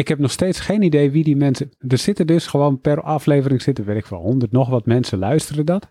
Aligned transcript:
ik 0.00 0.08
heb 0.08 0.18
nog 0.18 0.30
steeds 0.30 0.60
geen 0.60 0.82
idee 0.82 1.10
wie 1.10 1.24
die 1.24 1.36
mensen... 1.36 1.70
Er 1.88 1.98
zitten 1.98 2.26
dus 2.26 2.46
gewoon 2.46 2.80
per 2.80 3.02
aflevering 3.02 3.62
zitten, 3.62 3.84
weet 3.84 3.96
ik 3.96 4.06
wel, 4.06 4.20
honderd 4.20 4.52
nog 4.52 4.68
wat 4.68 4.86
mensen 4.86 5.18
luisteren 5.18 5.66
dat. 5.66 5.90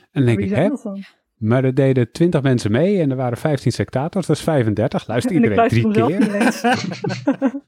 En 0.00 0.08
dan 0.12 0.24
denk 0.24 0.38
Wie 0.38 0.46
ik, 0.48 0.54
hè? 0.54 0.68
dat? 0.68 0.98
Maar 1.36 1.64
er 1.64 1.74
deden 1.74 2.12
20 2.12 2.42
mensen 2.42 2.70
mee 2.70 3.00
en 3.00 3.10
er 3.10 3.16
waren 3.16 3.38
15 3.38 3.72
sectators, 3.72 4.26
dat 4.26 4.36
is 4.36 4.42
35. 4.42 5.06
Luistert 5.06 5.34
En 5.34 5.42
ik 5.44 5.50
iedereen 5.50 5.68
luister 5.82 5.92
drie 5.92 7.50
keer? 7.50 7.60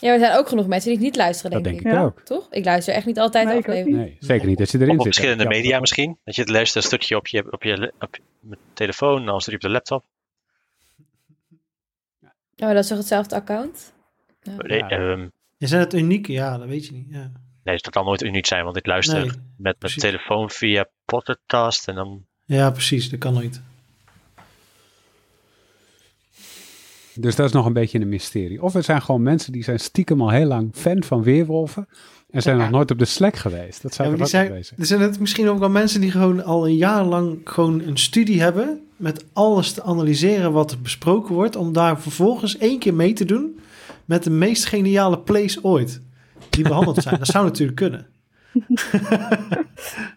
Ja, 0.00 0.12
er 0.12 0.18
zijn 0.18 0.36
ook 0.38 0.48
genoeg 0.48 0.66
mensen 0.66 0.90
die 0.90 0.98
niet 1.00 1.16
luisteren, 1.16 1.50
Dat 1.50 1.64
denk, 1.64 1.76
denk 1.82 1.86
ik 1.86 1.92
Ja. 2.00 2.04
ook. 2.04 2.20
Toch? 2.20 2.46
Ik 2.50 2.64
luister 2.64 2.94
echt 2.94 3.06
niet 3.06 3.18
altijd 3.18 3.44
Nee, 3.44 3.52
de 3.54 3.58
ik 3.60 3.68
ook 3.68 3.74
aflevering. 3.74 4.06
Nee, 4.08 4.16
zeker 4.20 4.46
niet 4.46 4.60
als 4.60 4.70
je 4.70 4.78
erin 4.78 4.90
Of 4.90 4.96
op 4.98 5.02
zit. 5.04 5.14
verschillende 5.14 5.42
Ja. 5.42 5.48
media 5.58 5.80
misschien. 5.80 6.18
Dat 6.24 6.34
je 6.34 6.40
het 6.40 6.50
luistert 6.50 6.84
een 6.84 6.90
stukje 6.90 7.16
op 7.16 7.26
je, 7.26 7.52
op 7.52 7.62
je, 7.62 7.92
op 8.00 8.16
je 8.16 8.56
telefoon, 8.74 9.24
dan 9.24 9.34
een 9.34 9.40
stukje 9.40 9.58
op 9.58 9.64
de 9.64 9.70
laptop. 9.70 10.04
Oh, 12.56 12.68
dat 12.68 12.76
is 12.76 12.86
toch 12.88 12.98
hetzelfde 12.98 13.34
account? 13.34 13.92
Nee, 14.56 14.82
ehm, 14.82 15.28
Is 15.58 15.70
het 15.70 15.94
uniek? 15.94 16.26
Ja, 16.26 16.58
dat 16.58 16.68
weet 16.68 16.86
je 16.86 16.92
niet. 16.92 17.06
Ja. 17.10 17.30
nee, 17.64 17.76
dat 17.80 17.90
kan 17.92 18.04
nooit 18.04 18.22
uniek 18.22 18.46
zijn, 18.46 18.64
want 18.64 18.76
ik 18.76 18.86
luister 18.86 19.18
Nee, 19.18 19.26
met 19.26 19.40
mijn 19.56 19.74
precies. 19.78 20.02
telefoon 20.02 20.50
via 20.50 20.86
podcast 21.04 21.88
en 21.88 21.94
dan... 21.94 22.24
ja, 22.44 22.70
precies. 22.70 23.10
Dat 23.10 23.18
kan 23.18 23.32
nooit. 23.34 23.60
Dus 27.14 27.36
dat 27.36 27.46
is 27.46 27.52
nog 27.52 27.66
een 27.66 27.72
beetje 27.72 28.00
een 28.00 28.08
mysterie. 28.08 28.62
Of 28.62 28.74
er 28.74 28.82
zijn 28.82 29.02
gewoon 29.02 29.22
mensen 29.22 29.52
die 29.52 29.62
zijn 29.64 29.80
stiekem 29.80 30.20
al 30.22 30.30
heel 30.30 30.46
lang 30.46 30.70
fan 30.74 31.02
van 31.02 31.22
weerwolven 31.22 31.88
en 32.30 32.42
zijn 32.42 32.56
nog 32.58 32.70
nooit 32.70 32.90
op 32.90 32.98
de 32.98 33.04
Slack 33.04 33.36
geweest. 33.36 33.82
Dat 33.82 33.94
zou 33.94 34.08
Ja, 34.16 34.20
ook 34.22 34.28
zijn, 34.28 34.52
wezen. 34.52 34.76
er 34.78 34.86
zijn 34.86 35.00
het 35.00 35.20
misschien 35.20 35.48
ook 35.48 35.58
wel 35.58 35.70
mensen 35.70 36.00
die 36.00 36.10
gewoon 36.10 36.44
al 36.44 36.66
een 36.66 36.76
jaar 36.76 37.04
lang 37.04 37.40
gewoon 37.44 37.80
een 37.80 37.96
studie 37.98 38.40
hebben 38.42 38.80
met 38.96 39.24
alles 39.32 39.72
te 39.72 39.82
analyseren 39.82 40.52
wat 40.52 40.70
er 40.70 40.80
besproken 40.80 41.34
wordt, 41.34 41.56
om 41.56 41.72
daar 41.72 42.00
vervolgens 42.00 42.56
één 42.58 42.78
keer 42.78 42.94
mee 42.94 43.12
te 43.12 43.24
doen 43.24 43.60
met 44.08 44.24
de 44.24 44.30
meest 44.30 44.64
geniale 44.66 45.18
plays 45.18 45.64
ooit 45.64 46.02
die 46.50 46.62
behandeld 46.68 47.02
zijn. 47.02 47.18
dat 47.18 47.26
zou 47.26 47.44
natuurlijk 47.44 47.76
kunnen. 47.76 48.06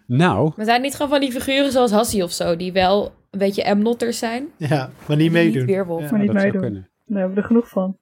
Nou, 0.05 0.51
Maar 0.55 0.65
zijn 0.65 0.75
het 0.77 0.81
niet 0.85 0.95
gewoon 0.95 1.11
van 1.11 1.19
die 1.19 1.31
figuren 1.31 1.71
zoals 1.71 1.91
Hassie 1.91 2.23
of 2.23 2.31
zo, 2.31 2.55
die 2.55 2.71
wel 2.71 3.13
een 3.31 3.39
beetje 3.39 3.73
M-notters 3.75 4.17
zijn? 4.17 4.47
Ja, 4.57 4.89
maar 5.07 5.17
niet 5.17 5.31
meedoen. 5.31 5.57
Niet 5.57 5.65
weerwolf. 5.69 6.01
Ja. 6.01 6.11
Maar 6.11 6.19
niet 6.19 6.33
meedoen. 6.33 6.61
kunnen. 6.61 6.89
Daar 7.05 7.17
hebben 7.19 7.35
we 7.35 7.41
er 7.41 7.47
genoeg 7.47 7.69
van. 7.69 7.97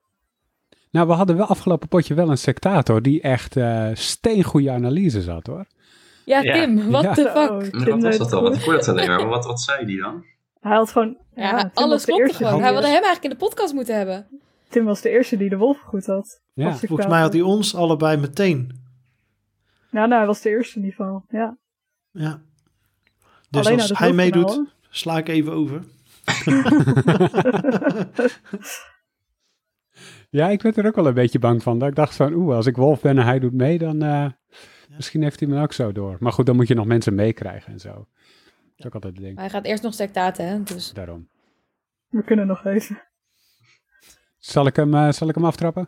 Nou, 0.92 1.08
we 1.08 1.14
hadden 1.14 1.38
wel 1.38 1.46
afgelopen 1.46 1.88
potje 1.88 2.14
wel 2.14 2.30
een 2.30 2.38
sectator 2.38 3.02
die 3.02 3.22
echt 3.22 3.56
eh 3.58 3.88
steengoede 3.94 4.72
analyses 4.72 5.28
had 5.28 5.48
hoor. 5.48 5.66
Ja, 6.26 6.40
Ja. 6.42 6.54
Tim, 6.54 6.90
what 6.92 7.04
Ja. 7.04 7.14
the 7.14 7.32
Zo, 7.36 7.60
fuck? 7.62 7.72
Tim 7.84 7.90
wat 7.90 8.04
was 8.04 8.18
dat 8.18 8.30
dan? 8.30 8.54
Ik 8.54 8.62
hoorde 8.62 8.80
het 8.80 8.88
alleen 8.88 9.08
maar. 9.08 9.18
Maar 9.20 9.28
wat, 9.28 9.46
wat 9.46 9.62
zei 9.62 9.86
die 9.86 10.02
dan? 10.02 10.24
Hij 10.60 10.76
had 10.76 10.92
gewoon... 10.92 11.18
Ja, 11.36 11.72
alles 11.74 12.06
klopte 12.06 12.34
gewoon. 12.34 12.62
Hij 12.62 12.72
wilde 12.72 12.88
hem 12.88 13.04
eigenlijk 13.04 13.24
in 13.24 13.30
de 13.30 13.36
podcast 13.46 13.74
moeten 13.74 13.96
hebben. 13.98 14.28
Tim 14.70 14.86
was 14.86 15.02
de 15.02 15.10
eerste 15.10 15.38
die 15.38 15.50
de 15.50 15.58
wolf 15.58 15.80
goed 15.80 16.06
had. 16.06 16.42
Ja. 16.54 16.76
Volgens 16.76 17.08
mij 17.08 17.22
had 17.22 17.34
hij 17.34 17.42
ons 17.42 17.76
allebei 17.76 18.18
meteen. 18.18 18.84
Nou, 19.92 20.08
nou, 20.08 20.18
hij 20.20 20.26
was 20.26 20.42
de 20.42 20.50
eerste 20.50 20.80
in 20.80 20.86
ieder 20.86 20.98
geval. 20.98 21.26
Ja. 21.30 21.58
Ja. 22.12 22.42
Dus 23.50 23.66
Alleen 23.66 23.80
als 23.80 23.90
het 23.90 23.98
hij 23.98 24.14
meedoet, 24.14 24.44
hoofdkanaal. 24.44 24.72
sla 24.90 25.18
ik 25.18 25.28
even 25.28 25.54
over. 25.54 25.84
Ja, 30.30 30.50
ik 30.50 30.62
werd 30.62 30.78
er 30.78 30.86
ook 30.86 30.96
wel 30.96 31.08
een 31.08 31.14
beetje 31.14 31.40
bang 31.40 31.64
van. 31.64 31.80
Dat 31.80 31.90
ik 31.90 31.96
dacht 31.96 32.16
van, 32.16 32.34
oeh, 32.34 32.56
als 32.56 32.66
ik 32.66 32.76
wolf 32.76 33.02
ben 33.02 33.18
en 33.18 33.26
hij 33.26 33.40
doet 33.40 33.54
mee, 33.54 33.78
dan 33.78 34.02
eh, 34.02 34.26
misschien 34.96 35.24
heeft 35.24 35.40
hij 35.40 35.50
me 35.50 35.62
ook 35.62 35.74
zo 35.74 35.92
door. 35.92 36.18
Maar 36.20 36.32
goed, 36.32 36.46
dan 36.46 36.56
moet 36.56 36.68
je 36.68 36.74
nog 36.74 36.86
mensen 36.86 37.16
meekrijgen 37.16 37.74
en 37.74 37.80
zo. 37.80 37.94
Dat 37.94 38.06
is 38.76 38.86
ook 38.86 38.94
altijd 38.94 39.14
het 39.14 39.24
ding. 39.24 39.36
Maar 39.36 39.44
hij 39.44 39.54
gaat 39.54 39.66
eerst 39.66 39.84
nog 39.84 39.94
sectaten, 39.94 40.48
hè? 40.48 40.64
Dus. 40.64 40.94
Daarom. 40.94 41.30
We 42.10 42.24
kunnen 42.24 42.48
nog 42.48 42.66
even. 42.66 43.02
Zal 44.40 44.66
ik 44.66 44.76
hem, 44.76 44.94
eh, 44.94 45.12
zal 45.12 45.30
ik 45.30 45.36
hem 45.36 45.46
aftrappen? 45.46 45.88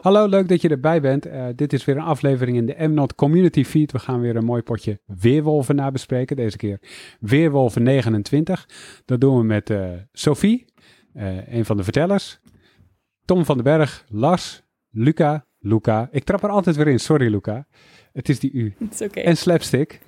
Hallo, 0.00 0.26
leuk 0.26 0.48
dat 0.48 0.60
je 0.60 0.68
erbij 0.68 1.00
bent. 1.00 1.26
Eh, 1.26 1.46
dit 1.56 1.72
is 1.72 1.84
weer 1.84 1.96
een 1.96 2.02
aflevering 2.02 2.56
in 2.56 2.66
de 2.66 2.88
MNOT 2.88 3.14
Community 3.14 3.64
Feed. 3.64 3.92
We 3.92 3.98
gaan 3.98 4.20
weer 4.20 4.36
een 4.36 4.44
mooi 4.44 4.62
potje 4.62 5.00
Weerwolven 5.06 5.76
nabespreken. 5.76 6.36
Deze 6.36 6.56
keer 6.56 6.80
Weerwolven 7.20 7.82
29. 7.82 8.68
Dat 9.04 9.20
doen 9.20 9.38
we 9.38 9.44
met 9.44 9.70
eh, 9.70 9.90
Sophie, 10.12 10.64
een 11.46 11.64
van 11.64 11.76
de 11.76 11.84
vertellers. 11.84 12.40
Tom 13.24 13.44
van 13.44 13.54
den 13.54 13.64
Berg, 13.64 14.04
Lars, 14.08 14.62
Luca, 14.92 15.46
Luca. 15.58 16.08
Ik 16.10 16.24
trap 16.24 16.42
er 16.42 16.50
altijd 16.50 16.76
weer 16.76 16.88
in, 16.88 17.00
sorry 17.00 17.30
Luca. 17.30 17.66
Het 18.12 18.28
is 18.28 18.38
die 18.40 18.52
U. 18.52 18.74
Het 18.78 18.92
is 19.00 19.02
oké. 19.02 19.20
En 19.20 19.36
Slapstick. 19.36 20.00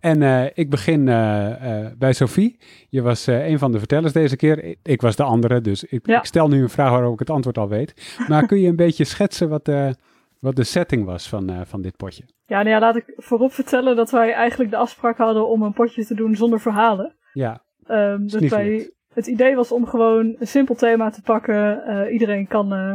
en 0.00 0.22
eh, 0.22 0.44
ik 0.54 0.70
begin 0.70 1.08
eh, 1.08 1.84
eh, 1.86 1.92
bij 1.98 2.12
Sophie. 2.12 2.58
Je 2.88 3.02
was 3.02 3.26
eh, 3.26 3.48
een 3.48 3.58
van 3.58 3.72
de 3.72 3.78
vertellers 3.78 4.12
deze 4.12 4.36
keer. 4.36 4.76
Ik, 4.82 5.00
was 5.00 5.16
de 5.16 5.22
andere, 5.22 5.60
dus 5.60 5.84
ik, 5.84 6.06
Ja. 6.06 6.18
ik 6.18 6.24
stel 6.24 6.48
nu 6.48 6.62
een 6.62 6.68
vraag 6.68 6.90
waarop 6.90 7.12
ik 7.12 7.18
het 7.18 7.30
antwoord 7.30 7.58
al 7.58 7.68
weet. 7.68 8.16
Maar 8.28 8.46
kun 8.46 8.60
je 8.60 8.68
een 8.68 8.76
beetje 8.86 9.04
schetsen 9.04 9.48
wat 9.48 9.64
de, 9.64 9.94
wat 10.40 10.56
de 10.56 10.64
setting 10.64 11.04
was 11.04 11.28
van, 11.28 11.50
eh, 11.50 11.60
van 11.64 11.82
dit 11.82 11.96
potje? 11.96 12.22
Ja, 12.46 12.56
nou 12.56 12.68
ja, 12.68 12.78
laat 12.80 12.96
ik 12.96 13.12
voorop 13.16 13.52
vertellen 13.52 13.96
dat 13.96 14.10
wij 14.10 14.32
eigenlijk 14.32 14.70
de 14.70 14.76
afspraak 14.76 15.16
hadden 15.18 15.48
om 15.48 15.62
een 15.62 15.72
potje 15.72 16.06
te 16.06 16.14
doen 16.14 16.34
zonder 16.34 16.60
verhalen. 16.60 17.16
Ja, 17.32 17.64
Ehm, 17.86 18.24
Is 18.24 18.32
dus 18.32 18.40
niet 18.40 18.50
wij. 18.50 18.90
Het 19.16 19.26
idee 19.26 19.56
was 19.56 19.72
om 19.72 19.86
gewoon 19.86 20.36
een 20.38 20.46
simpel 20.46 20.74
thema 20.74 21.10
te 21.10 21.22
pakken. 21.22 21.84
Eh, 21.84 22.12
iedereen 22.12 22.46
kan, 22.46 22.72
eh, 22.72 22.94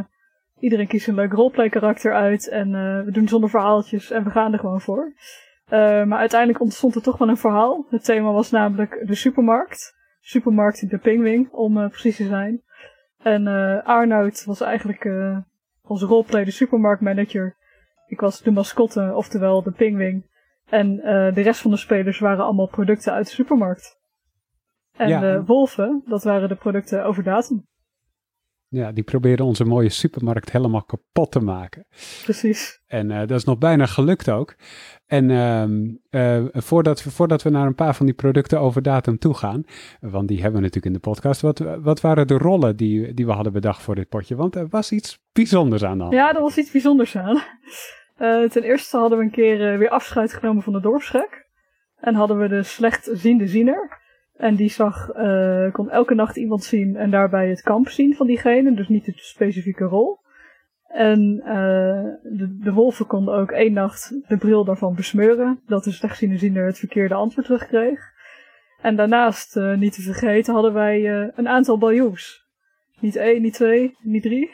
iedereen 0.59 0.87
kiest 0.87 1.07
een 1.07 1.15
leuk 1.15 1.31
roleplay 1.31 1.69
karakter 1.69 2.13
uit 2.13 2.49
en 2.49 2.75
eh, 2.75 3.05
we 3.05 3.11
doen 3.11 3.27
zonder 3.27 3.49
verhaaltjes 3.49 4.11
en 4.11 4.23
we 4.23 4.29
gaan 4.29 4.53
er 4.53 4.59
gewoon 4.59 4.81
voor. 4.81 5.13
Maar 6.05 6.19
uiteindelijk 6.19 6.61
ontstond 6.61 6.95
er 6.95 7.01
toch 7.01 7.17
wel 7.17 7.29
een 7.29 7.37
verhaal. 7.37 7.85
Het 7.89 8.03
thema 8.03 8.31
was 8.31 8.51
namelijk 8.51 9.03
de 9.05 9.15
supermarkt. 9.15 9.95
Supermarkt 10.21 10.89
de 10.89 10.97
Pingwing, 10.97 11.51
om 11.51 11.89
precies 11.89 12.15
te 12.15 12.25
zijn. 12.25 12.61
En 13.23 13.47
Arnoud 13.83 14.45
was 14.45 14.61
eigenlijk 14.61 15.03
onze 15.83 16.05
roleplay 16.05 16.43
de 16.43 16.51
supermarktmanager. 16.51 17.55
Ik 18.07 18.19
was 18.19 18.41
de 18.41 18.51
mascotte, 18.51 19.11
oftewel 19.15 19.63
de 19.63 19.71
Pingwing. 19.71 20.25
En 20.69 20.95
de 21.33 21.41
rest 21.41 21.61
van 21.61 21.71
de 21.71 21.77
spelers 21.77 22.19
waren 22.19 22.43
allemaal 22.43 22.67
producten 22.67 23.13
uit 23.13 23.25
de 23.25 23.33
supermarkt. 23.33 24.00
En 24.91 25.07
Ja. 25.09 25.19
de 25.19 25.43
wolven, 25.45 26.03
dat 26.05 26.23
waren 26.23 26.49
de 26.49 26.55
producten 26.55 27.05
over 27.05 27.23
datum. 27.23 27.69
ja, 28.67 28.91
die 28.91 29.03
probeerden 29.03 29.45
onze 29.45 29.65
mooie 29.65 29.89
supermarkt 29.89 30.51
helemaal 30.51 30.83
kapot 30.83 31.31
te 31.31 31.39
maken. 31.39 31.85
Precies. 32.23 32.81
En 32.87 33.11
eh, 33.11 33.19
dat 33.19 33.31
is 33.31 33.43
nog 33.43 33.57
bijna 33.57 33.85
gelukt 33.85 34.29
ook. 34.29 34.55
En 35.05 35.29
ehm, 35.31 35.89
eh, 36.09 36.43
voordat, 36.53 37.03
we, 37.03 37.11
voordat 37.11 37.41
we 37.41 37.49
naar 37.49 37.65
een 37.65 37.75
paar 37.75 37.95
van 37.95 38.05
die 38.05 38.15
producten 38.15 38.59
over 38.59 38.81
datum 38.81 39.17
toe 39.17 39.33
gaan, 39.33 39.63
want 39.99 40.27
die 40.27 40.37
hebben 40.41 40.55
we 40.61 40.65
natuurlijk 40.65 40.95
in 40.95 41.01
de 41.01 41.09
podcast, 41.09 41.41
wat, 41.41 41.59
wat 41.81 42.01
waren 42.01 42.27
de 42.27 42.37
rollen 42.37 42.75
die, 42.75 43.13
die 43.13 43.25
we 43.25 43.31
hadden 43.31 43.53
bedacht 43.53 43.81
voor 43.81 43.95
dit 43.95 44.09
potje? 44.09 44.35
Want 44.35 44.55
er 44.55 44.67
was 44.69 44.91
iets 44.91 45.19
bijzonders 45.33 45.83
aan 45.83 45.97
de 45.97 46.03
hand. 46.03 46.15
Ja, 46.15 46.35
er 46.35 46.41
was 46.41 46.57
iets 46.57 46.71
bijzonders 46.71 47.15
aan. 47.17 47.41
Eh, 48.15 48.49
ten 48.49 48.63
eerste 48.63 48.97
hadden 48.97 49.17
we 49.17 49.23
een 49.23 49.31
keer 49.31 49.71
eh, 49.71 49.77
weer 49.77 49.89
afscheid 49.89 50.33
genomen 50.33 50.63
van 50.63 50.73
de 50.73 50.81
dorpsgek. 50.81 51.47
En 51.95 52.15
hadden 52.15 52.39
we 52.39 52.47
de 52.47 52.63
slechtziende 52.63 53.47
ziener. 53.47 54.00
En 54.41 54.55
die 54.55 54.69
zag, 54.69 55.09
eh, 55.09 55.71
kon 55.71 55.89
elke 55.89 56.13
nacht 56.13 56.37
iemand 56.37 56.63
zien 56.63 56.95
en 56.95 57.11
daarbij 57.11 57.49
het 57.49 57.61
kamp 57.61 57.89
zien 57.89 58.15
van 58.15 58.27
diegene. 58.27 58.73
Dus 58.73 58.87
niet 58.87 59.05
de 59.05 59.13
specifieke 59.15 59.83
rol. 59.83 60.19
En 60.87 61.41
eh, 61.45 62.03
de, 62.37 62.57
de 62.59 62.73
wolven 62.73 63.07
konden 63.07 63.33
ook 63.33 63.51
één 63.51 63.73
nacht 63.73 64.15
de 64.27 64.37
bril 64.37 64.65
daarvan 64.65 64.95
besmeuren. 64.95 65.61
Dat 65.65 65.83
de 65.83 65.91
slechtziende 65.91 66.37
ziener 66.37 66.65
het 66.65 66.79
verkeerde 66.79 67.13
antwoord 67.13 67.45
terugkreeg. 67.45 67.99
En 68.81 68.95
daarnaast, 68.95 69.57
eh, 69.57 69.77
niet 69.77 69.93
te 69.93 70.01
vergeten, 70.01 70.53
hadden 70.53 70.73
wij 70.73 71.07
een 71.35 71.47
aantal 71.47 71.77
baljoes. 71.77 72.45
Niet 72.99 73.15
één, 73.15 73.41
niet 73.41 73.53
twee, 73.53 73.95
niet 73.99 74.23
drie, 74.23 74.51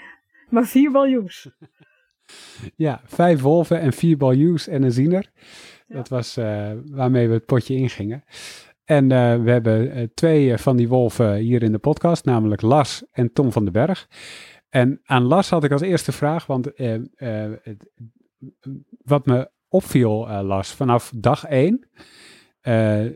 maar 0.50 0.66
vier 0.66 0.92
baljoes. 0.92 1.50
Ja, 2.76 3.02
vijf 3.06 3.42
wolven 3.42 3.80
en 3.80 3.94
vier 3.94 4.18
baljoes 4.18 4.68
en 4.68 4.84
een 4.84 4.92
ziener. 4.92 5.32
Dat 5.88 6.10
was 6.10 6.36
waarmee 6.86 7.28
we 7.28 7.34
het 7.34 7.46
potje 7.46 7.76
ingingen. 7.76 8.24
En 8.88 9.12
eh, 9.12 9.42
we 9.44 9.52
hebben 9.52 9.92
eh, 9.92 10.08
twee 10.14 10.52
eh, 10.52 10.58
van 10.58 10.76
die 10.76 10.88
wolven 10.88 11.36
hier 11.36 11.64
in 11.64 11.72
de 11.72 11.78
podcast, 11.78 12.26
namelijk 12.26 12.62
Lars 12.62 13.04
en 13.12 13.34
Tom 13.34 13.52
van 13.52 13.64
den 13.64 13.74
Berg. 13.74 14.08
En 14.70 15.02
aan 15.06 15.24
Lars 15.24 15.50
had 15.50 15.64
ik 15.64 15.72
als 15.72 15.82
eerste 15.82 16.12
vraag, 16.12 16.46
want 16.46 16.72
wat 19.04 19.26
me 19.26 19.50
opviel, 19.68 20.28
Lars, 20.44 20.72
vanaf 20.72 21.12
dag 21.16 21.46
één 21.46 21.88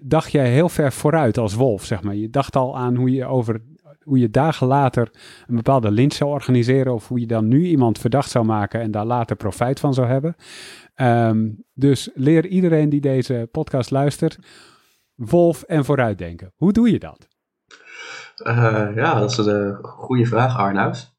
dacht 0.02 0.32
jij 0.32 0.50
heel 0.50 0.70
ver 0.70 0.92
vooruit 0.92 1.38
als 1.38 1.54
wolf, 1.54 1.86
zeg 1.86 2.04
maar. 2.04 2.16
Je 2.16 2.30
dacht 2.30 2.56
al 2.56 2.78
aan 2.78 2.96
hoe 2.96 3.12
je 3.12 3.26
over 3.26 3.62
hoe 4.04 4.20
je 4.20 4.30
dagen 4.30 4.68
later 4.68 5.12
een 5.48 5.56
bepaalde 5.56 5.92
lynch 5.92 6.14
zou 6.14 6.30
organiseren 6.30 6.94
of 6.94 7.08
hoe 7.08 7.20
je 7.20 7.28
dan 7.28 7.48
nu 7.48 7.66
iemand 7.66 8.00
verdacht 8.00 8.30
zou 8.30 8.46
maken 8.46 8.82
en 8.82 8.92
daar 8.92 9.06
later 9.06 9.36
profijt 9.36 9.80
van 9.80 9.94
zou 9.94 10.08
hebben. 10.08 10.36
Ehm, 10.96 11.50
dus 11.74 12.10
leer 12.14 12.48
iedereen 12.48 12.90
die 12.90 13.02
deze 13.02 13.48
podcast 13.52 13.92
luistert, 13.92 14.40
wolf 15.30 15.64
en 15.64 15.86
vooruitdenken. 15.86 16.54
Hoe 16.56 16.72
doe 16.72 16.92
je 16.92 17.00
dat? 17.00 17.28
Eh, 18.36 18.96
ja, 18.96 19.20
dat 19.20 19.32
is 19.32 19.38
een 19.38 19.72
eh, 19.72 19.84
goede 19.84 20.26
vraag, 20.26 20.58
Arnoud. 20.58 21.14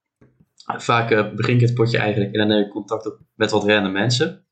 vaak 0.65 1.11
eh, 1.11 1.35
begin 1.35 1.55
ik 1.55 1.61
het 1.61 1.75
potje 1.75 1.99
eigenlijk 1.99 2.33
en 2.33 2.39
dan 2.39 2.49
neem 2.49 2.65
ik 2.65 2.71
contact 2.71 3.07
op 3.07 3.19
met 3.35 3.51
wat 3.51 3.65
random 3.65 3.93
mensen. 3.93 4.45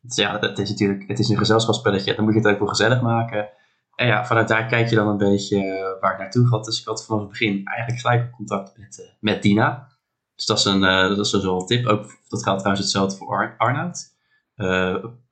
Dus 0.00 0.16
ja, 0.16 0.38
het 0.38 0.58
is 0.58 0.70
natuurlijk 0.70 1.08
het 1.08 1.18
is 1.18 1.28
een 1.28 1.38
gezelschapsspelletje, 1.38 2.14
dan 2.14 2.24
moet 2.24 2.34
je 2.34 2.40
het 2.40 2.48
ook 2.48 2.58
wel 2.58 2.68
gezellig 2.68 3.00
maken. 3.00 3.48
En 3.94 4.06
ja, 4.06 4.26
vanuit 4.26 4.48
daar 4.48 4.66
kijk 4.66 4.88
je 4.88 4.96
dan 4.96 5.08
een 5.08 5.16
beetje 5.16 5.96
waar 6.00 6.12
ik 6.12 6.18
naartoe 6.18 6.46
ga. 6.46 6.58
Dus 6.58 6.80
ik 6.80 6.86
had 6.86 7.06
vanaf 7.06 7.20
het 7.20 7.30
begin 7.30 7.64
eigenlijk 7.64 8.00
gelijk 8.00 8.30
contact 8.30 8.78
met, 8.78 9.16
met 9.20 9.42
Dina. 9.42 9.88
Dus 10.34 10.46
dat 10.46 10.58
is, 10.58 10.64
een, 10.64 10.80
dat 10.80 11.18
is 11.18 11.30
dus 11.30 11.44
een 11.44 11.66
tip. 11.66 11.86
Ook, 11.86 12.02
dat 12.28 12.42
geldt 12.42 12.58
trouwens 12.58 12.80
hetzelfde 12.80 13.16
voor 13.16 13.36
Ar 13.36 13.54
Arnoud. 13.58 14.12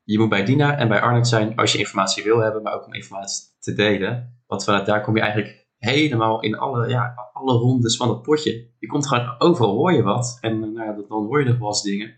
Je 0.04 0.18
moet 0.18 0.28
bij 0.28 0.44
Dina 0.44 0.76
en 0.76 0.88
bij 0.88 1.00
Arnoud 1.00 1.28
zijn 1.28 1.56
als 1.56 1.72
je 1.72 1.78
informatie 1.78 2.22
wil 2.22 2.38
hebben, 2.38 2.62
maar 2.62 2.74
ook 2.74 2.86
om 2.86 2.92
informatie 2.92 3.51
te 3.62 3.72
delen. 3.72 4.40
Want 4.46 4.64
vanuit 4.64 4.86
daar 4.86 5.02
kom 5.02 5.16
je 5.16 5.22
eigenlijk 5.22 5.66
helemaal 5.78 6.40
in 6.40 6.58
alle, 6.58 6.88
ja, 6.88 7.30
alle 7.32 7.52
rondes 7.52 7.96
van 7.96 8.08
het 8.08 8.22
potje. 8.22 8.68
Je 8.78 8.86
komt 8.86 9.08
gewoon 9.08 9.34
overal 9.38 9.74
hoor 9.74 9.92
je 9.92 10.02
wat. 10.02 10.38
En 10.40 10.52
eh, 10.52 10.58
nou 10.58 10.84
ja, 10.84 10.92
dan 10.92 11.24
hoor 11.24 11.40
je 11.40 11.48
nog 11.48 11.58
wel 11.58 11.68
eens 11.68 11.82
dingen. 11.82 12.14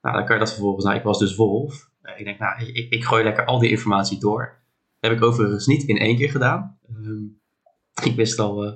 Nou, 0.00 0.16
dan 0.16 0.24
kan 0.24 0.34
je 0.34 0.40
dat 0.40 0.52
vervolgens, 0.52 0.84
nou, 0.84 0.96
ik 0.96 1.02
was 1.02 1.18
dus 1.18 1.36
Wolf. 1.36 1.90
Eh, 2.02 2.18
ik 2.18 2.24
denk, 2.24 2.38
nou, 2.38 2.64
ik, 2.64 2.92
ik 2.92 3.04
gooi 3.04 3.24
lekker 3.24 3.44
al 3.44 3.58
die 3.58 3.70
informatie 3.70 4.20
door. 4.20 4.58
heb 5.00 5.12
ik 5.12 5.22
overigens 5.22 5.66
niet 5.66 5.82
in 5.82 5.98
één 5.98 6.16
keer 6.16 6.30
gedaan. 6.30 6.78
Ehm, 6.88 7.22
ik 8.08 8.16
wist 8.16 8.38
al 8.38 8.64
eh, 8.64 8.72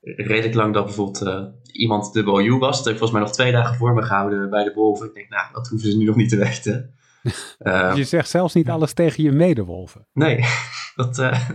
redelijk 0.00 0.54
lang 0.54 0.74
dat 0.74 0.84
bijvoorbeeld 0.84 1.52
iemand 1.72 2.12
de 2.12 2.22
BOU 2.22 2.58
was. 2.58 2.76
Dat 2.76 2.84
heb 2.84 2.92
ik 2.92 2.98
volgens 2.98 3.18
mij 3.18 3.20
nog 3.20 3.32
twee 3.32 3.52
dagen 3.52 3.76
voor 3.76 3.94
me 3.94 4.02
gehouden 4.02 4.50
bij 4.50 4.64
de 4.64 4.72
Wolven. 4.74 5.06
Ik 5.06 5.14
denk, 5.14 5.28
nou, 5.28 5.52
dat 5.52 5.68
hoeven 5.68 5.90
ze 5.90 5.96
nu 5.96 6.04
nog 6.04 6.16
niet 6.16 6.28
te 6.28 6.36
weten. 6.46 6.94
Je 7.96 8.04
zegt 8.04 8.28
zelfs 8.28 8.54
niet 8.54 8.68
alles 8.68 8.92
tegen 8.92 9.22
je 9.22 9.32
medewolven. 9.32 10.06
Nee, 10.12 10.44
dat, 10.96 11.18
eh, 11.18 11.48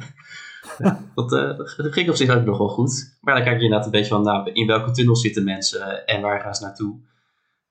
dat, 1.15 1.33
eh, 1.33 1.57
dat 1.57 1.69
ging 1.77 2.09
op 2.09 2.15
zich 2.15 2.35
ook 2.35 2.45
nog 2.45 2.57
wel 2.57 2.67
goed. 2.67 3.17
Maar 3.21 3.35
dan 3.35 3.43
kijk 3.43 3.57
je 3.57 3.63
inderdaad 3.63 3.85
een 3.85 3.91
beetje 3.91 4.13
van, 4.13 4.23
nou, 4.23 4.51
in 4.51 4.67
welke 4.67 4.91
tunnel 4.91 5.15
zitten 5.15 5.43
mensen 5.43 6.05
en 6.05 6.21
waar 6.21 6.41
gaan 6.41 6.55
ze 6.55 6.63
naartoe? 6.63 6.99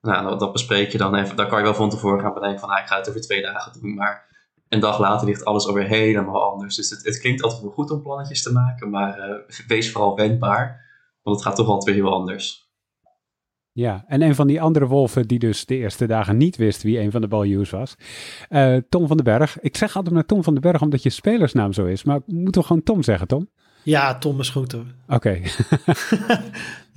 Nou, 0.01 0.39
dat, 0.39 0.53
bespreek 0.53 0.93
je 0.93 0.99
dan 0.99 1.15
even. 1.15 1.37
Dan 1.37 1.49
kan 1.49 1.59
je 1.59 1.65
wel 1.65 1.75
van 1.75 1.91
tevoren 1.91 2.21
gaan 2.21 2.35
bedenken 2.35 2.61
van, 2.61 2.69
nou, 2.69 2.81
ik 2.81 2.87
ga 2.89 2.97
het 2.97 3.09
over 3.09 3.21
twee 3.21 3.43
dagen 3.43 3.81
doen. 3.81 3.95
Maar 3.95 4.27
een 4.69 4.81
dag 4.81 4.99
later 4.99 5.27
ligt 5.27 5.45
alles 5.45 5.67
alweer 5.67 5.87
helemaal 5.87 6.51
anders. 6.51 6.77
Dus 6.77 6.91
het, 6.91 7.05
het 7.05 7.21
klinkt 7.21 7.43
altijd 7.43 7.63
wel 7.63 7.71
goed 7.71 7.91
om 7.91 8.03
plannetjes 8.03 8.43
te 8.43 8.53
maken, 8.53 8.91
maar 8.91 9.19
eh, 9.19 9.57
wees 9.67 9.93
vooral 9.93 10.17
wendbaar. 10.17 10.83
Want 11.23 11.37
het 11.37 11.47
gaat 11.47 11.57
toch 11.57 11.67
altijd 11.69 11.95
weer 11.97 12.05
heel 12.05 12.15
anders. 12.15 12.64
Ja, 13.77 14.05
en 14.07 14.23
een 14.23 14.35
van 14.35 14.47
die 14.47 14.61
andere 14.61 14.87
wolven 14.87 15.27
die 15.29 15.39
dus 15.39 15.67
de 15.67 15.77
eerste 15.77 16.07
dagen 16.07 16.37
niet 16.37 16.57
wist 16.57 16.83
wie 16.83 16.99
een 17.01 17.11
van 17.11 17.21
de 17.21 17.29
baljuws 17.29 17.71
was. 17.71 17.95
eh, 18.49 18.77
Tom 18.89 19.07
van 19.07 19.17
den 19.17 19.25
Berg. 19.25 19.61
Ik 19.61 19.77
zeg 19.77 19.97
altijd 19.97 20.15
maar 20.15 20.27
Tom 20.27 20.43
van 20.43 20.53
den 20.53 20.63
Berg 20.63 20.83
omdat 20.83 21.03
je 21.03 21.11
spelersnaam 21.11 21.73
zo 21.73 21.85
is. 21.85 22.05
Maar 22.05 22.21
moeten 22.27 22.61
we 22.61 22.67
gewoon 22.67 22.83
Tom 22.83 23.03
zeggen, 23.03 23.27
Tom? 23.27 23.49
Ja, 23.83 24.19
Tom 24.19 24.41
is 24.41 24.51
goed 24.51 24.73
hoor. 24.73 24.85
Oké. 25.09 25.31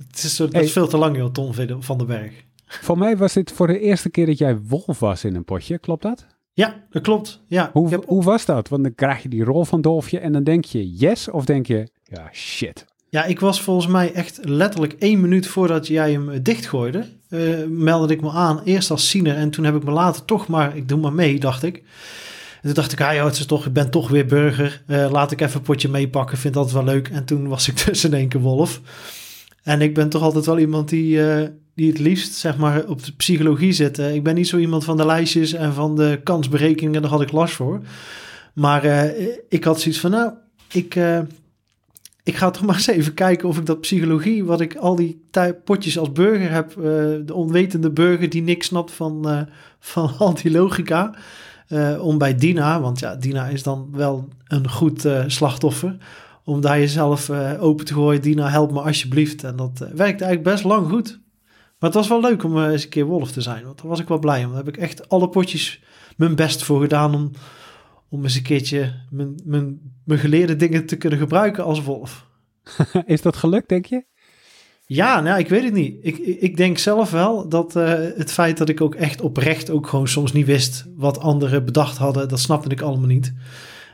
Het 0.08 0.22
is, 0.24 0.36
dat 0.36 0.52
Hey. 0.52 0.62
is 0.62 0.72
veel 0.72 0.88
te 0.88 0.96
lang 0.96 1.16
joh, 1.16 1.30
Tom 1.30 1.54
van 1.82 1.98
den 1.98 2.06
Berg. 2.06 2.32
voor 2.66 2.98
mij 2.98 3.16
was 3.16 3.32
dit 3.32 3.52
voor 3.52 3.66
de 3.66 3.80
eerste 3.80 4.10
keer 4.10 4.26
dat 4.26 4.38
jij 4.38 4.58
wolf 4.58 4.98
was 4.98 5.24
in 5.24 5.34
een 5.34 5.44
potje. 5.44 5.78
Klopt 5.78 6.02
dat? 6.02 6.26
Ja, 6.52 6.84
dat 6.90 7.02
klopt. 7.02 7.42
Ja, 7.46 7.70
Hoe, 7.72 7.88
heb- 7.88 8.04
hoe 8.06 8.22
was 8.24 8.44
dat? 8.44 8.68
Want 8.68 8.82
dan 8.82 8.94
krijg 8.94 9.22
je 9.22 9.28
die 9.28 9.44
rol 9.44 9.64
van 9.64 9.80
Dolfje 9.80 10.18
en 10.18 10.32
dan 10.32 10.44
denk 10.44 10.64
je 10.64 10.90
yes 10.92 11.30
of 11.30 11.44
denk 11.44 11.66
je 11.66 11.88
ja 12.02 12.28
shit. 12.32 12.84
Ja, 13.10 13.24
ik 13.24 13.40
was 13.40 13.60
volgens 13.60 13.86
mij 13.86 14.12
echt 14.12 14.38
letterlijk 14.42 14.92
één 14.92 15.20
minuut 15.20 15.46
voordat 15.46 15.86
jij 15.86 16.12
hem 16.12 16.30
eh, 16.30 16.38
dichtgooide. 16.42 17.04
eh 17.28 17.40
meldde 17.68 18.14
ik 18.14 18.20
me 18.20 18.30
aan, 18.30 18.60
eerst 18.64 18.90
als 18.90 19.10
ziener 19.10 19.36
en 19.36 19.50
toen 19.50 19.64
heb 19.64 19.74
ik 19.76 19.84
me 19.84 19.90
later 19.90 20.24
toch 20.24 20.48
maar, 20.48 20.76
ik 20.76 20.88
doe 20.88 21.00
maar 21.00 21.12
mee, 21.12 21.40
dacht 21.40 21.62
ik. 21.62 21.76
En 21.76 22.62
toen 22.62 22.72
dacht 22.72 22.92
ik, 22.92 23.00
ah, 23.00 23.14
joh, 23.14 23.24
het 23.24 23.38
is 23.38 23.46
toch, 23.46 23.66
ik 23.66 23.72
ben 23.72 23.90
toch 23.90 24.08
weer 24.08 24.26
burger. 24.26 24.82
eh, 24.86 25.10
laat 25.10 25.30
ik 25.32 25.40
even 25.40 25.56
een 25.56 25.62
potje 25.62 25.88
meepakken, 25.88 26.38
vind 26.38 26.54
dat 26.54 26.72
wel 26.72 26.84
leuk. 26.84 27.08
En 27.08 27.24
toen 27.24 27.48
was 27.48 27.68
ik 27.68 27.82
dus 27.86 28.04
in 28.04 28.14
één 28.14 28.28
keer 28.28 28.40
wolf. 28.40 28.80
En 29.62 29.80
ik 29.80 29.94
ben 29.94 30.08
toch 30.08 30.22
altijd 30.22 30.46
wel 30.46 30.58
iemand 30.58 30.88
die, 30.88 31.20
die 31.74 31.88
het 31.88 31.98
liefst 31.98 32.34
zeg 32.34 32.56
maar, 32.56 32.84
op 32.86 33.04
de 33.04 33.12
psychologie 33.12 33.72
zit. 33.72 33.98
Ik 33.98 34.22
ben 34.22 34.34
niet 34.34 34.48
zo 34.48 34.56
iemand 34.58 34.84
van 34.84 34.96
de 34.96 35.06
lijstjes 35.06 35.52
en 35.52 35.72
van 35.72 35.96
de 35.96 36.20
kansberekeningen, 36.24 37.02
daar 37.02 37.10
had 37.10 37.20
ik 37.22 37.32
last 37.32 37.54
voor. 37.54 37.80
Maar 38.54 38.84
ik 39.48 39.64
had 39.64 39.80
zoiets 39.80 40.00
van, 40.00 40.10
nou, 40.10 40.32
ik, 40.72 40.96
ik 42.28 42.36
ga 42.36 42.50
toch 42.50 42.64
maar 42.64 42.74
eens 42.74 42.86
even 42.86 43.14
kijken 43.14 43.48
of 43.48 43.58
ik 43.58 43.66
dat 43.66 43.80
psychologie, 43.80 44.44
wat 44.44 44.60
ik 44.60 44.76
al 44.76 44.96
die 44.96 45.20
potjes 45.64 45.98
als 45.98 46.12
burger 46.12 46.50
heb, 46.50 46.70
eh, 46.70 46.84
de 47.24 47.34
onwetende 47.34 47.90
burger 47.90 48.28
die 48.28 48.42
niks 48.42 48.66
snapt 48.66 48.92
van, 48.92 49.28
eh, 49.28 49.40
van 49.78 50.12
al 50.18 50.34
die 50.34 50.50
logica, 50.50 51.14
eh, 51.68 52.04
om 52.04 52.18
bij 52.18 52.34
Dina, 52.34 52.80
want 52.80 52.98
ja, 52.98 53.16
Dina 53.16 53.46
is 53.46 53.62
dan 53.62 53.88
wel 53.92 54.28
een 54.46 54.70
goed 54.70 55.08
slachtoffer, 55.26 55.96
om 56.44 56.60
daar 56.60 56.78
jezelf 56.78 57.30
open 57.60 57.84
te 57.84 57.94
gooien. 57.94 58.22
Dina, 58.22 58.48
help 58.48 58.72
me 58.72 58.80
alsjeblieft. 58.80 59.44
En 59.44 59.56
dat 59.56 59.78
werkte 59.78 60.24
eigenlijk 60.24 60.42
best 60.42 60.64
lang 60.64 60.88
goed. 60.88 61.20
Maar 61.78 61.90
het 61.90 61.98
was 61.98 62.08
wel 62.08 62.20
leuk 62.20 62.44
om 62.44 62.58
eens 62.58 62.82
een 62.82 62.88
keer 62.88 63.04
wolf 63.04 63.30
te 63.30 63.40
zijn, 63.40 63.64
want 63.64 63.78
daar 63.78 63.88
was 63.88 64.00
ik 64.00 64.08
wel 64.08 64.18
blij 64.18 64.44
om. 64.44 64.48
Daar 64.48 64.64
heb 64.64 64.74
ik 64.74 64.76
echt 64.76 65.08
alle 65.08 65.28
potjes 65.28 65.80
mijn 66.16 66.34
best 66.34 66.62
voor 66.62 66.80
gedaan 66.80 67.14
om, 67.14 67.30
om 68.08 68.22
eens 68.22 68.34
een 68.34 68.42
keertje 68.42 68.94
mijn, 69.10 69.40
mijn, 69.44 69.80
mijn 70.04 70.20
geleerde 70.20 70.56
dingen 70.56 70.86
te 70.86 70.96
kunnen 70.96 71.18
gebruiken 71.18 71.64
als 71.64 71.82
wolf. 71.82 72.26
Is 73.06 73.22
dat 73.22 73.36
gelukt, 73.36 73.68
denk 73.68 73.86
je? 73.86 74.04
Ja, 74.86 75.20
nou, 75.20 75.38
ik 75.38 75.48
weet 75.48 75.64
het 75.64 75.72
niet. 75.72 75.96
Ik, 76.00 76.18
ik 76.18 76.56
denk 76.56 76.78
zelf 76.78 77.10
wel 77.10 77.48
dat 77.48 77.76
eh, 77.76 77.88
het 78.16 78.32
feit 78.32 78.58
dat 78.58 78.68
ik 78.68 78.80
ook 78.80 78.94
echt 78.94 79.20
oprecht 79.20 79.70
ook 79.70 79.86
gewoon 79.86 80.08
soms 80.08 80.32
niet 80.32 80.46
wist 80.46 80.86
wat 80.96 81.18
anderen 81.18 81.64
bedacht 81.64 81.96
hadden, 81.96 82.28
dat 82.28 82.40
snapte 82.40 82.68
ik 82.68 82.80
allemaal 82.80 83.06
niet. 83.06 83.34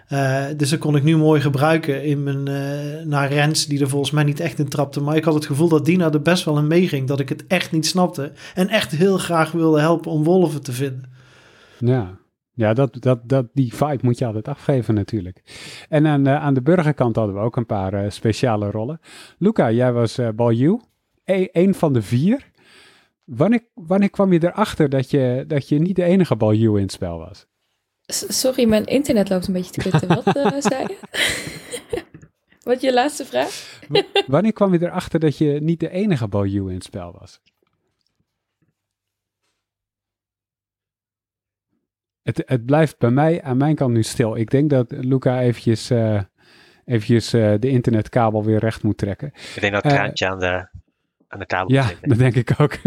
Eh, 0.08 0.44
dus 0.56 0.70
dat 0.70 0.78
kon 0.78 0.96
ik 0.96 1.02
nu 1.02 1.16
mooi 1.16 1.40
gebruiken 1.40 2.04
in 2.04 2.22
mijn, 2.22 2.48
eh, 2.48 3.06
naar 3.06 3.32
Rens, 3.32 3.66
die 3.66 3.80
er 3.80 3.88
volgens 3.88 4.10
mij 4.10 4.24
niet 4.24 4.40
echt 4.40 4.58
in 4.58 4.68
trapte. 4.68 5.00
Maar 5.00 5.16
ik 5.16 5.24
had 5.24 5.34
het 5.34 5.46
gevoel 5.46 5.68
dat 5.68 5.84
Dina 5.84 6.12
er 6.12 6.22
best 6.22 6.44
wel 6.44 6.58
in 6.58 6.66
meeging, 6.66 7.08
dat 7.08 7.20
ik 7.20 7.28
het 7.28 7.46
echt 7.46 7.72
niet 7.72 7.86
snapte. 7.86 8.32
En 8.54 8.68
echt 8.68 8.90
heel 8.90 9.18
graag 9.18 9.52
wilde 9.52 9.80
helpen 9.80 10.10
om 10.10 10.24
wolven 10.24 10.62
te 10.62 10.72
vinden. 10.72 11.12
Ja, 11.78 12.18
ja 12.54 12.74
dat, 12.74 12.96
dat, 13.00 13.28
dat, 13.28 13.46
die 13.52 13.74
vibe 13.74 13.98
moet 14.02 14.18
je 14.18 14.26
altijd 14.26 14.48
afgeven 14.48 14.94
natuurlijk. 14.94 15.42
En 15.88 16.06
aan, 16.06 16.26
eh, 16.26 16.42
aan 16.42 16.54
de 16.54 16.62
burgerkant 16.62 17.16
hadden 17.16 17.34
we 17.34 17.40
ook 17.40 17.56
een 17.56 17.66
paar 17.66 17.94
eh, 17.94 18.10
speciale 18.10 18.70
rollen. 18.70 19.00
Luca, 19.38 19.70
jij 19.70 19.92
was 19.92 20.18
eh 20.18 20.28
Balju, 20.34 20.80
e- 21.24 21.46
een 21.52 21.74
van 21.74 21.92
de 21.92 22.02
vier. 22.02 22.50
Wanneer, 23.24 23.60
wanneer 23.74 24.10
kwam 24.10 24.32
je 24.32 24.42
erachter 24.44 24.88
dat 24.88 25.10
je, 25.10 25.44
dat 25.46 25.68
je 25.68 25.78
niet 25.78 25.96
de 25.96 26.04
enige 26.04 26.36
Balju 26.36 26.76
in 26.76 26.82
het 26.82 26.92
spel 26.92 27.18
was? 27.18 27.46
S- 28.06 28.40
Sorry, 28.40 28.68
mijn 28.68 28.84
internet 28.84 29.28
loopt 29.28 29.46
een 29.46 29.52
beetje 29.52 29.70
te 29.70 29.90
kutten. 29.90 30.08
Wat 30.08 30.24
zei 30.72 30.82
je? 30.86 30.96
Wat 32.62 32.80
je 32.80 32.92
laatste 32.92 33.24
vraag? 33.24 33.80
Wanneer 34.26 34.52
kwam 34.52 34.72
je 34.72 34.82
erachter 34.82 35.20
dat 35.20 35.38
je 35.38 35.58
niet 35.60 35.80
de 35.80 35.90
enige 35.90 36.28
Balju 36.28 36.68
in 36.68 36.74
het 36.74 36.84
spel 36.84 37.16
was? 37.20 37.40
Het, 42.24 42.42
het 42.46 42.64
blijft 42.64 42.98
bij 42.98 43.10
mij 43.10 43.42
aan 43.42 43.56
mijn 43.56 43.74
kant 43.74 43.94
nu 43.94 44.02
stil. 44.02 44.36
Ik 44.36 44.50
denk 44.50 44.70
dat 44.70 44.90
Luca 44.90 45.40
eventjes, 45.40 45.90
eh, 45.90 46.20
eventjes 46.84 47.32
eh, 47.32 47.54
de 47.58 47.68
internetkabel 47.68 48.44
weer 48.44 48.58
recht 48.58 48.82
moet 48.82 48.98
trekken. 48.98 49.28
Ik 49.54 49.60
denk 49.60 49.72
dat 49.72 49.82
Eh, 49.82 49.90
het 49.90 49.98
traantje 49.98 50.28
aan 50.28 50.38
de, 50.38 50.68
aan 51.34 51.40
de 51.40 51.46
kabel 51.46 51.72
Ja, 51.72 51.90
dat 52.00 52.18
denk 52.18 52.34
ik 52.34 52.54
ook. 52.58 52.78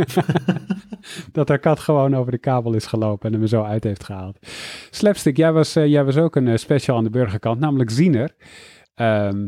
dat 1.31 1.47
haar 1.47 1.59
kat 1.59 1.79
gewoon 1.79 2.15
over 2.15 2.31
de 2.31 2.37
kabel 2.37 2.73
is 2.73 2.85
gelopen 2.85 3.33
en 3.33 3.39
hem 3.39 3.47
zo 3.47 3.63
uit 3.63 3.83
heeft 3.83 4.03
gehaald. 4.03 4.37
Slapstick, 4.89 5.37
jij 5.37 5.51
was, 5.51 5.75
eh, 5.75 5.85
jij 5.85 6.03
was 6.03 6.17
ook 6.17 6.35
een 6.35 6.47
eh, 6.47 6.55
special 6.55 6.97
aan 6.97 7.03
de 7.03 7.09
burgerkant, 7.09 7.59
namelijk 7.59 7.89
Ziener. 7.89 8.35
Ehm, 8.95 9.47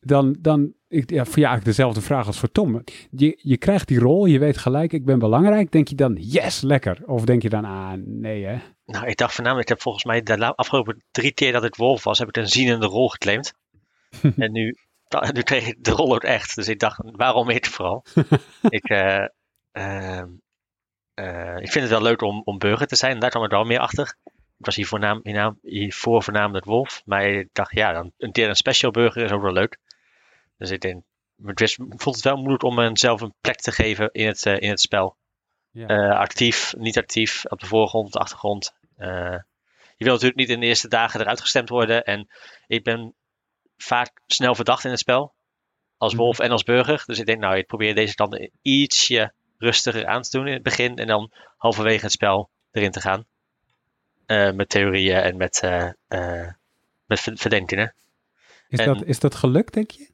dan, 0.00 0.36
dan 0.40 0.72
ik, 0.88 1.10
ja, 1.10 1.24
voor 1.24 1.38
jou 1.38 1.60
dezelfde 1.62 2.00
vraag 2.00 2.26
als 2.26 2.38
voor 2.38 2.52
Tom. 2.52 2.84
Je, 3.10 3.38
je 3.42 3.56
krijgt 3.56 3.88
die 3.88 3.98
rol, 3.98 4.26
je 4.26 4.38
weet 4.38 4.58
gelijk, 4.58 4.92
ik 4.92 5.04
ben 5.04 5.18
belangrijk. 5.18 5.72
Denk 5.72 5.88
je 5.88 5.94
dan, 5.94 6.16
yes, 6.20 6.60
lekker? 6.60 6.98
Of 7.06 7.24
denk 7.24 7.42
je 7.42 7.48
dan, 7.48 7.64
ah, 7.64 7.92
nee 8.04 8.44
hè? 8.44 8.58
Nou, 8.84 9.06
ik 9.06 9.16
dacht 9.16 9.34
voornamelijk, 9.34 9.68
ik 9.68 9.74
heb 9.74 9.82
volgens 9.82 10.04
mij 10.04 10.22
de 10.22 10.54
afgelopen 10.54 11.04
drie 11.10 11.32
keer 11.32 11.52
dat 11.52 11.64
ik 11.64 11.74
wolf 11.74 12.04
was, 12.04 12.18
heb 12.18 12.28
ik 12.28 12.36
een 12.36 12.48
zienende 12.48 12.86
rol 12.86 13.08
geclaimd. 13.08 13.54
en 14.36 14.52
nu, 14.52 14.76
nu 15.32 15.42
kreeg 15.42 15.66
ik 15.66 15.84
de 15.84 15.90
rol 15.90 16.14
ook 16.14 16.24
echt. 16.24 16.54
Dus 16.54 16.68
ik 16.68 16.78
dacht, 16.78 17.00
waarom 17.02 17.50
ik 17.50 17.66
vooral? 17.66 18.04
ik, 18.68 18.84
eh, 18.84 19.26
ehm, 19.72 20.28
eh, 21.14 21.56
ik 21.56 21.70
vind 21.70 21.84
het 21.84 21.88
wel 21.88 22.02
leuk 22.02 22.22
om, 22.22 22.42
om 22.44 22.58
burger 22.58 22.86
te 22.86 22.96
zijn. 22.96 23.18
Daar 23.18 23.30
kwam 23.30 23.44
ik 23.44 23.50
wel 23.50 23.64
meer 23.64 23.78
achter. 23.80 24.16
Ik 24.58 24.68
was 24.68 24.76
hier 24.76 24.86
voornaam, 24.86 25.20
hiernaam, 25.22 25.58
hiervoor 25.62 26.22
voornamelijk 26.22 26.64
wolf. 26.64 27.02
Maar 27.04 27.24
ik 27.24 27.48
dacht, 27.52 27.72
ja, 27.72 27.92
dan 27.92 28.12
een 28.18 28.32
keer 28.32 28.48
een 28.48 28.56
special 28.56 28.90
burger 28.90 29.24
is 29.24 29.30
ook 29.30 29.42
wel 29.42 29.52
leuk. 29.52 29.78
Dus 30.56 30.70
ik 30.70 30.80
denk, 30.80 31.02
het 31.44 31.74
vond 31.74 32.14
het 32.14 32.24
wel 32.24 32.36
moeilijk 32.36 32.62
om 32.62 32.74
mezelf 32.74 33.20
een 33.20 33.34
plek 33.40 33.60
te 33.60 33.72
geven 33.72 34.12
in 34.12 34.26
het, 34.26 34.46
eh, 34.46 34.60
in 34.60 34.68
het 34.68 34.80
spel. 34.80 35.16
Ja. 35.72 35.86
Eh, 35.86 36.18
actief, 36.18 36.74
niet 36.76 36.98
actief, 36.98 37.44
op 37.44 37.60
de 37.60 37.66
voorgrond, 37.66 38.06
op 38.06 38.12
de 38.12 38.18
achtergrond. 38.18 38.74
Eh, 38.96 39.36
je 39.96 40.04
wil 40.04 40.12
natuurlijk 40.12 40.38
niet 40.38 40.48
in 40.48 40.60
de 40.60 40.66
eerste 40.66 40.88
dagen 40.88 41.20
eruit 41.20 41.40
gestemd 41.40 41.68
worden. 41.68 42.04
En 42.04 42.28
ik 42.66 42.84
ben 42.84 43.14
vaak 43.76 44.20
snel 44.26 44.54
verdacht 44.54 44.84
in 44.84 44.90
het 44.90 44.98
spel. 44.98 45.34
Als 45.96 46.14
wolf 46.14 46.38
en 46.38 46.50
als 46.50 46.62
burger. 46.62 47.02
Dus 47.06 47.18
ik 47.18 47.26
denk, 47.26 47.40
nou, 47.40 47.56
ik 47.56 47.66
probeer 47.66 47.94
deze 47.94 48.16
dan 48.16 48.48
ietsje 48.62 49.32
rustiger 49.58 50.06
aan 50.06 50.22
te 50.22 50.30
doen 50.30 50.46
in 50.46 50.52
het 50.52 50.62
begin. 50.62 50.96
En 50.96 51.06
dan 51.06 51.32
halverwege 51.56 52.02
het 52.02 52.12
spel 52.12 52.50
erin 52.70 52.90
te 52.90 53.00
gaan. 53.00 53.24
Eh, 54.26 54.50
met 54.52 54.68
theorieën 54.68 55.20
en 55.20 55.36
met, 55.36 55.60
met 57.06 57.20
ver- 57.20 57.36
verdenkingen. 57.36 57.94
Is, 58.68 58.78
en- 58.78 58.86
dat, 58.94 59.04
is 59.04 59.20
dat 59.20 59.34
gelukt, 59.34 59.72
denk 59.72 59.90
je? 59.90 60.10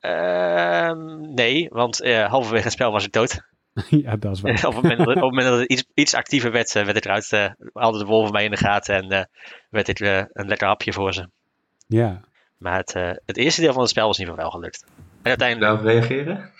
Ehm, 0.00 1.34
nee, 1.34 1.68
want 1.70 1.98
halverwege 2.06 2.64
het 2.64 2.72
spel 2.72 2.92
was 2.92 3.04
ik 3.04 3.12
dood. 3.12 3.48
ja, 4.04 4.16
dat 4.16 4.32
is 4.36 4.40
waar. 4.40 4.52
op, 4.66 4.74
het 4.74 4.82
moment 4.82 4.98
dat, 4.98 5.06
op 5.08 5.14
het 5.14 5.22
moment 5.22 5.46
dat 5.46 5.58
het 5.58 5.68
iets, 5.70 5.84
iets 5.94 6.14
actiever 6.14 6.52
werd, 6.52 6.74
eh, 6.74 6.84
werd 6.84 6.96
het 6.96 7.04
eruit. 7.04 7.32
eh 7.32 7.46
hadden 7.72 8.00
de 8.00 8.06
wolven 8.06 8.32
mij 8.32 8.44
in 8.44 8.50
de 8.50 8.56
gaten 8.56 8.94
en 8.94 9.10
eh, 9.10 9.24
werd 9.70 9.86
dit 9.86 10.00
eh, 10.00 10.22
een 10.32 10.48
lekker 10.48 10.66
hapje 10.66 10.92
voor 10.92 11.12
ze. 11.14 11.28
Ja. 11.86 12.20
Maar 12.58 12.76
het, 12.76 12.94
eh, 12.94 13.10
het 13.26 13.36
eerste 13.36 13.60
deel 13.60 13.72
van 13.72 13.80
het 13.82 13.90
spel 13.90 14.06
was 14.06 14.18
in 14.18 14.24
ieder 14.24 14.34
geval 14.38 14.50
wel 14.52 14.60
gelukt. 14.60 14.84
En 15.22 15.28
uiteindelijk, 15.28 15.60
Daarop 15.60 15.84
reageren? 16.08 16.50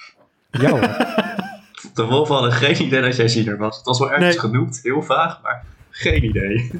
Ja. 0.50 0.79
De 1.95 2.05
wolven 2.05 2.35
hadden 2.35 2.52
geen 2.52 2.83
idee 2.83 3.00
dat 3.02 3.17
jij 3.17 3.29
ziener 3.29 3.57
was. 3.57 3.76
Het 3.76 3.87
was 3.87 3.99
wel 3.99 4.11
ergens 4.11 4.29
Nee. 4.29 4.38
genoemd, 4.38 4.81
heel 4.83 5.02
vaag, 5.02 5.43
maar 5.43 5.64
geen 5.90 6.25
idee. 6.25 6.71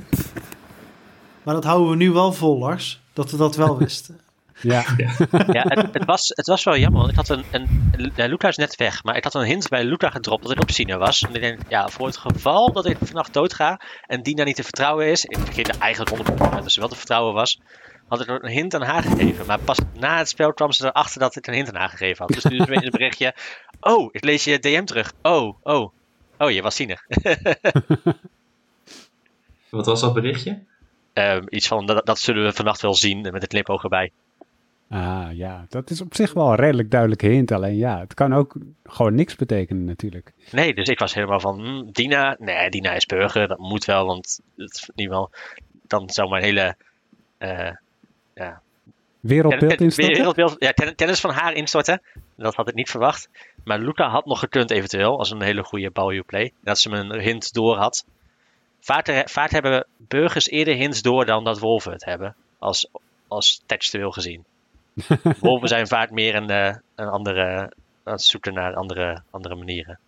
Maar 1.43 1.55
dat 1.55 1.65
houden 1.65 1.91
we 1.91 1.97
nu 1.97 2.11
wel 2.11 2.33
vol, 2.33 2.59
Lars. 2.59 3.01
Dat 3.13 3.31
we 3.31 3.37
dat 3.37 3.57
wel 3.57 3.79
wisten. 3.79 4.21
Ja. 4.63 4.85
ja, 5.59 5.65
het, 5.69 5.95
het, 5.95 6.05
was, 6.05 6.33
het 6.35 6.47
was 6.47 6.65
wel 6.65 6.77
jammer, 6.77 7.01
want 7.01 7.11
ik 7.11 7.17
had 7.17 7.29
een, 7.29 7.45
een, 7.51 8.13
ja, 8.15 8.27
Luca 8.27 8.49
is 8.49 8.57
net 8.57 8.77
weg, 8.77 9.05
maar 9.05 9.17
ik 9.17 9.25
had 9.25 9.35
een 9.35 9.45
hint 9.45 9.69
bij 9.69 9.85
Luca 9.85 10.11
gedropt 10.11 10.43
dat 10.43 10.53
ik 10.53 10.61
op 10.61 10.71
Sina 10.71 10.99
was. 10.99 11.23
En 11.23 11.35
ik 11.35 11.41
denk, 11.41 11.61
ja, 11.69 11.89
voor 11.89 12.07
het 12.07 12.17
geval 12.17 12.73
dat 12.73 12.87
ik 12.87 12.97
vannacht 13.03 13.33
dood 13.33 13.55
ga 13.55 13.81
en 14.07 14.23
Dina 14.23 14.45
niet 14.45 14.57
te 14.57 14.63
vertrouwen 14.63 15.07
is, 15.07 15.25
ik 15.25 15.45
begin 15.45 15.65
er 15.65 15.79
eigenlijk 15.79 16.31
100% 16.31 16.35
uit 16.39 16.63
dat 16.63 16.73
ze 16.73 16.81
wel 16.81 16.89
te 16.89 16.97
vertrouwen 16.97 17.35
was, 17.35 17.61
had 18.09 18.21
ik 18.21 18.29
een 18.29 18.51
hint 18.51 18.75
aan 18.75 18.83
haar 18.83 19.03
gegeven. 19.03 19.47
Maar 19.47 19.59
pas 19.59 19.79
na 19.95 20.19
het 20.19 20.29
spel 20.29 20.53
kwam 20.53 20.73
ze 20.73 20.87
erachter 20.87 21.21
dat 21.21 21.37
ik 21.37 21.47
een 21.47 21.55
hint 21.55 21.69
aan 21.69 21.81
haar 21.81 21.89
gegeven 21.89 22.25
had. 22.25 22.35
Dus 22.35 22.45
nu 22.45 22.59
is 22.59 22.67
er 22.67 22.85
een 22.85 22.91
berichtje, 22.91 23.35
oh, 23.81 24.09
ik 24.13 24.25
lees 24.25 24.45
je 24.45 24.59
DM 24.59 24.85
terug. 24.85 25.13
Oh, 25.23 25.57
oh, 25.63 25.93
oh, 26.39 26.51
je 26.51 26.63
was 26.63 26.75
Sina. 26.75 27.03
Wat 29.71 29.87
was 29.87 30.01
dat 30.01 30.15
berichtje? 30.15 30.59
Ehm, 31.13 31.45
iets 31.49 31.67
van, 31.67 31.87
dat, 31.87 32.07
dat 32.07 32.19
zullen 32.19 32.45
we 32.45 32.53
vannacht 32.53 32.83
wel 32.83 32.95
zien, 32.95 33.21
met 33.21 33.43
een 33.43 33.49
knipoog 33.49 33.83
erbij. 33.83 34.13
Ah, 34.93 35.29
ja. 35.33 35.67
Dat 35.69 35.91
is 35.91 36.01
op 36.01 36.15
zich 36.15 36.33
wel 36.33 36.49
een 36.51 36.55
redelijk 36.57 36.91
duidelijke 36.91 37.27
hint. 37.27 37.53
Alleen 37.53 37.77
ja, 37.77 37.99
het 38.01 38.15
kan 38.15 38.35
ook 38.35 38.55
gewoon 38.85 39.15
niks 39.15 39.37
betekenen 39.37 39.85
natuurlijk. 39.85 40.33
Nee, 40.53 40.75
dus 40.75 40.89
ik 40.89 40.99
was 40.99 41.15
helemaal 41.15 41.41
van, 41.41 41.61
hm, 41.61 41.91
Dina, 41.93 42.37
nee, 42.39 42.71
Dina 42.71 42.93
is 42.93 43.07
burger, 43.07 43.49
dat 43.49 43.59
moet 43.59 43.85
wel, 43.85 44.07
want 44.07 44.41
het, 44.57 44.89
niet 44.95 45.09
wel, 45.09 45.31
dan 45.87 46.11
zou 46.11 46.29
mijn 46.29 46.43
hele 46.43 46.77
eh, 47.39 47.71
ja, 48.35 48.61
Wereldbeeld 49.21 49.77
ten- 49.77 49.85
instorten? 49.85 50.15
wereldbeeld, 50.15 50.57
ja, 50.59 50.73
ten- 50.73 50.95
kennis 50.95 51.21
van 51.21 51.31
haar 51.31 51.53
instorten. 51.53 52.03
Dat 52.37 52.55
had 52.55 52.69
ik 52.69 52.75
niet 52.75 52.91
verwacht. 52.91 53.29
Maar 53.65 53.79
Luca 53.79 54.09
had 54.09 54.27
nog 54.27 54.39
gekund 54.39 54.71
eventueel, 54.71 55.19
als 55.19 55.31
een 55.31 55.43
hele 55.43 55.63
goede 55.63 55.91
Balju 55.91 56.23
play. 56.23 56.53
Dat 56.61 56.79
ze 56.79 56.89
me 56.89 56.97
een 56.99 57.21
hint 57.21 57.53
door 57.53 57.77
had. 57.77 58.05
Vaak, 58.81 59.23
vaak 59.29 59.51
hebben 59.51 59.87
burgers 59.97 60.49
eerder 60.49 60.75
hints 60.75 61.03
door 61.03 61.25
dan 61.25 61.45
dat 61.45 61.59
wolven 61.59 61.93
het 61.93 62.05
hebben, 62.05 62.35
als, 62.59 62.89
als 63.29 63.63
textueel 63.67 64.11
gezien. 64.11 64.45
wolven 65.41 65.69
zijn 65.69 65.87
vaak 65.87 66.11
meer 66.11 66.35
een, 66.35 66.51
eh, 66.51 66.75
een 66.95 67.09
andere, 67.09 67.73
aan 68.05 68.13
het 68.13 68.23
zoeken 68.23 68.55
naar 68.55 68.75
andere, 68.75 69.23
andere 69.31 69.55
manieren. 69.55 69.99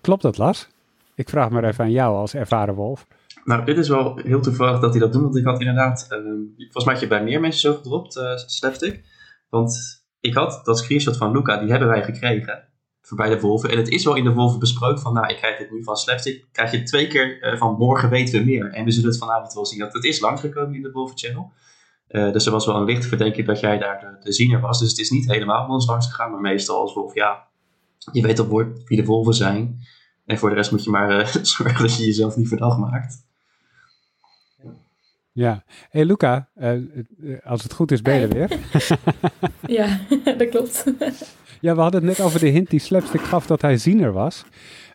Klopt 0.00 0.22
dat, 0.22 0.38
Lars? 0.38 0.68
Ik 1.14 1.28
vraag 1.28 1.50
maar 1.50 1.64
even 1.64 1.84
aan 1.84 1.90
jou 1.90 2.16
als 2.16 2.34
ervaren 2.34 2.74
wolf. 2.74 3.06
Nou, 3.44 3.64
dit 3.64 3.78
is 3.78 3.88
wel 3.88 4.16
heel 4.16 4.40
toevallig 4.40 4.80
dat 4.80 4.90
hij 4.90 5.00
dat 5.00 5.12
doet, 5.12 5.22
want 5.22 5.36
ik 5.36 5.44
had 5.44 5.60
inderdaad, 5.60 6.06
ehm, 6.08 6.22
volgens 6.56 6.84
mij 6.84 6.92
had 6.92 7.02
je 7.02 7.08
bij 7.08 7.22
meer 7.22 7.40
mensen 7.40 7.60
zo 7.60 7.76
gedropt, 7.76 8.16
eh 8.16 8.36
Slapstick. 8.36 9.04
Want 9.48 10.02
ik 10.20 10.34
had 10.34 10.64
dat 10.64 10.78
screenshot 10.78 11.16
van 11.16 11.32
Luca, 11.32 11.56
die 11.56 11.70
hebben 11.70 11.88
wij 11.88 12.04
gekregen, 12.04 12.68
voor 13.02 13.16
bij 13.16 13.28
de 13.28 13.40
wolven. 13.40 13.70
En 13.70 13.76
het 13.76 13.88
is 13.88 14.04
wel 14.04 14.16
in 14.16 14.24
de 14.24 14.32
wolven 14.32 14.58
besproken 14.58 15.00
van, 15.00 15.12
nou, 15.12 15.26
ik 15.28 15.36
krijg 15.36 15.58
dit 15.58 15.70
nu 15.70 15.84
van 15.84 15.96
Slapstick, 15.96 16.46
krijg 16.52 16.70
je 16.70 16.82
twee 16.82 17.06
keer 17.06 17.42
eh, 17.42 17.58
van 17.58 17.74
morgen 17.74 18.10
weten 18.10 18.38
we 18.38 18.44
meer. 18.44 18.72
En 18.72 18.84
we 18.84 18.90
zullen 18.90 19.08
het 19.08 19.18
vanavond 19.18 19.52
wel 19.52 19.66
zien, 19.66 19.78
dat 19.78 19.92
het 19.92 20.04
is 20.04 20.20
langsgekomen 20.20 20.74
in 20.74 20.82
de 20.82 20.90
wolven 20.90 21.18
channel. 21.18 21.52
Eh, 22.10 22.32
dus 22.32 22.46
er 22.46 22.52
was 22.52 22.66
wel 22.66 22.76
een 22.76 22.84
lichte 22.84 23.08
verdenking 23.08 23.46
dat 23.46 23.60
jij 23.60 23.78
daar 23.78 24.00
de, 24.00 24.24
de 24.24 24.32
ziener 24.32 24.60
was. 24.60 24.78
Dus 24.78 24.88
het 24.88 24.98
is 24.98 25.10
niet 25.10 25.30
helemaal 25.30 25.68
ons 25.68 25.86
langs 25.86 26.06
gegaan, 26.06 26.30
maar 26.30 26.40
meestal 26.40 26.80
als 26.80 26.94
wolf, 26.94 27.14
ja, 27.14 27.46
je 28.12 28.22
weet 28.22 28.38
op 28.38 28.48
woord 28.48 28.88
wie 28.88 29.00
de 29.00 29.04
wolven 29.04 29.34
zijn. 29.34 29.78
En 30.26 30.38
voor 30.38 30.48
de 30.48 30.54
rest 30.54 30.70
moet 30.70 30.84
je 30.84 30.90
maar 30.90 31.18
eh, 31.18 31.26
zorgen 31.42 31.82
dat 31.82 31.96
je 31.96 32.06
jezelf 32.06 32.36
niet 32.36 32.48
verdacht 32.48 32.78
maakt. 32.78 33.28
Ja. 35.32 35.64
hey, 35.90 36.04
Luca, 36.04 36.48
eh, 36.54 36.72
als 37.44 37.62
het 37.62 37.72
goed 37.72 37.92
is, 37.92 38.02
ben 38.02 38.14
je 38.14 38.26
er 38.26 38.34
weer. 38.34 38.58
Ja, 39.66 40.00
dat 40.38 40.48
klopt. 40.48 40.84
Ja, 41.60 41.74
we 41.74 41.80
hadden 41.80 42.06
het 42.06 42.18
net 42.18 42.26
over 42.26 42.40
de 42.40 42.48
hint 42.48 42.70
die 42.70 42.80
Slapstick 42.80 43.20
gaf 43.20 43.46
dat 43.46 43.62
hij 43.62 43.76
ziener 43.76 44.12
was. 44.12 44.44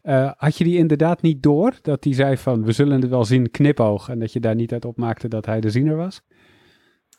Eh, 0.02 0.32
had 0.38 0.58
je 0.58 0.64
die 0.64 0.78
inderdaad 0.78 1.22
niet 1.22 1.44
door? 1.44 1.74
Dat 1.82 2.04
hij 2.04 2.14
zei 2.14 2.38
van, 2.38 2.64
we 2.64 2.72
zullen 2.72 3.02
het 3.02 3.10
wel 3.10 3.26
zien, 3.26 3.52
knipoog. 3.52 4.10
En 4.10 4.20
dat 4.20 4.34
je 4.34 4.40
daar 4.40 4.56
niet 4.56 4.74
uit 4.74 4.86
opmaakte 4.86 5.28
dat 5.28 5.46
hij 5.46 5.62
de 5.62 5.70
ziener 5.70 5.96
was? 5.96 6.22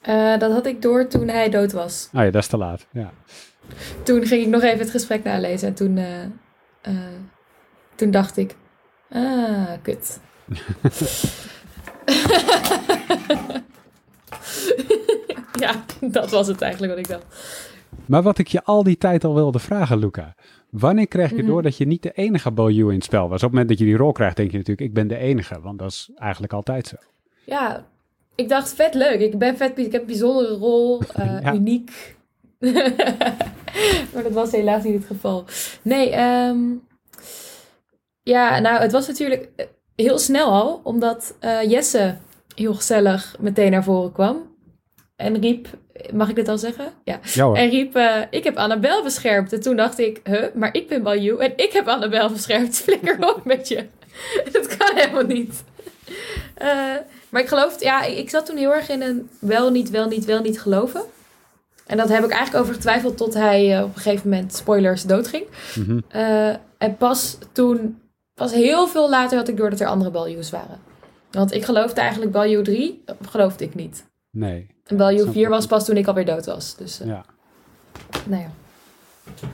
Eh, 0.07 0.39
dat 0.39 0.53
had 0.53 0.67
ik 0.67 0.83
door 0.83 1.07
toen 1.07 1.29
hij 1.29 1.49
dood 1.51 1.73
was. 1.73 2.09
Ah 2.13 2.25
ja, 2.25 2.31
dat 2.31 2.43
is 2.43 2.49
te 2.49 2.57
laat. 2.57 2.87
Ja. 2.91 3.11
Toen 4.03 4.27
ging 4.27 4.43
ik 4.43 4.49
nog 4.49 4.63
even 4.63 4.79
het 4.79 4.91
gesprek 4.91 5.25
nalezen 5.25 5.69
en 5.69 5.75
toen, 5.75 5.97
eh, 5.99 6.23
eh, 6.81 6.93
toen 7.95 8.11
dacht 8.11 8.37
ik, 8.37 8.55
ah, 9.11 9.73
kut. 9.83 10.21
ja, 15.65 15.73
dat 16.01 16.31
was 16.31 16.47
het 16.47 16.61
eigenlijk 16.61 16.93
wat 16.95 17.03
ik 17.05 17.09
dacht. 17.09 17.25
Maar 18.07 18.23
wat 18.23 18.39
ik 18.39 18.49
je 18.49 18.65
al 18.65 18.83
die 18.83 18.99
tijd 18.99 19.25
al 19.25 19.35
wilde 19.35 19.59
vragen, 19.59 19.99
Luca. 19.99 20.35
Wanneer 20.71 21.09
kreeg 21.09 21.31
je 21.31 21.37
Mhm. 21.37 21.47
door 21.47 21.63
dat 21.63 21.77
je 21.77 21.87
niet 21.87 22.03
de 22.03 22.13
enige 22.13 22.51
Balju 22.51 22.89
in 22.89 22.95
het 22.95 23.05
spel 23.05 23.29
was? 23.29 23.33
Op 23.37 23.41
het 23.41 23.51
moment 23.51 23.69
dat 23.69 23.79
je 23.79 23.85
die 23.85 23.97
rol 23.97 24.13
krijgt, 24.13 24.37
denk 24.37 24.51
je 24.51 24.57
natuurlijk, 24.57 24.89
ik 24.89 24.95
ben 24.95 25.09
de 25.09 25.17
enige. 25.17 25.61
Want 25.61 25.79
dat 25.79 25.91
is 25.91 26.11
eigenlijk 26.17 26.53
altijd 26.53 26.87
zo. 26.87 26.97
Ja, 27.45 27.87
ik 28.37 28.49
dacht 28.49 28.75
vet 28.75 28.95
leuk. 28.95 29.21
Ik 29.21 29.39
ben 29.39 29.57
vet, 29.57 29.79
ik 29.79 29.93
heb 29.93 30.01
een 30.01 30.07
bijzondere 30.07 30.55
rol, 30.55 31.01
eh, 31.15 31.39
Ja. 31.43 31.55
uniek. 31.55 32.17
maar 34.13 34.23
dat 34.23 34.33
was 34.33 34.51
helaas 34.51 34.83
niet 34.83 34.95
het 34.95 35.07
geval. 35.07 35.45
Nee, 35.83 36.11
ehm, 36.11 36.59
ja, 38.23 38.59
nou, 38.59 38.81
het 38.81 38.93
was 38.93 39.07
natuurlijk 39.07 39.49
eh, 39.57 39.67
heel 39.97 40.19
snel 40.19 40.51
al, 40.51 40.81
omdat 40.83 41.37
eh, 41.41 41.71
Jesse 41.71 42.17
heel 42.55 42.75
gezellig 42.75 43.37
meteen 43.41 43.71
naar 43.71 43.85
voren 43.85 44.13
kwam. 44.13 44.55
En 45.17 45.41
riep, 45.41 45.69
mag 46.13 46.29
ik 46.29 46.35
dit 46.35 46.49
al 46.49 46.59
zeggen? 46.59 46.93
Ja. 47.05 47.21
Ja. 47.23 47.53
En 47.53 47.69
riep, 47.71 47.99
ik 48.31 48.45
heb 48.45 48.57
Annabel 48.57 49.03
beschermd. 49.03 49.53
En 49.53 49.61
toen 49.61 49.77
dacht 49.77 49.99
ik, 49.99 50.21
huh, 50.25 50.45
maar 50.55 50.75
ik 50.75 50.89
ben 50.89 51.03
Balju 51.03 51.39
en 51.39 51.53
ik 51.57 51.73
heb 51.73 51.89
Annabel 51.89 52.31
beschermd. 52.31 52.77
Flikker 52.85 53.35
op 53.35 53.45
met 53.45 53.69
je. 53.69 53.87
dat 54.53 54.77
kan 54.77 54.97
helemaal 54.97 55.27
niet. 55.27 55.65
Eh, 56.55 56.95
maar 57.37 57.45
ik 57.45 57.51
geloof, 57.51 57.81
ja, 57.83 58.03
ik, 58.03 58.31
zat 58.31 58.47
toen 58.47 58.57
heel 58.57 58.75
erg 58.75 58.89
in 58.89 59.03
een 59.03 59.29
wel 59.39 59.71
niet, 59.71 59.91
wel 59.91 60.09
niet, 60.09 60.25
wel 60.25 60.41
niet 60.41 60.61
geloven. 60.61 61.01
En 61.87 61.97
dat 61.97 62.09
heb 62.09 62.25
ik 62.25 62.31
eigenlijk 62.31 62.63
over 62.63 62.75
getwijfeld 62.75 63.17
tot 63.17 63.35
hij 63.35 63.77
eh, 63.77 63.85
op 63.85 63.95
een 63.95 64.01
gegeven 64.01 64.29
moment, 64.29 64.55
spoilers, 64.55 65.03
doodging. 65.03 65.45
Mhm. 65.75 66.01
Eh, 66.09 66.49
en 66.79 66.97
pas 66.99 67.39
toen, 67.53 68.01
pas 68.35 68.53
heel 68.53 68.87
veel 68.87 69.11
later 69.11 69.39
had 69.39 69.49
ik 69.49 69.57
door 69.57 69.71
dat 69.71 69.81
er 69.81 69.87
andere 69.87 70.11
Balju's 70.11 70.51
waren. 70.51 70.79
Want 71.31 71.53
ik 71.53 71.65
geloofde 71.65 72.01
eigenlijk 72.01 72.33
Balju 72.33 72.63
3, 72.63 73.05
geloofde 73.29 73.65
ik 73.65 73.75
niet. 73.75 74.05
Nee. 74.31 74.67
En 74.85 74.97
Balju 74.97 75.21
Snap 75.21 75.33
4 75.33 75.43
ik. 75.43 75.49
was 75.49 75.67
pas 75.67 75.85
toen 75.85 75.97
ik 75.97 76.07
alweer 76.07 76.25
dood 76.25 76.47
was. 76.47 76.77
Dus, 76.77 77.01
eh, 77.01 77.07
Ja. 77.07 77.25
nou 78.27 78.43
ja. 78.43 78.51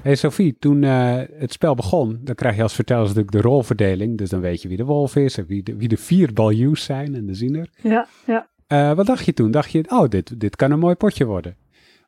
Hey 0.03 0.15
Sophie, 0.15 0.57
toen 0.59 0.85
eh, 0.85 1.21
het 1.33 1.53
spel 1.53 1.75
begon, 1.75 2.21
dan 2.23 2.35
krijg 2.35 2.57
je 2.57 2.63
als 2.63 2.75
verteller 2.75 3.03
natuurlijk 3.03 3.33
de 3.33 3.41
rolverdeling. 3.41 4.19
Dus 4.19 4.31
dan 4.31 4.41
weet 4.41 4.63
je 4.63 4.69
wie 4.69 4.77
de 4.77 4.85
wolf 4.85 5.17
is 5.17 5.39
en 5.39 5.47
wie 5.47 5.63
de, 5.63 5.77
wie 5.77 5.89
de 5.89 5.97
vier 5.97 6.33
Balju's 6.33 6.85
zijn 6.85 7.15
en 7.15 7.27
de 7.27 7.35
ziener. 7.35 7.69
Ja, 7.83 8.07
ja. 8.27 8.49
Eh, 8.67 8.93
wat 8.93 9.07
dacht 9.07 9.25
je 9.25 9.33
toen? 9.33 9.51
Dacht 9.51 9.73
je, 9.73 9.85
oh, 9.89 10.09
dit, 10.09 10.41
dit 10.41 10.57
kan 10.57 10.71
een 10.71 10.79
mooi 10.79 10.95
potje 10.95 11.25
worden? 11.25 11.57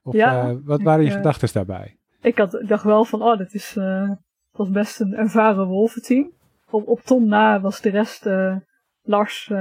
Of 0.02 0.14
Ja, 0.14 0.48
eh, 0.48 0.56
wat 0.64 0.82
waren 0.82 1.04
je 1.04 1.10
ik, 1.10 1.16
gedachten 1.16 1.48
daarbij? 1.52 1.96
Ik, 2.20 2.38
had, 2.38 2.60
ik 2.60 2.68
dacht 2.68 2.84
wel 2.84 3.04
van, 3.04 3.22
oh, 3.22 3.38
dit 3.38 3.54
is, 3.54 3.78
was 4.52 4.70
best 4.70 5.00
een 5.00 5.14
ervaren 5.14 5.66
wolventeam. 5.66 6.32
Op, 6.70 6.88
op 6.88 7.00
Tom 7.00 7.26
na 7.26 7.60
was 7.60 7.80
de 7.80 7.90
rest, 7.90 8.28
Lars, 9.02 9.52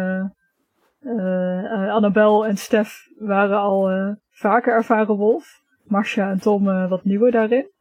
Annabel 1.90 2.46
en 2.46 2.58
Stef 2.58 3.08
waren 3.18 3.58
al 3.58 3.90
vaker 4.30 4.74
ervaren 4.74 5.16
wolf. 5.16 5.62
Marcia 5.84 6.32
en 6.32 6.40
Tom 6.40 6.88
wat 6.88 7.04
nieuwer 7.04 7.32
daarin. 7.32 7.73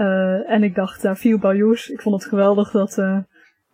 Eh, 0.00 0.50
en 0.50 0.62
ik 0.62 0.74
dacht, 0.74 1.02
daar 1.02 1.16
viel 1.16 1.38
Bayous. 1.38 1.88
Ik 1.88 2.00
vond 2.00 2.14
het 2.14 2.30
geweldig 2.30 2.70
dat, 2.70 2.98
eh, 2.98 3.18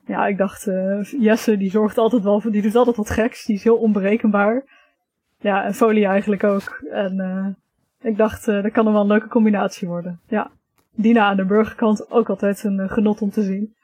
ja, 0.06 0.26
ik 0.26 0.38
dacht, 0.38 0.66
eh, 0.66 1.02
Jesse 1.02 1.56
die 1.56 1.70
zorgt 1.70 1.98
altijd 1.98 2.22
wel 2.22 2.40
voor, 2.40 2.50
die 2.50 2.62
doet 2.62 2.74
altijd 2.74 2.96
wat 2.96 3.10
geks. 3.10 3.44
Die 3.44 3.56
is 3.56 3.64
heel 3.64 3.76
onberekenbaar. 3.76 4.64
Ja, 5.38 5.64
en 5.64 5.74
Folie 5.74 6.06
eigenlijk 6.06 6.44
ook. 6.44 6.82
En 6.90 7.56
ik 8.00 8.16
dacht, 8.16 8.44
dat 8.44 8.70
kan 8.70 8.86
er 8.86 8.92
wel 8.92 9.00
een 9.00 9.06
leuke 9.06 9.28
combinatie 9.28 9.88
worden. 9.88 10.20
Ja. 10.28 10.50
Dina 10.94 11.24
aan 11.24 11.36
de 11.36 11.44
burgerkant 11.44 12.10
ook 12.10 12.28
altijd 12.28 12.64
een 12.64 12.88
genot 12.88 13.22
om 13.22 13.30
te 13.30 13.42
zien. 13.42 13.74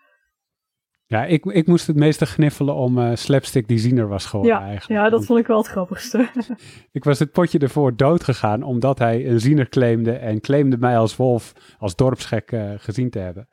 Ja, 1.13 1.25
ik, 1.25 1.45
ik 1.45 1.67
moest 1.67 1.87
het 1.87 1.97
meeste 1.97 2.27
gniffelen 2.27 2.75
om 2.75 2.99
eh, 2.99 3.11
Slapstick 3.17 3.69
die 3.69 3.79
ziener 3.79 4.09
was 4.09 4.25
geworden 4.27 4.57
Ja, 4.57 4.67
eigenlijk. 4.67 5.01
ja, 5.01 5.11
dat 5.11 5.25
vond 5.25 5.39
ik 5.39 5.47
wel 5.47 5.57
het 5.57 5.67
grappigste. 5.67 6.29
Ik 6.93 7.05
was 7.05 7.19
het 7.19 7.33
potje 7.33 7.59
ervoor 7.59 7.97
dood 7.97 8.25
gegaan 8.25 8.63
omdat 8.63 8.99
hij 8.99 9.29
een 9.29 9.41
ziener 9.41 9.69
claimde 9.69 10.13
en 10.13 10.41
claimde 10.41 10.77
mij 10.79 10.99
als 10.99 11.17
wolf, 11.17 11.53
als 11.79 11.97
dorpsgek 11.97 12.53
eh, 12.53 12.71
gezien 12.77 13.11
te 13.11 13.19
hebben. 13.19 13.49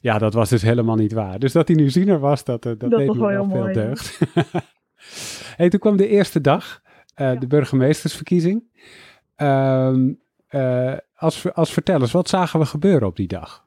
Ja, 0.00 0.18
dat 0.18 0.34
was 0.34 0.48
dus 0.48 0.62
helemaal 0.62 0.96
niet 0.96 1.12
waar. 1.12 1.38
Dus 1.38 1.52
dat 1.52 1.68
hij 1.68 1.76
nu 1.76 1.90
ziener 1.90 2.18
was, 2.18 2.44
dat, 2.44 2.64
eh, 2.66 2.72
dat, 2.78 2.90
Dat 2.90 2.98
deed 2.98 3.06
was 3.08 3.16
me 3.16 3.22
wel 3.22 3.30
wel 3.32 3.40
heel 3.40 3.50
veel 3.50 3.60
mooi, 3.60 3.72
deugd. 3.72 4.18
hey, 5.56 5.68
toen 5.68 5.80
kwam 5.80 5.96
de 5.96 6.08
eerste 6.08 6.40
dag, 6.40 6.82
Ja. 7.14 7.34
de 7.34 7.46
burgemeestersverkiezing. 7.46 8.62
Eh, 9.36 10.94
als, 11.16 11.54
als 11.54 11.72
vertellers, 11.72 12.12
wat 12.12 12.28
zagen 12.28 12.60
we 12.60 12.66
gebeuren 12.66 13.08
op 13.08 13.16
die 13.16 13.28
dag? 13.28 13.65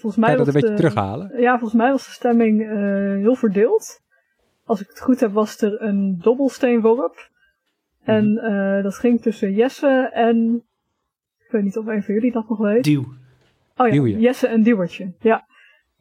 Volgens 0.00 0.16
mij 0.16 0.34
Kan 0.34 0.38
je 0.38 0.44
dat 0.44 0.54
was 0.54 0.62
een 0.62 0.68
beetje 0.70 0.76
de- 0.76 0.90
terughalen? 0.90 1.40
Ja, 1.40 1.50
volgens 1.58 1.80
mij 1.80 1.90
was 1.90 2.04
de 2.06 2.10
stemming 2.12 2.62
eh, 2.62 2.76
heel 3.22 3.34
verdeeld. 3.34 4.00
Als 4.64 4.80
ik 4.80 4.88
het 4.88 5.00
goed 5.00 5.20
heb, 5.20 5.32
was 5.32 5.60
er 5.60 5.82
een 5.82 6.18
dobbelsteenworp. 6.22 7.28
En 8.02 8.32
Mhm. 8.32 8.44
eh, 8.44 8.82
dat 8.82 8.94
ging 8.94 9.20
tussen 9.22 9.52
Jesse 9.54 10.10
en... 10.12 10.62
Ik 11.46 11.50
weet 11.50 11.62
niet 11.62 11.76
of 11.78 11.86
een 11.86 12.02
van 12.02 12.14
jullie 12.14 12.32
dat 12.32 12.48
nog 12.48 12.58
weet. 12.58 12.84
Duw. 12.84 13.04
Oh 13.76 13.86
ja, 13.86 13.92
Duwje. 13.92 14.18
Jesse 14.18 14.46
en 14.46 14.62
Duwertje. 14.62 15.12
Ja. 15.20 15.46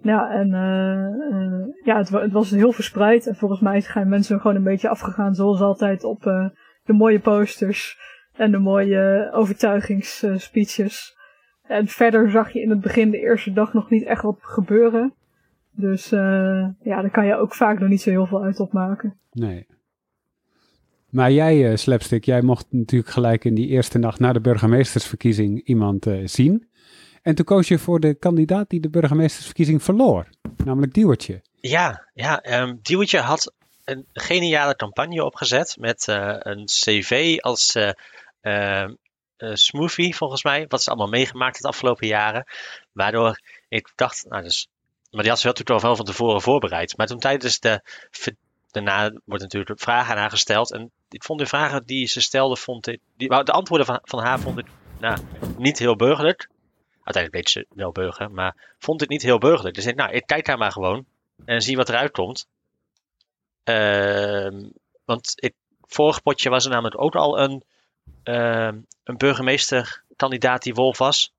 Ja, 0.02 0.32
en 0.32 0.54
eh, 0.54 1.86
ja, 1.86 1.98
het, 1.98 2.10
het 2.10 2.32
was 2.32 2.50
heel 2.52 2.72
verspreid. 2.72 3.28
En 3.28 3.36
volgens 3.36 3.60
mij 3.62 3.82
zijn 3.82 4.10
mensen 4.10 4.40
gewoon 4.42 4.56
een 4.56 4.64
beetje 4.64 4.90
afgegaan 4.90 5.34
zoals 5.36 5.62
altijd 5.62 6.04
op 6.04 6.26
eh, 6.26 6.46
de 6.84 6.94
mooie 6.94 7.20
posters 7.20 7.98
en 8.36 8.52
de 8.52 8.58
mooie 8.58 9.30
overtuigingsspeeches. 9.34 11.18
En 11.70 11.88
verder 11.88 12.32
zag 12.32 12.54
je 12.54 12.62
in 12.62 12.70
het 12.70 12.82
begin 12.82 13.12
de 13.12 13.20
eerste 13.20 13.54
dag 13.54 13.74
nog 13.74 13.90
niet 13.90 14.04
echt 14.04 14.22
wat 14.22 14.38
gebeuren. 14.42 15.14
Dus 15.72 16.12
eh, 16.12 16.68
ja, 16.84 17.02
daar 17.02 17.10
kan 17.12 17.26
je 17.26 17.36
ook 17.36 17.54
vaak 17.54 17.80
nog 17.80 17.90
niet 17.90 18.02
zo 18.02 18.10
heel 18.10 18.26
veel 18.26 18.44
uit 18.44 18.60
opmaken. 18.60 19.18
Nee. 19.32 19.68
Maar 21.10 21.32
jij, 21.32 21.70
eh, 21.70 21.76
Slapstick, 21.76 22.26
jij 22.26 22.42
mocht 22.42 22.66
natuurlijk 22.70 23.12
gelijk 23.12 23.46
in 23.46 23.56
die 23.56 23.68
eerste 23.68 23.98
nacht 23.98 24.20
na 24.20 24.34
de 24.34 24.42
burgemeestersverkiezing 24.42 25.62
iemand 25.64 26.06
eh, 26.06 26.22
zien. 26.24 26.68
En 27.22 27.36
toen 27.36 27.46
koos 27.46 27.68
je 27.68 27.80
voor 27.80 28.00
de 28.00 28.14
kandidaat 28.14 28.70
die 28.70 28.80
de 28.80 28.90
burgemeestersverkiezing 28.90 29.84
verloor. 29.84 30.28
Namelijk 30.66 30.94
Diewertje. 30.94 31.42
Ja, 31.56 32.08
ja 32.14 32.42
ehm 32.42 32.76
Diewertje 32.82 33.20
had 33.20 33.54
een 33.90 34.06
geniale 34.14 34.76
campagne 34.76 35.26
opgezet 35.26 35.76
met 35.80 36.08
eh, 36.08 36.36
een 36.40 36.66
cv 36.66 37.38
als 37.40 37.76
eh, 37.76 37.90
ehm, 38.42 38.90
eh, 38.90 38.96
smoothie 39.40 40.16
volgens 40.16 40.44
mij, 40.44 40.66
wat 40.68 40.84
ze 40.84 40.90
allemaal 40.90 41.08
meegemaakt 41.08 41.58
het 41.58 41.66
afgelopen 41.66 42.08
jaren. 42.08 42.46
Waardoor 42.92 43.40
ik 43.68 43.92
dacht, 43.96 44.26
nou 44.30 44.44
dus, 44.44 44.68
maar 45.12 45.22
die 45.22 45.32
had 45.32 45.40
ze 45.40 45.48
natuurlijk 45.48 45.80
al 45.80 45.88
wel 45.88 45.96
van 45.96 46.06
tevoren 46.06 46.42
voorbereid. 46.42 46.98
Maar 46.98 47.08
toen 47.08 47.20
tijdens 47.20 47.60
de, 47.60 47.82
daarna 48.72 49.12
wordt 49.26 49.44
natuurlijk 49.44 49.80
vragen 49.80 50.14
aan 50.14 50.20
haar 50.20 50.30
gesteld. 50.30 50.72
En 50.72 50.92
ik 51.10 51.24
vond 51.24 51.40
de 51.40 51.46
vragen 51.46 51.86
die 51.86 52.08
ze 52.08 52.22
stelde, 52.22 52.56
vond 52.56 52.88
ik, 52.88 53.00
die, 53.18 53.28
de 53.28 53.52
antwoorden 53.52 53.86
van, 53.86 54.00
van 54.04 54.20
haar 54.20 54.40
vond 54.40 54.60
ik 54.60 54.66
nou, 55.00 55.18
niet 55.58 55.80
heel 55.80 55.96
burgerlijk. 55.96 56.50
Uiteindelijk 57.04 57.34
weet 57.34 57.50
ze 57.50 57.66
wel 57.76 57.92
burger, 57.92 58.32
maar 58.32 58.76
vond 58.80 59.00
het 59.00 59.10
niet 59.10 59.22
heel 59.22 59.38
burgerlijk. 59.38 59.76
Dus 59.76 59.86
ik, 59.86 59.96
nou, 59.96 60.12
ik 60.12 60.26
kijk 60.26 60.46
daar 60.46 60.58
maar 60.58 60.72
gewoon 60.72 61.06
en 61.46 61.62
zie 61.62 61.76
wat 61.76 61.90
eruit 61.90 62.12
komt. 62.12 62.48
Ehm, 63.64 64.70
want 65.06 65.32
het 65.36 65.54
vorige 65.82 66.22
potje 66.22 66.50
was 66.50 66.66
er 66.66 66.72
namelijk 66.72 67.02
ook 67.02 67.16
al 67.16 67.40
een, 67.40 67.64
een 68.24 69.18
burgemeesterkandidaat 69.18 70.64
die 70.64 70.74
Wolf 70.74 70.98
was. 70.98 71.34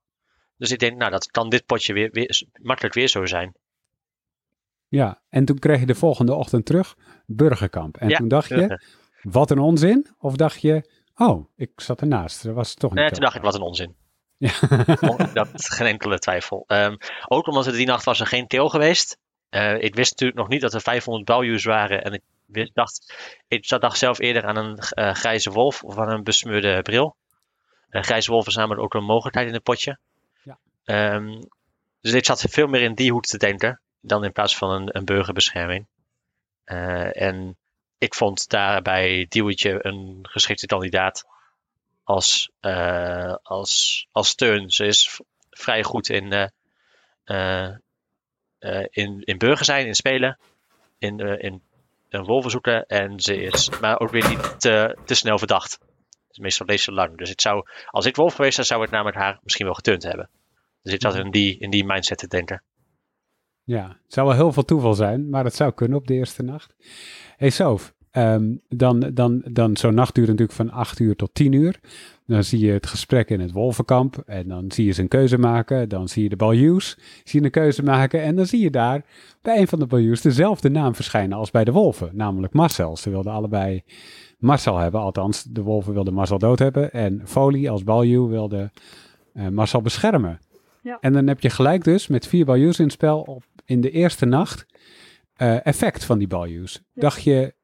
Dus 0.56 0.70
ik 0.70 0.78
denk, 0.78 0.96
nou, 0.96 1.10
dat 1.10 1.30
kan 1.30 1.48
dit 1.48 1.66
potje 1.66 1.92
weer, 1.92 2.10
weer 2.10 2.42
makkelijk 2.62 2.94
weer 2.94 3.08
zo 3.08 3.26
zijn. 3.26 3.54
Ja, 4.88 5.20
en 5.28 5.44
toen 5.44 5.58
kreeg 5.58 5.80
je 5.80 5.86
de 5.86 5.94
volgende 5.94 6.34
ochtend 6.34 6.66
terug 6.66 6.96
Burgerkamp. 7.26 7.96
En 7.96 8.08
Ja, 8.08 8.16
toen 8.16 8.28
dacht 8.28 8.48
je, 8.48 8.80
wat 9.22 9.50
een 9.50 9.58
onzin? 9.58 10.06
Of 10.18 10.36
dacht 10.36 10.60
je, 10.60 10.90
oh, 11.14 11.48
ik 11.56 11.70
zat 11.76 12.00
ernaast. 12.00 12.42
Dat 12.42 12.54
was 12.54 12.74
toch 12.74 12.90
niet 12.90 13.00
Nee, 13.00 13.10
toen 13.10 13.20
dacht 13.20 13.36
ik, 13.36 13.42
wat 13.42 13.54
een 13.54 13.60
onzin. 13.60 13.96
Ja. 14.36 14.52
Dat 15.32 15.48
geen 15.52 15.86
enkele 15.86 16.18
twijfel. 16.18 16.64
Ehm, 16.66 16.96
ook 17.28 17.46
omdat 17.46 17.66
er 17.66 17.72
die 17.72 17.86
nacht 17.86 18.04
was 18.04 18.20
er 18.20 18.26
geen 18.26 18.46
teel 18.46 18.68
geweest. 18.68 19.18
Eh, 19.48 19.82
ik 19.82 19.94
wist 19.94 20.10
natuurlijk 20.10 20.38
nog 20.38 20.48
niet 20.48 20.60
dat 20.60 20.74
er 20.74 20.80
500 20.80 21.30
values 21.30 21.64
waren. 21.64 22.04
En 22.04 22.12
ik 22.12 22.22
wist, 22.52 22.74
dacht, 22.74 23.14
ik 23.48 23.68
dacht 23.68 23.98
zelf 23.98 24.18
eerder 24.18 24.44
aan 24.44 24.56
een 24.56 24.78
eh, 24.78 25.14
grijze 25.14 25.50
wolf 25.50 25.84
of 25.84 25.98
aan 25.98 26.10
een 26.10 26.24
besmeurde 26.24 26.82
bril. 26.82 27.16
Een 27.90 28.04
grijze 28.04 28.42
is 28.46 28.54
namelijk 28.54 28.82
ook 28.82 28.94
een 28.94 29.04
mogelijkheid 29.04 29.48
in 29.48 29.54
het 29.54 29.62
potje. 29.62 29.98
Ja. 30.42 30.58
Ehm, 30.84 31.42
dus 32.00 32.12
ik 32.12 32.24
zat 32.24 32.44
veel 32.48 32.66
meer 32.66 32.82
in 32.82 32.94
die 32.94 33.12
hoek 33.12 33.24
te 33.24 33.38
denken 33.38 33.80
dan 34.00 34.24
in 34.24 34.32
plaats 34.32 34.56
van 34.56 34.70
een, 34.70 34.96
een 34.96 35.04
burgerbescherming. 35.04 35.86
Eh, 36.64 37.22
en 37.22 37.56
ik 37.98 38.14
vond 38.14 38.48
daarbij 38.48 39.26
Diewertje 39.28 39.86
een 39.86 40.18
geschikte 40.22 40.66
kandidaat 40.66 41.24
als, 42.04 42.50
eh, 42.60 43.34
als, 43.42 44.06
als 44.12 44.28
steun. 44.28 44.70
Ze 44.70 44.86
is 44.86 45.20
vrij 45.50 45.82
goed 45.82 46.08
in, 46.08 46.32
eh, 46.32 46.46
eh, 47.24 47.74
eh, 48.58 48.86
in, 48.90 49.22
in 49.24 49.38
burger 49.38 49.64
zijn, 49.64 49.86
in 49.86 49.94
spelen, 49.94 50.38
in, 50.98 51.20
eh, 51.20 51.42
in, 51.42 51.62
in 52.12 52.24
wolven 52.24 52.50
zoeken. 52.50 52.86
En 52.86 53.20
ze 53.20 53.36
is 53.36 53.70
maar 53.80 54.00
ook 54.00 54.10
weer 54.10 54.28
niet 54.28 54.60
te, 54.60 54.98
te 55.04 55.14
snel 55.14 55.38
verdacht. 55.38 55.78
Dus 56.28 56.38
meestal 56.38 56.66
leest 56.66 56.84
ze 56.84 56.92
lang. 56.92 57.16
Dus 57.16 57.28
het 57.28 57.40
zou, 57.40 57.66
als 57.86 58.06
ik 58.06 58.16
wolf 58.16 58.34
geweest 58.34 58.56
was, 58.56 58.66
zou 58.66 58.82
het 58.82 58.90
namelijk 58.90 59.16
haar 59.16 59.38
misschien 59.42 59.66
wel 59.66 59.74
geturnd 59.74 60.02
hebben. 60.02 60.28
Dus 60.82 60.92
ik 60.92 61.00
zat 61.00 61.14
in 61.14 61.30
die, 61.30 61.58
in 61.58 61.70
die 61.70 61.84
mindset 61.84 62.18
te 62.18 62.26
denken. 62.26 62.62
Ja, 63.64 63.88
het 63.88 64.12
zou 64.12 64.26
wel 64.26 64.36
heel 64.36 64.52
veel 64.52 64.64
toeval 64.64 64.94
zijn, 64.94 65.30
maar 65.30 65.44
het 65.44 65.54
zou 65.54 65.72
kunnen 65.72 65.98
op 65.98 66.06
de 66.06 66.14
eerste 66.14 66.42
nacht. 66.42 66.74
hey 67.36 67.50
Sof, 67.50 67.94
ehm, 68.10 68.56
dan, 68.68 69.10
dan, 69.14 69.44
dan 69.52 69.76
zo'n 69.76 69.94
nacht 69.94 70.14
duurt 70.14 70.28
natuurlijk 70.28 70.56
van 70.56 70.70
8 70.70 70.98
uur 70.98 71.16
tot 71.16 71.34
10 71.34 71.52
uur. 71.52 71.80
Dan 72.30 72.44
zie 72.44 72.66
je 72.66 72.72
het 72.72 72.86
gesprek 72.86 73.30
in 73.30 73.40
het 73.40 73.52
wolvenkamp 73.52 74.22
en 74.26 74.48
dan 74.48 74.72
zie 74.72 74.84
je 74.86 74.92
ze 74.92 75.00
een 75.00 75.08
keuze 75.08 75.38
maken. 75.38 75.88
Dan 75.88 76.08
zie 76.08 76.22
je 76.22 76.28
de 76.28 76.36
baljuws, 76.36 76.98
zie 77.24 77.40
je 77.40 77.46
een 77.46 77.52
keuze 77.52 77.82
maken 77.82 78.22
en 78.22 78.36
dan 78.36 78.46
zie 78.46 78.60
je 78.60 78.70
daar 78.70 79.04
bij 79.42 79.58
een 79.58 79.68
van 79.68 79.78
de 79.78 79.86
baljuws 79.86 80.20
dezelfde 80.20 80.70
naam 80.70 80.94
verschijnen 80.94 81.38
als 81.38 81.50
bij 81.50 81.64
de 81.64 81.72
wolven, 81.72 82.10
namelijk 82.12 82.52
Marcel. 82.52 82.96
Ze 82.96 83.10
wilden 83.10 83.32
allebei 83.32 83.82
Marcel 84.38 84.76
hebben, 84.76 85.00
althans 85.00 85.42
de 85.42 85.62
wolven 85.62 85.92
wilden 85.92 86.14
Marcel 86.14 86.38
dood 86.38 86.58
hebben 86.58 86.92
en 86.92 87.22
Folie 87.24 87.70
als 87.70 87.84
baljuw 87.84 88.28
wilde 88.28 88.70
eh, 89.32 89.48
Marcel 89.48 89.82
beschermen. 89.82 90.40
Ja. 90.82 90.98
En 91.00 91.12
dan 91.12 91.26
heb 91.26 91.40
je 91.40 91.50
gelijk 91.50 91.84
dus 91.84 92.06
met 92.06 92.26
vier 92.26 92.44
baljuws 92.44 92.78
in 92.78 92.84
het 92.84 92.92
spel 92.92 93.20
op, 93.20 93.44
in 93.64 93.80
de 93.80 93.90
eerste 93.90 94.26
nacht 94.26 94.66
eh, 95.34 95.66
effect 95.66 96.04
van 96.04 96.18
die 96.18 96.28
baljuws. 96.28 96.80
Dacht 96.94 97.22
je 97.22 97.54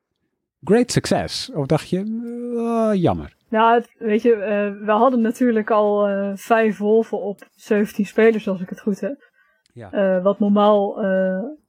great 0.65 0.93
success 0.93 1.51
of 1.53 1.67
dacht 1.67 1.89
je 1.89 1.99
eh, 1.99 3.03
jammer? 3.03 3.36
Nou, 3.49 3.75
het- 3.75 3.95
weet 3.99 4.23
je, 4.23 4.33
eh, 4.35 4.87
we 4.87 4.93
hadden 4.93 5.21
natuurlijk 5.21 5.71
al 5.71 6.09
eh, 6.09 6.31
vijf 6.35 6.79
wolven 6.79 7.21
op 7.21 7.49
17 7.55 8.07
spelers, 8.07 8.49
als 8.49 8.61
ik 8.61 8.69
het 8.69 8.81
goed 8.81 9.01
heb. 9.01 9.31
Ja. 9.73 9.91
Eh, 9.93 10.23
wat 10.23 10.39
normaal, 10.39 10.95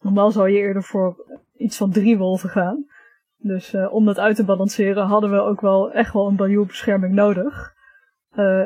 normaal 0.02 0.32
zou 0.32 0.50
je 0.50 0.58
eerder 0.58 0.84
voor 0.84 1.16
iets 1.58 1.78
van 1.78 1.92
drie 1.92 2.18
wolven 2.18 2.50
gaan. 2.50 2.86
Dus 3.38 3.76
om 3.90 4.06
dat 4.06 4.20
uit 4.20 4.36
te 4.36 4.46
balanceren 4.46 5.06
hadden 5.06 5.32
we 5.32 5.40
ook 5.40 5.62
wel 5.62 5.92
echt 5.92 6.13
wel 6.13 6.28
een 6.28 6.36
baljoenbescherming 6.36 7.13
nodig. 7.13 7.74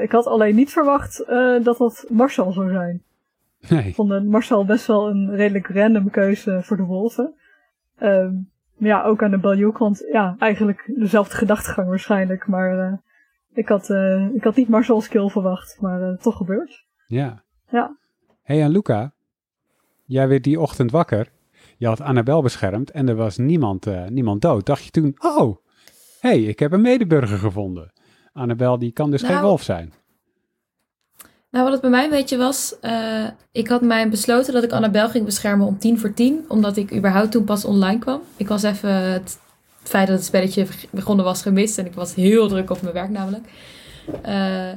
Ik 0.02 0.12
had 0.12 0.26
alleen 0.26 0.56
niet 0.56 0.71
verwacht 0.71 1.24
dat 1.63 1.78
dat 1.78 2.06
Marcel 2.10 2.52
zou 2.52 2.69
zijn. 2.71 3.04
Nee. 3.69 3.88
Ik 3.88 3.95
vond 3.95 4.26
Marcel 4.30 4.65
best 4.65 4.86
wel 4.88 5.10
een 5.10 5.36
redelijk 5.36 5.67
random 5.67 6.10
keuze 6.10 6.60
voor 6.63 6.78
de 6.78 6.84
wolven. 6.84 7.34
Ehm, 7.97 8.34
maar 8.82 8.89
ja, 8.89 9.04
ook 9.04 9.24
aan 9.24 9.32
de 9.32 9.38
baljoekant, 9.38 10.06
ja, 10.12 10.36
eigenlijk 10.39 10.91
dezelfde 10.96 11.36
gedachtegang 11.36 11.88
waarschijnlijk. 11.88 12.48
Maar 12.48 12.80
eh, 12.80 12.94
ik, 13.54 13.67
had, 13.67 13.89
eh, 13.89 14.28
ik 14.34 14.44
had 14.44 14.56
niet 14.56 14.70
Marcel's 14.70 15.08
kill 15.08 15.30
verwacht, 15.30 15.78
maar 15.82 16.02
eh, 16.02 16.17
toch 16.17 16.38
gebeurd. 16.38 16.86
Ja. 17.08 17.44
Ja. 17.70 17.98
hey, 18.44 18.62
en 18.62 18.72
Luca, 18.72 19.13
jij 20.06 20.28
werd 20.28 20.44
die 20.44 20.60
ochtend 20.60 20.91
wakker. 20.91 21.32
Je 21.78 21.88
had 21.88 22.02
Annabel 22.02 22.41
beschermd 22.41 22.91
en 22.91 23.10
er 23.10 23.15
was 23.15 23.38
niemand, 23.38 23.88
eh, 23.88 24.06
niemand 24.06 24.41
dood. 24.41 24.65
Dacht 24.65 24.84
je 24.84 24.91
toen, 24.91 25.15
oh, 25.20 25.58
hey, 26.20 26.44
ik 26.44 26.60
heb 26.60 26.72
een 26.72 26.82
medeburger 26.82 27.38
gevonden. 27.38 27.91
Annabel, 28.34 28.78
die 28.78 28.91
kan 28.91 29.12
dus 29.12 29.22
geen 29.22 29.32
Nou, 29.32 29.46
wolf 29.46 29.62
zijn. 29.62 29.94
Nou, 31.52 31.64
wat 31.64 31.74
het 31.74 31.82
bij 31.82 31.90
mij 31.90 32.04
een 32.04 32.10
beetje 32.10 32.38
was, 32.38 32.76
eh, 32.80 33.28
ik 33.52 33.68
had 33.68 33.82
mij 33.82 34.10
besloten 34.10 34.54
dat 34.54 34.64
ik 34.64 34.72
Annabel 34.72 35.10
ging 35.10 35.26
beschermen 35.26 35.68
om 35.68 35.80
tien 35.80 36.00
voor 36.00 36.14
tien, 36.14 36.46
omdat 36.48 36.78
ik 36.78 36.94
überhaupt 36.96 37.32
toen 37.32 37.44
pas 37.44 37.66
online 37.66 38.00
kwam. 38.00 38.22
Ik 38.38 38.48
was 38.48 38.64
even 38.64 38.94
het 38.94 39.40
feit 39.84 40.08
dat 40.08 40.16
het 40.16 40.26
spelletje 40.26 40.66
begonnen 40.92 41.26
was 41.26 41.42
gemist 41.42 41.78
en 41.78 41.86
ik 41.86 41.94
was 41.94 42.16
heel 42.16 42.48
druk 42.48 42.70
op 42.70 42.82
mijn 42.82 42.94
werk 42.94 43.10
namelijk. 43.10 43.44
Eh, 44.22 44.72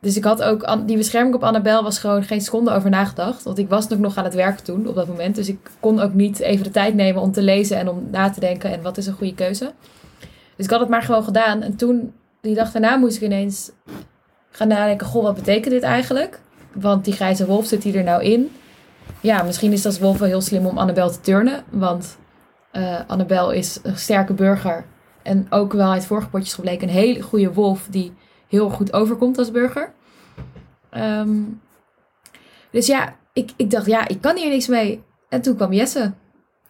dus 0.00 0.16
ik 0.16 0.24
had 0.24 0.42
ook, 0.42 0.86
die 0.86 0.96
bescherming 0.96 1.34
op 1.34 1.44
Annabel 1.44 1.82
was 1.82 1.98
gewoon 1.98 2.22
geen 2.22 2.40
seconde 2.40 2.70
over 2.70 2.90
nagedacht, 2.90 3.42
want 3.42 3.58
ik 3.58 3.68
was 3.68 3.88
nog 3.88 4.16
aan 4.16 4.24
het 4.24 4.34
werk 4.34 4.58
toen 4.58 4.86
op 4.86 4.94
dat 4.94 5.08
moment. 5.08 5.34
Dus 5.34 5.48
ik 5.48 5.70
kon 5.80 6.00
ook 6.00 6.14
niet 6.14 6.38
even 6.38 6.64
de 6.64 6.70
tijd 6.70 6.94
nemen 6.94 7.22
om 7.22 7.32
te 7.32 7.42
lezen 7.42 7.78
en 7.78 7.88
om 7.88 8.08
na 8.10 8.30
te 8.30 8.40
denken 8.40 8.72
en 8.72 8.82
wat 8.82 8.96
is 8.96 9.06
een 9.06 9.14
goede 9.14 9.34
keuze. 9.34 9.72
Dus 10.56 10.64
ik 10.64 10.70
had 10.70 10.80
het 10.80 10.88
maar 10.88 11.02
gewoon 11.02 11.24
gedaan 11.24 11.62
en 11.62 11.76
toen, 11.76 12.12
die 12.40 12.54
dag 12.54 12.72
daarna 12.72 12.96
moest 12.96 13.16
ik 13.16 13.22
ineens 13.22 13.70
gaan 14.56 14.68
nadenken, 14.68 15.06
goh, 15.06 15.22
wat 15.22 15.34
betekent 15.34 15.70
dit 15.74 15.82
eigenlijk? 15.82 16.40
Want 16.72 17.04
die 17.04 17.14
grijze 17.14 17.46
wolf 17.46 17.66
zit 17.66 17.82
hier 17.82 17.96
er 17.96 18.02
nou 18.04 18.22
in. 18.22 18.50
Ja, 19.20 19.42
misschien 19.42 19.72
is 19.72 19.82
dat 19.82 19.98
wolf 19.98 20.18
wel 20.18 20.28
heel 20.28 20.40
slim 20.40 20.66
om 20.66 20.78
Annabel 20.78 21.10
te 21.10 21.20
turnen. 21.20 21.64
Want 21.70 22.16
eh 22.70 23.00
Annabel 23.06 23.50
is 23.52 23.78
een 23.82 23.96
sterke 23.96 24.32
burger. 24.32 24.84
En 25.22 25.46
ook 25.50 25.72
wel 25.72 25.92
uit 25.92 26.06
vorige 26.06 26.28
potjes 26.28 26.54
gebleken 26.54 26.88
een 26.88 26.94
hele 26.94 27.20
goede 27.22 27.52
wolf 27.52 27.86
die 27.90 28.12
heel 28.48 28.70
goed 28.70 28.92
overkomt 28.92 29.38
als 29.38 29.50
burger. 29.50 29.92
Ehm, 30.90 31.32
dus 32.70 32.86
ja, 32.86 33.16
ik, 33.32 33.50
ik 33.56 33.70
dacht, 33.70 33.86
ja, 33.86 34.08
ik 34.08 34.20
kan 34.20 34.36
hier 34.36 34.50
niks 34.50 34.66
mee. 34.66 35.02
En 35.28 35.42
toen 35.42 35.56
kwam 35.56 35.72
Jesse. 35.72 36.12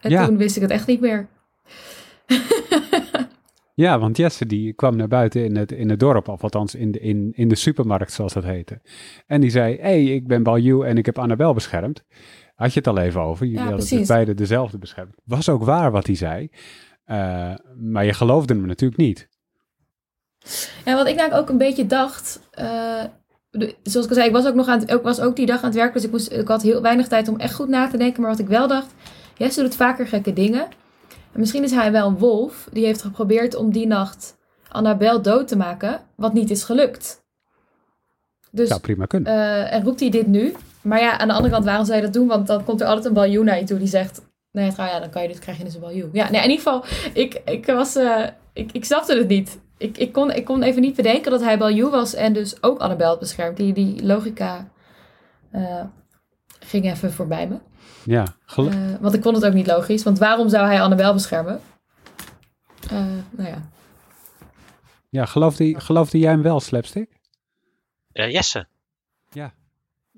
En 0.01 0.09
Ja. 0.09 0.25
toen 0.25 0.37
wist 0.37 0.55
ik 0.55 0.61
het 0.61 0.71
echt 0.71 0.87
niet 0.87 1.01
meer. 1.01 1.27
Ja, 3.77 3.99
want 3.99 4.17
Jesse 4.17 4.45
die 4.45 4.73
kwam 4.73 4.95
naar 4.95 5.07
buiten 5.07 5.43
in 5.45 5.55
het, 5.55 5.71
in 5.71 5.89
het 5.89 5.99
dorp, 5.99 6.27
of 6.27 6.43
althans 6.43 6.75
in 6.75 6.91
de, 6.91 6.99
in, 6.99 7.31
in 7.35 7.47
de 7.47 7.55
supermarkt 7.55 8.11
zoals 8.11 8.33
dat 8.33 8.43
heette. 8.43 8.81
En 9.27 9.41
die 9.41 9.49
zei, 9.49 9.75
hé, 9.75 9.81
hey, 9.81 10.03
ik 10.03 10.27
ben 10.27 10.43
Baljoe 10.43 10.85
en 10.85 10.97
ik 10.97 11.05
heb 11.05 11.17
Annabel 11.19 11.53
beschermd. 11.53 12.03
Had 12.55 12.73
je 12.73 12.79
het 12.79 12.87
al 12.87 12.97
even 12.97 13.21
over, 13.21 13.45
jullie 13.45 13.59
Ja, 13.59 13.63
hadden 13.63 13.79
dus 13.81 13.89
precies. 13.89 14.07
beide 14.07 14.33
dezelfde 14.33 14.77
beschermd. 14.77 15.15
Was 15.23 15.49
ook 15.49 15.63
waar 15.63 15.91
wat 15.91 16.05
hij 16.07 16.15
zei, 16.15 16.49
Eh, 17.05 17.53
maar 17.79 18.05
je 18.05 18.13
geloofde 18.13 18.53
hem 18.53 18.65
natuurlijk 18.65 18.99
niet. 19.01 19.29
En 20.85 20.95
wat 20.95 21.07
ik 21.07 21.15
nou 21.15 21.31
ook 21.33 21.49
een 21.49 21.57
beetje 21.57 21.85
dacht, 21.85 22.39
eh, 22.51 23.03
zoals 23.83 24.05
ik 24.05 24.09
al 24.09 24.15
zei, 24.15 24.27
ik 24.27 24.31
was 24.33 24.45
ook 24.47 24.55
nog 24.55 24.67
aan 24.67 24.79
het, 24.79 24.91
ik 24.91 25.01
was 25.01 25.19
ook 25.19 25.35
die 25.35 25.45
dag 25.45 25.57
aan 25.59 25.69
het 25.69 25.75
werk, 25.75 25.93
dus 25.93 26.03
ik, 26.03 26.11
moest, 26.11 26.31
ik 26.31 26.47
had 26.47 26.61
heel 26.61 26.81
weinig 26.81 27.07
tijd 27.07 27.27
om 27.27 27.39
echt 27.39 27.53
goed 27.53 27.67
na 27.67 27.87
te 27.87 27.97
denken. 27.97 28.21
Maar 28.21 28.29
wat 28.31 28.39
ik 28.39 28.47
wel 28.47 28.67
dacht, 28.67 28.93
Jesse 29.37 29.61
doet 29.61 29.75
vaker 29.75 30.07
gekke 30.07 30.33
dingen. 30.33 30.67
En 31.35 31.41
misschien 31.41 31.63
is 31.63 31.71
hij 31.71 31.91
wel 31.91 32.07
een 32.07 32.17
wolf 32.17 32.67
die 32.71 32.85
heeft 32.85 33.01
geprobeerd 33.01 33.55
om 33.55 33.71
die 33.71 33.87
nacht 33.87 34.37
Annabel 34.69 35.21
dood 35.21 35.47
te 35.47 35.57
maken, 35.57 35.99
wat 36.15 36.33
niet 36.33 36.49
is 36.49 36.63
gelukt. 36.63 37.23
Dus, 38.51 38.67
Zou 38.69 38.79
prima 38.81 39.05
kunnen. 39.05 39.33
eh, 39.33 39.73
en 39.73 39.83
roept 39.83 39.99
hij 39.99 40.09
dit 40.09 40.27
nu? 40.27 40.53
Maar 40.81 40.99
ja, 40.99 41.17
aan 41.17 41.27
de 41.27 41.33
andere 41.33 41.53
kant, 41.53 41.65
waarom 41.65 41.85
zou 41.85 41.97
je 41.97 42.03
dat 42.03 42.13
doen? 42.13 42.27
Want 42.27 42.47
dan 42.47 42.63
komt 42.63 42.81
er 42.81 42.87
altijd 42.87 43.05
een 43.05 43.13
baljoen 43.13 43.45
naar 43.45 43.59
je 43.59 43.65
toe 43.65 43.77
die 43.77 43.87
zegt... 43.87 44.21
Nee, 44.51 44.73
trouw, 44.73 44.85
ja, 44.85 44.99
dan 44.99 45.09
kan 45.09 45.21
je 45.21 45.27
dit, 45.27 45.39
krijg 45.39 45.57
je 45.57 45.63
dus 45.63 45.73
een 45.73 45.79
baljoen. 45.79 46.09
Ja, 46.13 46.29
nee, 46.29 46.43
in 46.43 46.49
ieder 46.49 46.63
geval, 46.65 46.83
ik, 47.13 47.41
ik 47.45 47.65
was... 47.65 47.95
eh, 47.95 48.23
ik, 48.53 48.71
ik 48.71 48.85
snapte 48.85 49.17
het 49.17 49.27
niet. 49.27 49.59
Ik, 49.77 49.97
ik, 49.97 50.11
kon, 50.13 50.31
ik 50.31 50.45
kon 50.45 50.63
even 50.63 50.81
niet 50.81 50.95
bedenken 50.95 51.31
dat 51.31 51.41
hij 51.41 51.57
baljoen 51.57 51.91
was 51.91 52.13
en 52.13 52.33
dus 52.33 52.63
ook 52.63 52.79
Annabel 52.79 53.07
had 53.07 53.19
beschermd. 53.19 53.57
Die, 53.57 53.73
die 53.73 54.05
logica 54.05 54.67
eh, 55.51 55.83
ging 56.59 56.85
even 56.85 57.11
voorbij 57.13 57.47
me. 57.47 57.55
Ja, 58.05 58.25
gelo- 58.45 58.69
Eh, 58.69 58.75
want 58.99 59.13
ik 59.13 59.21
vond 59.23 59.35
het 59.35 59.45
ook 59.45 59.53
niet 59.53 59.67
logisch. 59.67 60.03
Want 60.03 60.19
waarom 60.19 60.49
zou 60.49 60.65
hij 60.67 60.81
Annabel 60.81 61.13
beschermen? 61.13 61.61
Eh, 62.89 63.05
nou 63.31 63.49
ja. 63.49 63.69
ja 65.09 65.25
geloofde, 65.25 65.79
geloofde 65.79 66.19
jij 66.19 66.31
hem 66.31 66.41
wel, 66.41 66.59
Slapstick? 66.59 67.09
Eh, 68.11 68.31
Jesse? 68.31 68.67
Ja. 69.31 69.53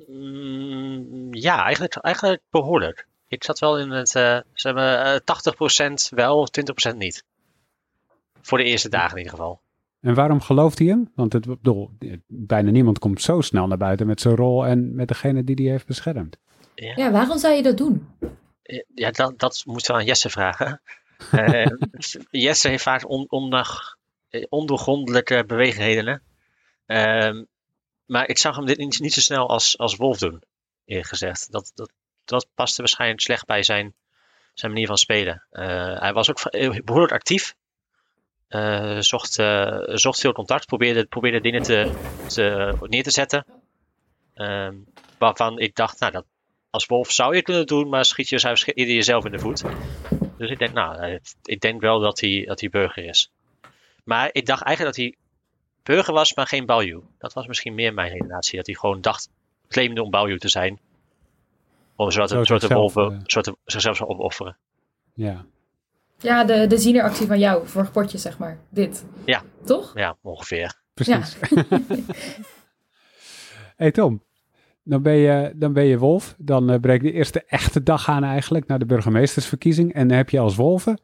Mm, 0.08 1.28
ja, 1.34 1.64
eigenlijk, 1.64 1.96
eigenlijk 1.96 2.42
behoorlijk. 2.50 3.08
Ik 3.28 3.44
zat 3.44 3.60
wel 3.60 3.80
in 3.80 3.92
het, 3.92 4.16
eh 4.16 4.38
ze 4.54 4.68
hebben 4.68 5.04
eh 5.06 5.20
80% 5.20 6.10
wel, 6.10 6.48
20% 6.92 6.98
niet. 6.98 7.24
Voor 8.42 8.58
de 8.58 8.64
eerste 8.64 8.90
dagen 8.90 9.12
in 9.12 9.18
ieder 9.18 9.32
geval. 9.32 9.62
En 10.02 10.14
waarom 10.14 10.42
gelooft 10.42 10.78
hij 10.80 10.88
hem? 10.88 11.12
Want 11.16 11.34
het, 11.34 11.46
bedoel, 11.46 11.92
bijna 12.28 12.70
niemand 12.72 13.00
komt 13.00 13.22
zo 13.22 13.42
snel 13.42 13.68
naar 13.68 13.78
buiten 13.78 14.08
met 14.08 14.22
zijn 14.22 14.36
rol 14.36 14.66
en 14.66 14.96
met 14.96 15.08
degene 15.08 15.44
die 15.44 15.56
hij 15.56 15.66
heeft 15.66 15.88
beschermd. 15.88 16.38
Ja, 16.96 17.12
waarom 17.12 17.38
zou 17.38 17.54
je 17.54 17.62
dat 17.64 17.78
doen? 17.78 18.08
Eh, 18.64 18.84
Ja, 18.96 19.12
dat, 19.12 19.40
dat 19.40 19.62
moeten 19.66 19.94
we 19.94 20.00
aan 20.00 20.06
Jesse 20.06 20.30
vragen. 20.30 20.82
Eh, 21.32 21.66
Jesse 22.32 22.68
heeft 22.70 22.84
vaak 22.84 23.10
on, 23.10 23.26
ondag- 23.30 23.96
eh, 24.30 24.46
ondoorgrondelijke 24.50 25.44
beweegredenen. 25.48 26.22
Ehm, 26.86 27.44
maar 28.06 28.28
ik 28.28 28.38
zag 28.38 28.56
hem 28.56 28.66
dit 28.66 28.78
niet, 28.78 29.00
niet 29.00 29.14
zo 29.14 29.22
snel 29.22 29.50
als, 29.50 29.78
als 29.78 29.96
Wolf 29.96 30.18
doen, 30.18 30.42
eerlijk 30.86 31.08
gezegd. 31.08 31.52
Dat, 31.52 31.72
dat, 31.76 31.92
dat 32.26 32.48
paste 32.56 32.82
waarschijnlijk 32.82 33.22
slecht 33.22 33.46
bij 33.46 33.64
zijn, 33.64 33.94
zijn 34.54 34.72
manier 34.72 34.88
van 34.88 34.98
spelen. 34.98 35.44
Hij 36.00 36.14
was 36.14 36.30
ook 36.30 36.40
eh, 36.40 36.80
behoorlijk 36.84 37.14
actief. 37.14 37.56
Zocht, 39.00 39.34
zocht 40.00 40.20
veel 40.20 40.34
contact, 40.34 40.66
probeerde, 40.66 41.06
probeerde 41.06 41.42
dingen 41.42 41.62
te, 41.64 41.92
te, 42.28 42.78
neer 42.82 43.04
te 43.04 43.12
zetten. 43.12 43.46
Ehm, 44.34 44.76
waarvan 45.18 45.60
ik 45.60 45.76
dacht, 45.76 46.00
nou, 46.00 46.12
dat, 46.12 46.26
als 46.70 46.86
Wolf 46.86 47.12
zou 47.12 47.36
je 47.36 47.42
kunnen 47.42 47.66
doen, 47.66 47.90
maar 47.90 48.06
schiet 48.06 48.30
je 48.30 48.64
jezelf 48.76 49.26
in 49.26 49.32
de 49.32 49.40
voet. 49.40 49.64
Dus 50.38 50.50
ik 50.50 50.60
denk, 50.60 50.74
nou, 50.74 50.98
eh, 50.98 51.20
ik 51.44 51.60
denk 51.60 51.82
wel 51.82 52.00
dat 52.00 52.20
hij, 52.20 52.44
dat 52.46 52.60
hij 52.60 52.70
burger 52.70 53.04
is. 53.04 53.32
Maar 54.04 54.30
ik 54.32 54.46
dacht 54.46 54.62
eigenlijk 54.62 54.96
dat 54.96 55.06
hij 55.06 55.16
burger 55.84 56.14
was, 56.14 56.34
maar 56.34 56.48
geen 56.48 56.66
Balju. 56.66 57.02
Dat 57.18 57.34
was 57.34 57.48
misschien 57.48 57.76
meer 57.76 57.94
mijn 57.94 58.12
redenatie. 58.12 58.58
Dat 58.58 58.66
hij 58.66 58.76
gewoon 58.76 59.02
dacht, 59.02 59.30
claimde 59.68 60.04
om 60.04 60.10
Balju 60.10 60.40
te 60.40 60.50
zijn. 60.50 60.80
Om 61.96 62.12
zodat 62.12 62.62
de, 62.62 62.68
wolven 62.68 63.12
eh. 63.12 63.20
zodat 63.26 63.58
zichzelf 63.66 63.98
zou 63.98 64.10
opofferen. 64.10 64.58
Ja. 65.14 65.46
Ja, 66.20 66.44
de, 66.44 66.68
de 66.68 66.78
zieneractie 66.78 67.28
van 67.28 67.40
jou, 67.40 67.68
vorig 67.68 67.92
potje 67.92 68.18
zeg 68.18 68.38
maar. 68.38 68.60
Dit. 68.70 69.06
Ja. 69.26 69.44
Toch? 69.66 69.92
Ja, 69.96 70.18
ongeveer. 70.22 70.82
Precies. 70.94 71.38
hey 73.78 73.92
Tom, 73.92 74.24
dan 74.88 75.02
ben, 75.02 75.16
je, 75.16 75.52
dan 75.56 75.74
ben 75.74 75.86
je 75.86 75.98
wolf. 75.98 76.36
Dan 76.38 76.70
eh, 76.70 76.80
breekt 76.80 77.04
de 77.04 77.12
eerste 77.12 77.44
echte 77.48 77.84
dag 77.84 78.10
aan 78.10 78.24
eigenlijk, 78.24 78.68
naar 78.68 78.80
de 78.80 78.86
burgemeestersverkiezing. 78.86 79.94
En 79.94 80.08
dan 80.08 80.18
heb 80.18 80.30
je 80.30 80.40
als 80.40 80.56
wolven, 80.56 81.00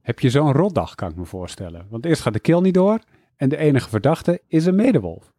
heb 0.00 0.20
je 0.20 0.30
zo'n 0.30 0.52
rotdag, 0.52 0.94
kan 0.94 1.10
ik 1.10 1.16
me 1.16 1.24
voorstellen. 1.24 1.86
Want 1.90 2.06
eerst 2.06 2.22
gaat 2.22 2.32
de 2.32 2.40
kill 2.40 2.60
niet 2.60 2.74
door 2.74 2.98
en 3.36 3.48
de 3.48 3.56
enige 3.56 3.88
verdachte 3.88 4.40
is 4.48 4.66
een 4.66 4.74
medewolf. 4.74 5.32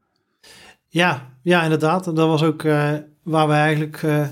Ja, 0.87 1.29
ja, 1.41 1.63
inderdaad. 1.63 2.07
En 2.07 2.13
dat 2.13 2.27
was 2.27 2.43
ook 2.43 2.63
eh, 2.63 2.91
waar 3.23 3.47
we 3.47 3.53
eigenlijk... 3.53 3.95
eh, 3.95 4.27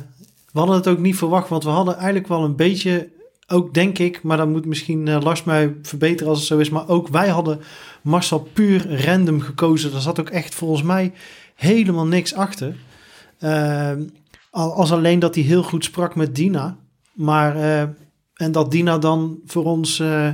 we 0.52 0.60
hadden 0.60 0.76
het 0.76 0.88
ook 0.88 1.00
niet 1.00 1.16
verwacht, 1.16 1.50
want 1.50 1.64
we 1.64 1.70
hadden 1.70 1.96
eigenlijk 1.96 2.28
wel 2.28 2.44
een 2.44 2.56
beetje... 2.56 3.10
Ook 3.48 3.74
denk 3.74 3.98
ik, 3.98 4.24
maar 4.24 4.38
dan 4.38 4.52
moet 4.52 4.66
misschien 4.66 5.24
Lars 5.24 5.44
mij 5.44 5.76
verbeteren 5.82 6.30
als 6.30 6.38
het 6.38 6.48
zo 6.48 6.58
is. 6.58 6.70
Maar 6.70 6.88
ook 6.88 7.08
wij 7.08 7.30
hadden 7.30 7.60
Marcel 8.02 8.40
puur 8.54 9.06
random 9.06 9.40
gekozen. 9.40 9.94
Er 9.94 10.02
zat 10.02 10.20
ook 10.20 10.30
echt 10.30 10.56
volgens 10.56 10.84
mij 10.84 11.14
helemaal 11.56 12.06
niks 12.08 12.34
achter. 12.34 12.76
Al- 14.52 14.74
als 14.74 14.92
alleen 14.92 15.20
dat 15.20 15.36
hij 15.36 15.44
heel 15.44 15.64
goed 15.64 15.84
sprak 15.84 16.16
met 16.16 16.36
Dina. 16.36 16.78
Maar, 17.14 17.56
eh, 17.56 17.82
en 18.34 18.52
dat 18.52 18.72
Dina 18.72 18.98
dan 18.98 19.40
voor 19.46 19.64
ons... 19.66 20.00
eh, 20.00 20.34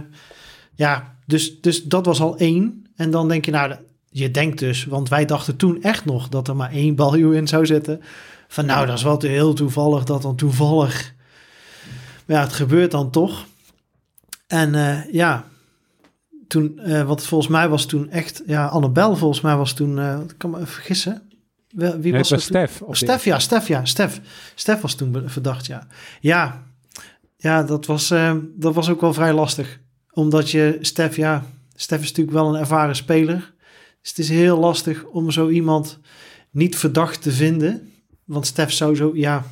ja, 0.75 1.15
dus, 1.25 1.61
dus 1.61 1.83
dat 1.83 2.05
was 2.05 2.21
al 2.21 2.37
één. 2.37 2.87
En 2.95 3.11
dan 3.11 3.27
denk 3.27 3.45
je, 3.45 3.51
nou, 3.51 3.75
je 4.09 4.31
denkt 4.31 4.59
dus, 4.59 4.85
want 4.85 5.09
wij 5.09 5.25
dachten 5.25 5.55
toen 5.55 5.81
echt 5.81 6.05
nog 6.05 6.29
dat 6.29 6.47
er 6.47 6.55
maar 6.55 6.71
één 6.71 6.95
baljuw 6.95 7.31
in 7.31 7.47
zou 7.47 7.65
zitten. 7.65 8.01
Van 8.47 8.65
nou, 8.65 8.85
dat 8.85 8.97
is 8.97 9.03
wel 9.03 9.21
heel 9.21 9.53
toevallig 9.53 10.03
dat 10.03 10.21
dan 10.21 10.35
toevallig. 10.35 11.13
Maar 12.25 12.37
ja, 12.37 12.43
het 12.43 12.53
gebeurt 12.53 12.91
dan 12.91 13.09
toch. 13.09 13.45
En 14.47 14.75
eh, 14.75 15.13
ja, 15.13 15.45
toen, 16.47 16.79
wat 17.05 17.25
volgens 17.25 17.49
mij 17.51 17.69
was 17.69 17.85
toen 17.85 18.09
echt, 18.09 18.43
ja, 18.45 18.65
Annabel 18.67 19.15
volgens 19.15 19.41
mij 19.41 19.55
was 19.55 19.73
toen, 19.73 19.99
ik 20.21 20.33
kan 20.37 20.49
me 20.49 20.65
vergissen. 20.65 21.26
Wie 21.67 22.11
Nee, 22.11 22.11
was 22.11 22.29
het 22.29 22.39
er? 22.39 22.45
Stef. 22.45 22.81
Oh, 22.81 22.93
Stef, 22.93 23.23
ja, 23.23 23.39
Stef, 23.39 23.67
ja, 23.67 23.85
Stef. 23.85 24.21
Stef 24.55 24.81
was 24.81 24.95
toen 24.95 25.23
verdacht, 25.25 25.65
ja. 25.65 25.87
Ja, 26.19 26.63
ja 27.37 27.63
dat, 27.63 27.85
was, 27.85 28.11
eh, 28.11 28.35
dat 28.55 28.73
was 28.73 28.89
ook 28.89 29.01
wel 29.01 29.13
vrij 29.13 29.33
lastig. 29.33 29.79
Omdat 30.11 30.51
je, 30.51 30.77
Stef, 30.81 31.15
ja, 31.15 31.45
Stef 31.75 32.01
is 32.01 32.07
natuurlijk 32.07 32.37
wel 32.37 32.47
een 32.53 32.59
ervaren 32.59 32.95
speler. 32.95 33.53
Dus 34.01 34.09
het 34.09 34.19
is 34.19 34.29
heel 34.29 34.59
lastig 34.59 35.03
om 35.03 35.31
zo 35.31 35.49
iemand 35.49 35.99
niet 36.51 36.75
verdacht 36.75 37.21
te 37.21 37.31
vinden. 37.31 37.91
Want 38.25 38.45
Stef 38.45 38.71
zou 38.71 38.95
zo, 38.95 39.11
ja, 39.13 39.43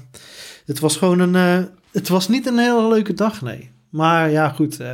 het 0.66 0.80
was 0.80 0.98
gewoon 0.98 1.20
een, 1.20 1.36
eh, 1.36 1.66
het 1.92 2.08
was 2.08 2.28
niet 2.28 2.46
een 2.46 2.58
hele 2.58 2.88
leuke 2.88 3.14
dag, 3.14 3.42
nee. 3.42 3.72
Maar 3.90 4.32
ja, 4.32 4.50
goed, 4.50 4.80
eh, 4.80 4.94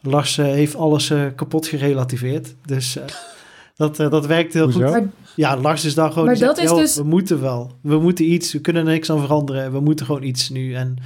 Lars 0.00 0.36
heeft 0.36 0.74
alles 0.74 1.10
eh, 1.10 1.24
kapot 1.36 1.66
gerelativeerd. 1.66 2.54
Dus 2.64 2.96
eh, 2.96 3.04
dat, 3.76 3.96
dat 3.96 4.26
werkt 4.26 4.52
heel 4.52 4.70
Hoezo? 4.70 4.92
goed. 4.92 5.06
Ja, 5.36 5.56
Lars 5.56 5.84
is 5.84 5.94
daar 5.94 6.10
gewoon. 6.12 6.26
Maar 6.26 6.36
zegt, 6.36 6.56
dat 6.56 6.64
is 6.64 6.70
"Yo, 6.70 6.76
dus- 6.76 6.96
We 6.96 7.02
moeten 7.02 7.40
wel. 7.40 7.72
We 7.82 7.98
moeten 7.98 8.24
iets. 8.32 8.52
We 8.52 8.60
kunnen 8.60 8.86
er 8.86 8.92
niks 8.92 9.10
aan 9.10 9.20
veranderen. 9.20 9.72
We 9.72 9.80
moeten 9.80 10.06
gewoon 10.06 10.22
iets 10.22 10.48
nu. 10.48 10.74
En 10.74 10.96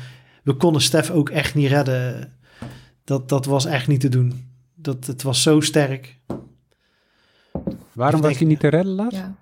we 0.42 0.52
konden 0.54 0.82
Stef 0.82 1.10
ook 1.10 1.30
echt 1.30 1.54
niet 1.54 1.68
redden. 1.68 2.32
Dat, 3.04 3.28
dat 3.28 3.44
was 3.44 3.64
echt 3.64 3.88
niet 3.88 4.00
te 4.00 4.08
doen. 4.08 4.48
Dat, 4.74 5.06
het 5.06 5.22
was 5.22 5.42
zo 5.42 5.60
sterk. 5.60 6.18
Waarom 7.92 8.20
was 8.20 8.38
hij 8.38 8.46
niet 8.46 8.60
te 8.60 8.68
redden, 8.68 8.94
Lars? 8.94 9.14
ja. 9.14 9.34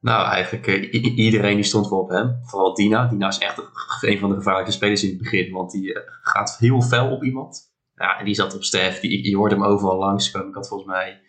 Nou, 0.00 0.28
eigenlijk 0.28 0.66
eh, 0.66 1.16
iedereen 1.16 1.54
die 1.54 1.64
stond 1.64 1.88
wel 1.88 1.98
op 1.98 2.08
hem. 2.10 2.38
Vooral 2.42 2.74
Dina. 2.74 3.06
Dina 3.06 3.28
is 3.28 3.38
echt 3.38 3.62
een 4.00 4.18
van 4.18 4.28
de 4.30 4.36
gevaarlijke 4.36 4.72
spelers 4.72 5.02
in 5.02 5.08
het 5.08 5.18
begin. 5.18 5.52
Want 5.52 5.70
die 5.70 5.94
eh, 5.94 6.02
gaat 6.22 6.56
heel 6.58 6.82
fel 6.82 7.10
op 7.10 7.24
iemand. 7.24 7.72
Ja, 7.94 8.18
en 8.18 8.24
die 8.24 8.34
zat 8.34 8.54
op 8.54 8.64
Stef. 8.64 9.00
Die, 9.00 9.28
je 9.30 9.36
hoorde 9.36 9.54
hem 9.54 9.64
overal 9.64 9.98
langskomen. 9.98 10.48
Ik 10.48 10.54
had 10.54 10.68
volgens 10.68 10.90
mij 10.90 11.20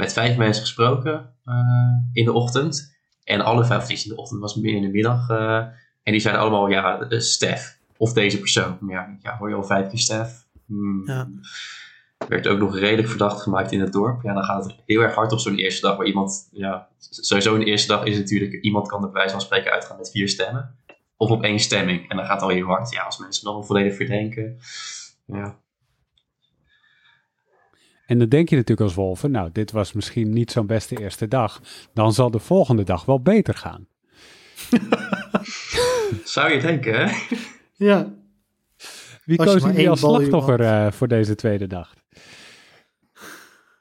met 0.00 0.12
vijf 0.12 0.36
mensen 0.36 0.62
gesproken 0.62 1.34
eh, 1.44 1.54
in 2.12 2.24
de 2.24 2.32
ochtend. 2.32 2.98
En 3.24 3.40
alle 3.40 3.64
vijf, 3.64 3.82
of 3.82 3.90
in 3.90 4.08
de 4.08 4.16
ochtend, 4.16 4.40
was 4.40 4.54
meer 4.54 4.74
in 4.74 4.82
de 4.82 4.88
middag. 4.88 5.28
eh, 5.28 5.56
en 6.02 6.12
die 6.12 6.20
zeiden 6.20 6.42
allemaal, 6.42 6.68
ja, 6.68 7.00
eh, 7.00 7.20
Stef. 7.20 7.78
Of 7.96 8.12
deze 8.12 8.38
persoon. 8.38 8.76
Maar 8.80 8.94
ja, 8.94 9.16
ja, 9.22 9.36
hoor 9.36 9.48
je 9.48 9.54
al 9.54 9.64
vijf 9.64 9.88
keer 9.88 9.98
Stef? 9.98 10.46
Hmm. 10.66 11.02
Ja. 11.06 11.28
Werd 12.28 12.48
ook 12.48 12.58
nog 12.58 12.78
redelijk 12.78 13.08
verdacht 13.08 13.42
gemaakt 13.42 13.72
in 13.72 13.80
het 13.80 13.92
dorp. 13.92 14.22
Ja, 14.22 14.34
dan 14.34 14.44
gaat 14.44 14.64
het 14.64 14.74
heel 14.86 15.00
erg 15.00 15.14
hard 15.14 15.32
op 15.32 15.38
zo'n 15.38 15.56
eerste 15.56 15.86
dag. 15.86 15.96
Waar 15.96 16.06
iemand, 16.06 16.48
ja, 16.52 16.88
sowieso 16.98 17.54
een 17.54 17.62
eerste 17.62 17.88
dag 17.88 18.04
is 18.04 18.16
natuurlijk, 18.16 18.52
iemand 18.52 18.88
kan 18.88 19.00
bij 19.00 19.10
wijze 19.10 19.30
van 19.30 19.40
spreken 19.40 19.72
uitgaan 19.72 19.96
met 19.96 20.10
vier 20.10 20.28
stemmen. 20.28 20.74
Of 21.16 21.30
op 21.30 21.42
één 21.42 21.58
stemming. 21.58 22.10
En 22.10 22.16
dan 22.16 22.26
gaat 22.26 22.34
het 22.34 22.42
al 22.42 22.48
heel 22.56 22.66
hard. 22.66 22.90
Ja, 22.90 23.02
als 23.02 23.18
mensen 23.18 23.44
dan 23.44 23.66
volledig 23.66 23.96
verdenken. 23.96 24.58
Ja. 25.26 25.58
En 28.10 28.18
dan 28.18 28.28
denk 28.28 28.48
je 28.48 28.56
natuurlijk 28.56 28.88
als 28.88 28.96
wolven, 28.96 29.30
nou, 29.30 29.50
dit 29.52 29.70
was 29.70 29.92
misschien 29.92 30.32
niet 30.32 30.50
zo'n 30.50 30.66
beste 30.66 31.00
eerste 31.00 31.28
dag. 31.28 31.60
Dan 31.92 32.12
zal 32.12 32.30
de 32.30 32.38
volgende 32.38 32.82
dag 32.82 33.04
wel 33.04 33.20
beter 33.20 33.54
gaan. 33.54 33.86
Zou 36.24 36.52
je 36.52 36.60
denken, 36.60 36.94
hè? 36.94 37.16
Ja. 37.76 38.12
Wie 39.24 39.38
Als 39.38 39.52
koos 39.52 39.62
jullie 39.62 39.90
als 39.90 40.00
slachtoffer 40.00 40.60
eh, 40.60 40.90
voor 40.92 41.08
deze 41.08 41.34
tweede 41.34 41.66
dag? 41.66 41.94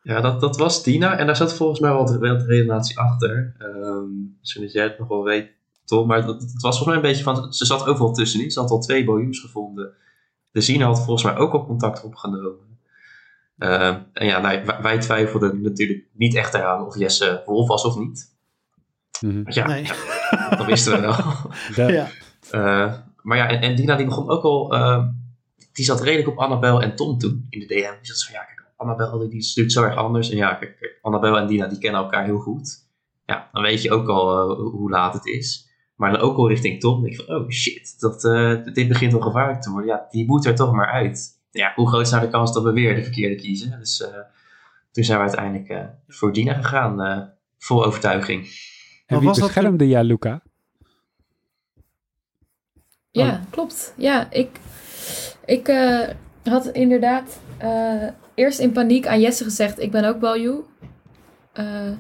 Ja, 0.02 0.22
dat, 0.22 0.42
dat 0.42 0.58
was 0.58 0.84
Tina. 0.84 1.18
En 1.18 1.26
daar 1.26 1.36
zat 1.36 1.54
volgens 1.54 1.80
mij 1.80 1.92
wat, 1.92 2.18
wat 2.18 2.46
redenatie 2.46 3.00
achter. 3.00 3.56
Ehm 3.58 4.08
misschien 4.40 4.62
dat 4.62 4.72
jij 4.72 4.84
het 4.84 5.00
nog 5.00 5.08
wel 5.08 5.24
weet, 5.24 5.52
Tom. 5.86 6.08
Maar 6.08 6.26
dat, 6.26 6.42
het 6.42 6.62
was 6.62 6.78
volgens 6.78 6.86
mij 6.86 6.96
een 6.96 7.02
beetje 7.02 7.24
van... 7.24 7.54
Ze 7.54 7.66
zat 7.66 7.88
overal 7.88 8.14
tussenin. 8.14 8.52
Ze 8.52 8.60
had 8.60 8.70
al 8.70 8.80
twee 8.80 9.04
boju's 9.04 9.40
gevonden. 9.40 9.94
De 10.52 10.62
Zina 10.62 10.86
had 10.86 10.98
volgens 10.98 11.24
mij 11.24 11.38
ook 11.38 11.54
al 11.54 11.66
contact 11.66 12.04
opgenomen. 12.04 12.69
Ehm, 13.60 14.00
en 14.14 14.26
ja, 14.26 14.40
nou, 14.40 14.66
wij, 14.66 14.82
wij 14.82 15.00
twijfelden 15.00 15.62
natuurlijk 15.62 16.04
niet 16.14 16.36
echt 16.36 16.54
eraan 16.54 16.86
of 16.86 16.98
Jesse 16.98 17.44
wolf 17.46 17.68
was 17.68 17.86
of 17.86 17.98
niet. 17.98 18.38
Want 19.22 19.54
ja, 19.54 19.68
Nee. 19.68 19.88
dat 20.58 20.66
wisten 20.66 20.94
we 20.94 21.02
wel. 21.02 21.16
Ja. 21.92 22.08
Eh, 22.52 22.94
maar 23.22 23.38
ja, 23.38 23.48
en, 23.48 23.62
en 23.62 23.76
Dina 23.76 23.96
die 23.96 24.06
begon 24.06 24.30
ook 24.30 24.44
al... 24.44 24.74
ehm, 24.74 25.08
die 25.72 25.86
zat 25.86 26.02
redelijk 26.02 26.28
op 26.28 26.38
Annabel 26.38 26.82
en 26.82 26.96
Tom 26.96 27.18
toen 27.18 27.46
in 27.50 27.60
de 27.60 27.66
DM. 27.66 27.74
Die 27.74 27.98
zat 28.02 28.18
zo 28.18 28.32
van, 28.32 28.42
ja, 28.42 28.46
kijk, 28.46 28.72
Annabel 28.76 29.20
die, 29.20 29.30
die 29.30 29.42
stuurt 29.42 29.72
zo 29.72 29.84
erg 29.84 29.96
anders. 29.96 30.30
En 30.30 30.38
ja, 30.38 30.54
kijk, 30.54 30.78
kijk, 30.80 31.00
Annabel 31.02 31.38
en 31.38 31.48
Dina 31.48 31.68
die 31.68 31.78
kennen 31.78 32.02
elkaar 32.02 32.26
heel 32.26 32.40
goed. 32.40 32.88
Ja, 33.26 33.50
dan 33.52 33.62
weet 33.62 33.82
je 33.82 33.92
ook 33.92 34.08
al 34.08 34.50
eh, 34.50 34.58
hoe 34.58 34.90
laat 34.90 35.14
het 35.14 35.26
is. 35.26 35.68
Maar 35.96 36.12
dan 36.12 36.22
ook 36.22 36.38
al 36.38 36.48
richting 36.48 36.80
Tom. 36.80 37.02
denk 37.02 37.14
ik 37.14 37.26
van, 37.26 37.36
oh 37.36 37.50
shit, 37.50 38.00
dat, 38.00 38.24
eh, 38.24 38.64
dit 38.74 38.88
begint 38.88 39.12
wel 39.12 39.22
gevaarlijk 39.22 39.62
te 39.62 39.72
worden. 39.72 39.90
Ja, 39.90 40.08
die 40.10 40.26
moet 40.26 40.46
er 40.46 40.56
toch 40.56 40.74
maar 40.74 40.88
uit. 40.92 41.39
Ja, 41.52 41.72
hoe 41.76 41.88
groot 41.88 42.02
is 42.06 42.12
nou 42.12 42.24
de 42.24 42.30
kans 42.30 42.54
dat 42.54 42.64
we 42.64 42.72
weer 42.72 42.96
de 42.96 43.04
verkeerde 43.04 43.36
kiezen? 43.36 43.80
Dus 43.80 44.02
eh, 44.02 44.10
toen 44.92 45.04
zijn 45.04 45.18
we 45.18 45.24
uiteindelijk 45.26 45.70
eh, 45.70 45.86
voor 46.08 46.34
Dina 46.34 46.54
gegaan. 46.54 47.02
eh, 47.02 47.22
vol 47.58 47.86
overtuiging. 47.86 48.42
En 49.06 49.18
wie 49.18 49.28
was 49.28 49.38
dat- 49.38 49.46
beschermde 49.48 49.88
jij, 49.88 50.04
Luca? 50.04 50.42
Ja, 53.12 53.42
klopt. 53.50 53.94
Ja, 53.98 54.28
ik, 54.32 54.50
ik 55.46 55.68
eh, 55.68 56.08
had 56.44 56.68
inderdaad 56.68 57.40
eh, 57.58 58.04
eerst 58.34 58.60
in 58.60 58.72
paniek 58.72 59.08
aan 59.08 59.20
Jesse 59.22 59.44
gezegd: 59.44 59.80
Ik 59.80 59.92
ben 59.92 60.04
ook 60.04 60.20
Baljoe. 60.20 60.64
Eh 61.54 61.92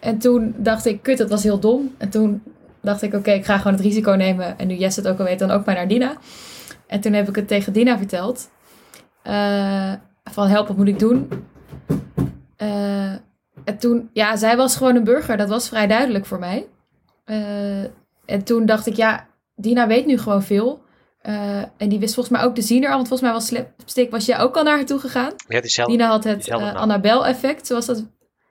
en 0.00 0.18
toen 0.18 0.54
dacht 0.58 0.84
ik: 0.86 1.02
Kut, 1.02 1.18
dat 1.18 1.30
was 1.30 1.42
heel 1.42 1.58
dom. 1.60 1.94
En 1.98 2.10
toen 2.10 2.42
dacht 2.80 3.02
ik: 3.02 3.14
Oké, 3.14 3.30
ik 3.30 3.44
ga 3.44 3.56
gewoon 3.58 3.72
het 3.72 3.82
risico 3.82 4.10
nemen. 4.12 4.58
En 4.58 4.66
nu 4.66 4.74
Jesse 4.74 5.00
het 5.00 5.08
ook 5.08 5.18
al 5.18 5.24
weet, 5.24 5.38
dan 5.38 5.50
ook 5.50 5.64
maar 5.64 5.74
naar 5.74 5.88
Dina. 5.88 6.16
En 6.86 7.00
toen 7.00 7.12
heb 7.12 7.28
ik 7.28 7.34
het 7.36 7.48
tegen 7.48 7.72
Dina 7.72 7.98
verteld: 7.98 8.50
eh, 9.24 9.92
Van 10.24 10.48
help, 10.48 10.68
wat 10.68 10.76
moet 10.76 10.88
ik 10.88 10.98
doen? 10.98 11.28
Eh, 12.56 13.12
en 13.64 13.78
toen, 13.78 14.10
ja, 14.12 14.36
zij 14.36 14.56
was 14.56 14.76
gewoon 14.76 14.96
een 14.96 15.04
burger. 15.04 15.36
Dat 15.36 15.48
was 15.48 15.68
vrij 15.68 15.86
duidelijk 15.86 16.26
voor 16.26 16.38
mij. 16.38 16.66
Eh, 17.24 17.82
en 18.24 18.44
toen 18.44 18.66
dacht 18.66 18.86
ik: 18.86 18.94
Ja, 18.94 19.26
Dina 19.54 19.86
weet 19.86 20.06
nu 20.06 20.18
gewoon 20.18 20.42
veel. 20.42 20.82
En 21.76 21.88
die 21.88 21.98
wist 21.98 22.14
volgens 22.14 22.36
mij 22.36 22.46
ook 22.46 22.54
de 22.54 22.62
ziener 22.62 22.88
al. 22.88 22.94
Want 22.94 23.08
volgens 23.08 23.28
mij 23.28 23.38
was 23.38 23.46
Slapstick, 23.46 24.10
was 24.10 24.26
jij 24.26 24.38
ook 24.38 24.56
al 24.56 24.62
naar 24.62 24.76
haar 24.76 24.84
toe 24.84 24.98
gegaan? 24.98 25.32
Ja, 25.48 25.60
diezelfde. 25.60 25.96
Dina 25.96 26.08
had 26.08 26.24
het. 26.24 26.50
Annabel-effect, 26.50 27.66
zoals 27.66 27.86
dat, 27.86 28.04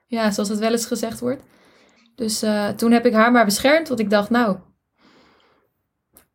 ja, 0.06 0.30
zoals 0.30 0.48
dat 0.48 0.58
wel 0.58 0.70
eens 0.70 0.86
gezegd 0.86 1.20
wordt. 1.20 1.42
Dus 2.14 2.44
toen 2.76 2.92
heb 2.92 3.06
ik 3.06 3.12
haar 3.12 3.32
maar 3.32 3.44
beschermd, 3.44 3.88
want 3.88 4.00
ik 4.00 4.10
dacht, 4.10 4.30
nou, 4.30 4.56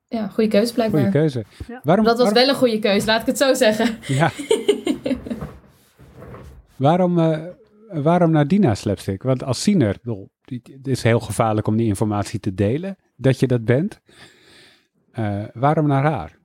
ja, 0.10 0.28
goede 0.28 0.50
keuze 0.50 0.74
blijkbaar. 0.74 1.00
Goeie 1.00 1.14
keuze. 1.16 1.46
Ja. 1.68 1.82
Waarom, 1.84 2.06
Dat 2.06 2.18
was 2.18 2.26
waarom- 2.32 2.44
wel 2.46 2.54
een 2.54 2.60
goede 2.60 2.80
keuze, 2.80 3.06
laat 3.06 3.22
ik 3.22 3.28
het 3.28 3.38
zo 3.38 3.54
zeggen. 3.54 3.98
Ja. 4.08 4.32
waarom, 6.76 7.20
eh, 7.20 7.44
waarom 7.90 8.32
naar 8.32 8.48
Dina 8.48 8.76
Slapstick? 8.76 9.24
Want 9.24 9.44
als 9.44 9.64
ziener, 9.64 9.98
bedoel, 10.02 10.30
het 10.46 10.88
is 10.88 11.04
heel 11.04 11.20
gevaarlijk 11.20 11.68
om 11.68 11.78
die 11.78 11.88
informatie 11.88 12.40
te 12.40 12.54
delen, 12.54 12.98
dat 13.16 13.40
je 13.40 13.48
dat 13.48 13.66
bent. 13.66 14.00
Eh, 15.12 15.44
waarom 15.54 15.88
naar 15.88 16.04
haar? 16.04 16.38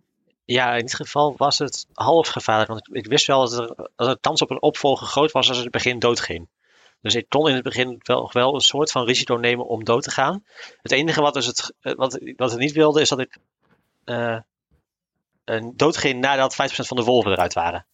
Ja, 0.44 0.72
in 0.74 0.80
dit 0.80 0.94
geval 0.94 1.34
was 1.36 1.58
het 1.58 1.86
half 1.92 2.28
gevaarlijk. 2.28 2.68
Want 2.68 2.88
ik, 2.88 2.94
ik 2.94 3.06
wist 3.06 3.26
wel 3.26 3.48
dat, 3.48 3.58
er, 3.58 3.88
dat 3.96 4.08
de 4.08 4.18
kans 4.20 4.42
op 4.42 4.50
een 4.50 4.62
opvolger 4.62 5.06
groot 5.06 5.32
was 5.32 5.48
als 5.48 5.56
het 5.56 5.66
in 5.66 5.72
het 5.72 5.82
begin 5.82 5.98
doodging. 5.98 6.48
Dus 7.00 7.14
ik 7.14 7.26
kon 7.28 7.48
in 7.48 7.54
het 7.54 7.62
begin 7.64 8.00
wel, 8.02 8.30
wel 8.32 8.54
een 8.54 8.60
soort 8.60 8.90
van 8.90 9.04
risico 9.04 9.34
nemen 9.34 9.66
om 9.66 9.84
dood 9.84 10.02
te 10.02 10.10
gaan. 10.10 10.44
Het 10.82 10.92
enige 10.92 11.20
wat, 11.20 11.34
dus 11.34 11.46
het, 11.46 11.72
wat, 11.80 12.20
wat 12.36 12.52
ik 12.52 12.58
niet 12.58 12.72
wilde 12.72 13.00
is 13.00 13.08
dat 13.08 13.20
ik 13.20 13.36
een 15.44 15.72
doodging 15.76 16.20
nadat 16.20 16.54
50% 16.54 16.56
van 16.66 16.96
de 16.96 17.02
wolven 17.02 17.32
eruit 17.32 17.52
waren. 17.52 17.86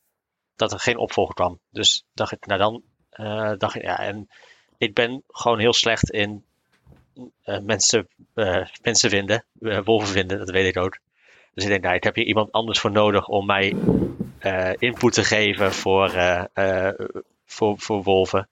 Dat 0.57 0.73
er 0.73 0.79
geen 0.79 0.97
opvolger 0.97 1.35
kwam. 1.35 1.59
Dus 1.71 2.05
dacht 2.13 2.33
ik, 2.33 2.47
nou 2.47 2.61
dan 2.61 2.83
eh, 3.11 3.53
dacht 3.59 3.75
ik, 3.75 3.83
ja, 3.83 3.99
en 3.99 4.29
ik 4.79 4.95
ben 4.95 5.23
gewoon 5.29 5.59
heel 5.59 5.73
slecht 5.73 6.11
in 6.11 6.45
eh, 7.43 7.59
mensen, 7.59 8.09
mensen 8.83 9.11
vinden, 9.11 9.45
wolven 9.85 10.09
vinden, 10.09 10.39
dat 10.39 10.51
weet 10.51 10.77
ik 10.77 10.83
ook. 10.83 10.99
Dus 11.55 11.65
ik 11.65 11.71
denk, 11.71 11.83
nou, 11.83 11.95
ik 11.95 12.05
heb 12.05 12.15
hier 12.15 12.25
iemand 12.25 12.53
anders 12.53 12.79
voor 12.81 12.91
nodig 12.91 13.29
om 13.29 13.47
mij 13.47 13.77
input 14.79 15.13
te 15.13 15.25
geven 15.25 15.73
voor, 15.73 16.11
voor, 17.47 17.79
voor 17.79 18.03
wolven. 18.03 18.49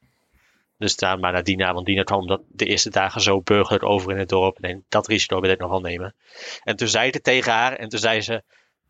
Dus 0.78 0.96
daar 0.96 1.18
maar 1.18 1.32
naar 1.32 1.42
Dina, 1.42 1.74
want 1.74 1.86
Dina 1.86 2.02
kwam 2.02 2.26
dat 2.26 2.42
de 2.48 2.66
eerste 2.66 2.90
dagen 2.90 3.20
zo 3.20 3.40
burgerlijk 3.40 3.84
over 3.84 4.10
in 4.10 4.18
het 4.18 4.28
dorp. 4.28 4.58
En 4.60 4.84
dat 4.88 5.06
risico 5.06 5.40
wil 5.40 5.50
ik 5.50 5.58
nog 5.58 5.70
wel 5.70 5.80
nemen. 5.80 6.14
En 6.62 6.76
toen 6.76 6.88
zei 6.88 7.06
ik 7.06 7.14
het 7.14 7.24
tegen 7.24 7.52
haar 7.52 7.72
en 7.72 7.88
toen 7.88 7.98
zei 7.98 8.20
ze, 8.20 8.42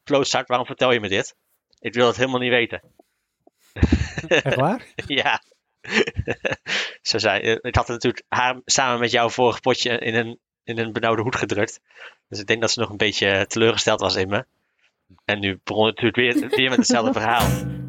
klootzak, 0.05 0.47
waarom 0.47 0.67
vertel 0.67 0.93
je 0.93 1.01
me 1.01 1.09
dit? 1.09 1.35
Ik 1.81 1.95
wil 1.95 2.07
het 2.07 2.17
helemaal 2.17 2.41
niet 2.41 2.51
weten. 2.51 2.83
Echt 4.29 4.55
waar? 4.55 4.87
ja. 5.07 5.43
Ze 7.03 7.19
zei, 7.19 7.41
eh, 7.41 7.57
ik 7.61 7.75
had 7.75 7.87
het 7.87 7.97
natuurlijk 8.03 8.25
haar 8.29 8.61
samen 8.65 9.01
met 9.01 9.11
jou 9.11 9.31
vorig 9.31 9.61
potje 9.61 9.99
in 9.99 10.15
een, 10.15 10.39
in 10.65 10.79
een 10.79 10.93
benauwde 10.93 11.23
hoed 11.23 11.37
gedrukt. 11.37 11.81
Dus 12.29 12.41
ik 12.41 12.47
denk 12.47 12.61
dat 12.61 12.71
ze 12.71 12.81
nog 12.81 12.91
een 12.91 12.97
beetje 12.97 13.47
teleurgesteld 13.47 14.01
was 14.01 14.17
in 14.17 14.29
me. 14.29 14.45
En 15.25 15.41
nu 15.41 15.61
begon 15.65 15.87
het 15.87 16.01
natuurlijk 16.01 16.39
weer, 16.39 16.49
weer 16.49 16.69
met 16.69 16.79
hetzelfde 16.79 17.13
verhaal. 17.13 17.49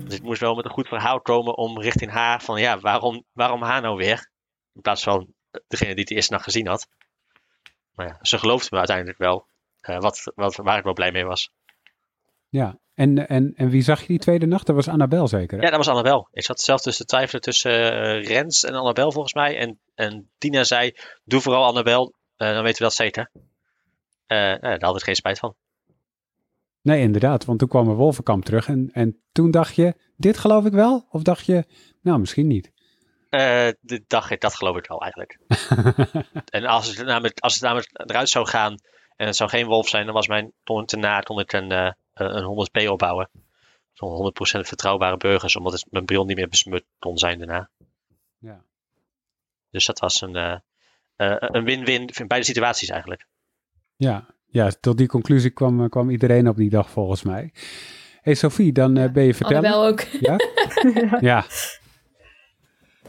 Dus 0.10 0.18
ik 0.18 0.24
moest 0.24 0.42
wel 0.42 0.56
met 0.56 0.66
een 0.66 0.72
goed 0.72 0.88
verhaal 0.88 1.22
komen 1.22 1.58
om 1.58 1.82
richting 1.82 2.12
haar 2.12 2.42
van 2.42 2.60
ja, 2.60 2.80
waarom, 2.80 3.26
waarom 3.32 3.62
haar 3.62 3.82
nou 3.82 3.96
weer? 3.98 4.30
In 4.74 4.82
plaats 4.82 5.04
van 5.04 5.34
degene 5.68 5.94
die 5.94 6.04
het 6.04 6.12
eerst 6.12 6.30
nacht 6.30 6.44
gezien 6.44 6.68
had. 6.68 6.88
Maar 7.96 8.08
ja, 8.08 8.18
ze 8.22 8.38
geloofde 8.38 8.68
me 8.72 8.78
uiteindelijk 8.78 9.18
wel. 9.18 9.48
eh, 9.82 10.00
wat, 10.00 10.32
wat, 10.36 10.56
waar 10.56 10.78
ik 10.78 10.84
wel 10.84 10.94
blij 10.94 11.12
mee 11.12 11.26
was. 11.26 11.52
Ja. 12.50 12.80
En, 12.94 13.28
en, 13.28 13.54
en 13.56 13.70
wie 13.70 13.82
zag 13.82 14.02
je 14.02 14.08
die 14.08 14.20
tweede 14.20 14.46
nacht? 14.46 14.66
Dat 14.66 14.76
was 14.76 14.88
Annabel 14.88 15.28
zeker. 15.28 15.58
hè? 15.58 15.64
Ja, 15.64 15.70
dat 15.70 15.78
was 15.86 15.88
Annabel. 15.88 16.28
Ik 16.32 16.44
zat 16.44 16.62
zelf 16.62 16.82
tussen 16.82 17.06
te 17.06 17.16
twijfelen 17.16 17.42
tussen 17.42 17.72
eh, 17.72 18.26
Rens 18.28 18.64
en 18.64 18.74
Annabel 18.74 19.12
volgens 19.12 19.34
mij. 19.34 19.58
En, 19.58 19.80
en 19.96 20.30
Tina 20.38 20.64
zei, 20.64 20.96
doe 21.24 21.42
vooral 21.42 21.66
Annabel, 21.66 22.14
eh, 22.36 22.54
dan 22.54 22.64
weten 22.64 22.78
we 22.78 22.84
dat 22.84 22.94
zeker. 22.94 23.32
Eh, 24.26 24.38
nou, 24.38 24.60
daar 24.60 24.84
had 24.90 24.98
ik 24.98 25.04
geen 25.04 25.16
spijt 25.16 25.40
van. 25.40 25.56
Nee, 26.90 27.02
inderdaad. 27.02 27.46
Want 27.46 27.60
toen 27.60 27.68
kwam 27.68 27.90
er 27.90 27.96
Wolvenkamp 27.96 28.46
terug. 28.46 28.68
En, 28.68 28.90
en 28.92 29.22
toen 29.32 29.52
dacht 29.52 29.76
je, 29.76 29.96
dit 30.18 30.38
geloof 30.38 30.66
ik 30.66 30.72
wel? 30.72 31.08
Of 31.10 31.22
dacht 31.22 31.46
je, 31.46 31.66
nou, 32.02 32.20
misschien 32.20 32.48
niet? 32.48 32.72
Eh 33.30 33.70
de 33.80 34.04
dag, 34.08 34.38
dat 34.38 34.56
geloof 34.56 34.78
ik 34.78 34.88
wel 34.88 35.02
eigenlijk. 35.02 35.40
en 36.58 36.66
als 36.66 36.88
het, 36.88 37.06
namelijk, 37.06 37.40
als 37.40 37.54
het 37.54 37.62
namelijk 37.62 37.90
eruit 37.94 38.30
zou 38.30 38.48
gaan 38.48 38.76
en 39.16 39.26
het 39.26 39.36
zou 39.36 39.50
geen 39.50 39.66
wolf 39.66 39.88
zijn, 39.88 40.06
dan 40.06 40.14
was 40.14 40.28
mijn 40.28 40.52
ton 40.64 40.86
te 40.86 40.98
na, 40.98 41.20
kon 41.20 41.40
ik 41.40 41.54
een, 41.54 41.72
eh, 41.72 41.92
een 42.14 42.44
100p 42.44 42.88
opbouwen. 42.88 43.30
Zo'n 43.94 44.12
100% 44.12 44.68
vertrouwbare 44.68 45.18
burgers, 45.18 45.56
omdat 45.56 45.74
het, 45.74 45.86
mijn 45.90 46.06
bril 46.06 46.26
niet 46.26 46.38
meer 46.38 46.50
besmut 46.50 46.86
kon 47.00 47.18
zijn 47.18 47.38
daarna. 47.38 47.70
Ja. 48.38 48.62
Dus 49.72 49.86
dat 49.86 50.00
was 50.00 50.22
een 50.22 50.36
eh, 50.36 51.36
een 51.40 51.64
win-win 51.64 52.08
in 52.08 52.28
beide 52.28 52.46
situaties 52.46 52.90
eigenlijk. 52.90 53.28
Ja, 53.96 54.26
ja 54.50 54.72
tot 54.80 54.98
die 54.98 55.08
conclusie 55.08 55.50
kwam, 55.50 55.84
eh, 55.84 55.90
kwam 55.90 56.10
iedereen 56.10 56.50
op 56.50 56.56
die 56.56 56.70
dag 56.70 56.90
volgens 56.90 57.24
mij. 57.24 57.52
hey 58.22 58.34
Sophie, 58.34 58.72
dan 58.72 58.98
eh, 58.98 59.12
ben 59.12 59.24
je 59.24 59.34
vertellen. 59.34 59.72
Annabel 59.72 59.88
ook. 59.88 60.02
Ja? 60.02 60.36
ja. 61.30 61.46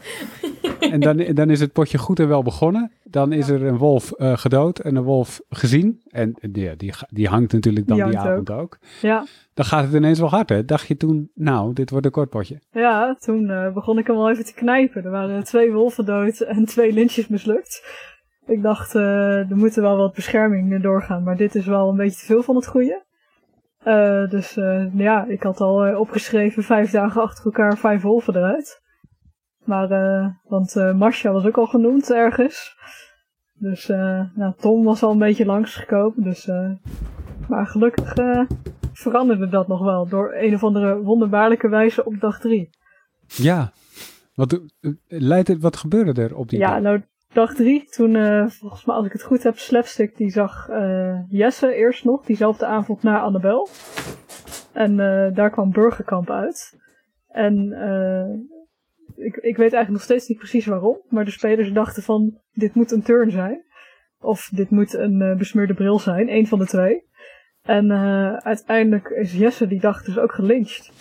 En 0.79 0.99
dan, 0.99 1.17
dan 1.33 1.49
is 1.49 1.59
het 1.59 1.73
potje 1.73 1.97
goed 1.97 2.19
en 2.19 2.27
wel 2.27 2.43
begonnen. 2.43 2.91
Dan 3.03 3.31
is 3.31 3.49
er 3.49 3.63
een 3.63 3.77
wolf 3.77 4.11
eh, 4.11 4.37
gedood 4.37 4.79
en 4.79 4.95
een 4.95 5.03
wolf 5.03 5.41
gezien. 5.49 6.01
En 6.09 6.33
die, 6.41 6.75
die, 6.75 6.93
die 7.09 7.27
hangt 7.27 7.53
natuurlijk 7.53 7.87
dan 7.87 7.97
Die 7.97 8.05
die, 8.05 8.15
hangt 8.15 8.31
avond 8.31 8.51
ook. 8.51 8.77
Ja, 9.01 9.25
Dan 9.53 9.65
gaat 9.65 9.83
het 9.83 9.93
ineens 9.93 10.19
wel 10.19 10.29
hard, 10.29 10.49
hè? 10.49 10.65
Dacht 10.65 10.87
je 10.87 10.97
toen, 10.97 11.31
nou, 11.33 11.73
dit 11.73 11.89
wordt 11.89 12.05
een 12.05 12.11
kort 12.11 12.29
potje. 12.29 12.59
ja 12.71 13.15
toen 13.19 13.49
eh, 13.49 13.73
begon 13.73 13.97
ik 13.97 14.07
hem 14.07 14.15
wel 14.15 14.29
even 14.29 14.45
te 14.45 14.53
knijpen. 14.53 15.03
Er 15.03 15.11
waren 15.11 15.43
twee 15.43 15.71
wolven 15.71 16.05
dood 16.05 16.39
en 16.39 16.65
twee 16.65 16.93
lintjes 16.93 17.27
mislukt. 17.27 17.83
Ik 18.45 18.61
dacht, 18.61 18.95
eh, 18.95 19.49
er 19.49 19.57
moeten 19.57 19.81
wel 19.81 19.97
wat 19.97 20.13
bescherming 20.13 20.81
doorgaan, 20.81 21.23
maar 21.23 21.37
dit 21.37 21.55
is 21.55 21.65
wel 21.65 21.89
een 21.89 21.97
beetje 21.97 22.19
te 22.19 22.25
veel 22.25 22.43
van 22.43 22.55
het 22.55 22.67
goede. 22.67 23.03
Eh, 23.83 24.29
dus 24.29 24.57
eh, 24.57 24.93
ja, 24.93 25.25
ik 25.25 25.43
had 25.43 25.59
al 25.59 25.95
opgeschreven 25.97 26.63
vijf 26.63 26.91
dagen 26.91 27.21
achter 27.21 27.45
elkaar 27.45 27.77
vijf 27.77 28.01
wolven 28.01 28.35
eruit. 28.35 28.81
Maar, 29.65 30.39
want 30.43 30.75
Marcia 30.95 31.31
was 31.31 31.45
ook 31.45 31.57
al 31.57 31.65
genoemd 31.67 32.11
ergens. 32.11 32.75
Dus 33.53 33.87
nou, 34.35 34.53
Tom 34.57 34.83
was 34.83 35.03
al 35.03 35.11
een 35.11 35.17
beetje 35.17 35.45
langsgekomen. 35.45 36.23
Dus, 36.23 36.49
maar 37.47 37.67
gelukkig 37.67 38.13
veranderde 38.93 39.49
dat 39.49 39.67
nog 39.67 39.83
wel 39.83 40.07
door 40.07 40.33
een 40.33 40.53
of 40.53 40.63
andere 40.63 41.01
wonderbaarlijke 41.01 41.69
wijze 41.69 42.05
op 42.05 42.19
dag 42.19 42.39
drie. 42.39 42.69
Ja. 43.27 43.71
Wat, 44.33 44.59
leidt 45.07 45.47
het, 45.47 45.61
wat 45.61 45.77
gebeurde 45.77 46.21
er 46.21 46.35
op 46.35 46.49
die 46.49 46.59
Ja, 46.59 46.71
dag? 46.73 46.81
nou 46.81 47.01
dag 47.33 47.53
drie, 47.53 47.85
toen 47.89 48.15
eh, 48.15 48.47
volgens 48.47 48.85
mij 48.85 48.95
als 48.95 49.05
ik 49.05 49.11
het 49.11 49.23
goed 49.23 49.43
heb, 49.43 49.57
Slapstick 49.57 50.17
die 50.17 50.29
zag 50.29 50.69
eh, 50.69 51.19
Jesse 51.29 51.73
eerst 51.73 52.03
nog, 52.03 52.25
diezelfde 52.25 52.65
avond 52.65 53.03
naar 53.03 53.19
Annabel. 53.19 53.67
En 54.73 54.99
eh, 54.99 55.35
daar 55.35 55.49
kwam 55.49 55.71
Burgerkamp 55.71 56.29
uit. 56.29 56.79
En 57.27 57.55
ik, 59.15 59.35
ik 59.35 59.57
weet 59.57 59.73
eigenlijk 59.73 59.89
nog 59.89 60.01
steeds 60.01 60.27
niet 60.27 60.37
precies 60.37 60.65
waarom. 60.65 61.01
Maar 61.09 61.25
de 61.25 61.31
spelers 61.31 61.71
dachten 61.71 62.03
van, 62.03 62.37
dit 62.51 62.75
moet 62.75 62.91
een 62.91 63.03
turn 63.03 63.31
zijn. 63.31 63.63
Of 64.19 64.49
dit 64.53 64.69
moet 64.69 64.93
een 64.93 65.35
besmeurde 65.37 65.73
bril 65.73 65.99
zijn. 65.99 66.29
Een 66.29 66.47
van 66.47 66.59
de 66.59 66.65
twee. 66.65 67.09
En 67.61 67.91
uiteindelijk 68.41 69.07
is 69.07 69.33
Jesse, 69.33 69.67
die 69.67 69.79
dacht 69.79 70.05
dus 70.05 70.17
ook 70.17 70.31
gelyncht. 70.31 70.91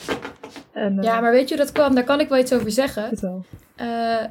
En, 0.72 1.02
ja, 1.02 1.20
maar 1.20 1.32
weet 1.32 1.48
je 1.48 1.56
hoe 1.56 1.64
dat 1.64 1.72
kwam? 1.72 1.94
Daar 1.94 2.04
kan 2.04 2.20
ik 2.20 2.28
wel 2.28 2.38
iets 2.38 2.54
over 2.54 2.70
zeggen. 2.70 3.10
Uh, 3.80 4.24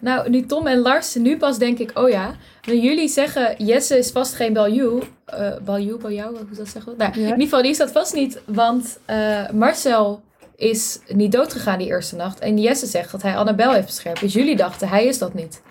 nou, 0.00 0.30
nu 0.30 0.46
Tom 0.46 0.66
en 0.66 0.78
Lars, 0.78 1.14
nu 1.14 1.36
pas 1.36 1.58
denk 1.58 1.78
ik, 1.78 1.98
oh 1.98 2.08
ja. 2.08 2.34
Nu 2.66 2.74
jullie 2.74 3.08
zeggen, 3.08 3.64
Jesse 3.64 3.98
is 3.98 4.10
vast 4.10 4.34
geen 4.34 4.52
Baljoe. 4.52 5.02
Uh, 5.34 5.56
Baljoe, 5.64 5.98
Baljou, 5.98 6.36
hoe 6.36 6.56
dat 6.56 6.68
zeggen? 6.68 6.94
Nou, 6.96 7.12
ja. 7.12 7.18
In 7.18 7.24
ieder 7.24 7.42
geval, 7.42 7.62
die 7.62 7.70
is 7.70 7.78
dat 7.78 7.90
vast 7.90 8.14
niet. 8.14 8.40
Want 8.46 8.98
uh, 9.10 9.50
Marcel 9.50 10.22
is 10.56 10.98
niet 11.08 11.32
doodgegaan 11.32 11.78
die 11.78 11.86
eerste 11.86 12.16
nacht. 12.16 12.38
En 12.38 12.58
Jesse 12.58 12.86
zegt 12.86 13.10
dat 13.12 13.22
hij 13.22 13.36
Annabel 13.36 13.72
heeft 13.72 13.86
beschermd. 13.86 14.20
Dus 14.20 14.32
jullie 14.32 14.56
dachten, 14.56 14.88
hij 14.88 15.06
is 15.06 15.18
dat 15.18 15.34
niet. 15.34 15.62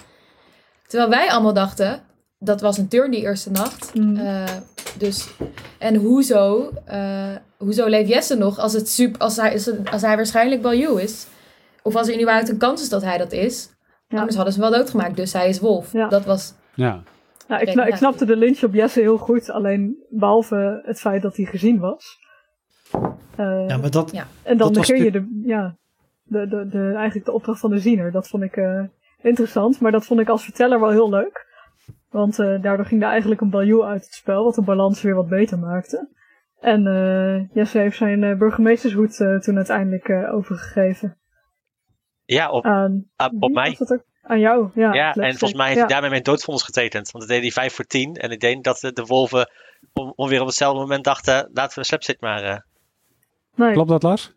Terwijl 0.87 1.09
wij 1.09 1.29
allemaal 1.29 1.53
dachten, 1.53 2.01
dat 2.39 2.61
was 2.61 2.77
een 2.77 2.87
turn 2.87 3.11
die 3.11 3.21
eerste 3.21 3.51
nacht. 3.51 3.93
Mm. 3.93 4.15
Uh, 4.15 4.43
dus, 4.97 5.27
en 5.77 5.95
hoezo, 5.95 6.73
hoezo 7.57 7.87
leeft 7.87 8.09
Jesse 8.09 8.35
nog 8.35 8.59
als, 8.59 8.73
het 8.73 8.89
super, 8.89 9.21
als, 9.21 9.35
hij, 9.35 9.61
als 9.91 10.01
hij 10.01 10.15
waarschijnlijk 10.15 10.61
Baljoe 10.61 11.01
is? 11.01 11.25
Of 11.81 11.95
als 11.95 12.07
er 12.07 12.17
nu 12.17 12.27
uit 12.27 12.49
een 12.49 12.57
kans 12.57 12.81
is 12.81 12.89
dat 12.89 13.01
hij 13.01 13.17
dat 13.17 13.31
is... 13.31 13.69
Ja. 14.07 14.17
Anders 14.17 14.35
hadden 14.35 14.53
ze 14.53 14.61
hem 14.61 14.69
wel 14.69 14.79
doodgemaakt, 14.79 15.15
dus 15.15 15.33
hij 15.33 15.49
is 15.49 15.59
wolf. 15.59 15.91
Ja. 15.91 16.07
Dat 16.07 16.25
was... 16.25 16.53
Ja. 16.73 17.01
Nou, 17.47 17.61
ik, 17.61 17.87
ik 17.87 17.95
snapte 17.95 18.25
de 18.25 18.35
lynch 18.35 18.63
op 18.63 18.73
Jesse 18.73 18.99
heel 18.99 19.17
goed, 19.17 19.49
alleen 19.49 20.05
behalve 20.09 20.81
het 20.85 20.99
feit 20.99 21.21
dat 21.21 21.35
hij 21.35 21.45
gezien 21.45 21.79
was. 21.79 22.17
Uh, 23.39 23.67
ja, 23.67 23.77
maar 23.77 23.91
dat... 23.91 24.23
En 24.43 24.57
dan 24.57 24.71
negeer 24.71 25.03
je 25.03 25.11
de, 25.11 25.41
ja, 25.45 25.75
de, 26.23 26.47
de, 26.47 26.67
de, 26.67 26.93
eigenlijk 26.95 27.25
de 27.25 27.31
opdracht 27.31 27.59
van 27.59 27.69
de 27.69 27.79
ziener. 27.79 28.11
Dat 28.11 28.27
vond 28.27 28.43
ik 28.43 28.55
uh, 28.55 28.83
interessant, 29.21 29.79
maar 29.79 29.91
dat 29.91 30.05
vond 30.05 30.19
ik 30.19 30.29
als 30.29 30.43
verteller 30.43 30.79
wel 30.79 30.89
heel 30.89 31.09
leuk. 31.09 31.45
Want 32.09 32.39
uh, 32.39 32.61
daardoor 32.61 32.85
ging 32.85 33.01
er 33.01 33.09
eigenlijk 33.09 33.41
een 33.41 33.49
baljoe 33.49 33.83
uit 33.83 34.03
het 34.03 34.13
spel, 34.13 34.43
wat 34.43 34.55
de 34.55 34.61
balans 34.61 35.01
weer 35.01 35.15
wat 35.15 35.27
beter 35.27 35.59
maakte. 35.59 36.09
En 36.59 37.49
Jesse 37.53 37.77
heeft 37.77 37.97
zijn 37.97 38.37
burgemeestershoed 38.37 39.15
toen 39.15 39.55
uiteindelijk 39.55 40.09
overgegeven. 40.09 41.17
Ja, 42.35 42.49
op, 42.49 42.65
aan, 42.65 43.05
op 43.39 43.51
mij. 43.51 43.77
Ook? 43.79 44.03
Aan 44.21 44.39
jou, 44.39 44.69
ja. 44.73 44.93
Ja, 44.93 45.13
en 45.13 45.37
volgens 45.37 45.59
mij 45.59 45.67
heeft 45.67 45.79
hij 45.79 45.87
daarmee 45.87 46.09
mijn 46.09 46.23
doodvondens 46.23 46.65
getekend. 46.65 47.11
Want 47.11 47.23
dat 47.23 47.33
deed 47.33 47.41
hij 47.41 47.51
5 47.63 47.73
voor 47.73 47.85
10. 47.85 48.15
En 48.15 48.31
ik 48.31 48.39
denk 48.39 48.63
dat 48.63 48.79
de, 48.79 48.93
de 48.93 49.05
wolven 49.05 49.49
ongeveer 49.93 50.41
op 50.41 50.47
hetzelfde 50.47 50.79
moment 50.79 51.03
dachten, 51.03 51.49
laten 51.53 51.79
we 51.79 51.85
slapstick 51.85 52.21
maar... 52.21 52.43
Uh... 52.43 52.57
Nee. 53.55 53.73
Klopt 53.73 53.89
dat, 53.89 54.03
Lars? 54.03 54.33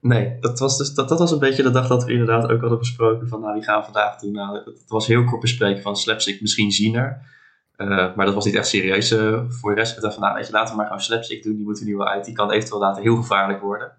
Nee, 0.00 0.36
dat 0.40 0.58
was, 0.58 0.78
dus, 0.78 0.94
dat, 0.94 1.08
dat 1.08 1.18
was 1.18 1.30
een 1.30 1.38
beetje 1.38 1.62
de 1.62 1.70
dag 1.70 1.88
dat 1.88 2.04
we 2.04 2.12
inderdaad 2.12 2.50
ook 2.50 2.60
hadden 2.60 2.78
besproken 2.78 3.28
van, 3.28 3.40
nou, 3.40 3.54
die 3.54 3.62
gaan 3.62 3.78
we 3.78 3.84
vandaag 3.84 4.20
doen. 4.20 4.32
Nou, 4.32 4.56
het 4.56 4.84
was 4.88 5.06
heel 5.06 5.24
kort 5.24 5.40
bespreken 5.40 5.82
van 5.82 5.96
slapstick, 5.96 6.40
misschien 6.40 6.70
ziener. 6.70 7.30
Uh, 7.76 8.14
maar 8.14 8.26
dat 8.26 8.34
was 8.34 8.44
niet 8.44 8.54
echt 8.54 8.66
serieus 8.66 9.12
uh, 9.12 9.40
voor 9.48 9.74
de 9.74 9.80
rest. 9.80 9.96
Ik 9.96 10.02
dacht 10.02 10.14
van, 10.14 10.22
nou, 10.22 10.34
weet 10.34 10.46
je, 10.46 10.52
laten 10.52 10.70
we 10.70 10.76
maar 10.76 10.86
gewoon 10.86 11.02
slapstick 11.02 11.42
doen. 11.42 11.56
Die 11.56 11.64
moeten 11.64 11.86
nu 11.86 11.96
wel 11.96 12.08
uit. 12.08 12.24
Die 12.24 12.34
kan 12.34 12.50
eventueel 12.50 12.80
later 12.80 13.02
heel 13.02 13.16
gevaarlijk 13.16 13.60
worden. 13.60 13.86
Ik 13.86 13.92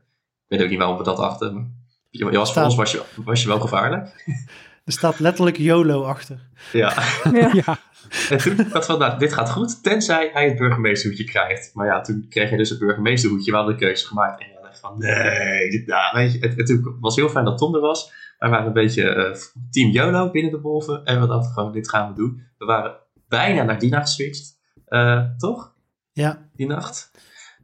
weet 0.47 0.61
ook 0.61 0.69
niet 0.69 0.77
waarom 0.77 0.97
we 0.97 1.03
dat 1.03 1.17
dachten, 1.17 1.53
maar... 1.53 1.82
Je 2.15 2.37
was, 2.37 2.53
voor 2.53 2.63
ons 2.63 2.75
was 2.75 2.91
je, 2.91 3.01
was 3.15 3.41
je 3.41 3.47
wel 3.47 3.59
gevaarlijk. 3.59 4.11
Er 4.85 4.91
staat 4.91 5.19
letterlijk 5.19 5.57
YOLO 5.57 6.03
achter. 6.03 6.39
Ja. 6.71 6.93
ja. 7.31 7.51
ja. 7.65 7.77
En 8.29 8.37
toen 8.37 8.55
dacht 8.71 8.85
van, 8.85 8.99
nou, 8.99 9.19
dit 9.19 9.33
gaat 9.33 9.51
goed, 9.51 9.83
tenzij 9.83 10.29
hij 10.33 10.47
het 10.47 10.57
burgemeesterhoedje 10.57 11.23
krijgt. 11.23 11.71
Maar 11.73 11.85
ja, 11.85 12.01
toen 12.01 12.25
kreeg 12.29 12.49
hij 12.49 12.57
dus 12.57 12.69
het 12.69 12.79
burgemeesterhoedje. 12.79 13.51
We 13.51 13.57
hadden 13.57 13.75
de 13.77 13.85
keuze 13.85 14.07
gemaakt. 14.07 14.41
En 14.41 14.47
dacht 14.61 14.79
van, 14.79 14.97
nee, 14.97 15.69
dit, 15.69 15.87
nou, 15.87 16.17
weet 16.17 16.33
je, 16.33 16.39
het, 16.39 16.57
het, 16.57 16.69
het, 16.69 16.81
was 16.99 17.15
heel 17.15 17.29
fijn 17.29 17.45
dat 17.45 17.57
Tom 17.57 17.75
er 17.75 17.81
was. 17.81 18.11
Wij 18.39 18.49
waren 18.49 18.67
een 18.67 18.73
beetje 18.73 19.15
uh, 19.15 19.35
team 19.69 19.89
YOLO 19.91 20.31
binnen 20.31 20.51
de 20.51 20.59
wolven. 20.59 21.05
En 21.05 21.21
we 21.21 21.27
dachten 21.27 21.51
gewoon, 21.51 21.71
dit 21.71 21.89
gaan 21.89 22.09
we 22.09 22.15
doen. 22.15 22.43
We 22.57 22.65
waren 22.65 22.95
bijna 23.27 23.63
naar 23.63 23.79
Dina 23.79 24.01
geswitcht. 24.01 24.59
Uh, 24.87 25.23
toch? 25.37 25.73
Ja. 26.11 26.49
Die 26.55 26.67
nacht. 26.67 27.11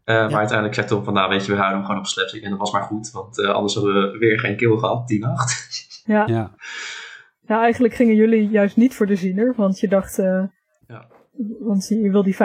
Uh, 0.10 0.16
ja. 0.16 0.28
Maar 0.28 0.38
uiteindelijk 0.38 0.74
zei 0.74 0.88
Tom 0.88 1.04
van, 1.04 1.14
nou 1.14 1.30
weet 1.30 1.46
je, 1.46 1.52
we 1.52 1.58
houden 1.58 1.78
hem 1.78 1.86
gewoon 1.86 2.02
op 2.02 2.08
slapstick. 2.08 2.44
En 2.44 2.50
dat 2.50 2.60
was 2.60 2.72
maar 2.72 2.82
goed, 2.82 3.12
want 3.12 3.38
uh, 3.38 3.50
anders 3.50 3.74
hadden 3.74 3.94
we 3.94 4.18
weer 4.18 4.40
geen 4.40 4.56
kill 4.56 4.78
gehad 4.78 5.08
die 5.08 5.20
nacht. 5.20 5.88
Ja. 6.06 6.28
ja. 6.28 6.52
Ja, 7.42 7.62
eigenlijk 7.62 7.94
gingen 7.94 8.16
jullie 8.16 8.50
juist 8.50 8.78
niet 8.78 8.96
voor 8.96 9.06
de 9.06 9.16
ziener, 9.16 9.54
want 9.56 9.80
je 9.80 9.88
dacht, 9.88 10.20
uh, 10.20 10.44
ja. 10.88 11.08
want 11.60 11.88
je 11.88 12.12
wil 12.12 12.24
die 12.24 12.36
50% 12.36 12.38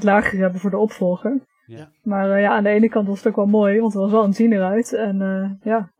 lager 0.00 0.38
hebben 0.38 0.60
voor 0.60 0.70
de 0.70 0.76
opvolger. 0.78 1.40
Ja. 1.66 1.90
Maar 2.02 2.40
ja, 2.40 2.56
aan 2.56 2.62
de 2.62 2.68
ene 2.68 2.88
kant 2.88 3.08
was 3.08 3.18
het 3.18 3.26
ook 3.26 3.36
wel 3.36 3.46
mooi, 3.46 3.80
want 3.80 3.94
er 3.94 4.00
was 4.00 4.10
wel 4.10 4.24
een 4.24 4.34
ziener 4.34 4.62
uit. 4.62 4.92
En 4.94 5.58
ja. 5.62 5.90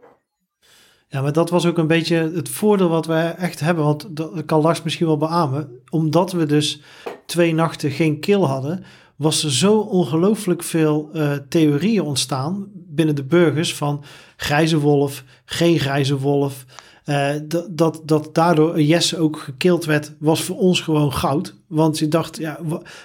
Ja, 1.08 1.22
maar 1.22 1.32
dat 1.32 1.50
was 1.50 1.66
ook 1.66 1.78
een 1.78 1.86
beetje 1.86 2.16
het 2.16 2.48
voordeel 2.48 2.88
wat 2.88 3.06
wij 3.06 3.34
echt 3.34 3.60
hebben. 3.60 3.84
Want 3.84 4.16
dat 4.16 4.44
kan 4.44 4.60
Lars 4.60 4.82
misschien 4.82 5.06
wel 5.06 5.16
beamen. 5.16 5.82
Omdat 5.90 6.32
we 6.32 6.46
dus 6.46 6.82
twee 7.26 7.54
nachten 7.54 7.90
geen 7.90 8.20
kill 8.20 8.40
hadden, 8.40 8.84
was 9.18 9.44
er 9.44 9.52
zo 9.52 9.78
ongelooflijk 9.78 10.62
veel 10.62 11.10
uh, 11.14 11.32
theorieën 11.48 12.02
ontstaan 12.02 12.66
binnen 12.74 13.14
de 13.14 13.24
burgers 13.24 13.74
van 13.74 14.04
grijze 14.36 14.78
wolf, 14.78 15.24
geen 15.44 15.78
grijze 15.78 16.18
wolf. 16.18 16.64
Uh, 17.04 17.30
dat, 17.70 18.00
dat, 18.04 18.30
daardoor 18.32 18.80
Jesse 18.82 19.18
ook 19.18 19.38
gekild 19.38 19.84
werd, 19.84 20.12
was 20.18 20.42
voor 20.42 20.56
ons 20.58 20.80
gewoon 20.80 21.12
goud. 21.12 21.54
Want 21.66 21.98
je 21.98 22.08
dacht, 22.08 22.36
ja, 22.36 22.58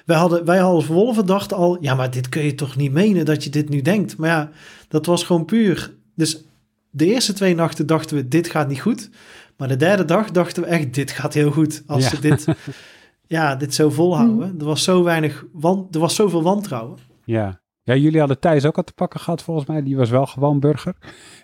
wij, 0.06 0.18
hadden, 0.18 0.46
wij 0.46 0.64
als 0.64 0.88
wolven 0.88 1.26
dachten 1.26 1.58
al, 1.58 1.78
ja, 1.82 1.96
maar 1.96 2.12
dit 2.12 2.30
kun 2.30 2.44
je 2.44 2.56
toch 2.56 2.76
niet 2.76 2.92
menen 2.92 3.26
dat 3.26 3.44
je 3.44 3.50
dit 3.50 3.70
nu 3.70 3.82
denkt. 3.82 4.18
Maar 4.18 4.30
ja, 4.30 4.50
dat 4.88 5.06
was 5.06 5.24
gewoon 5.24 5.46
puur. 5.46 5.94
Dus 6.16 6.44
de 6.90 7.06
eerste 7.06 7.34
twee 7.34 7.56
nachten 7.56 7.86
dachten 7.86 8.16
we, 8.16 8.28
dit 8.28 8.48
gaat 8.50 8.68
niet 8.68 8.82
goed. 8.82 9.10
Maar 9.58 9.68
de 9.68 9.76
derde 9.76 10.06
dag 10.06 10.32
dachten 10.32 10.64
we 10.64 10.70
echt, 10.70 10.94
dit 10.94 11.12
gaat 11.12 11.34
heel 11.34 11.52
goed. 11.52 11.84
Als 11.88 12.04
Ja. 12.04 12.10
ze 12.10 12.20
dit, 12.20 12.46
ja, 13.28 13.56
dit 13.56 13.74
zo 13.74 13.90
volhouden. 13.90 14.60
Er 14.60 14.66
was 14.66 14.84
zo 14.84 15.04
weinig, 15.04 15.46
wan, 15.52 15.88
er 15.92 16.00
was 16.00 16.16
zoveel 16.16 16.44
wantrouwen. 16.44 16.98
Ja. 17.26 17.62
ja, 17.82 17.96
jullie 17.96 18.20
hadden 18.20 18.40
Thijs 18.40 18.66
ook 18.66 18.78
al 18.78 18.84
te 18.84 18.94
pakken 18.94 19.20
gehad 19.20 19.44
volgens 19.44 19.68
mij. 19.68 19.84
Die 19.84 19.96
was 19.96 20.10
wel 20.10 20.26
gewoon 20.26 20.60
burger. 20.60 20.96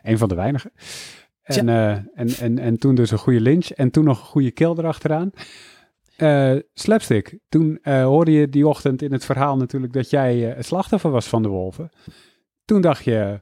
Een 0.02 0.18
van 0.18 0.30
de 0.30 0.36
weinigen. 0.36 0.72
En, 1.42 1.70
eh, 1.70 1.92
en, 1.92 2.30
en, 2.40 2.60
en 2.60 2.78
toen 2.78 2.96
dus 2.96 3.12
een 3.12 3.18
goede 3.18 3.42
lynch. 3.42 3.70
En 3.70 3.92
toen 3.92 4.04
nog 4.04 4.20
een 4.20 4.26
goede 4.26 4.52
kill 4.52 4.74
erachteraan. 4.78 5.32
Eh 6.18 6.56
slapstick. 6.74 7.40
Toen 7.50 7.80
eh, 7.82 8.04
hoorde 8.04 8.32
je 8.32 8.50
die 8.50 8.68
ochtend 8.68 9.02
in 9.02 9.12
het 9.12 9.26
verhaal 9.26 9.58
natuurlijk 9.58 9.94
dat 9.94 10.10
jij 10.10 10.38
het 10.38 10.66
slachtoffer 10.66 11.12
was 11.12 11.28
van 11.28 11.42
de 11.42 11.50
wolven. 11.50 11.90
Toen 12.66 12.82
dacht 12.82 13.04
je, 13.04 13.42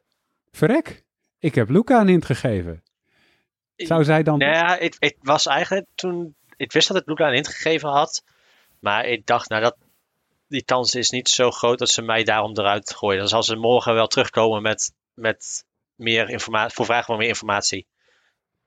verrek, 0.51 1.05
ik 1.39 1.55
heb 1.55 1.69
Luca 1.69 2.01
een 2.01 2.07
hint 2.07 2.25
gegeven. 2.25 2.83
Zou 3.75 4.03
zij 4.03 4.23
dan... 4.23 4.37
Nou 4.37 4.51
ja, 4.51 4.77
ik, 4.77 4.95
ik 4.99 5.17
was 5.21 5.45
eigenlijk 5.45 5.87
toen... 5.95 6.35
Ik 6.57 6.71
wist 6.71 6.87
dat 6.87 6.97
het 6.97 7.07
Luca 7.07 7.27
een 7.27 7.33
hint 7.33 7.47
gegeven 7.47 7.89
had. 7.89 8.23
Maar 8.79 9.05
ik 9.05 9.25
dacht, 9.25 9.49
nou 9.49 9.61
dat... 9.61 9.75
Die 10.47 10.63
kans 10.63 10.95
is 10.95 11.09
niet 11.09 11.29
zo 11.29 11.51
groot 11.51 11.79
dat 11.79 11.89
ze 11.89 12.01
mij 12.01 12.23
daarom 12.23 12.57
eruit 12.57 12.93
gooien. 12.93 13.19
Dan 13.19 13.27
zal 13.27 13.43
ze 13.43 13.55
morgen 13.55 13.93
wel 13.93 14.07
terugkomen 14.07 14.61
met, 14.61 14.93
met 15.13 15.65
meer 15.95 16.29
informatie. 16.29 16.75
Voor 16.75 16.85
vragen 16.85 17.05
van 17.05 17.17
meer 17.17 17.27
informatie. 17.27 17.87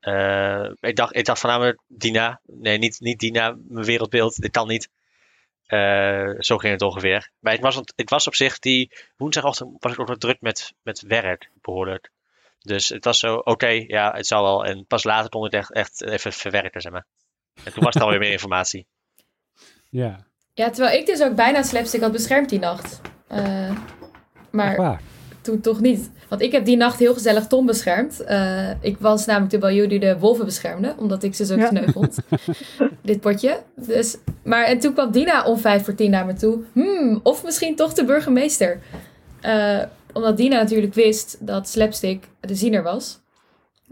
Eh, 0.00 0.70
ik, 0.81 0.96
dacht, 0.96 1.16
ik 1.16 1.24
dacht 1.24 1.40
voornamelijk 1.40 1.81
Dina. 1.87 2.40
Nee, 2.46 2.79
niet, 2.79 3.00
niet 3.00 3.18
Dina, 3.18 3.57
mijn 3.68 3.85
wereldbeeld. 3.85 4.40
Dit 4.40 4.50
kan 4.50 4.68
niet. 4.68 4.90
Eh, 5.66 6.31
zo 6.38 6.59
ging 6.59 6.72
het 6.72 6.83
ongeveer. 6.83 7.31
Maar 7.38 7.53
het 7.53 7.62
was, 7.62 7.76
het 7.76 8.11
was 8.11 8.26
op 8.26 8.35
zich 8.35 8.59
die 8.59 8.92
woensdagochtend 9.16 9.76
was 9.79 9.92
ik 9.92 10.00
ook 10.00 10.09
nog 10.09 10.18
druk 10.18 10.40
met, 10.40 10.74
met 10.83 11.00
werk, 11.00 11.50
behoorlijk. 11.61 12.11
Dus 12.61 12.88
het 12.88 13.05
was 13.05 13.18
zo, 13.18 13.35
oké, 13.35 13.85
ja, 13.87 14.12
het 14.12 14.26
zal 14.26 14.42
wel. 14.42 14.64
En 14.64 14.87
pas 14.87 15.05
later 15.05 15.31
kon 15.31 15.46
ik 15.46 15.53
echt, 15.53 15.72
echt 15.72 16.03
even 16.03 16.33
verwerken, 16.33 16.81
zeg 16.81 16.92
maar. 16.92 17.07
En 17.64 17.73
toen 17.73 17.85
was 17.85 17.94
er 17.94 18.03
alweer 18.03 18.18
meer 18.18 18.33
informatie. 18.33 18.87
Ja, 19.88 20.27
Ja, 20.55 20.70
terwijl 20.70 20.99
ik 20.99 21.07
dus 21.07 21.23
ook 21.23 21.35
bijna 21.35 21.62
slapstick 21.62 22.01
had 22.01 22.12
beschermd 22.12 22.49
die 22.49 22.59
nacht. 22.59 23.01
Eh, 23.29 23.77
maar 24.51 25.01
toen 25.40 25.61
toch 25.61 25.81
niet. 25.81 26.11
Want 26.29 26.42
ik 26.42 26.53
heb 26.53 26.64
die 26.64 26.77
nacht 26.77 26.99
heel 26.99 27.14
gezellig 27.14 27.46
Tom 27.46 27.66
beschermd. 27.66 28.20
Eh, 28.20 28.70
ik 28.81 28.96
was 28.99 29.27
namelijk 29.27 29.51
de 29.51 29.59
Baljoe 29.59 29.87
die 29.87 29.99
de 30.01 30.18
wolven 30.18 30.44
beschermde. 30.44 30.94
Omdat 30.99 31.23
ik 31.23 31.35
ze 31.35 31.44
zo 31.44 31.57
Ja. 31.57 31.66
sneu 31.68 31.87
vond. 31.92 32.18
Dit 33.03 33.20
potje. 33.20 33.62
Dus, 33.77 34.16
maar 34.44 34.64
en 34.64 34.79
toen 34.79 34.92
kwam 34.92 35.11
Dina 35.11 35.44
om 35.44 35.59
vijf 35.59 35.85
voor 35.85 35.95
tien 35.95 36.11
naar 36.11 36.26
me 36.26 36.32
toe. 36.32 36.59
Hmm, 36.72 37.20
of 37.22 37.45
misschien 37.45 37.76
toch 37.76 37.93
de 37.93 38.05
burgemeester. 38.05 38.80
Eh, 39.41 39.82
omdat 40.12 40.37
Dina 40.37 40.57
natuurlijk 40.57 40.95
wist 40.95 41.37
dat 41.47 41.68
Slapstick 41.68 42.24
de 42.41 42.55
ziener 42.55 42.82
was. 42.82 43.20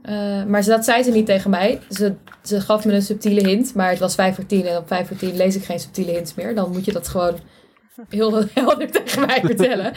Eh, 0.02 0.44
maar 0.44 0.64
dat 0.64 0.84
zei 0.84 1.02
ze 1.02 1.10
niet 1.10 1.26
tegen 1.26 1.50
mij. 1.50 1.80
Ze, 1.90 2.14
ze 2.42 2.60
gaf 2.60 2.84
me 2.84 2.92
een 2.92 3.02
subtiele 3.02 3.48
hint. 3.48 3.74
Maar 3.74 3.90
het 3.90 3.98
was 3.98 4.14
vijf 4.14 4.34
voor 4.34 4.46
tien. 4.46 4.66
En 4.66 4.76
op 4.76 4.86
vijf 4.86 5.08
voor 5.08 5.16
tien 5.16 5.36
lees 5.36 5.56
ik 5.56 5.64
geen 5.64 5.80
subtiele 5.80 6.10
hints 6.12 6.34
meer. 6.34 6.54
Dan 6.54 6.70
moet 6.72 6.84
je 6.84 6.92
dat 6.92 7.08
gewoon 7.08 7.38
heel 8.08 8.44
helder 8.54 8.90
tegen 8.90 9.26
mij 9.26 9.40
vertellen. 9.40 9.92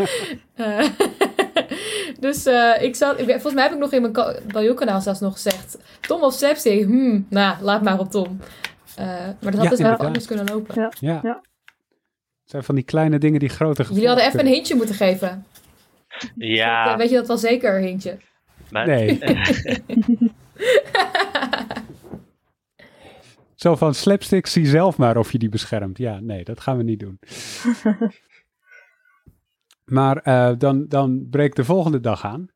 Eh, 0.56 0.86
dus 2.20 2.46
eh, 2.46 2.82
ik 2.82 2.96
zat... 2.96 3.20
ik- 3.20 3.26
Volgens 3.30 3.54
mij 3.54 3.64
heb 3.64 3.72
ik 3.74 3.80
nog 3.80 3.92
in 3.92 4.02
mijn 4.02 4.14
Baljoe-kanaal 4.52 5.02
zelfs 5.02 5.20
nog 5.20 5.34
gezegd... 5.34 5.78
Tom 6.02 6.22
of 6.24 6.34
Slapstick? 6.34 6.84
Hmm, 6.86 7.26
nou, 7.30 7.56
laat 7.62 7.82
maar 7.82 8.00
op 8.00 8.12
Tom. 8.12 8.40
Eh, 8.96 9.06
maar 9.06 9.36
dat 9.42 9.54
had 9.56 9.64
Ja, 9.64 9.70
dus 9.70 9.80
wel 9.80 9.96
anders 9.98 10.26
kunnen 10.28 10.46
lopen. 10.46 10.82
Ja. 10.82 10.92
Ja. 11.00 11.20
Ja. 11.24 11.42
Het 12.42 12.50
zijn 12.50 12.64
van 12.64 12.76
die 12.76 12.84
kleine 12.84 13.18
dingen 13.18 13.40
die 13.40 13.50
grote 13.50 13.84
Jullie 13.90 14.08
hadden 14.08 14.26
even 14.26 14.40
een 14.40 14.46
hintje 14.46 14.76
moeten 14.76 14.96
geven. 14.96 15.46
Ja, 16.36 16.98
Weet 16.98 17.10
je 17.10 17.16
dat 17.16 17.28
wel 17.28 17.38
zeker, 17.38 17.80
hintje? 17.80 18.18
Maar 18.72 18.88
Nee. 18.88 19.20
Zo 23.56 23.76
van 23.76 23.94
slapstick, 23.94 24.46
zie 24.48 24.66
zelf 24.66 24.98
maar 24.98 25.18
of 25.18 25.32
je 25.32 25.38
die 25.38 25.50
beschermt. 25.50 25.98
Ja, 25.98 26.20
nee, 26.20 26.44
dat 26.44 26.60
gaan 26.60 26.78
we 26.78 26.84
niet 26.84 27.00
doen. 27.00 27.20
maar 29.98 30.18
eh, 30.18 30.52
dan, 30.58 30.86
dan 30.88 31.28
breekt 31.30 31.56
de 31.56 31.64
volgende 31.66 32.00
dag 32.00 32.26
aan. 32.26 32.48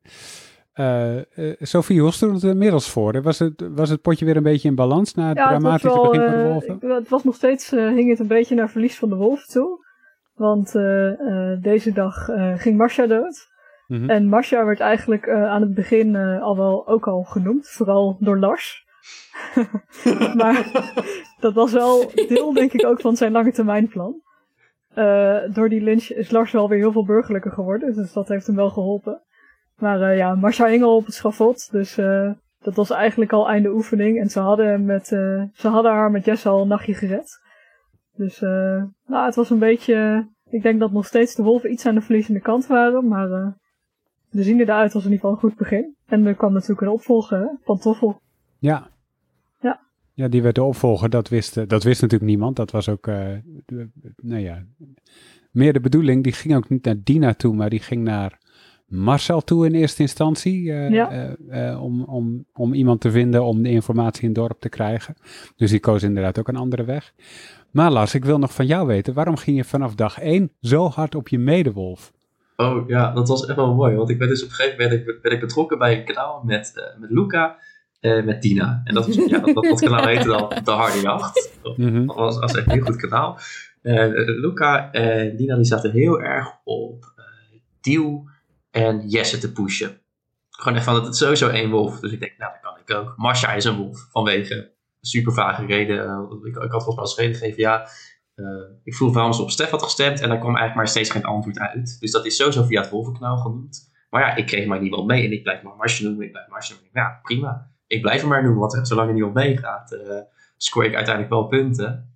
Uh, 0.74 1.16
uh, 1.16 1.22
Sophie, 1.60 2.00
hoe 2.00 2.12
stond 2.12 2.42
het 2.42 2.52
inmiddels 2.52 2.90
voor? 2.90 3.22
Was 3.22 3.38
het, 3.38 3.64
was 3.74 3.88
het 3.90 4.02
potje 4.02 4.24
weer 4.24 4.36
een 4.36 4.42
beetje 4.42 4.68
in 4.68 4.74
balans 4.74 5.14
na 5.14 5.28
het 5.28 5.36
ja, 5.36 5.48
dramatische 5.48 5.86
het 5.88 5.96
was 5.96 6.02
wel, 6.02 6.10
begin 6.12 6.28
van 6.30 6.38
de 6.42 6.48
wolven? 6.48 6.74
ik- 6.74 6.82
het 6.98 7.08
was 7.08 7.24
nog 7.24 7.34
steeds, 7.34 7.72
eh, 7.72 7.88
hing 7.88 8.10
het 8.10 8.18
een 8.18 8.26
beetje 8.26 8.54
naar 8.54 8.70
verlies 8.70 8.98
van 8.98 9.08
de 9.08 9.14
wolf 9.16 9.46
toe. 9.46 9.84
Want 10.34 10.74
eh, 10.74 11.08
eh, 11.52 11.62
deze 11.62 11.92
dag 11.92 12.28
eh, 12.28 12.58
ging 12.58 12.76
Marcia 12.76 13.06
dood. 13.06 13.48
Mhm. 13.86 14.10
En 14.10 14.28
Marcia 14.28 14.64
werd 14.64 14.80
eigenlijk 14.80 15.26
eh, 15.26 15.44
aan 15.44 15.60
het 15.60 15.74
begin 15.74 16.16
eh, 16.16 16.42
al 16.42 16.56
wel 16.56 16.86
ook 16.88 17.06
al 17.06 17.22
genoemd, 17.22 17.68
vooral 17.68 18.16
door 18.20 18.38
Lars. 18.38 18.84
maar 20.36 20.70
dat 21.40 21.54
was 21.54 21.72
wel 21.72 22.10
deel, 22.28 22.52
denk 22.52 22.72
ik, 22.72 22.86
ook 22.86 23.00
van 23.00 23.16
zijn 23.16 23.32
lange 23.32 23.52
termijnplan. 23.52 24.20
Eh, 24.94 25.38
door 25.52 25.68
die 25.68 25.80
lynch 25.80 26.08
is 26.08 26.30
Lars 26.30 26.52
wel 26.52 26.68
weer 26.68 26.78
heel 26.78 26.92
veel 26.92 27.04
burgerlijker 27.04 27.52
geworden, 27.52 27.94
dus 27.94 28.12
dat 28.12 28.28
heeft 28.28 28.46
hem 28.46 28.56
wel 28.56 28.70
geholpen. 28.70 29.22
Maar 29.76 30.16
ja, 30.16 30.34
Marcia 30.34 30.66
hing 30.66 30.82
al 30.82 30.96
op 30.96 31.04
het 31.04 31.14
schavot, 31.14 31.68
dus 31.70 31.94
dat 32.58 32.74
was 32.74 32.90
eigenlijk 32.90 33.32
al 33.32 33.48
einde 33.48 33.70
oefening. 33.70 34.20
En 34.20 34.28
ze 34.28 34.40
hadden, 34.40 34.84
met, 34.84 35.06
ze 35.06 35.68
hadden 35.68 35.92
haar 35.92 36.10
met 36.10 36.24
Jesse 36.24 36.48
al 36.48 36.62
een 36.62 36.68
nachtje 36.68 36.94
gered. 36.94 37.40
Dus 38.12 38.40
nou, 39.06 39.26
het 39.26 39.34
was 39.34 39.50
een 39.50 39.58
beetje... 39.58 40.28
ik 40.50 40.62
denk 40.62 40.80
dat 40.80 40.92
nog 40.92 41.06
steeds 41.06 41.34
de 41.34 41.42
wolven 41.42 41.72
iets 41.72 41.86
aan 41.86 41.94
de 41.94 42.00
verliezende 42.00 42.40
kant 42.40 42.66
waren, 42.66 43.08
maar... 43.08 43.56
de 44.30 44.42
zien 44.42 44.60
eruit 44.60 44.92
was 44.92 45.04
in 45.04 45.10
ieder 45.10 45.24
geval 45.28 45.30
een 45.34 45.50
goed 45.50 45.58
begin. 45.58 45.94
En 46.06 46.26
er 46.26 46.34
kwam 46.34 46.52
natuurlijk 46.52 46.80
een 46.80 46.88
opvolger, 46.88 47.38
hè? 47.38 47.46
Pantoffel. 47.64 48.20
Ja. 48.58 48.90
Ja. 49.60 49.80
Ja, 50.14 50.28
die 50.28 50.42
werd 50.42 50.54
de 50.54 50.62
opvolger. 50.62 51.10
Dat 51.10 51.28
wist, 51.28 51.56
eh, 51.56 51.64
dat 51.66 51.82
wist 51.82 52.00
natuurlijk 52.02 52.30
niemand. 52.30 52.56
Dat 52.56 52.70
was 52.70 52.88
ook, 52.88 53.06
eh, 53.06 53.26
nou 54.22 54.40
ja, 54.40 54.64
meer 55.50 55.72
de 55.72 55.80
bedoeling. 55.80 56.22
Die 56.22 56.32
ging 56.32 56.54
ook 56.56 56.68
niet 56.68 56.84
naar 56.84 56.96
Dina 57.04 57.34
toe, 57.34 57.54
maar 57.54 57.70
die 57.70 57.80
ging 57.80 58.02
naar 58.04 58.38
Marcel 58.86 59.40
toe 59.40 59.66
in 59.66 59.74
eerste 59.74 60.02
instantie. 60.02 60.72
eh, 60.72 60.90
Ja. 60.90 61.78
om, 61.80 62.02
om, 62.04 62.44
om 62.52 62.74
iemand 62.74 63.00
te 63.00 63.10
vinden 63.10 63.44
om 63.44 63.62
de 63.62 63.70
informatie 63.70 64.22
in 64.22 64.28
het 64.28 64.36
dorp 64.38 64.60
te 64.60 64.68
krijgen. 64.68 65.14
Dus 65.56 65.70
die 65.70 65.80
koos 65.80 66.02
inderdaad 66.02 66.38
ook 66.38 66.48
een 66.48 66.56
andere 66.56 66.84
weg. 66.84 67.14
Maar 67.70 67.90
Lars, 67.92 68.14
ik 68.14 68.24
wil 68.24 68.38
nog 68.38 68.54
van 68.54 68.66
jou 68.66 68.86
weten. 68.86 69.14
Waarom 69.14 69.36
ging 69.36 69.56
je 69.56 69.64
vanaf 69.64 69.94
dag 69.94 70.18
één 70.20 70.50
zo 70.60 70.88
hard 70.88 71.14
op 71.14 71.28
je 71.28 71.38
medewolf? 71.38 72.12
Oh 72.56 72.88
ja, 72.88 73.12
dat 73.12 73.28
was 73.28 73.46
echt 73.46 73.56
wel 73.56 73.74
mooi. 73.74 73.96
Want 73.96 74.10
ik 74.10 74.18
ben 74.18 74.28
dus 74.28 74.42
op 74.42 74.48
een 74.48 74.54
gegeven 74.54 74.82
moment 74.82 75.04
ben 75.04 75.14
ik, 75.14 75.22
ben 75.22 75.32
ik 75.32 75.40
betrokken 75.40 75.78
bij 75.78 75.98
een 75.98 76.04
kanaal 76.04 76.42
met, 76.44 76.72
eh, 76.74 77.00
met 77.00 77.10
Luca 77.10 77.58
en 78.00 78.24
met 78.24 78.42
Dina. 78.42 78.80
En 78.84 78.94
dat, 78.94 79.06
was, 79.06 79.16
ja, 79.30 79.38
dat, 79.38 79.54
dat, 79.54 79.80
kanaal 79.80 80.06
heette 80.06 80.28
dan 80.28 80.48
De 80.64 80.70
Harde 80.70 81.00
Jacht. 81.00 81.58
Mhm. 81.76 82.06
Dat 82.06 82.16
was, 82.16 82.38
was 82.38 82.54
echt 82.54 82.66
een 82.66 82.72
heel 82.72 82.84
goed 82.84 82.96
kanaal. 82.96 83.38
Eh, 83.82 84.08
Luca 84.14 84.92
en 84.92 85.36
Dina 85.36 85.56
die 85.56 85.64
zaten 85.64 85.90
heel 85.90 86.20
erg 86.20 86.48
op 86.64 87.12
eh 87.16 87.24
Deal 87.80 88.28
en 88.70 89.08
Jesse 89.08 89.38
te 89.38 89.52
pushen. 89.52 90.00
Gewoon 90.50 90.76
echt 90.76 90.84
van, 90.84 90.94
het 90.94 91.12
is 91.12 91.18
sowieso 91.18 91.48
één 91.48 91.70
wolf. 91.70 92.00
Dus 92.00 92.12
ik 92.12 92.20
denk, 92.20 92.38
nou, 92.38 92.52
dat 92.52 92.60
kan 92.60 92.80
ik 92.84 93.04
ook. 93.04 93.16
Marcia 93.16 93.52
is 93.52 93.64
een 93.64 93.76
wolf, 93.76 94.06
vanwege 94.10 94.70
super 95.00 95.32
vage 95.32 95.66
reden. 95.66 96.06
Eh, 96.06 96.20
ik, 96.44 96.56
ik 96.56 96.70
had 96.70 96.84
volgens 96.84 96.94
mij 96.94 97.04
als 97.04 97.16
reden 97.16 97.34
gegeven, 97.34 97.60
ja, 97.60 97.82
eh, 97.82 97.88
ik 98.82 98.94
vroeg 98.94 99.14
waarom 99.14 99.32
ze 99.32 99.42
op 99.42 99.50
Stef 99.50 99.70
had 99.70 99.82
gestemd 99.82 100.20
en 100.20 100.28
daar 100.28 100.38
kwam 100.38 100.56
eigenlijk 100.56 100.76
maar 100.76 100.88
steeds 100.88 101.10
geen 101.10 101.24
antwoord 101.24 101.58
uit. 101.58 101.96
Dus 102.00 102.10
dat 102.10 102.26
is 102.26 102.36
sowieso 102.36 102.62
via 102.62 102.80
het 102.80 102.90
wolvenkanaal 102.90 103.36
genoemd. 103.36 103.94
Maar 104.10 104.22
ja, 104.22 104.34
ik 104.34 104.46
kreeg 104.46 104.66
maar 104.66 104.80
niet 104.80 104.94
wel 104.94 105.04
mee 105.04 105.24
en 105.24 105.32
ik 105.32 105.42
blijf 105.42 105.62
maar 105.62 105.76
Marcia 105.76 106.06
noemen, 106.06 106.26
ik 106.26 106.32
blijf 106.32 106.68
noemen. 106.70 106.90
Ja, 106.92 107.18
prima. 107.22 107.70
Ik 107.86 108.00
blijf 108.00 108.20
hem 108.20 108.28
maar 108.28 108.42
noemen, 108.42 108.60
want 108.60 108.74
eh, 108.74 108.84
zolang 108.84 109.08
er 109.08 109.14
niet 109.14 109.22
op 109.22 109.34
meegaat, 109.34 109.92
eh 109.92 110.20
scoor 110.56 110.84
ik 110.84 110.94
uiteindelijk 110.94 111.34
wel 111.34 111.46
punten. 111.46 112.10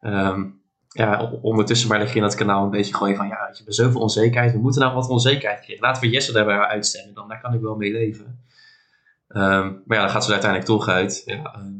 Ehm, 0.00 0.46
ja, 0.88 1.30
ondertussen 1.42 1.88
maar 1.88 2.16
in 2.16 2.22
dat 2.22 2.34
kanaal 2.34 2.64
een 2.64 2.70
beetje 2.70 2.94
gooien 2.94 3.16
van, 3.16 3.28
ja, 3.28 3.46
je, 3.48 3.56
hebben 3.56 3.74
zoveel 3.74 4.00
onzekerheid, 4.00 4.52
we 4.52 4.58
moeten 4.58 4.80
nou 4.80 4.94
wat 4.94 5.08
onzekerheid 5.08 5.60
creëren. 5.60 5.82
Laten 5.82 6.02
we 6.02 6.08
Jesse 6.08 6.32
daarbij 6.32 6.58
uitstemmen, 6.58 7.14
dan 7.14 7.28
daar 7.28 7.40
kan 7.40 7.54
ik 7.54 7.60
wel 7.60 7.76
mee 7.76 7.92
leven. 7.92 8.44
Ehm, 9.28 9.72
maar 9.84 9.96
ja, 9.96 10.02
dan 10.02 10.10
gaat 10.10 10.24
ze 10.24 10.32
er 10.32 10.40
uiteindelijk 10.40 10.70
toch 10.70 10.88
uit. 10.88 11.22
Ja, 11.24 11.52
ehm, 11.54 11.72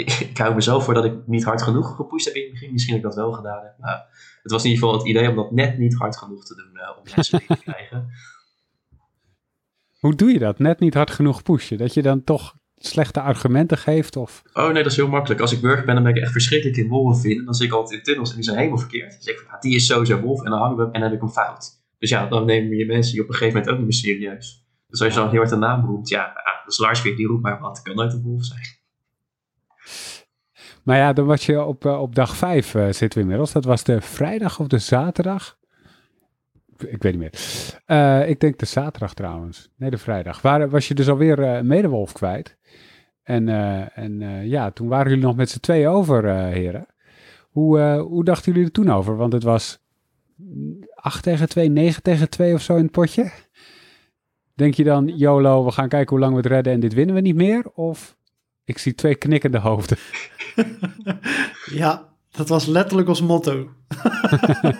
ik, 0.00 0.38
hou 0.38 0.54
me 0.54 0.62
zo 0.62 0.80
voor 0.80 0.94
dat 0.94 1.04
ik 1.04 1.14
niet 1.26 1.44
hard 1.44 1.62
genoeg 1.62 1.96
gepusht 1.96 2.26
heb 2.26 2.34
in 2.34 2.42
het 2.42 2.52
begin. 2.52 2.72
Misschien 2.72 2.94
dat 2.94 3.04
ik 3.04 3.08
dat 3.10 3.24
wel 3.24 3.32
gedaan 3.32 3.62
heb. 3.62 3.74
Maar 3.78 4.06
het 4.42 4.52
was 4.52 4.64
in 4.64 4.70
ieder 4.70 4.84
geval 4.84 4.98
het 4.98 5.08
idee 5.08 5.28
om 5.28 5.36
dat 5.36 5.50
net 5.50 5.78
niet 5.78 5.94
hard 5.94 6.16
genoeg 6.16 6.44
te 6.44 6.54
doen 6.54 6.76
eh, 6.76 6.98
om 6.98 7.02
mensen 7.14 7.42
mee 7.48 7.58
te 7.58 7.64
krijgen. 7.64 8.08
Hoe 10.00 10.14
doe 10.14 10.32
je 10.32 10.38
dat? 10.38 10.58
Net 10.58 10.80
niet 10.80 10.94
hard 10.94 11.10
genoeg 11.10 11.42
pushen. 11.42 11.78
Dat 11.78 11.94
je 11.94 12.02
dan 12.02 12.24
toch 12.24 12.54
slechte 12.76 13.20
argumenten 13.20 13.78
geeft? 13.78 14.16
Of... 14.16 14.42
Oh 14.52 14.64
nee, 14.64 14.82
dat 14.82 14.92
is 14.92 14.96
heel 14.96 15.08
makkelijk. 15.08 15.40
Als 15.40 15.52
ik 15.52 15.60
burger 15.60 15.84
ben, 15.84 15.94
dan 15.94 16.04
ben 16.04 16.14
ik 16.14 16.22
echt 16.22 16.32
verschrikkelijk 16.32 16.78
in 16.78 16.88
wolven 16.88 17.20
vinden. 17.20 17.44
Dan 17.44 17.54
zit 17.54 17.66
ik 17.66 17.72
altijd 17.72 17.98
in 17.98 18.04
tunnels 18.04 18.30
en 18.30 18.34
die 18.34 18.44
zijn 18.44 18.56
helemaal 18.56 18.78
verkeerd. 18.78 19.10
Dan 19.10 19.22
zeg 19.22 19.34
ik 19.34 19.40
van, 19.40 19.48
ja, 19.52 19.58
die 19.58 19.74
is 19.74 19.86
sowieso 19.86 20.20
wolf 20.20 20.44
en 20.44 20.50
dan 20.50 20.60
hangen 20.60 20.76
we 20.76 20.82
hem 20.82 20.92
en 20.92 21.00
dan 21.00 21.10
heb 21.10 21.18
ik 21.18 21.24
hem 21.24 21.44
fout. 21.44 21.78
Dus 21.98 22.10
ja, 22.10 22.26
dan 22.26 22.46
nemen 22.46 22.76
je 22.76 22.86
mensen 22.86 23.14
je 23.14 23.22
op 23.22 23.28
een 23.28 23.34
gegeven 23.34 23.54
moment 23.54 23.72
ook 23.72 23.78
niet 23.78 23.86
meer 23.86 24.14
serieus. 24.14 24.64
Dus 24.88 25.02
als 25.02 25.14
je 25.14 25.20
dan 25.20 25.30
heel 25.30 25.38
hard 25.38 25.50
een 25.50 25.58
naam 25.58 25.84
roept, 25.84 26.08
ja, 26.08 26.24
ah, 26.24 26.64
dat 26.64 26.72
is 26.72 26.78
Lars 26.78 27.02
weer, 27.02 27.16
die 27.16 27.26
roept 27.26 27.42
maar 27.42 27.60
wat. 27.60 27.82
kan 27.82 27.96
nooit 27.96 28.12
een 28.12 28.22
wolf 28.22 28.44
zijn. 28.44 28.60
Maar 30.90 30.98
ja, 30.98 31.12
dan 31.12 31.26
was 31.26 31.46
je 31.46 31.64
op, 31.64 31.84
eh, 31.84 32.00
op 32.00 32.14
dag 32.14 32.36
vijf 32.36 32.74
eh, 32.74 32.82
zitten 32.84 33.12
we 33.12 33.20
inmiddels. 33.20 33.52
Dat 33.52 33.64
was 33.64 33.84
de 33.84 34.00
vrijdag 34.00 34.60
of 34.60 34.66
de 34.66 34.78
zaterdag? 34.78 35.58
Ik, 36.76 37.02
weet 37.02 37.12
niet 37.12 37.20
meer. 37.20 37.32
Eh, 37.86 38.28
ik 38.28 38.40
denk 38.40 38.58
de 38.58 38.66
zaterdag 38.66 39.14
trouwens. 39.14 39.70
Nee, 39.76 39.90
de 39.90 39.98
vrijdag. 39.98 40.42
Waar, 40.42 40.68
was 40.68 40.88
je 40.88 40.94
dus 40.94 41.08
alweer 41.08 41.38
een 41.38 41.66
medewolf 41.66 42.12
kwijt. 42.12 42.56
En, 43.22 43.48
en 43.94 44.20
ja, 44.48 44.70
toen 44.70 44.88
waren 44.88 45.08
jullie 45.08 45.24
nog 45.24 45.36
met 45.36 45.50
z'n 45.50 45.60
tweeën 45.60 45.88
over, 45.88 46.28
heren. 46.34 46.86
Hoe, 47.50 47.80
hoe 47.98 48.24
dachten 48.24 48.52
jullie 48.52 48.66
er 48.66 48.72
toen 48.72 48.90
over? 48.90 49.16
Want 49.16 49.32
het 49.32 49.42
was 49.42 49.78
8 50.94 51.22
tegen 51.22 51.48
2, 51.48 51.68
9 51.68 52.02
tegen 52.02 52.30
2 52.30 52.54
of 52.54 52.62
zo 52.62 52.76
in 52.76 52.82
het 52.82 52.92
potje. 52.92 53.30
Denk 54.54 54.74
je 54.74 54.84
dan, 54.84 55.08
YOLO, 55.16 55.64
we 55.64 55.70
gaan 55.70 55.88
kijken 55.88 56.10
hoe 56.10 56.18
lang 56.18 56.32
we 56.32 56.38
het 56.38 56.46
redden 56.46 56.72
en 56.72 56.80
dit 56.80 56.94
winnen 56.94 57.14
we 57.14 57.20
niet 57.20 57.36
meer? 57.36 57.70
Of 57.74 58.18
ik 58.70 58.78
zie 58.78 58.94
twee 58.94 59.14
knikkende 59.14 59.58
hoofden. 59.58 59.98
Ja, 61.70 62.08
dat 62.30 62.48
was 62.48 62.66
letterlijk 62.66 63.08
ons 63.08 63.22
motto. 63.22 63.68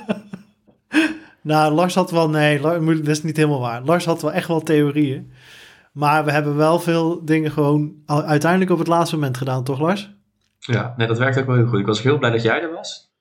nou, 1.42 1.72
Lars 1.72 1.94
had 1.94 2.10
wel... 2.10 2.30
Nee, 2.30 2.60
Lars, 2.60 2.84
dat 2.84 3.08
is 3.08 3.22
niet 3.22 3.36
helemaal 3.36 3.60
waar. 3.60 3.82
Lars 3.82 4.04
had 4.04 4.22
wel 4.22 4.32
echt 4.32 4.48
wel 4.48 4.60
theorieën. 4.60 5.32
Maar 5.92 6.24
we 6.24 6.32
hebben 6.32 6.56
wel 6.56 6.80
veel 6.80 7.24
dingen 7.24 7.50
gewoon 7.50 7.94
uiteindelijk 8.06 8.70
op 8.70 8.78
het 8.78 8.86
laatste 8.86 9.14
moment 9.14 9.36
gedaan, 9.36 9.64
toch 9.64 9.80
Lars? 9.80 10.14
Ja, 10.58 10.94
nee, 10.96 11.06
dat 11.06 11.18
werkt 11.18 11.38
ook 11.38 11.46
wel 11.46 11.56
heel 11.56 11.66
goed. 11.66 11.78
Ik 11.78 11.86
was 11.86 12.02
heel 12.02 12.18
blij 12.18 12.30
dat 12.30 12.42
jij 12.42 12.62
er 12.62 12.72
was. 12.72 13.14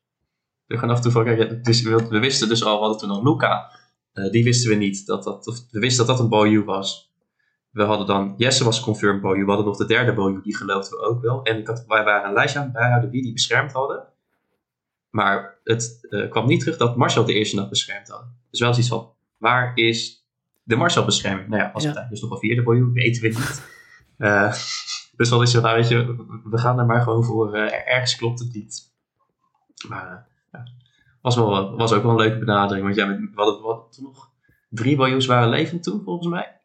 We 0.65 0.77
gaan 0.77 0.89
af 0.89 0.95
en 0.95 1.01
toe 1.01 1.11
van, 1.11 1.23
kijk, 1.23 1.37
we, 1.63 2.07
we 2.09 2.19
wisten 2.19 2.49
dus 2.49 2.63
al, 2.63 2.73
we 2.73 2.79
hadden 2.79 2.97
toen 2.97 3.09
al 3.09 3.23
Luca. 3.23 3.71
Eh, 4.13 4.31
die 4.31 4.43
wisten 4.43 4.69
we 4.69 4.75
niet. 4.75 5.05
Dat 5.05 5.23
dat, 5.23 5.47
of, 5.47 5.59
we 5.71 5.79
wisten 5.79 6.05
dat 6.05 6.17
dat 6.17 6.25
een 6.25 6.29
Boyu 6.31 6.63
was. 6.63 7.08
We 7.71 7.83
hadden 7.83 8.07
dan, 8.07 8.33
Jesse 8.37 8.63
was 8.63 8.79
confirmed 8.79 9.21
Boyu. 9.21 9.41
We 9.41 9.47
hadden 9.47 9.65
nog 9.65 9.77
de 9.77 9.85
derde 9.85 10.13
Boyu, 10.13 10.41
die 10.41 10.55
geloofden 10.55 10.99
we 10.99 11.05
ook 11.05 11.21
wel. 11.21 11.43
En 11.43 11.57
ik 11.57 11.67
had, 11.67 11.83
wij 11.87 12.03
waren 12.03 12.27
een 12.27 12.33
lijstje 12.33 12.59
aan 12.59 12.65
het 12.65 12.73
bijhouden 12.73 13.09
wie 13.09 13.21
die 13.21 13.33
beschermd 13.33 13.71
hadden. 13.71 14.07
Maar 15.09 15.59
het 15.63 16.07
eh, 16.09 16.29
kwam 16.29 16.47
niet 16.47 16.59
terug 16.59 16.77
dat 16.77 16.95
Marcel 16.95 17.25
de 17.25 17.33
eerste 17.33 17.55
nacht 17.55 17.69
beschermd 17.69 18.07
had. 18.09 18.25
Dus 18.49 18.59
wel 18.59 18.71
zoiets 18.73 18.89
van, 18.91 19.11
waar 19.37 19.71
is 19.75 20.27
de 20.63 20.75
Marcel-bescherming? 20.75 21.47
Nou 21.47 21.61
ja, 21.61 21.69
als 21.73 21.83
Ja. 21.83 21.93
het 21.93 22.09
dus 22.09 22.21
nog 22.21 22.31
een 22.31 22.37
vierde 22.37 22.63
Boyu, 22.63 22.91
weten 22.93 23.21
we 23.21 23.27
niet. 23.27 23.67
Eh, 24.17 24.53
dus 25.17 25.29
dan 25.29 25.41
is 25.41 25.53
het, 25.53 25.63
nou 25.63 25.75
weet 25.75 25.87
je, 25.87 26.05
we 26.43 26.57
gaan 26.57 26.79
er 26.79 26.85
maar 26.85 27.01
gewoon 27.01 27.23
voor. 27.23 27.53
eh, 27.53 27.93
ergens 27.93 28.15
klopt 28.15 28.39
het 28.39 28.53
niet. 28.53 28.93
Maar 29.87 30.27
ja, 30.51 30.63
was, 31.21 31.35
wel, 31.35 31.75
was 31.77 31.93
ook 31.93 32.01
wel 32.03 32.11
een 32.11 32.17
leuke 32.17 32.39
benadering. 32.39 32.83
Want 32.85 32.95
ja, 32.97 33.07
we 33.07 33.29
hadden 33.35 33.61
wat, 33.61 33.93
toen 33.93 34.03
nog 34.03 34.29
drie 34.69 34.95
Boyus 34.95 35.25
waren 35.25 35.49
levend 35.49 35.83
toen, 35.83 36.01
volgens 36.03 36.27
mij. 36.27 36.58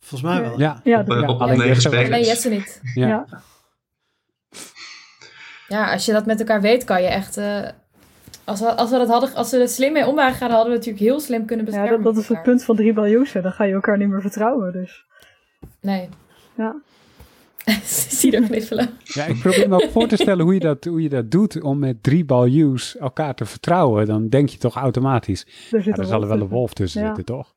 Volgens 0.00 0.30
mij 0.30 0.40
wel. 0.42 0.58
Ja, 0.58 0.80
Ja, 0.84 1.00
Op, 1.00 1.06
dat, 1.06 1.16
eh, 1.16 1.22
ja, 1.22 1.28
op 1.28 1.40
alleen 1.40 1.56
negen 1.58 1.72
Jesse- 1.72 1.88
spelers. 1.88 2.08
Nee, 2.08 2.24
Jesse 2.24 2.48
niet. 2.48 2.80
ja. 2.94 3.06
ja. 3.06 3.26
Ja, 5.68 5.92
als 5.92 6.04
je 6.04 6.12
dat 6.12 6.26
met 6.26 6.38
elkaar 6.38 6.60
weet, 6.60 6.84
kan 6.84 7.02
je 7.02 7.08
echt... 7.08 7.36
eh, 7.36 7.68
als, 8.44 8.60
we, 8.60 8.74
als, 8.74 8.90
we 8.90 8.96
dat 8.98 9.08
hadden, 9.08 9.34
als 9.34 9.50
we 9.50 9.56
er 9.58 9.68
slim 9.68 9.92
mee 9.92 10.06
om 10.06 10.14
waren 10.14 10.32
gegaan, 10.32 10.50
hadden 10.50 10.68
we 10.70 10.76
natuurlijk 10.76 11.04
heel 11.04 11.20
slim 11.20 11.44
kunnen 11.46 11.64
ja 11.66 11.70
beschermen. 11.70 12.02
dat, 12.04 12.14
dat 12.14 12.22
is 12.22 12.28
het 12.28 12.42
punt 12.42 12.64
van 12.64 12.76
drie 12.76 12.92
baljoesen. 12.92 13.42
Dan 13.42 13.52
ga 13.52 13.64
je 13.64 13.72
elkaar 13.72 13.98
niet 13.98 14.08
meer 14.08 14.20
vertrouwen. 14.20 14.72
Dus 14.72 15.04
Nee. 15.80 16.08
ja. 16.56 16.76
Zie 18.08 18.30
je 18.30 18.36
er 18.36 18.42
kniffelen. 18.42 18.88
Ja, 19.04 19.24
ik 19.24 19.38
probeer 19.38 19.68
me 19.68 19.74
ook 19.84 19.90
voor 19.90 20.06
te 20.08 20.16
stellen 20.16 20.44
hoe 20.44 20.54
je, 20.54 20.60
dat, 20.60 20.84
hoe 20.84 21.02
je 21.02 21.08
dat 21.08 21.30
doet 21.30 21.62
om 21.62 21.78
met 21.78 22.02
drie 22.02 22.24
baljuws 22.24 22.96
elkaar 22.96 23.34
te 23.34 23.44
vertrouwen. 23.44 24.06
Dan 24.06 24.28
denk 24.28 24.48
je 24.48 24.58
toch 24.58 24.74
automatisch, 24.76 25.46
Er 25.70 25.84
ja, 25.86 25.92
er 25.94 26.04
zal 26.04 26.22
er 26.22 26.28
wel 26.28 26.40
een 26.40 26.48
wolf 26.48 26.72
tussen 26.72 27.00
Ja. 27.00 27.06
zitten, 27.06 27.24
toch? 27.24 27.54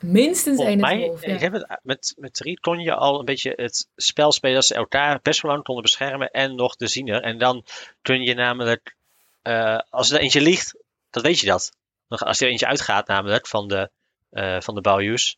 Minstens 0.00 0.60
één 0.60 1.18
ik 1.20 1.40
heb 1.40 1.52
het, 1.52 1.78
met, 1.82 2.14
met 2.16 2.34
drie 2.34 2.60
kon 2.60 2.78
je 2.78 2.94
al 2.94 3.18
een 3.18 3.24
beetje 3.24 3.52
het 3.56 3.88
spel 3.96 4.32
spelen 4.32 4.54
dat 4.54 4.64
ze 4.64 4.74
elkaar 4.74 5.20
best 5.22 5.40
wel 5.40 5.50
lang 5.50 5.64
konden 5.64 5.82
beschermen 5.82 6.30
en 6.30 6.54
nog 6.54 6.76
de 6.76 6.86
ziener. 6.86 7.22
En 7.22 7.38
dan 7.38 7.64
kun 8.02 8.22
je 8.22 8.34
namelijk, 8.34 8.96
eh, 9.42 9.78
als 9.90 10.10
er 10.10 10.20
eentje 10.20 10.40
ligt, 10.40 10.76
dan 11.10 11.22
weet 11.22 11.40
je 11.40 11.46
dat. 11.46 11.72
Als 12.08 12.40
er 12.40 12.48
eentje 12.48 12.66
uitgaat 12.66 13.06
namelijk 13.06 13.46
van 13.46 13.68
de, 13.68 13.90
eh 14.30 14.60
van 14.60 14.74
de 14.74 14.80
Baljus, 14.80 15.36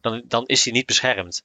dan, 0.00 0.22
dan 0.24 0.46
is 0.46 0.64
hij 0.64 0.72
niet 0.72 0.86
beschermd. 0.86 1.42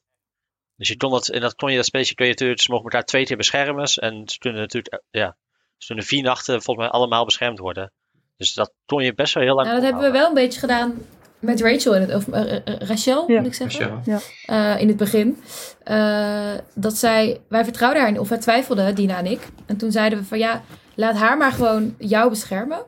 Dus 0.75 0.87
je 0.87 0.97
kon 0.97 1.11
dat, 1.11 1.29
in 1.29 1.41
dat 1.41 1.55
kon 1.55 1.69
je 1.69 1.75
dat 1.75 1.85
spelletje 1.85 2.15
kun 2.15 2.25
je 2.25 2.31
natuurlijk, 2.31 2.61
ze 2.61 2.71
mogen 2.71 2.85
elkaar 2.85 3.05
twee 3.05 3.25
keer 3.25 3.37
beschermen. 3.37 3.85
En 3.85 4.29
ze 4.29 4.37
kunnen 4.37 4.61
natuurlijk, 4.61 4.93
eh, 4.93 4.99
ja, 5.11 5.35
ze 5.77 5.87
kunnen 5.87 6.05
vier 6.05 6.23
nachten 6.23 6.61
volgens 6.61 6.87
mij 6.87 6.95
allemaal 6.95 7.25
beschermd 7.25 7.59
worden. 7.59 7.91
Dus 8.37 8.53
dat 8.53 8.73
kon 8.85 9.03
je 9.03 9.13
best 9.13 9.33
wel 9.33 9.43
heel 9.43 9.55
lang 9.55 9.67
Nou, 9.67 9.79
dat 9.79 9.89
hebben 9.89 10.11
we 10.11 10.17
wel 10.17 10.27
een 10.27 10.33
beetje 10.33 10.59
gedaan 10.59 11.05
met 11.39 11.61
Rachel, 11.61 11.95
in 11.95 12.01
het, 12.01 12.13
of 12.15 12.27
eh, 12.27 12.55
eh, 12.55 12.61
Rachel 12.65 13.31
Ja. 13.31 13.37
moet 13.37 13.47
ik 13.47 13.53
zeggen. 13.53 13.89
Rachel. 14.05 14.19
eh, 14.45 14.81
in 14.81 14.87
het 14.87 14.97
begin. 14.97 15.37
eh, 15.83 16.51
dat 16.75 16.97
zij, 16.97 17.41
wij 17.49 17.63
vertrouwden 17.63 18.01
haar, 18.01 18.11
niet, 18.11 18.19
of 18.19 18.29
wij 18.29 18.37
twijfelden, 18.37 18.95
Dina 18.95 19.17
en 19.17 19.25
ik. 19.25 19.47
En 19.65 19.77
toen 19.77 19.91
zeiden 19.91 20.19
we 20.19 20.25
van 20.25 20.37
ja, 20.37 20.61
laat 20.95 21.15
haar 21.15 21.37
maar 21.37 21.51
gewoon 21.51 21.95
jou 21.97 22.29
beschermen. 22.29 22.79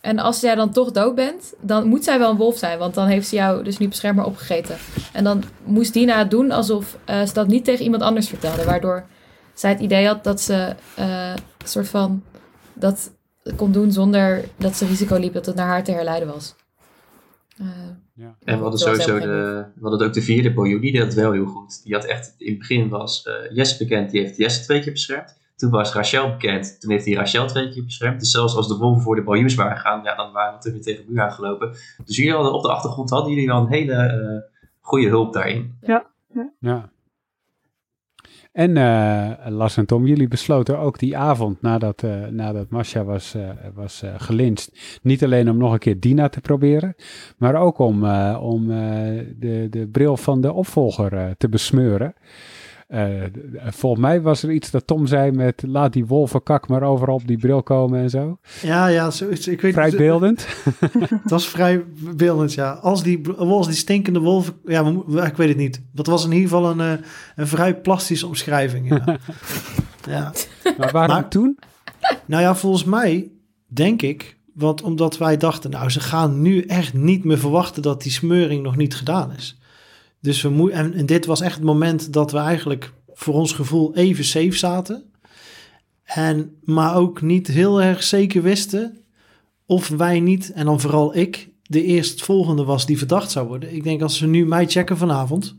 En 0.00 0.18
als 0.18 0.40
jij 0.40 0.54
dan 0.54 0.70
toch 0.72 0.90
dood 0.90 1.14
bent, 1.14 1.52
dan 1.60 1.86
moet 1.88 2.04
zij 2.04 2.18
wel 2.18 2.30
een 2.30 2.36
wolf 2.36 2.58
zijn. 2.58 2.78
Want 2.78 2.94
dan 2.94 3.06
heeft 3.06 3.28
ze 3.28 3.34
jou 3.36 3.64
dus 3.64 3.78
niet 3.78 3.88
beschermd, 3.88 4.16
maar 4.16 4.26
opgegeten. 4.26 4.76
En 5.12 5.24
dan 5.24 5.42
moest 5.64 5.92
Dina 5.92 6.18
het 6.18 6.30
doen 6.30 6.50
alsof 6.50 6.96
eh, 7.04 7.22
ze 7.22 7.32
dat 7.32 7.46
niet 7.46 7.64
tegen 7.64 7.84
iemand 7.84 8.02
anders 8.02 8.28
vertelde. 8.28 8.64
Waardoor 8.64 9.04
zij 9.54 9.70
het 9.70 9.80
idee 9.80 10.06
had 10.06 10.24
dat 10.24 10.40
ze 10.40 10.74
eh, 10.94 11.30
een 11.58 11.68
soort 11.68 11.88
van 11.88 12.22
dat 12.72 13.10
kon 13.56 13.72
doen 13.72 13.92
zonder 13.92 14.44
dat 14.56 14.76
ze 14.76 14.86
risico 14.86 15.16
liep 15.16 15.32
dat 15.32 15.46
het 15.46 15.54
naar 15.56 15.66
haar 15.66 15.84
te 15.84 15.92
herleiden 15.92 16.28
was. 16.28 16.54
Eh, 17.58 17.66
En 18.44 18.56
we 18.56 18.62
hadden 18.62 18.80
sowieso 18.80 19.18
de, 19.18 19.64
we 19.74 19.88
hadden 19.88 20.06
ook 20.06 20.14
de 20.14 20.22
vierde 20.22 20.52
Boyu, 20.52 20.80
die 20.80 20.92
deed 20.92 21.02
het 21.02 21.14
wel 21.14 21.32
heel 21.32 21.46
goed. 21.46 21.84
Die 21.84 21.94
had 21.94 22.04
echt, 22.04 22.34
in 22.38 22.48
het 22.50 22.58
begin 22.58 22.88
was 22.88 23.22
eh, 23.22 23.56
Jesse 23.56 23.78
bekend, 23.78 24.10
die 24.10 24.20
heeft 24.20 24.36
Jesse 24.36 24.62
twee 24.62 24.80
keer 24.80 24.92
beschermd. 24.92 25.38
Toen 25.56 25.70
was 25.70 25.92
Rachel 25.92 26.30
bekend, 26.30 26.80
toen 26.80 26.90
heeft 26.90 27.04
hij 27.04 27.14
Rachel 27.14 27.46
twee 27.46 27.68
keer 27.68 27.84
beschermd. 27.84 28.20
Dus 28.20 28.30
zelfs 28.30 28.56
als 28.56 28.68
de 28.68 28.76
wolven 28.76 29.02
voor 29.02 29.16
de 29.16 29.22
Boyus 29.22 29.54
waren 29.54 29.76
gegaan, 29.76 30.02
ja, 30.02 30.14
dan 30.14 30.32
waren 30.32 30.48
we 30.48 30.54
natuurlijk 30.54 30.84
weer 30.84 30.94
tegen 30.94 31.06
de 31.08 31.12
muur 31.12 31.22
aangelopen. 31.22 31.70
Dus 32.04 32.16
jullie 32.16 32.32
hadden 32.32 32.52
op 32.52 32.62
de 32.62 32.68
achtergrond 32.70 33.10
hadden 33.10 33.32
jullie 33.32 33.46
wel 33.46 33.60
een 33.60 33.72
hele 33.72 33.92
eh, 33.94 34.50
goede 34.80 35.08
hulp 35.08 35.32
daarin. 35.32 35.76
Ja. 36.60 36.90
En 38.56 38.76
eh, 38.76 39.30
Lars 39.48 39.76
en 39.76 39.86
Tom, 39.86 40.06
jullie 40.06 40.28
besloten 40.28 40.78
ook 40.78 40.98
die 40.98 41.16
avond 41.16 41.62
nadat, 41.62 42.02
eh 42.02 42.26
nadat 42.26 42.70
Masha 42.70 43.04
was, 43.04 43.34
eh 43.34 43.50
was 43.74 44.02
gelyncht, 44.16 44.98
niet 45.02 45.24
alleen 45.24 45.50
om 45.50 45.56
nog 45.56 45.72
een 45.72 45.78
keer 45.78 46.00
Dina 46.00 46.28
te 46.28 46.40
proberen, 46.40 46.94
maar 47.36 47.54
ook 47.54 47.78
om, 47.78 48.04
om 48.34 48.66
de, 49.38 49.66
de 49.70 49.88
bril 49.92 50.16
van 50.16 50.40
de 50.40 50.52
opvolger 50.52 51.36
te 51.36 51.48
besmeuren. 51.48 52.14
Eh, 52.86 53.22
volgens 53.64 54.02
mij 54.02 54.20
was 54.22 54.42
er 54.42 54.50
iets 54.52 54.70
dat 54.70 54.86
Tom 54.86 55.06
zei 55.06 55.30
met 55.30 55.62
laat 55.66 55.92
die 55.92 56.06
wolvenkak 56.06 56.68
maar 56.68 56.82
overal 56.82 57.14
op 57.14 57.26
die 57.26 57.38
bril 57.38 57.62
komen 57.62 58.00
en 58.00 58.10
zo. 58.10 58.38
Ja, 58.62 58.86
ja, 58.86 59.10
zoiets. 59.10 59.48
Ik 59.48 59.60
weet 59.60 59.72
Vrij 59.72 59.90
beeldend. 59.90 60.46
Het 61.22 61.30
was 61.30 61.48
vrij 61.48 61.84
beeldend, 62.16 62.54
ja. 62.54 62.70
Als 62.72 63.02
die, 63.02 63.28
als 63.36 63.66
die 63.66 63.76
stinkende 63.76 64.20
wolven... 64.20 64.54
Ja, 64.64 64.92
ik 65.24 65.36
weet 65.36 65.48
het 65.48 65.56
niet. 65.56 65.82
Dat 65.92 66.06
was 66.06 66.24
in 66.24 66.32
ieder 66.32 66.48
geval 66.48 66.70
een, 66.70 66.80
eh, 66.80 67.04
een 67.36 67.46
vrij 67.46 67.76
plastische 67.80 68.26
omschrijving, 68.26 68.88
ja. 68.88 69.04
ja. 70.14 70.32
Maar 70.78 70.92
waarom 70.92 71.16
Maar- 71.16 71.28
toen? 71.28 71.58
Nou 72.26 72.42
ja, 72.42 72.54
volgens 72.54 72.84
mij 72.84 73.30
denk 73.66 74.02
ik... 74.02 74.34
Want 74.54 74.82
omdat 74.82 75.18
wij 75.18 75.36
dachten, 75.36 75.70
nou, 75.70 75.90
ze 75.90 76.00
gaan 76.00 76.42
nu 76.42 76.60
echt 76.62 76.94
niet 76.94 77.24
meer 77.24 77.38
verwachten... 77.38 77.82
dat 77.82 78.02
die 78.02 78.12
smeuring 78.12 78.62
nog 78.62 78.76
niet 78.76 78.94
gedaan 78.94 79.32
is. 79.32 79.58
Dus 80.26 80.42
we 80.42 80.48
moeten... 80.48 80.94
En, 80.94 81.06
dit 81.06 81.26
was 81.26 81.40
echt 81.40 81.54
het 81.54 81.64
moment 81.64 82.12
dat 82.12 82.32
we 82.32 82.38
eigenlijk... 82.38 82.92
voor 83.14 83.34
ons 83.34 83.52
gevoel 83.52 83.94
even 83.94 84.24
safe 84.24 84.52
zaten. 84.52 85.04
En, 86.04 86.56
maar 86.64 86.96
ook 86.96 87.22
niet 87.22 87.46
heel 87.46 87.82
erg 87.82 88.02
zeker 88.02 88.42
wisten... 88.42 88.98
of 89.66 89.88
wij 89.88 90.20
niet, 90.20 90.52
en 90.52 90.64
dan 90.64 90.80
vooral 90.80 91.16
ik... 91.16 91.48
de 91.62 91.82
eerstvolgende 91.82 92.64
was 92.64 92.86
die 92.86 92.98
verdacht 92.98 93.30
zou 93.30 93.46
worden. 93.46 93.74
Ik 93.74 93.84
denk 93.84 94.02
als 94.02 94.18
ze 94.18 94.26
nu 94.26 94.46
mij 94.46 94.66
checken 94.66 94.96
vanavond... 94.96 95.56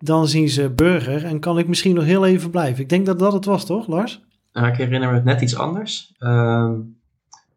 dan 0.00 0.28
zien 0.28 0.48
ze 0.48 0.70
burger 0.70 1.24
en 1.24 1.40
kan 1.40 1.58
ik 1.58 1.68
misschien 1.68 1.94
nog 1.94 2.04
heel 2.04 2.26
even 2.26 2.50
blijven. 2.50 2.82
Ik 2.82 2.88
denk 2.88 3.06
dat 3.06 3.18
dat 3.18 3.32
het 3.32 3.44
was, 3.44 3.66
toch, 3.66 3.86
Lars? 3.86 4.20
Nou, 4.52 4.66
ik 4.68 4.76
herinner 4.76 5.12
me 5.12 5.20
net 5.22 5.40
iets 5.40 5.56
anders. 5.56 6.12
Ehm, 6.18 6.70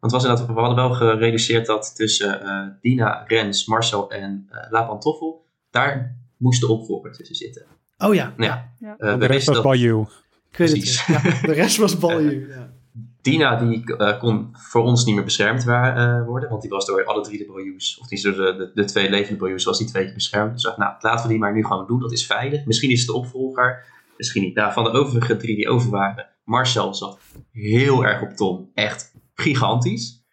het 0.00 0.12
was 0.12 0.24
inderdaad, 0.24 0.46
we 0.46 0.60
hadden 0.60 0.76
wel 0.76 0.94
gereduceerd 0.94 1.66
dat 1.66 1.96
tussen 1.96 2.42
eh, 2.42 2.66
Dina, 2.80 3.24
Rens, 3.26 3.66
Marcel 3.66 4.10
en 4.10 4.46
eh 4.50 4.70
La 4.70 4.82
Pantoffel, 4.82 5.45
daar 5.78 6.16
moest 6.36 6.60
de 6.60 6.68
opvolger 6.68 7.12
tussen 7.12 7.36
zitten. 7.36 7.64
Oh 7.98 8.14
ja, 8.14 8.34
Ja. 8.36 8.72
Ja. 8.78 8.96
Eh, 8.98 9.18
de 9.18 9.26
rest 9.26 9.46
was 9.46 9.60
Bayou. 9.60 10.02
ik 10.50 10.56
weet 10.56 10.70
Precies. 10.70 11.06
het. 11.06 11.22
Ja, 11.22 11.46
de 11.46 11.52
rest 11.52 11.76
was 11.76 11.98
balju. 12.04 12.48
Ja. 12.48 12.74
Dina 13.20 13.56
die 13.56 13.96
eh, 13.96 14.18
kon 14.18 14.48
voor 14.52 14.82
ons 14.82 15.04
niet 15.04 15.14
meer 15.14 15.24
beschermd 15.24 15.64
wa- 15.64 15.96
eh, 15.96 16.26
worden, 16.26 16.48
want 16.48 16.62
die 16.62 16.70
was 16.70 16.86
door 16.86 17.04
alle 17.04 17.20
drie 17.22 17.38
de 17.38 17.46
Boyus, 17.46 17.98
of 18.00 18.06
die 18.08 18.18
is 18.18 18.24
door 18.24 18.32
de, 18.34 18.54
de, 18.56 18.70
de 18.74 18.84
twee 18.84 19.10
levende 19.10 19.38
Boyus, 19.38 19.64
was 19.64 19.78
die 19.78 19.86
twee 19.86 20.04
keer 20.04 20.14
beschermd. 20.14 20.52
Dus 20.52 20.60
ik 20.62 20.66
dacht, 20.68 20.78
nou, 20.78 20.94
laten 21.00 21.22
we 21.26 21.28
die 21.32 21.38
maar 21.38 21.52
nu 21.54 21.64
gewoon 21.64 21.86
doen, 21.86 22.00
dat 22.00 22.12
is 22.12 22.26
veilig. 22.26 22.64
Misschien 22.64 22.90
is 22.90 22.98
het 22.98 23.08
de 23.08 23.14
opvolger, 23.14 23.84
misschien 24.16 24.42
niet. 24.42 24.54
Nou, 24.54 24.72
van 24.72 24.84
de 24.84 24.90
overige 24.90 25.36
drie 25.36 25.56
die 25.56 25.68
over 25.68 25.90
waren, 25.90 26.26
Marcel 26.44 26.94
zat 26.94 27.18
heel 27.52 28.04
erg 28.04 28.22
op 28.22 28.30
Tom, 28.30 28.70
echt 28.74 29.14
gigantisch. 29.34 30.24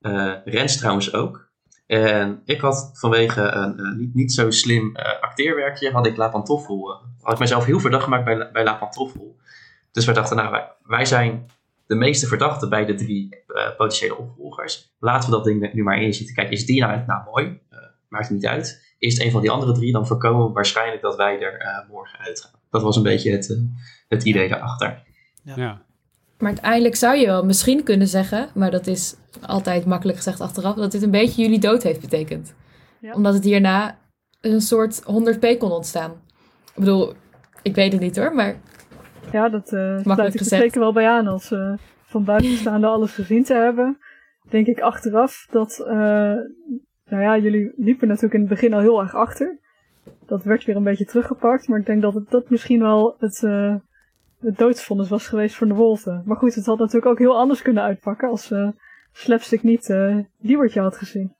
Eh, 0.00 0.32
Rens 0.44 0.76
trouwens 0.76 1.12
ook. 1.12 1.43
En 1.86 2.42
ik 2.44 2.60
had 2.60 2.90
vanwege 2.94 3.40
een 3.40 3.78
eh, 3.78 3.96
niet, 3.96 4.14
niet 4.14 4.32
zo 4.32 4.50
slim 4.50 4.96
eh, 4.96 5.20
acteerwerkje, 5.22 5.90
had 5.90 6.06
ik 6.06 6.16
La 6.16 6.28
Pantoffel, 6.28 6.92
eh, 6.92 6.98
had 7.22 7.32
ik 7.32 7.38
mezelf 7.38 7.64
heel 7.64 7.80
verdacht 7.80 8.04
gemaakt 8.04 8.24
bij, 8.24 8.36
La- 8.36 8.50
bij 8.50 8.64
La 8.64 8.74
Pantoffel. 8.74 9.36
Dus 9.92 10.04
wij 10.04 10.14
dachten, 10.14 10.36
nou, 10.36 10.50
wij, 10.50 10.68
wij 10.82 11.04
zijn 11.04 11.46
de 11.86 11.94
meeste 11.94 12.26
verdachten 12.26 12.68
bij 12.68 12.84
de 12.84 12.94
drie 12.94 13.42
eh, 13.46 13.76
potentiële 13.76 14.16
opvolgers. 14.16 14.94
Laten 14.98 15.30
we 15.30 15.36
dat 15.36 15.44
ding 15.44 15.72
nu 15.72 15.82
maar 15.82 16.02
inzitten. 16.02 16.34
Kijk, 16.34 16.50
is 16.50 16.66
Dina 16.66 16.96
het 16.96 17.06
nou 17.06 17.24
mooi? 17.24 17.60
Eh, 17.70 17.78
maakt 18.08 18.24
het 18.28 18.34
niet 18.34 18.46
uit. 18.46 18.94
Is 18.98 19.14
het 19.14 19.22
een 19.22 19.30
van 19.30 19.40
die 19.40 19.50
andere 19.50 19.72
drie, 19.72 19.92
dan 19.92 20.06
voorkomen 20.06 20.46
we 20.46 20.52
waarschijnlijk 20.52 21.02
dat 21.02 21.16
wij 21.16 21.40
er 21.40 21.58
eh, 21.60 21.88
morgen 21.88 22.18
uitgaan. 22.18 22.50
Dat 22.70 22.82
was 22.82 22.96
een 22.96 23.02
beetje 23.02 23.30
het, 23.30 23.60
het 24.08 24.24
idee 24.24 24.48
daarachter. 24.48 25.02
Ja. 25.42 25.82
Maar 26.38 26.52
uiteindelijk 26.52 26.96
zou 26.96 27.16
je 27.16 27.26
wel 27.26 27.44
misschien 27.44 27.82
kunnen 27.82 28.08
zeggen, 28.08 28.48
maar 28.54 28.70
dat 28.70 28.86
is 28.86 29.14
altijd 29.40 29.86
makkelijk 29.86 30.16
gezegd 30.16 30.40
achteraf, 30.40 30.74
dat 30.74 30.92
dit 30.92 31.02
een 31.02 31.10
beetje 31.10 31.42
jullie 31.42 31.58
dood 31.58 31.82
heeft 31.82 32.00
betekend. 32.00 32.54
Ja. 33.00 33.12
Omdat 33.12 33.34
het 33.34 33.44
hierna 33.44 33.98
een 34.40 34.60
soort 34.60 35.02
100p 35.02 35.58
kon 35.58 35.70
ontstaan. 35.70 36.10
Ik 36.66 36.74
bedoel, 36.74 37.12
ik 37.62 37.74
weet 37.74 37.92
het 37.92 38.00
niet 38.00 38.16
hoor, 38.16 38.34
maar 38.34 38.56
Ja, 39.32 39.48
dat 39.48 39.72
eh 39.72 39.98
sluit 39.98 40.34
ik 40.34 40.40
er 40.40 40.46
zeker 40.46 40.80
wel 40.80 40.92
bij 40.92 41.08
aan. 41.08 41.26
Als 41.26 41.50
eh 41.50 41.72
van 42.04 42.24
buitenstaande 42.24 42.86
alles 42.86 43.12
gezien 43.12 43.44
te 43.44 43.54
hebben, 43.54 43.98
denk 44.50 44.66
ik 44.66 44.80
achteraf 44.80 45.46
dat, 45.50 45.84
eh, 45.86 45.94
nou 47.06 47.22
ja, 47.22 47.38
jullie 47.38 47.72
liepen 47.76 48.08
natuurlijk 48.08 48.34
in 48.34 48.40
het 48.40 48.48
begin 48.48 48.74
al 48.74 48.80
heel 48.80 49.00
erg 49.00 49.14
achter. 49.14 49.58
Dat 50.26 50.42
werd 50.42 50.64
weer 50.64 50.76
een 50.76 50.82
beetje 50.82 51.04
teruggepakt, 51.04 51.68
maar 51.68 51.78
ik 51.78 51.86
denk 51.86 52.02
dat 52.02 52.14
het 52.14 52.30
dat 52.30 52.50
misschien 52.50 52.80
wel 52.80 53.16
het, 53.18 53.42
eh 53.42 53.74
het 54.40 54.58
doodsvonnis 54.58 55.08
was 55.08 55.26
geweest 55.26 55.54
voor 55.54 55.66
de 55.66 55.74
wolven. 55.74 56.22
Maar 56.24 56.36
goed, 56.36 56.54
het 56.54 56.66
had 56.66 56.78
natuurlijk 56.78 57.06
ook 57.06 57.18
heel 57.18 57.38
anders 57.38 57.62
kunnen 57.62 57.82
uitpakken 57.82 58.28
als 58.28 58.50
Slapstick 59.16 59.62
niet 59.62 59.90
eh 59.90 60.16
Liebertje 60.40 60.80
had 60.80 60.96
gezien. 60.96 61.34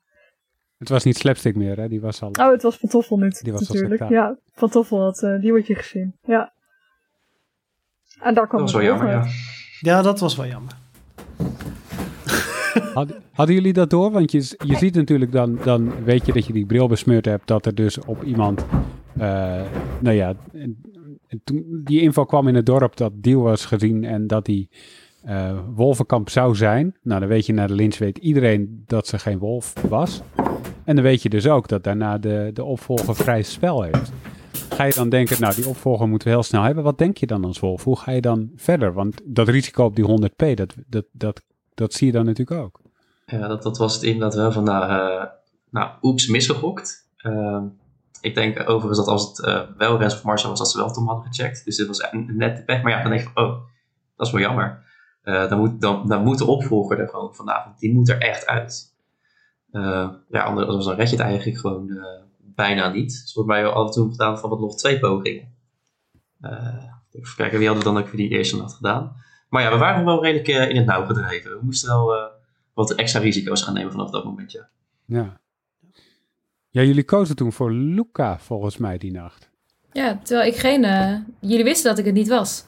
Het 0.78 0.88
was 0.88 1.04
niet 1.04 1.16
slapstick 1.16 1.56
meer, 1.56 1.76
hè? 1.80 1.88
Die 1.88 2.00
was 2.00 2.22
al... 2.22 2.28
Oh, 2.40 2.50
het 2.50 2.62
was 2.62 2.76
Pantoffel 2.78 3.16
nu 3.16 3.28
Die 3.42 3.52
was 3.52 3.68
al 3.68 3.74
natuurlijk. 3.74 4.08
Ja, 4.10 4.36
Pantoffel 4.54 5.00
had 5.00 5.22
eh 5.22 5.34
Liebertje 5.40 5.74
gezien. 5.74 6.14
Ja. 6.24 6.52
En 8.20 8.34
daar 8.34 8.46
kwam 8.48 8.60
Dat 8.60 8.72
was 8.72 8.82
het 8.82 8.90
wel 8.90 8.98
jammer, 8.98 9.10
ja. 9.10 9.26
ja, 9.80 10.02
dat 10.02 10.20
was 10.20 10.36
wel 10.36 10.46
jammer. 10.46 10.72
Had- 12.94 13.18
hadden 13.32 13.54
jullie 13.54 13.72
dat 13.72 13.90
door? 13.90 14.10
Want 14.10 14.32
je, 14.32 14.56
je 14.66 14.76
ziet 14.76 14.94
natuurlijk 14.94 15.32
dan, 15.32 15.58
dan 15.64 16.04
weet 16.04 16.26
je 16.26 16.32
dat 16.32 16.46
je 16.46 16.52
die 16.52 16.66
bril 16.66 16.88
besmeurd 16.88 17.24
hebt, 17.24 17.46
dat 17.46 17.66
er 17.66 17.74
dus 17.74 17.98
op 17.98 18.22
iemand, 18.22 18.66
eh, 19.16 19.62
nou 20.00 20.16
ja, 20.16 20.34
en- 20.52 20.80
en 21.26 21.40
toen 21.44 21.80
die 21.84 22.00
info 22.00 22.24
kwam 22.24 22.48
in 22.48 22.54
het 22.54 22.66
dorp 22.66 22.96
dat 22.96 23.12
Deal 23.22 23.42
was 23.42 23.64
gezien 23.64 24.04
en 24.04 24.26
dat 24.26 24.44
die 24.44 24.68
eh, 25.24 25.58
wolvenkamp 25.74 26.28
zou 26.30 26.54
zijn. 26.54 26.96
Nou, 27.02 27.20
dan 27.20 27.28
weet 27.28 27.46
je 27.46 27.52
na 27.52 27.66
de 27.66 27.74
lynch 27.74 27.98
weet 27.98 28.18
iedereen 28.18 28.82
dat 28.86 29.06
ze 29.06 29.18
geen 29.18 29.38
wolf 29.38 29.74
was. 29.88 30.22
En 30.84 30.94
dan 30.94 31.04
weet 31.04 31.22
je 31.22 31.28
dus 31.28 31.48
ook 31.48 31.68
dat 31.68 31.84
daarna 31.84 32.18
de, 32.18 32.50
de 32.52 32.64
opvolger 32.64 33.16
vrij 33.16 33.42
spel 33.42 33.82
heeft. 33.82 34.12
Ga 34.68 34.84
je 34.84 34.94
dan 34.94 35.08
denken, 35.08 35.40
nou 35.40 35.54
die 35.54 35.68
opvolger 35.68 36.08
moeten 36.08 36.28
we 36.28 36.34
heel 36.34 36.42
snel 36.42 36.62
hebben. 36.62 36.84
Wat 36.84 36.98
denk 36.98 37.16
je 37.16 37.26
dan 37.26 37.44
als 37.44 37.60
wolf? 37.60 37.84
Hoe 37.84 37.98
ga 37.98 38.10
je 38.10 38.20
dan 38.20 38.50
verder? 38.56 38.92
Want 38.92 39.20
dat 39.24 39.48
risico 39.48 39.84
op 39.84 39.96
die 39.96 40.04
100p, 40.04 40.54
dat, 40.54 40.74
dat, 40.86 41.04
dat, 41.12 41.42
dat 41.74 41.92
zie 41.92 42.06
je 42.06 42.12
dan 42.12 42.24
natuurlijk 42.24 42.60
ook. 42.60 42.80
Ja, 43.26 43.48
dat, 43.48 43.62
dat 43.62 43.78
was 43.78 43.94
het 43.94 44.02
inderdaad 44.02 44.34
wel 44.34 44.52
van, 44.52 44.64
nou, 44.64 44.90
eh, 44.90 45.24
nou 45.70 45.90
oeps, 46.02 46.26
misgegokt. 46.26 47.08
Ehm, 47.16 47.64
ik 48.20 48.34
denk 48.34 48.68
overigens 48.68 48.98
dat 48.98 49.08
als 49.08 49.28
het 49.28 49.44
eh, 49.44 49.60
wel 49.76 49.98
Rens 49.98 50.14
of 50.14 50.24
Marcel 50.24 50.48
was, 50.48 50.58
dat 50.58 50.70
ze 50.70 50.78
wel 50.78 50.92
Tom 50.92 51.06
hadden 51.06 51.26
gecheckt. 51.26 51.64
Dus 51.64 51.76
dit 51.76 51.86
was 51.86 52.06
net 52.26 52.56
de 52.56 52.64
pech. 52.64 52.82
Maar 52.82 52.92
ja, 52.92 53.02
dan 53.02 53.10
denk 53.10 53.30
van, 53.34 53.44
oh, 53.44 53.60
dat 54.16 54.26
is 54.26 54.32
wel 54.32 54.42
jammer. 54.42 54.83
Eh, 55.24 55.48
dan, 55.48 55.58
moet, 55.58 55.80
dan, 55.80 56.08
dan 56.08 56.22
moet 56.22 56.38
de 56.38 56.46
opvolger 56.46 56.98
er 56.98 57.08
gewoon 57.08 57.34
vanavond, 57.34 57.78
die 57.78 57.94
moet 57.94 58.08
er 58.08 58.20
echt 58.20 58.46
uit. 58.46 58.94
Eh, 59.70 60.10
ja, 60.28 60.42
anders 60.42 60.84
dan 60.84 60.94
red 60.94 61.10
je 61.10 61.16
het 61.16 61.24
eigenlijk 61.24 61.58
gewoon 61.58 61.90
eh, 61.90 62.22
bijna 62.38 62.88
niet. 62.88 63.10
Dus 63.10 63.32
volgens 63.32 63.54
mij 63.54 63.64
hadden 63.64 63.86
we 63.86 63.92
toen 63.92 64.10
gedaan 64.10 64.38
van 64.38 64.50
wat 64.50 64.60
nog 64.60 64.76
twee 64.76 64.98
pogingen. 64.98 65.54
Eh, 66.40 66.84
even 67.10 67.36
kijken, 67.36 67.58
wie 67.58 67.66
hadden 67.68 67.84
we 67.86 67.92
dan 67.92 68.02
ook 68.02 68.08
weer 68.08 68.28
die 68.28 68.36
eerste 68.38 68.56
nacht 68.56 68.74
gedaan. 68.74 69.16
Maar 69.48 69.62
ja, 69.62 69.70
we 69.70 69.78
waren 69.78 70.04
wel 70.04 70.22
redelijk 70.22 70.48
eh, 70.48 70.68
in 70.68 70.76
het 70.76 70.86
nauw 70.86 71.04
gedreven. 71.06 71.50
We 71.50 71.64
moesten 71.64 71.88
wel... 71.88 72.14
eh, 72.14 72.32
wat 72.74 72.94
extra 72.94 73.20
risico's 73.20 73.62
gaan 73.62 73.74
nemen 73.74 73.92
vanaf 73.92 74.10
dat 74.10 74.24
moment, 74.24 74.52
ja. 74.52 74.68
Ja. 75.04 75.40
Ja, 76.68 76.82
jullie 76.82 77.04
kozen 77.04 77.36
toen 77.36 77.52
voor 77.52 77.72
Luca 77.72 78.38
volgens 78.38 78.76
mij 78.76 78.98
die 78.98 79.12
nacht. 79.12 79.50
Ja, 79.92 80.18
terwijl 80.22 80.48
ik 80.52 80.56
geen... 80.56 80.84
eh, 80.84 81.16
jullie 81.40 81.64
wisten 81.64 81.90
dat 81.90 81.98
ik 81.98 82.04
het 82.04 82.14
niet 82.14 82.28
was. 82.28 82.64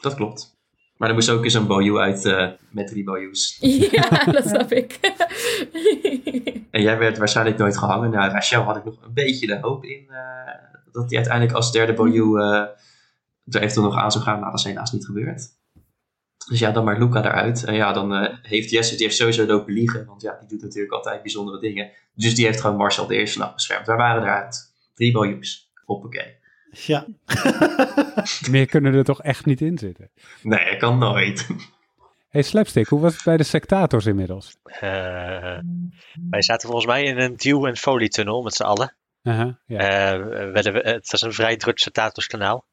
Dat 0.00 0.14
klopt. 0.14 0.56
Maar 0.98 1.08
er 1.08 1.14
moest 1.14 1.30
ook 1.30 1.44
eens 1.44 1.54
een 1.54 1.66
Boyu 1.66 1.98
uit 1.98 2.24
eh, 2.24 2.48
met 2.70 2.86
drie 2.86 3.04
Boyus. 3.04 3.58
ja, 3.90 4.24
dat 4.24 4.48
snap 4.48 4.72
ik. 4.72 4.98
En 6.70 6.82
jij 6.82 6.98
werd 6.98 7.18
waarschijnlijk 7.18 7.58
nooit 7.58 7.78
gehangen. 7.78 8.10
Nou, 8.10 8.30
Rachel 8.30 8.62
had 8.62 8.76
ik 8.76 8.84
nog 8.84 9.02
een 9.04 9.14
beetje 9.14 9.46
de 9.46 9.58
hoop 9.60 9.84
in 9.84 10.06
eh, 10.08 10.54
dat 10.92 11.08
hij 11.08 11.16
uiteindelijk 11.16 11.56
als 11.56 11.72
derde 11.72 11.94
Boyu 11.94 12.40
eh 12.40 12.66
er 13.44 13.60
eventueel 13.60 13.86
nog 13.86 13.96
aan 13.96 14.12
zou 14.12 14.24
gaan. 14.24 14.38
Nou, 14.38 14.50
dat 14.50 14.60
is 14.60 14.66
helaas 14.66 14.92
niet 14.92 15.04
gebeurd. 15.04 15.42
Dus 16.48 16.58
ja, 16.58 16.70
dan 16.70 16.84
maar 16.84 16.98
Luca 16.98 17.24
eruit. 17.24 17.64
En 17.64 17.74
ja, 17.74 17.92
dan 17.92 18.38
heeft 18.42 18.70
Jesse, 18.70 18.96
die 18.96 19.04
heeft 19.04 19.16
sowieso 19.16 19.46
lopen 19.46 19.72
liegen. 19.72 20.06
Want 20.06 20.22
ja, 20.22 20.36
die 20.38 20.48
doet 20.48 20.62
natuurlijk 20.62 20.92
altijd 20.92 21.22
bijzondere 21.22 21.60
dingen. 21.60 21.90
Dus 22.14 22.34
die 22.34 22.44
heeft 22.44 22.60
gewoon 22.60 22.76
Marcel 22.76 23.06
de 23.06 23.16
eerste 23.16 23.38
nacht 23.38 23.54
beschermd. 23.54 23.86
Wij 23.86 23.96
waren 23.96 24.22
eruit. 24.22 24.74
Drie 24.94 25.12
Boyus. 25.12 25.70
Hoppakee. 25.84 26.37
Ja. 26.70 27.06
Meer 28.50 28.66
kunnen 28.66 28.94
er 28.94 29.04
toch 29.04 29.22
echt 29.22 29.44
niet 29.46 29.60
in 29.60 29.78
zitten. 29.78 30.10
Nee, 30.42 30.70
dat 30.70 30.78
kan 30.78 30.98
nooit. 30.98 31.46
hey, 32.28 32.42
Slapstick, 32.42 32.86
hoe 32.88 33.00
was 33.00 33.14
het 33.14 33.24
bij 33.24 33.36
de 33.36 33.42
sectators 33.42 34.06
inmiddels? 34.06 34.56
Eh, 34.62 34.80
wij 36.30 36.42
zaten 36.42 36.68
volgens 36.68 36.86
mij 36.86 37.02
in 37.04 37.18
een 37.18 37.36
duw- 37.36 37.66
en 37.66 37.76
folietunnel 37.76 38.42
met 38.42 38.54
z'n 38.54 38.62
allen. 38.62 38.96
Ja. 39.22 39.56
Eh, 39.66 40.18
we 40.18 40.50
werden, 40.52 40.72
we- 40.72 40.88
het 40.90 41.10
was 41.10 41.22
een 41.22 41.32
vrij 41.32 41.56
druk 41.56 41.78
citatoskanaal. 41.78 42.66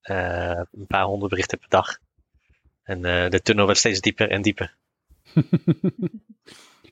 Eh 0.00 0.60
een 0.72 0.86
paar 0.86 1.04
honderd 1.04 1.30
berichten 1.30 1.58
per 1.58 1.68
dag. 1.68 1.98
En 2.82 3.04
eh, 3.04 3.30
de 3.30 3.40
tunnel 3.42 3.66
werd 3.66 3.78
steeds 3.78 4.00
dieper 4.00 4.30
en 4.30 4.42
dieper. 4.42 4.76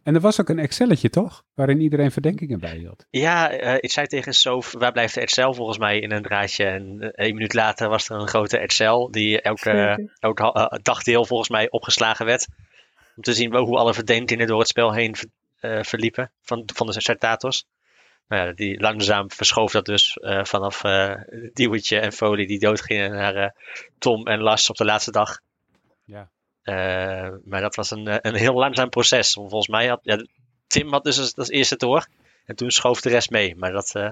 en 0.05 0.15
er 0.15 0.21
was 0.21 0.41
ook 0.41 0.49
een 0.49 0.59
Excelletje, 0.59 1.11
toch? 1.11 1.45
Waarin 1.55 1.81
iedereen 1.81 2.11
verdenkingen 2.11 2.61
bij 2.61 2.77
hield. 2.77 3.07
Ja, 3.11 3.51
eh, 3.51 3.75
ik 3.81 3.93
zei 3.93 4.07
tegen 4.07 4.35
Sof, 4.35 4.73
waar 4.73 4.93
blijft 4.93 5.15
de 5.15 5.21
Excel 5.21 5.55
volgens 5.55 5.79
mij 5.79 5.99
in 5.99 6.13
een 6.13 6.23
draadje? 6.23 6.65
En 6.65 6.97
eh, 7.01 7.09
één 7.27 7.35
minuut 7.35 7.55
later 7.55 7.89
was 7.89 8.09
er 8.09 8.17
een 8.21 8.29
grote 8.29 8.59
Excel 8.59 9.11
die 9.11 9.41
elke, 9.41 9.61
Zeker. 9.97 10.13
elk 10.19 10.39
ha- 10.39 10.53
eh, 10.53 10.79
dagdeel 10.83 11.25
volgens 11.25 11.49
mij 11.49 11.71
opgeslagen 11.71 12.27
werd. 12.27 12.47
Om 13.17 13.23
te 13.23 13.33
zien 13.35 13.57
hoe 13.57 13.77
alle 13.79 13.95
verdenkingen 13.95 14.47
door 14.47 14.59
het 14.59 14.69
spel 14.69 14.93
heen 14.93 15.17
ver- 15.17 15.29
eh, 15.61 15.83
verliepen 15.83 16.31
van, 16.43 16.63
van 16.75 16.87
de 16.87 17.01
citators. 17.01 17.65
Nou 18.29 18.47
ja, 18.47 18.53
die 18.53 18.81
langzaam 18.81 19.31
verschoof 19.31 19.73
dat 19.73 19.85
dus 19.85 20.17
eh, 20.17 20.45
vanaf 20.45 20.85
eh 20.85 21.15
Diewertje 21.53 21.99
en 21.99 22.13
Folie 22.13 22.47
die 22.47 22.59
doodgingen 22.59 23.11
naar 23.11 23.35
eh, 23.37 23.51
Tom 23.99 24.27
en 24.27 24.41
Lars 24.41 24.71
op 24.71 24.77
de 24.77 24.85
laatste 24.85 25.11
dag. 25.11 25.39
Ja. 26.05 26.29
Eh, 26.65 27.29
maar 27.45 27.61
dat 27.61 27.75
was 27.75 27.91
een, 27.91 28.09
eh, 28.09 28.17
een 28.21 28.35
heel 28.35 28.55
langzaam 28.55 28.89
proces. 28.89 29.33
Volgens 29.33 29.69
mij 29.69 29.87
had 29.87 30.01
ja, 30.03 30.27
Tim 30.67 30.93
had 30.93 31.05
dus 31.05 31.19
als, 31.19 31.37
als 31.37 31.49
eerste 31.49 31.77
door. 31.77 32.07
En 32.45 32.57
toen 32.57 32.71
schoof 32.71 33.01
de 33.01 33.09
rest 33.09 33.31
mee. 33.31 33.57
Maar 33.57 33.73
dat 33.73 33.95
eh, 33.95 34.11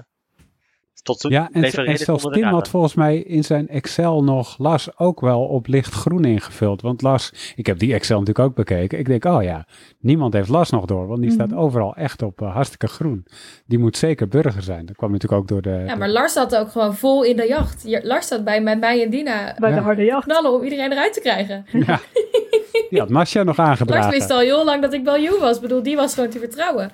tot 1.03 1.19
toen 1.19 1.31
Ja, 1.31 1.49
en, 1.51 1.63
en 1.63 1.97
zelfs 1.97 2.23
Tim 2.31 2.43
had 2.43 2.67
volgens 2.69 2.93
mij 2.93 3.17
in 3.17 3.43
zijn 3.43 3.67
Excel 3.67 4.23
nog 4.23 4.57
Lars 4.57 4.97
ook 4.99 5.21
wel 5.21 5.41
op 5.45 5.67
lichtgroen 5.67 6.25
ingevuld. 6.25 6.81
Want 6.81 7.01
Lars, 7.01 7.53
ik 7.55 7.65
heb 7.65 7.79
die 7.79 7.93
Excel 7.93 8.19
natuurlijk 8.19 8.47
ook 8.47 8.55
bekeken. 8.55 8.99
Ik 8.99 9.05
denk, 9.05 9.25
oh 9.25 9.43
ja, 9.43 9.65
niemand 9.99 10.33
heeft 10.33 10.49
Lars 10.49 10.69
nog 10.69 10.85
door. 10.85 11.07
Want 11.07 11.21
die 11.21 11.31
Mhm. 11.31 11.39
staat 11.41 11.53
overal 11.59 11.95
echt 11.95 12.21
op 12.21 12.41
eh, 12.41 12.53
hartstikke 12.53 12.87
groen. 12.87 13.25
Die 13.65 13.79
moet 13.79 13.97
zeker 13.97 14.27
burger 14.27 14.61
zijn. 14.61 14.85
Dat 14.85 14.95
kwam 14.95 15.11
natuurlijk 15.11 15.41
ook 15.41 15.47
door 15.47 15.61
de... 15.61 15.83
Ja, 15.87 15.95
maar 15.95 16.09
Lars 16.09 16.33
zat 16.33 16.55
ook 16.55 16.71
gewoon 16.71 16.95
vol 16.95 17.23
in 17.23 17.35
de 17.35 17.47
jacht. 17.47 17.83
Ja, 17.85 17.99
Lars 18.03 18.27
zat 18.27 18.43
bij 18.43 18.61
met 18.61 18.79
mij 18.79 19.03
en 19.03 19.09
Dina 19.09 19.55
Bij 19.59 19.69
Ja. 19.69 19.75
de 19.75 19.81
harde 19.81 20.03
jacht. 20.03 20.25
knallen 20.25 20.51
om 20.53 20.63
iedereen 20.63 20.91
eruit 20.91 21.13
te 21.13 21.19
krijgen. 21.21 21.65
Ja. 21.71 21.99
Die 22.89 22.99
had 22.99 23.09
Masja 23.09 23.43
nog 23.43 23.57
Lars 23.57 23.69
aangedragen. 23.69 24.11
wist 24.11 24.29
al 24.29 24.39
heel 24.39 24.65
lang 24.65 24.81
dat 24.81 24.93
ik 24.93 25.03
Baljoe 25.03 25.39
was. 25.39 25.55
Ik 25.55 25.61
bedoel, 25.61 25.83
die 25.83 25.95
was 25.95 26.13
gewoon 26.13 26.29
te 26.29 26.39
vertrouwen. 26.39 26.91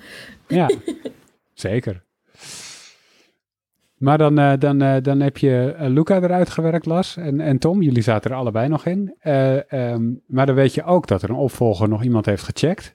Ja, 0.48 0.70
zeker. 1.54 2.02
Maar 4.00 4.18
dan, 4.18 4.38
eh, 4.38 4.58
dan, 4.58 4.82
eh, 4.82 5.02
dan 5.02 5.20
heb 5.20 5.38
je 5.38 5.74
eh, 5.78 5.88
Luca 5.88 6.22
eruit 6.22 6.50
gewerkt, 6.50 6.86
Las. 6.86 7.16
En, 7.16 7.40
en 7.40 7.58
Tom, 7.58 7.82
jullie 7.82 8.02
zaten 8.02 8.30
er 8.30 8.36
allebei 8.36 8.68
nog 8.68 8.86
in. 8.86 9.16
Eh, 9.18 9.72
ehm, 9.72 10.14
maar 10.26 10.46
dan 10.46 10.54
weet 10.54 10.74
je 10.74 10.84
ook 10.84 11.06
dat 11.06 11.22
er 11.22 11.30
een 11.30 11.36
opvolger 11.36 11.88
nog 11.88 12.02
iemand 12.02 12.26
heeft 12.26 12.42
gecheckt. 12.42 12.94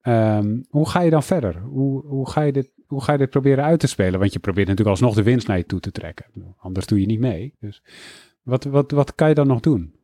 Ehm, 0.00 0.60
hoe 0.68 0.88
ga 0.88 1.00
je 1.00 1.10
dan 1.10 1.22
verder? 1.22 1.60
Hoe, 1.60 2.06
hoe, 2.06 2.30
ga 2.30 2.40
je 2.40 2.52
dit, 2.52 2.72
hoe 2.86 3.02
ga 3.02 3.12
je 3.12 3.18
dit 3.18 3.30
proberen 3.30 3.64
uit 3.64 3.80
te 3.80 3.86
spelen? 3.86 4.20
Want 4.20 4.32
je 4.32 4.38
probeert 4.38 4.68
natuurlijk 4.68 4.96
alsnog 4.96 5.14
de 5.14 5.22
winst 5.22 5.46
naar 5.46 5.56
je 5.56 5.66
toe 5.66 5.80
te 5.80 5.92
trekken. 5.92 6.26
Anders 6.56 6.86
doe 6.86 7.00
je 7.00 7.06
niet 7.06 7.20
mee. 7.20 7.54
Dus 7.60 7.82
wat, 8.42 8.64
wat, 8.64 8.90
wat 8.90 9.14
kan 9.14 9.28
je 9.28 9.34
dan 9.34 9.46
nog 9.46 9.60
doen? 9.60 9.94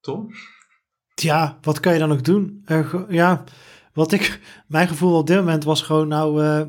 Tom? 0.00 0.30
Ja, 1.14 1.58
wat 1.60 1.80
kan 1.80 1.92
je 1.92 1.98
dan 1.98 2.12
ook 2.12 2.24
doen? 2.24 2.62
Eh, 2.64 2.92
ja, 3.08 3.44
wat 3.98 4.12
ik, 4.12 4.40
mijn 4.66 4.88
gevoel 4.88 5.18
op 5.18 5.26
dit 5.26 5.36
moment 5.36 5.64
was 5.64 5.82
gewoon, 5.82 6.08
nou, 6.08 6.44
eh, 6.44 6.60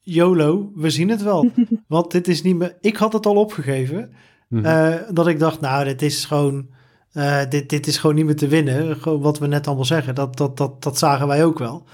YOLO, 0.00 0.72
we 0.74 0.90
zien 0.90 1.08
het 1.08 1.22
wel. 1.22 1.50
Want 1.86 2.10
dit 2.10 2.28
is 2.28 2.42
niet 2.42 2.56
meer, 2.56 2.76
ik 2.80 2.96
had 2.96 3.12
het 3.12 3.26
al 3.26 3.36
opgegeven, 3.36 4.12
Mhm. 4.48 4.64
eh, 4.64 4.94
dat 5.12 5.26
ik 5.26 5.38
dacht, 5.38 5.60
nou, 5.60 5.84
dit 5.84 6.02
is 6.02 6.24
gewoon, 6.24 6.66
eh, 7.12 7.40
dit, 7.48 7.68
dit 7.68 7.86
is 7.86 7.98
gewoon 7.98 8.16
niet 8.16 8.24
meer 8.24 8.36
te 8.36 8.48
winnen. 8.48 8.96
Gewoon 8.96 9.20
wat 9.20 9.38
we 9.38 9.46
net 9.46 9.66
allemaal 9.66 9.84
zeggen, 9.84 10.14
dat, 10.14 10.36
dat, 10.36 10.56
dat, 10.56 10.82
dat 10.82 10.98
zagen 10.98 11.26
wij 11.26 11.44
ook 11.44 11.58
wel. 11.58 11.84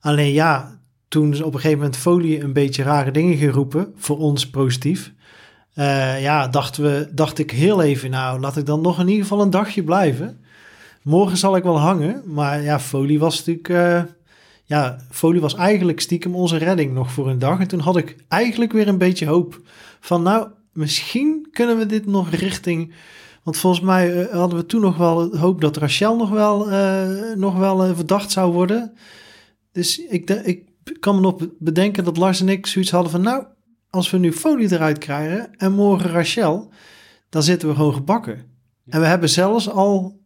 Alleen 0.00 0.32
ja, 0.32 0.78
toen 1.08 1.34
ze 1.34 1.44
op 1.44 1.54
een 1.54 1.60
gegeven 1.60 1.78
moment 1.82 1.96
Folie 1.96 2.40
een 2.42 2.52
beetje 2.52 2.82
rare 2.82 3.10
dingen 3.10 3.36
ging 3.36 3.52
roepen, 3.52 3.92
voor 3.96 4.18
ons 4.18 4.50
positief. 4.50 5.12
eh, 5.74 6.22
ja, 6.22 6.48
dachten 6.48 6.82
we, 6.82 7.08
dacht 7.12 7.38
ik 7.38 7.50
heel 7.50 7.82
even, 7.82 8.10
nou, 8.10 8.40
laat 8.40 8.56
ik 8.56 8.66
dan 8.66 8.80
nog 8.80 9.00
in 9.00 9.08
ieder 9.08 9.22
geval 9.22 9.40
een 9.42 9.50
dagje 9.50 9.82
blijven. 9.84 10.40
Morgen 11.02 11.36
zal 11.36 11.56
ik 11.56 11.62
wel 11.62 11.78
hangen, 11.78 12.22
maar 12.26 12.62
ja, 12.62 12.80
Folie 12.80 13.18
was 13.18 13.38
natuurlijk, 13.38 13.68
eh, 13.68 14.02
ja, 14.64 14.98
Folie 15.10 15.40
was 15.40 15.54
eigenlijk 15.54 16.00
stiekem 16.00 16.34
onze 16.34 16.56
redding 16.56 16.92
nog 16.92 17.12
voor 17.12 17.28
een 17.28 17.38
dag. 17.38 17.60
En 17.60 17.68
toen 17.68 17.80
had 17.80 17.96
ik 17.96 18.16
eigenlijk 18.28 18.72
weer 18.72 18.88
een 18.88 18.98
beetje 18.98 19.26
hoop 19.26 19.60
van, 20.00 20.22
nou, 20.22 20.48
misschien 20.72 21.48
kunnen 21.50 21.78
we 21.78 21.86
dit 21.86 22.06
nog 22.06 22.30
richting, 22.30 22.94
want 23.42 23.56
volgens 23.56 23.82
mij 23.82 24.22
eh, 24.22 24.38
hadden 24.38 24.58
we 24.58 24.66
toen 24.66 24.80
nog 24.80 24.96
wel 24.96 25.36
hoop 25.36 25.60
dat 25.60 25.76
Rachel 25.76 26.16
nog 26.16 26.30
wel, 26.30 26.70
eh, 26.70 27.36
nog 27.36 27.56
wel 27.56 27.94
verdacht 27.94 28.30
zou 28.30 28.52
worden. 28.52 28.92
Dus 29.72 29.98
ik, 29.98 30.30
ik 30.30 30.68
kan 31.00 31.14
me 31.14 31.20
nog 31.20 31.36
bedenken 31.58 32.04
dat 32.04 32.16
Lars 32.16 32.40
en 32.40 32.48
ik 32.48 32.66
zoiets 32.66 32.90
hadden 32.90 33.10
van, 33.10 33.22
nou, 33.22 33.44
als 33.90 34.10
we 34.10 34.18
nu 34.18 34.32
Folie 34.32 34.72
eruit 34.72 34.98
krijgen 34.98 35.50
en 35.56 35.72
morgen 35.72 36.10
Rachel, 36.10 36.72
dan 37.28 37.42
zitten 37.42 37.68
we 37.68 37.74
gewoon 37.74 37.94
gebakken. 37.94 38.56
En 38.86 39.00
we 39.00 39.06
hebben 39.06 39.28
zelfs 39.28 39.70
al 39.70 40.20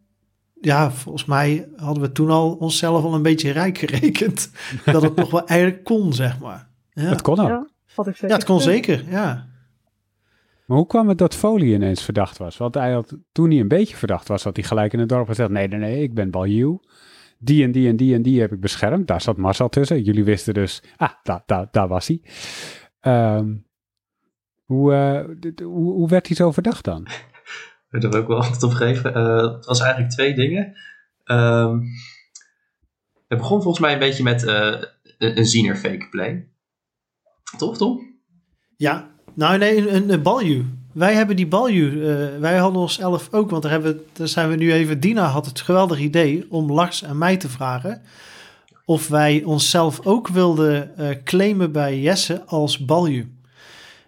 ja, 0.64 0.90
volgens 0.90 1.24
mij 1.24 1.68
hadden 1.76 2.02
we 2.02 2.12
toen 2.12 2.30
al 2.30 2.52
onszelf 2.52 3.04
al 3.04 3.14
een 3.14 3.22
beetje 3.22 3.50
rijk 3.50 3.78
gerekend. 3.78 4.50
dat 4.84 5.02
het 5.02 5.14
nog 5.14 5.30
wel 5.30 5.46
eigenlijk 5.46 5.84
kon, 5.84 6.12
zeg 6.12 6.38
maar. 6.38 6.68
Ja, 6.90 7.02
Het 7.02 7.22
kon 7.22 7.40
ook. 7.40 7.48
Ja, 7.48 7.68
had 7.94 8.06
ik 8.06 8.14
zeker. 8.14 8.28
ja 8.28 8.34
het 8.34 8.44
kon 8.44 8.60
zeker, 8.60 9.04
ja. 9.08 9.50
Maar 10.66 10.76
hoe 10.76 10.86
kwam 10.86 11.08
het 11.08 11.18
dat 11.18 11.34
Folie 11.34 11.74
ineens 11.74 12.02
verdacht 12.02 12.38
was? 12.38 12.56
Want 12.56 12.74
hij 12.74 12.92
had, 12.92 13.16
toen 13.32 13.50
hij 13.50 13.60
een 13.60 13.68
beetje 13.68 13.96
verdacht 13.96 14.28
was, 14.28 14.44
had 14.44 14.56
hij 14.56 14.64
gelijk 14.64 14.92
in 14.92 14.98
het 14.98 15.08
dorp 15.08 15.28
gezegd: 15.28 15.50
nee, 15.50 15.68
nee, 15.68 15.78
nee, 15.78 16.02
ik 16.02 16.14
ben 16.14 16.30
Baljuw. 16.30 16.80
Die 17.38 17.64
en 17.64 17.72
die 17.72 17.88
en 17.88 17.96
die 17.96 18.14
en 18.14 18.22
die 18.22 18.40
heb 18.40 18.52
ik 18.52 18.60
beschermd. 18.60 19.06
Daar 19.06 19.20
zat 19.20 19.36
Marcel 19.36 19.68
tussen. 19.68 20.02
Jullie 20.02 20.24
wisten 20.24 20.54
dus, 20.54 20.82
ah, 20.96 21.10
daar, 21.22 21.42
daar, 21.46 21.68
daar 21.70 21.88
was 21.88 22.06
hij. 22.06 22.22
Ehm, 23.00 23.54
hoe, 24.64 24.92
eh, 24.94 25.64
hoe, 25.64 25.92
hoe 25.92 26.08
werd 26.08 26.26
hij 26.26 26.36
zo 26.36 26.50
verdacht 26.50 26.84
dan? 26.84 27.06
Ik 27.92 28.00
wil 28.00 28.10
er 28.10 28.18
ook 28.18 28.28
wel 28.28 28.42
antwoord 28.42 28.62
op 28.62 28.72
geven. 28.72 29.14
Eh, 29.14 29.52
het 29.52 29.64
was 29.64 29.80
eigenlijk 29.80 30.12
twee 30.12 30.34
dingen. 30.34 30.76
Ehm, 31.24 31.80
het 33.28 33.38
begon 33.38 33.62
volgens 33.62 33.84
mij 33.84 33.92
een 33.92 33.98
beetje 33.98 34.22
met 34.22 34.44
eh, 34.44 34.74
een, 35.18 35.46
ziener 35.46 35.76
fake 35.76 36.08
play. 36.10 36.48
Toch, 37.56 37.76
Tom? 37.76 38.20
Ja, 38.76 39.10
nou 39.34 39.58
nee, 39.58 39.76
een, 39.76 39.94
een, 39.94 40.12
een 40.12 40.22
balju. 40.22 40.64
Wij 40.92 41.14
hebben 41.14 41.36
die 41.36 41.46
balju, 41.46 42.06
eh, 42.06 42.38
wij 42.38 42.56
hadden 42.56 42.80
onszelf 42.80 43.28
ook, 43.30 43.50
want 43.50 43.62
daar, 43.62 43.72
hebben, 43.72 44.00
daar 44.12 44.28
zijn 44.28 44.48
we 44.48 44.56
nu 44.56 44.72
even, 44.72 45.00
Dina 45.00 45.26
had 45.26 45.46
het 45.46 45.60
geweldig 45.60 45.98
idee 45.98 46.46
om 46.48 46.72
Lars 46.72 47.02
en 47.02 47.18
mij 47.18 47.36
te 47.36 47.48
vragen 47.48 48.02
of 48.84 49.08
wij 49.08 49.42
onszelf 49.44 50.06
ook 50.06 50.28
wilden 50.28 50.92
claimen 51.24 51.72
bij 51.72 52.00
Jesse 52.00 52.44
als 52.44 52.78
balju. 52.78 53.36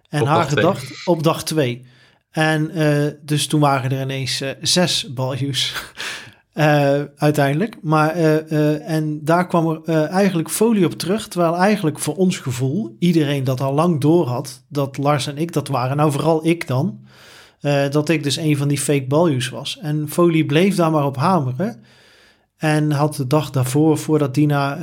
En 0.08 0.20
Op 0.20 0.26
haar 0.26 0.46
twee. 0.46 0.56
gedacht 0.56 1.06
op 1.06 1.22
dag 1.22 1.44
twee. 1.44 1.86
En 2.34 2.70
eh, 2.70 3.12
dus 3.22 3.46
toen 3.46 3.60
waren 3.60 3.90
er 3.90 4.00
ineens 4.02 4.40
eh, 4.40 4.50
zes 4.60 5.12
balju's. 5.12 5.72
Eh, 6.54 7.02
uiteindelijk. 7.16 7.76
Maar, 7.82 8.10
en 8.80 9.24
daar 9.24 9.46
kwam 9.46 9.82
er 9.84 10.04
eigenlijk 10.04 10.50
folie 10.50 10.84
op 10.84 10.92
terug. 10.92 11.28
Terwijl 11.28 11.56
eigenlijk 11.56 11.98
voor 11.98 12.16
ons 12.16 12.38
gevoel 12.38 12.96
iedereen 12.98 13.44
dat 13.44 13.60
al 13.60 13.74
lang 13.74 14.00
door 14.00 14.26
had. 14.26 14.64
Dat 14.68 14.96
Lars 14.96 15.26
en 15.26 15.38
ik 15.38 15.52
dat 15.52 15.68
waren. 15.68 15.96
Nou, 15.96 16.12
vooral 16.12 16.46
ik 16.46 16.66
dan. 16.66 17.00
dat 17.90 18.08
ik 18.08 18.22
dus 18.22 18.36
een 18.36 18.56
van 18.56 18.68
die 18.68 18.78
fake 18.78 19.06
balju's 19.06 19.48
was. 19.48 19.78
En 19.80 20.08
folie 20.08 20.46
bleef 20.46 20.74
daar 20.74 20.90
maar 20.90 21.06
op 21.06 21.16
hameren. 21.16 21.82
En 22.56 22.90
had 22.90 23.14
de 23.14 23.26
dag 23.26 23.50
daarvoor, 23.50 23.98
voordat 23.98 24.34
Dina, 24.34 24.78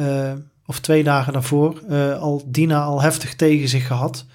of 0.65 0.79
twee 0.79 1.03
dagen 1.03 1.33
daarvoor, 1.33 1.81
al 2.19 2.43
Dina 2.47 2.83
al 2.83 3.01
heftig 3.01 3.35
tegen 3.35 3.67
zich 3.67 3.87
gehad. 3.87 4.25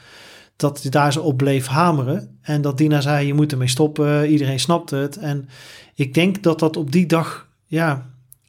Dat 0.57 0.83
hij 0.83 0.91
daar 0.91 1.13
zo 1.13 1.21
op 1.21 1.37
bleef 1.37 1.67
hameren. 1.67 2.39
En 2.41 2.63
dat 2.63 2.79
Dina 2.79 3.01
zei: 3.01 3.27
Je 3.27 3.35
moet 3.35 3.53
ermee 3.53 3.69
stoppen. 3.69 4.31
Iedereen 4.31 4.61
snapte 4.61 4.97
het. 4.97 5.17
En 5.17 5.49
ik 5.95 6.15
denk 6.15 6.43
dat 6.43 6.59
dat 6.59 6.77
op 6.77 6.93
die 6.93 7.07
dag, 7.07 7.49
ja, 7.67 8.07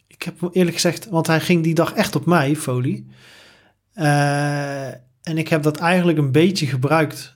ik 0.07 0.23
heb 0.23 0.49
eerlijk 0.51 0.75
gezegd, 0.75 1.09
want 1.09 1.27
hij 1.27 1.39
ging 1.39 1.63
die 1.63 1.73
dag 1.73 1.93
echt 1.93 2.15
op 2.15 2.25
mij, 2.25 2.55
Folie. 2.55 3.07
Eh, 3.93 4.87
en 5.21 5.37
ik 5.37 5.47
heb 5.47 5.63
dat 5.63 5.77
eigenlijk 5.77 6.17
een 6.17 6.31
beetje 6.31 6.65
gebruikt 6.65 7.35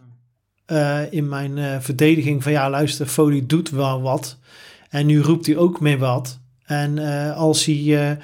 eh, 0.65 1.11
in 1.13 1.29
mijn 1.29 1.57
eh, 1.57 1.79
verdediging 1.79 2.43
van 2.43 2.51
ja, 2.51 2.69
luister, 2.69 3.05
Foley 3.05 3.43
doet 3.47 3.69
wel 3.69 4.01
wat. 4.01 4.37
En 4.89 5.05
nu 5.05 5.21
roept 5.21 5.45
hij 5.45 5.57
ook 5.57 5.79
mee 5.79 5.97
wat. 5.97 6.39
En 6.65 6.97
als 7.35 7.65
hij, 7.65 8.17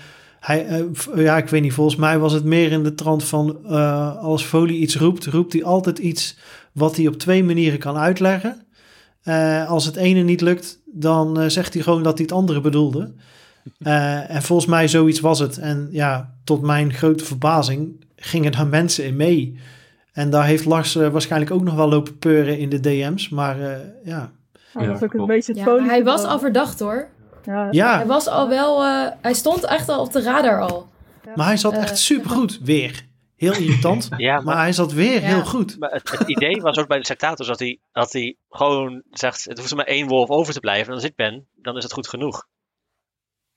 hij 0.47 0.65
eh, 0.65 0.83
ja, 1.15 1.37
ik 1.37 1.49
weet 1.49 1.61
niet, 1.61 1.73
volgens 1.73 1.95
mij 1.95 2.19
was 2.19 2.33
het 2.33 2.43
meer 2.43 2.71
in 2.71 2.83
de 2.83 2.95
trant 2.95 3.23
van 3.23 3.57
eh, 3.65 4.17
als 4.17 4.43
Foley 4.43 4.73
iets 4.73 4.97
roept, 4.97 5.25
roept 5.25 5.53
hij 5.53 5.63
altijd 5.63 5.97
iets 5.97 6.37
wat 6.71 6.95
hij 6.95 7.07
op 7.07 7.17
twee 7.17 7.43
manieren 7.43 7.79
kan 7.79 7.97
uitleggen. 7.97 8.65
Eh, 9.23 9.69
als 9.69 9.85
het 9.85 9.95
ene 9.95 10.21
niet 10.21 10.41
lukt, 10.41 10.79
dan 10.85 11.51
zegt 11.51 11.73
hij 11.73 11.83
gewoon 11.83 12.03
dat 12.03 12.17
hij 12.17 12.25
het 12.27 12.35
andere 12.35 12.61
bedoelde. 12.61 13.13
Eh, 13.79 14.29
en 14.29 14.41
volgens 14.41 14.69
mij 14.69 14.87
zoiets 14.87 15.19
was 15.19 15.39
het. 15.39 15.57
En 15.57 15.87
ja, 15.91 16.33
tot 16.43 16.61
mijn 16.61 16.93
grote 16.93 17.25
verbazing 17.25 18.05
gingen 18.15 18.51
daar 18.51 18.67
mensen 18.67 19.05
in 19.05 19.15
mee. 19.15 19.59
En 20.11 20.29
daar 20.29 20.45
heeft 20.45 20.65
Lars 20.65 20.93
waarschijnlijk 20.93 21.51
ook 21.51 21.63
nog 21.63 21.75
wel 21.75 21.89
lopen 21.89 22.17
peuren 22.17 22.59
in 22.59 22.69
de 22.69 22.79
DM's. 22.79 23.29
Maar 23.29 23.61
eh, 23.61 23.77
ja. 24.03 24.31
Dat 24.73 24.83
is 24.83 24.89
ook 24.89 25.01
een 25.01 25.09
klopt. 25.09 25.27
beetje 25.27 25.51
het 25.51 25.61
Ja, 25.61 25.67
folie 25.67 25.87
hij 25.87 26.03
was 26.03 26.23
al 26.23 26.39
verdacht 26.39 26.79
hoor. 26.79 27.07
Ja, 27.47 27.67
ja, 27.71 27.95
Hij 27.95 28.05
was 28.05 28.27
al 28.27 28.49
wel, 28.49 28.83
eh, 28.83 29.11
hij 29.21 29.33
stond 29.33 29.63
echt 29.63 29.89
al 29.89 29.99
op 30.01 30.11
de 30.11 30.21
radar 30.21 30.61
al. 30.61 30.87
maar 31.35 31.45
hij 31.45 31.57
zat 31.57 31.73
Eh, 31.73 31.81
echt 31.81 31.97
supergoed. 31.97 32.59
Weer. 32.61 33.05
Heel 33.35 33.53
irritant. 33.53 34.09
Ja, 34.17 34.33
maar, 34.35 34.43
maar 34.43 34.57
hij 34.57 34.71
zat 34.73 34.91
weer 34.93 35.21
Ja. 35.21 35.27
heel 35.27 35.45
goed. 35.45 35.79
maar 35.79 35.91
het, 35.91 36.11
het 36.11 36.27
idee 36.29 36.61
was 36.61 36.77
ook 36.77 36.87
bij 36.87 36.97
de 36.99 37.05
sectators 37.05 37.47
dat 37.47 37.59
hij, 37.59 37.79
dat 37.91 38.13
hij 38.13 38.35
gewoon 38.49 39.03
zegt: 39.11 39.43
het 39.43 39.57
hoeft 39.57 39.69
er 39.69 39.75
maar 39.77 39.85
één 39.85 40.07
wolf 40.07 40.29
over 40.29 40.53
te 40.53 40.59
blijven. 40.59 40.87
En 40.87 40.93
als 40.93 41.03
ik 41.03 41.15
ben, 41.15 41.47
dan 41.55 41.77
is 41.77 41.83
het 41.83 41.93
goed 41.93 42.07
genoeg. 42.07 42.47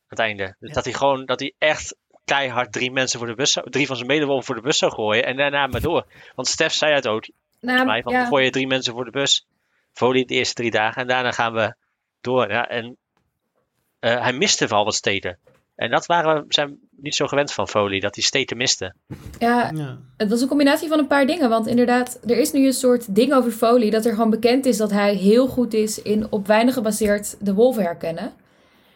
Het 0.06 0.18
einde. 0.18 0.56
Dus 0.58 0.68
Ja. 0.68 0.74
dat 0.74 0.84
hij 0.84 0.92
gewoon, 0.92 1.26
dat 1.26 1.40
hij 1.40 1.54
echt 1.58 1.96
keihard 2.24 2.72
drie 2.72 2.90
mensen 2.90 3.18
voor 3.18 3.28
de 3.28 3.34
bus 3.34 3.52
zou, 3.52 3.70
drie 3.70 3.86
van 3.86 3.96
zijn 3.96 4.08
medewolven 4.08 4.44
voor 4.46 4.54
de 4.54 4.60
bus 4.60 4.78
zou 4.78 4.92
gooien. 4.92 5.24
En 5.24 5.36
daarna 5.36 5.66
maar 5.66 5.80
door. 5.80 6.06
Want 6.34 6.48
Stef 6.48 6.72
zei 6.72 6.94
het 6.94 7.08
ook, 7.08 7.28
Nou, 7.60 7.86
mij, 7.86 8.02
van 8.02 8.12
ja. 8.12 8.24
gooi 8.26 8.44
je 8.44 8.50
drie 8.50 8.66
mensen 8.66 8.92
voor 8.92 9.04
de 9.04 9.10
bus. 9.10 9.46
Folie 9.92 10.26
de 10.26 10.34
eerste 10.34 10.54
drie 10.54 10.70
dagen. 10.70 11.02
En 11.02 11.08
daarna 11.08 11.30
gaan 11.32 11.52
we 11.52 11.74
door. 12.20 12.50
Ja, 12.50 12.68
en 12.68 12.96
eh, 14.00 14.22
hij 14.22 14.32
miste 14.32 14.66
wel 14.66 14.84
wat 14.84 14.94
steden. 14.94 15.38
En 15.76 15.90
dat 15.90 16.06
waren 16.06 16.34
we 16.34 16.44
zijn 16.48 16.78
niet 16.96 17.14
zo 17.14 17.26
gewend 17.26 17.52
van 17.52 17.68
Folie, 17.68 18.00
dat 18.00 18.14
hij 18.14 18.24
steden 18.24 18.56
miste. 18.56 18.94
ja, 19.38 19.70
Ja. 19.74 19.98
Het 20.16 20.28
was 20.30 20.40
een 20.40 20.48
combinatie 20.48 20.88
van 20.88 20.98
een 20.98 21.06
paar 21.06 21.26
dingen. 21.26 21.48
Want 21.48 21.66
inderdaad, 21.66 22.18
er 22.26 22.38
is 22.38 22.52
nu 22.52 22.66
een 22.66 22.72
soort 22.72 23.14
ding 23.14 23.32
over 23.34 23.50
Foley. 23.50 23.90
Dat 23.90 24.04
er 24.04 24.14
gewoon 24.14 24.30
bekend 24.30 24.66
is 24.66 24.76
dat 24.76 24.90
hij 24.90 25.14
heel 25.14 25.46
goed 25.46 25.74
is 25.74 26.02
in 26.02 26.26
op 26.30 26.46
weinig 26.46 26.74
gebaseerd 26.74 27.36
de 27.40 27.54
wolven 27.54 27.82
herkennen. 27.82 28.32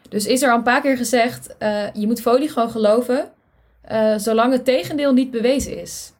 Dus 0.09 0.27
is 0.27 0.43
er 0.43 0.51
al 0.51 0.57
een 0.57 0.63
paar 0.63 0.81
keer 0.81 0.97
gezegd: 0.97 1.57
eh, 1.59 1.95
je 1.95 2.07
moet 2.07 2.21
Foley 2.21 2.49
gewoon 2.49 2.71
geloven. 2.71 3.31
eh, 3.81 4.15
zolang 4.17 4.53
het 4.53 4.65
tegendeel 4.65 5.13
niet 5.13 5.31
bewezen 5.31 5.81
is. 5.81 6.13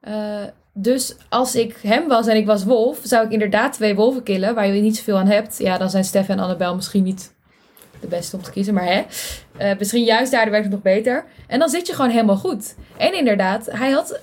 Eh, 0.00 0.42
dus 0.72 1.16
als 1.28 1.54
ik 1.54 1.76
hem 1.82 2.08
was 2.08 2.26
en 2.26 2.36
ik 2.36 2.46
was 2.46 2.64
wolf, 2.64 3.00
zou 3.02 3.26
ik 3.26 3.32
inderdaad 3.32 3.72
twee 3.72 3.94
wolven 3.94 4.22
killen 4.22 4.54
waar 4.54 4.66
je 4.66 4.82
niet 4.82 4.96
zoveel 4.96 5.18
aan 5.18 5.26
hebt. 5.26 5.58
Ja, 5.58 5.78
dan 5.78 5.90
zijn 5.90 6.04
Stef 6.04 6.28
en 6.28 6.38
Annabel 6.38 6.74
misschien 6.74 7.02
niet 7.02 7.34
de 8.02 8.08
beste 8.08 8.36
om 8.36 8.42
te 8.42 8.50
kiezen, 8.50 8.74
maar 8.74 8.86
hè. 8.86 9.02
Eh, 9.56 9.78
misschien 9.78 10.04
juist 10.04 10.32
daardoor 10.32 10.50
werkt 10.50 10.66
het 10.66 10.74
nog 10.74 10.82
beter. 10.82 11.24
En 11.46 11.58
dan 11.58 11.68
zit 11.68 11.86
je 11.86 11.94
gewoon 11.94 12.10
helemaal 12.10 12.36
goed. 12.36 12.74
En 12.96 13.14
inderdaad, 13.14 13.66
hij 13.70 13.90
had 13.90 14.18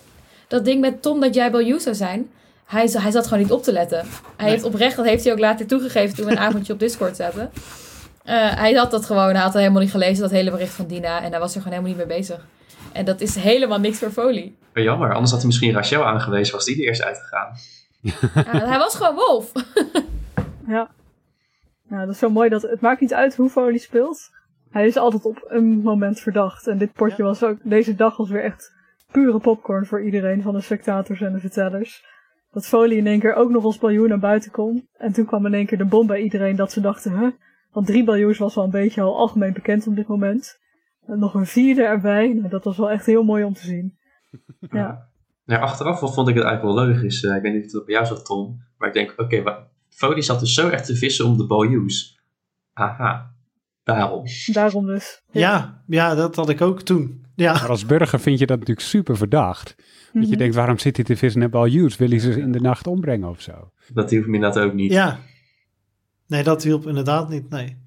dat 0.47 0.65
ding 0.65 0.81
met 0.81 1.01
Tom 1.01 1.19
dat 1.19 1.33
jij 1.35 1.51
Bellew 1.51 1.79
zou 1.79 1.95
zijn. 1.95 2.29
Hij, 2.65 2.89
hij 2.91 3.11
zat 3.11 3.27
gewoon 3.27 3.43
niet 3.43 3.51
op 3.51 3.63
te 3.63 3.71
letten. 3.71 3.97
Hij 3.97 4.07
Nee. 4.37 4.49
heeft 4.49 4.63
oprecht, 4.63 4.95
dat 4.95 5.05
heeft 5.05 5.23
hij 5.23 5.33
ook 5.33 5.39
later 5.39 5.65
toegegeven 5.65 6.15
toen 6.15 6.25
we 6.25 6.31
een 6.31 6.39
avondje 6.39 6.73
op 6.73 6.79
Discord 6.79 7.15
zaten. 7.15 7.51
Eh, 8.23 8.35
hij 8.55 8.73
had 8.73 8.91
dat 8.91 9.05
gewoon, 9.05 9.29
hij 9.29 9.41
had 9.41 9.53
het 9.53 9.61
helemaal 9.61 9.81
niet 9.81 9.91
gelezen, 9.91 10.21
dat 10.21 10.31
hele 10.31 10.51
bericht 10.51 10.73
van 10.73 10.87
Dina. 10.87 11.21
En 11.23 11.31
hij 11.31 11.39
was 11.39 11.55
er 11.55 11.61
gewoon 11.61 11.77
helemaal 11.77 11.97
niet 11.97 12.07
mee 12.07 12.17
bezig. 12.17 12.45
En 12.91 13.05
dat 13.05 13.21
is 13.21 13.35
helemaal 13.35 13.79
niks 13.79 13.97
voor 13.97 14.11
Folie. 14.11 14.57
Jammer, 14.73 15.09
anders 15.13 15.29
had 15.29 15.39
hij 15.39 15.47
misschien 15.47 15.73
Rachel 15.73 16.05
aangewezen, 16.05 16.53
was 16.55 16.65
die 16.65 16.75
er 16.81 16.87
eerst 16.87 17.01
uitgegaan. 17.03 17.57
Ja, 18.01 18.67
hij 18.67 18.77
was 18.77 18.95
gewoon 18.95 19.15
wolf. 19.15 19.51
Ja. 20.67 20.89
Nou, 21.89 22.05
dat 22.05 22.13
is 22.13 22.19
zo 22.19 22.29
mooi 22.29 22.49
dat 22.49 22.61
het 22.61 22.81
maakt 22.81 23.01
niet 23.01 23.13
uit 23.13 23.35
hoe 23.35 23.49
Foley 23.49 23.77
speelt. 23.77 24.29
Hij 24.69 24.85
is 24.85 24.97
altijd 24.97 25.25
op 25.25 25.45
een 25.47 25.81
moment 25.81 26.19
verdacht. 26.19 26.67
En 26.67 26.77
dit 26.77 26.93
potje 26.93 27.23
was 27.23 27.43
ook, 27.43 27.57
deze 27.63 27.95
dag 27.95 28.17
was 28.17 28.29
weer 28.29 28.43
echt 28.43 28.73
pure 29.11 29.39
popcorn 29.39 29.85
voor 29.85 30.03
iedereen 30.03 30.41
van 30.41 30.53
de 30.53 30.61
spectators 30.61 31.21
en 31.21 31.33
de 31.33 31.39
vertellers. 31.39 32.05
Dat 32.51 32.67
Foley 32.67 32.97
in 32.97 33.07
één 33.07 33.19
keer 33.19 33.33
ook 33.33 33.49
nog 33.49 33.63
als 33.63 33.77
biljoen 33.77 34.09
naar 34.09 34.19
buiten 34.19 34.51
kon. 34.51 34.87
En 34.97 35.13
toen 35.13 35.25
kwam 35.25 35.45
in 35.45 35.53
één 35.53 35.65
keer 35.65 35.77
de 35.77 35.85
bom 35.85 36.07
bij 36.07 36.21
iedereen 36.21 36.55
dat 36.55 36.71
ze 36.71 36.81
dachten, 36.81 37.19
huh? 37.19 37.29
Want 37.71 37.87
drie 37.87 38.03
biljoens 38.03 38.37
was 38.37 38.55
wel 38.55 38.63
een 38.63 38.69
beetje 38.69 39.01
al 39.01 39.17
algemeen 39.17 39.53
bekend 39.53 39.87
op 39.87 39.95
dit 39.95 40.07
moment. 40.07 40.59
En 41.05 41.19
nog 41.19 41.33
een 41.33 41.45
vierde 41.45 41.83
erbij. 41.83 42.33
Nou, 42.33 42.49
dat 42.49 42.63
was 42.63 42.77
wel 42.77 42.91
echt 42.91 43.05
heel 43.05 43.23
mooi 43.23 43.43
om 43.43 43.53
te 43.53 43.65
zien. 43.65 43.97
Ja. 44.71 45.07
Nou, 45.45 45.61
achteraf 45.61 45.99
vond 45.99 46.27
ik 46.27 46.35
het 46.35 46.43
eigenlijk 46.43 46.75
wel 46.75 46.87
logisch. 46.87 47.23
Eh, 47.23 47.35
ik 47.35 47.41
weet 47.41 47.53
niet 47.53 47.65
of 47.65 47.71
het 47.71 47.85
bij 47.85 47.93
jou 47.93 48.05
zat, 48.05 48.25
Tom. 48.25 48.61
Maar 48.77 48.87
ik 48.87 48.93
denk, 48.93 49.11
oké, 49.11 49.21
okay, 49.21 49.67
Fody 49.99 50.21
zat 50.21 50.39
dus 50.39 50.53
zo 50.53 50.69
echt 50.69 50.85
te 50.85 50.95
vissen 50.95 51.25
om 51.25 51.37
de 51.37 51.45
Baljoes. 51.45 52.19
Aha, 52.73 53.33
daarom. 53.83 54.23
Daarom 54.51 54.85
dus. 54.85 55.21
Ja, 55.31 55.83
ja, 55.87 56.15
dat 56.15 56.35
had 56.35 56.49
ik 56.49 56.61
ook 56.61 56.81
toen. 56.81 57.25
Ja, 57.35 57.51
Maar 57.53 57.69
als 57.69 57.85
burger 57.85 58.19
vind 58.19 58.39
je 58.39 58.45
dat 58.45 58.59
natuurlijk 58.59 58.87
super 58.87 59.17
verdacht. 59.17 59.75
Dat 60.13 60.23
je 60.23 60.29
Mhm. 60.29 60.37
denkt, 60.37 60.55
waarom 60.55 60.77
zit 60.77 60.95
hij 60.95 61.05
te 61.05 61.15
vissen 61.17 61.41
en 61.41 61.49
Baljuws? 61.49 61.97
Wil 61.97 62.09
hij 62.09 62.19
ze 62.19 62.39
in 62.39 62.51
de 62.51 62.59
nacht 62.59 62.87
ombrengen 62.87 63.29
of 63.29 63.41
zo? 63.41 63.71
Dat 63.93 64.11
hoeft 64.11 64.27
me 64.27 64.35
inderdaad 64.35 64.63
ook 64.63 64.73
niet. 64.73 64.91
ja. 64.91 65.19
Nee, 66.27 66.43
dat 66.43 66.63
hielp 66.63 66.87
inderdaad 66.87 67.29
niet, 67.29 67.49
nee. 67.49 67.77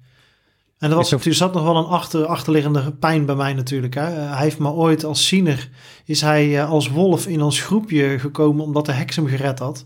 En 0.77 0.89
er, 0.89 0.95
was, 0.95 1.11
er- 1.11 1.33
zat 1.33 1.53
nog 1.53 1.63
wel 1.63 1.77
een 1.77 1.85
achter, 1.85 2.25
achterliggende 2.25 2.93
pijn 2.93 3.25
bij 3.25 3.35
mij 3.35 3.53
natuurlijk. 3.53 3.93
Hè. 3.93 4.01
Hij 4.11 4.43
heeft 4.43 4.59
me 4.59 4.69
ooit 4.69 5.03
als 5.03 5.27
ziener, 5.27 5.69
is 6.05 6.21
hij 6.21 6.59
eh, 6.59 6.69
als 6.69 6.89
wolf 6.89 7.27
in 7.27 7.41
ons 7.41 7.61
groepje 7.61 8.19
gekomen 8.19 8.63
omdat 8.65 8.85
de 8.85 8.91
heks 8.91 9.15
hem 9.15 9.27
gered 9.27 9.59
had. 9.59 9.85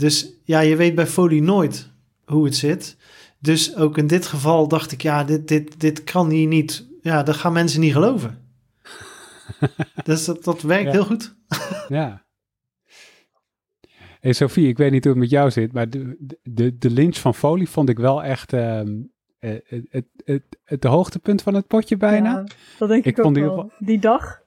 Dus 0.00 0.32
ja, 0.44 0.60
je 0.60 0.76
weet 0.76 0.94
bij 0.94 1.06
Folie 1.06 1.42
nooit 1.42 1.90
hoe 2.24 2.44
het 2.44 2.56
zit. 2.56 2.96
Dus 3.38 3.76
ook 3.76 3.98
in 3.98 4.06
dit 4.06 4.26
geval 4.26 4.68
dacht 4.68 4.92
ik, 4.92 5.02
ja, 5.02 5.24
dit, 5.24 5.48
dit, 5.48 5.80
dit 5.80 6.04
kan 6.04 6.30
hier 6.30 6.46
niet. 6.46 6.86
Ja, 7.02 7.22
dat 7.22 7.36
gaan 7.36 7.52
mensen 7.52 7.80
niet 7.80 7.92
geloven. 7.92 8.38
dus 10.04 10.24
dat, 10.24 10.44
dat 10.44 10.62
werkt 10.62 10.84
Ja. 10.84 10.90
heel 10.92 11.04
goed. 11.04 11.34
Ja. 11.88 12.24
Hey 14.20 14.32
Sophie, 14.32 14.68
ik 14.68 14.76
weet 14.78 14.90
niet 14.90 15.04
hoe 15.04 15.12
het 15.12 15.20
met 15.22 15.30
jou 15.30 15.50
zit, 15.50 15.72
maar 15.72 15.90
de, 15.90 16.16
de, 16.42 16.78
de 16.78 16.90
lynch 16.90 17.16
van 17.16 17.34
Foley 17.34 17.66
vond 17.66 17.88
ik 17.88 17.98
wel 17.98 18.22
echt 18.22 18.52
ehm, 18.52 18.88
eh, 19.38 19.50
het, 19.64 19.86
het, 19.90 20.04
het, 20.24 20.42
het 20.64 20.84
hoogtepunt 20.84 21.42
van 21.42 21.54
het 21.54 21.66
potje 21.66 21.96
bijna. 21.96 22.30
Ja, 22.30 22.44
dat 22.78 22.88
denk 22.88 23.04
Ik 23.04 23.10
ik, 23.12 23.18
ook 23.18 23.24
vond 23.24 23.34
die 23.36 23.44
wel. 23.44 23.58
ook 23.62 23.70
Die 23.78 23.98
dag, 23.98 24.40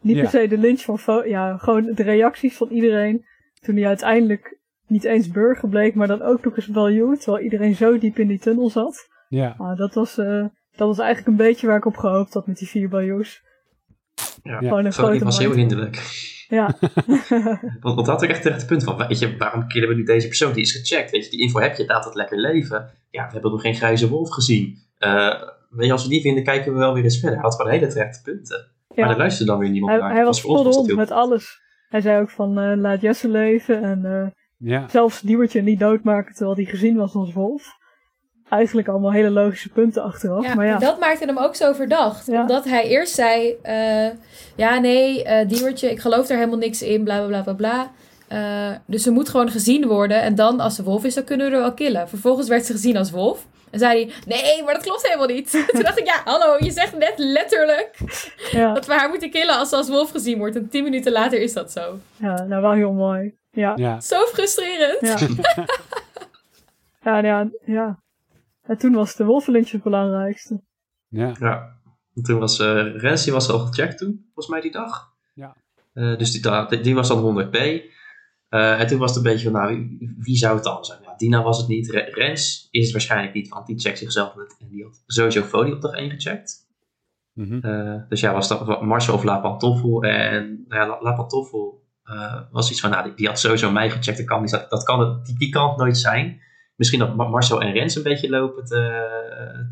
niet 0.00 0.16
Ja. 0.16 0.22
per 0.22 0.30
se 0.30 0.48
de 0.48 0.58
lynch 0.58 0.80
van... 0.80 0.98
Fo- 0.98 1.24
ja, 1.24 1.56
gewoon 1.56 1.92
de 1.94 2.02
reacties 2.02 2.56
van 2.56 2.68
iedereen. 2.68 3.24
Toen 3.60 3.76
hij 3.76 3.86
uiteindelijk 3.86 4.58
niet 4.92 5.04
eens 5.04 5.28
burger 5.28 5.68
bleek, 5.68 5.94
maar 5.94 6.06
dan 6.06 6.22
ook 6.22 6.44
nog 6.44 6.56
eens 6.56 6.68
value. 6.72 7.16
Terwijl 7.16 7.44
iedereen 7.44 7.74
zo 7.74 7.98
diep 7.98 8.18
in 8.18 8.28
die 8.28 8.38
tunnel 8.38 8.70
zat. 8.70 9.08
Ja, 9.28 9.54
Ah, 9.58 9.76
dat, 9.76 9.94
was, 9.94 10.18
eh, 10.18 10.44
dat 10.76 10.88
was 10.88 10.98
eigenlijk 10.98 11.28
een 11.28 11.46
beetje 11.46 11.66
waar 11.66 11.76
ik 11.76 11.86
op 11.86 11.96
gehoopt 11.96 12.34
had 12.34 12.46
met 12.46 12.58
die 12.58 12.68
vier 12.68 12.88
baljoes. 12.88 13.42
Ja. 14.42 14.58
Gewoon 14.58 14.84
een 14.84 14.92
grote 14.92 15.24
was 15.24 15.38
heel 15.38 15.52
hinderlijk. 15.52 16.30
Ja, 16.48 16.74
Want, 17.80 17.80
want 17.80 17.96
dat 17.96 18.06
had 18.06 18.22
ik 18.22 18.30
echt 18.30 18.42
terecht 18.42 18.60
het 18.60 18.68
punt 18.70 18.84
van, 18.84 18.96
weet 18.96 19.18
je, 19.18 19.36
waarom 19.36 19.68
killen 19.68 19.88
we 19.88 19.94
nu 19.94 20.02
deze 20.02 20.26
persoon? 20.26 20.52
Die 20.52 20.62
is 20.62 20.72
gecheckt, 20.72 21.10
weet 21.10 21.24
je, 21.24 21.30
die 21.30 21.40
info 21.40 21.60
heb 21.60 21.76
je, 21.76 21.86
laat 21.86 22.04
het 22.04 22.14
lekker 22.14 22.38
leven. 22.38 22.90
Ja, 23.10 23.26
we 23.26 23.32
hebben 23.32 23.50
nog 23.50 23.60
geen 23.60 23.74
grijze 23.74 24.08
wolf 24.08 24.30
gezien. 24.30 24.78
Eh, 24.98 25.42
weet 25.70 25.86
je, 25.86 25.92
als 25.92 26.02
we 26.02 26.08
die 26.08 26.20
vinden, 26.20 26.44
kijken 26.44 26.72
we 26.72 26.78
wel 26.78 26.94
weer 26.94 27.04
eens 27.04 27.18
verder. 27.18 27.38
Hij 27.38 27.48
had 27.48 27.54
gewoon 27.54 27.70
hele 27.72 27.86
terechte 27.86 28.22
punten. 28.22 28.70
Maar 28.88 28.98
ja. 28.98 29.06
daar 29.06 29.16
luisterde 29.16 29.50
dan 29.50 29.60
weer 29.60 29.70
niemand 29.70 29.92
Hij, 29.92 30.00
naar. 30.00 30.14
hij 30.14 30.24
was 30.24 30.46
met 30.94 31.10
alles. 31.10 31.60
Hij 31.88 32.00
zei 32.00 32.20
ook 32.20 32.30
van 32.30 32.58
eh, 32.58 32.76
laat 32.76 33.00
Jesse 33.00 33.28
leven 33.28 33.82
en 33.82 34.04
eh, 34.04 34.26
ja. 34.62 34.88
zelfs 34.88 35.20
Diewertje 35.20 35.62
niet 35.62 35.80
doodmaken 35.80 36.34
terwijl 36.34 36.56
hij 36.56 36.64
gezien 36.64 36.96
was 36.96 37.14
als 37.14 37.32
wolf. 37.32 37.80
Eigenlijk 38.48 38.88
allemaal 38.88 39.12
hele 39.12 39.30
logische 39.30 39.68
punten 39.68 40.02
achteraf. 40.02 40.44
Ja, 40.44 40.54
maar 40.54 40.66
ja, 40.66 40.78
dat 40.78 41.00
maakte 41.00 41.24
hem 41.24 41.38
ook 41.38 41.54
zo 41.54 41.72
verdacht. 41.72 42.26
Ja. 42.26 42.40
Omdat 42.40 42.64
hij 42.64 42.88
eerst 42.88 43.14
zei: 43.14 43.56
eh, 43.62 44.08
Ja, 44.56 44.78
nee, 44.78 45.24
eh 45.24 45.48
Diewertje, 45.48 45.90
ik 45.90 46.00
geloof 46.00 46.28
er 46.28 46.36
helemaal 46.36 46.58
niks 46.58 46.82
in, 46.82 47.04
bla 47.04 47.18
bla 47.18 47.26
bla 47.26 47.42
bla 47.42 47.52
bla. 47.54 47.90
Eh, 48.28 48.76
dus 48.86 49.02
ze 49.02 49.10
moet 49.10 49.28
gewoon 49.28 49.50
gezien 49.50 49.86
worden. 49.86 50.22
En 50.22 50.34
dan, 50.34 50.60
als 50.60 50.74
ze 50.74 50.82
wolf 50.82 51.04
is, 51.04 51.14
dan 51.14 51.24
kunnen 51.24 51.46
we 51.46 51.54
er 51.54 51.60
wel 51.60 51.74
killen. 51.74 52.08
Vervolgens 52.08 52.48
werd 52.48 52.64
ze 52.64 52.72
gezien 52.72 52.96
als 52.96 53.10
wolf. 53.10 53.46
En 53.70 53.78
zei 53.78 54.04
hij: 54.04 54.12
Nee, 54.26 54.62
maar 54.62 54.74
dat 54.74 54.82
klopt 54.82 55.06
helemaal 55.06 55.26
niet. 55.26 55.50
Toen 55.72 55.82
dacht 55.82 55.98
ik: 55.98 56.06
Ja, 56.06 56.20
hallo, 56.24 56.56
je 56.58 56.70
zegt 56.70 56.98
net 56.98 57.14
letterlijk 57.16 57.98
ja, 58.50 58.74
dat 58.74 58.86
we 58.86 58.92
haar 58.92 59.08
moeten 59.08 59.30
killen 59.30 59.58
als 59.58 59.68
ze 59.68 59.76
als 59.76 59.88
wolf 59.88 60.10
gezien 60.10 60.38
wordt. 60.38 60.56
En 60.56 60.68
tien 60.68 60.84
minuten 60.84 61.12
later 61.12 61.40
is 61.40 61.52
dat 61.52 61.72
zo. 61.72 61.98
ja, 62.16 62.42
nou 62.42 62.62
wel 62.62 62.72
heel 62.72 62.92
mooi. 62.92 63.40
Ja, 63.52 63.72
ja. 63.76 64.00
Zo 64.00 64.24
frustrerend. 64.26 65.00
Ja. 65.00 65.18
ja, 67.04 67.18
ja, 67.18 67.50
ja. 67.64 68.02
En 68.62 68.78
toen 68.78 68.92
was 68.92 69.16
de 69.16 69.24
wolvenlintje 69.24 69.74
het 69.74 69.84
belangrijkste. 69.84 70.60
ja. 71.08 71.32
Ja. 71.40 71.80
En 72.14 72.22
toen 72.22 72.38
was 72.38 72.58
uh, 72.58 72.96
Rens, 72.96 73.24
die 73.24 73.32
was 73.32 73.48
al 73.50 73.58
gecheckt 73.58 73.98
toen, 73.98 74.20
volgens 74.24 74.46
mij 74.48 74.60
die 74.60 74.70
dag. 74.70 75.12
Ja. 75.34 75.56
Eh, 75.92 76.18
dus 76.18 76.30
die, 76.30 76.80
die 76.80 76.94
was 76.94 77.08
dan 77.08 77.46
100p. 77.46 77.56
Eh, 78.48 78.80
en 78.80 78.86
toen 78.86 78.98
was 78.98 79.14
het 79.14 79.24
een 79.24 79.32
beetje 79.32 79.50
van, 79.50 79.60
nou, 79.60 79.74
wie, 79.76 80.14
wie 80.18 80.36
zou 80.36 80.54
het 80.54 80.64
dan 80.64 80.84
zijn? 80.84 80.98
Ja, 81.02 81.14
Dina 81.16 81.42
was 81.42 81.58
het 81.58 81.68
niet. 81.68 81.90
Re- 81.90 82.10
Rens 82.10 82.68
is 82.70 82.82
het 82.82 82.92
waarschijnlijk 82.92 83.34
niet, 83.34 83.48
want 83.48 83.66
die 83.66 83.78
checkt 83.78 83.98
zichzelf 83.98 84.34
net. 84.36 84.56
En 84.60 84.68
die 84.68 84.84
had 84.84 85.02
sowieso 85.06 85.42
Fody 85.42 85.70
op 85.70 85.80
dag 85.80 85.92
1 85.92 86.10
gecheckt. 86.10 86.66
Mhm. 87.32 87.58
Eh, 87.66 88.02
dus 88.08 88.20
ja, 88.20 88.32
was 88.32 88.48
dat 88.48 88.82
Marcel 88.82 89.14
of 89.14 89.22
La 89.24 89.38
Pantoffel. 89.38 90.02
En 90.02 90.64
nou 90.68 90.80
ja, 90.80 90.88
La, 90.88 91.02
La 91.02 91.12
Pantoffel 91.12 91.81
eh, 92.12 92.40
was 92.50 92.70
iets 92.70 92.80
van, 92.80 92.90
nou, 92.90 93.04
die, 93.04 93.14
die 93.14 93.26
had 93.26 93.38
sowieso 93.40 93.70
mij 93.70 93.90
gecheckt. 93.90 94.16
Dat 94.18 94.26
kan, 94.26 94.46
dat, 94.46 94.70
dat 94.70 94.82
kan 94.84 95.00
het, 95.00 95.26
die, 95.26 95.38
die 95.38 95.48
kan 95.50 95.68
het 95.68 95.76
nooit 95.78 95.98
zijn. 95.98 96.40
Misschien 96.76 96.98
dat 97.00 97.16
Ma- 97.16 97.28
Marcel 97.28 97.60
en 97.60 97.72
Rens 97.72 97.94
een 97.96 98.02
beetje 98.02 98.30
lopen 98.30 98.64
te, 98.64 98.80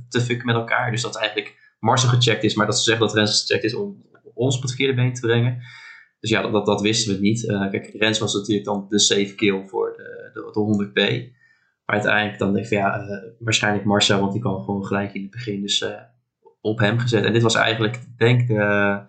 te 0.08 0.20
fucken 0.20 0.46
met 0.46 0.54
elkaar. 0.54 0.90
Dus 0.90 1.02
dat 1.02 1.16
eigenlijk 1.16 1.74
Marcel 1.78 2.08
gecheckt 2.08 2.44
is, 2.44 2.54
maar 2.54 2.66
dat 2.66 2.76
ze 2.78 2.82
zeggen 2.82 3.06
dat 3.06 3.14
Rens 3.14 3.40
gecheckt 3.40 3.64
is 3.64 3.74
om 3.74 4.02
ons 4.34 4.56
op 4.56 4.62
het 4.62 4.70
verkeerde 4.70 4.94
been 5.02 5.14
te 5.14 5.20
brengen. 5.20 5.58
Dus 6.20 6.30
ja, 6.30 6.42
dat, 6.50 6.66
dat, 6.66 6.80
wisten 6.80 7.14
we 7.14 7.20
niet. 7.20 7.48
Eh, 7.48 7.70
kijk, 7.70 7.90
Rens 7.98 8.18
was 8.18 8.34
natuurlijk 8.34 8.64
dan 8.66 8.86
de 8.88 8.98
safe 8.98 9.34
kill 9.34 9.66
voor 9.66 9.94
de, 9.96 10.30
de, 10.34 10.40
de 10.52 10.86
100p. 10.88 11.32
Maar 11.84 11.96
uiteindelijk 11.96 12.38
dan 12.38 12.52
denk 12.52 12.64
ik 12.64 12.70
ja, 12.72 12.98
eh, 13.00 13.16
waarschijnlijk 13.38 13.84
Marcel, 13.84 14.20
want 14.20 14.32
die 14.32 14.40
kwam 14.40 14.64
gewoon 14.64 14.84
gelijk 14.84 15.14
in 15.14 15.22
het 15.22 15.30
begin. 15.30 15.60
Dus 15.60 15.84
op 16.60 16.78
hem 16.78 16.98
gezet. 16.98 17.24
En 17.24 17.32
dit 17.32 17.42
was 17.42 17.54
eigenlijk, 17.54 17.98
denk 18.16 18.40
ik, 18.40 18.46
de- 18.48 19.08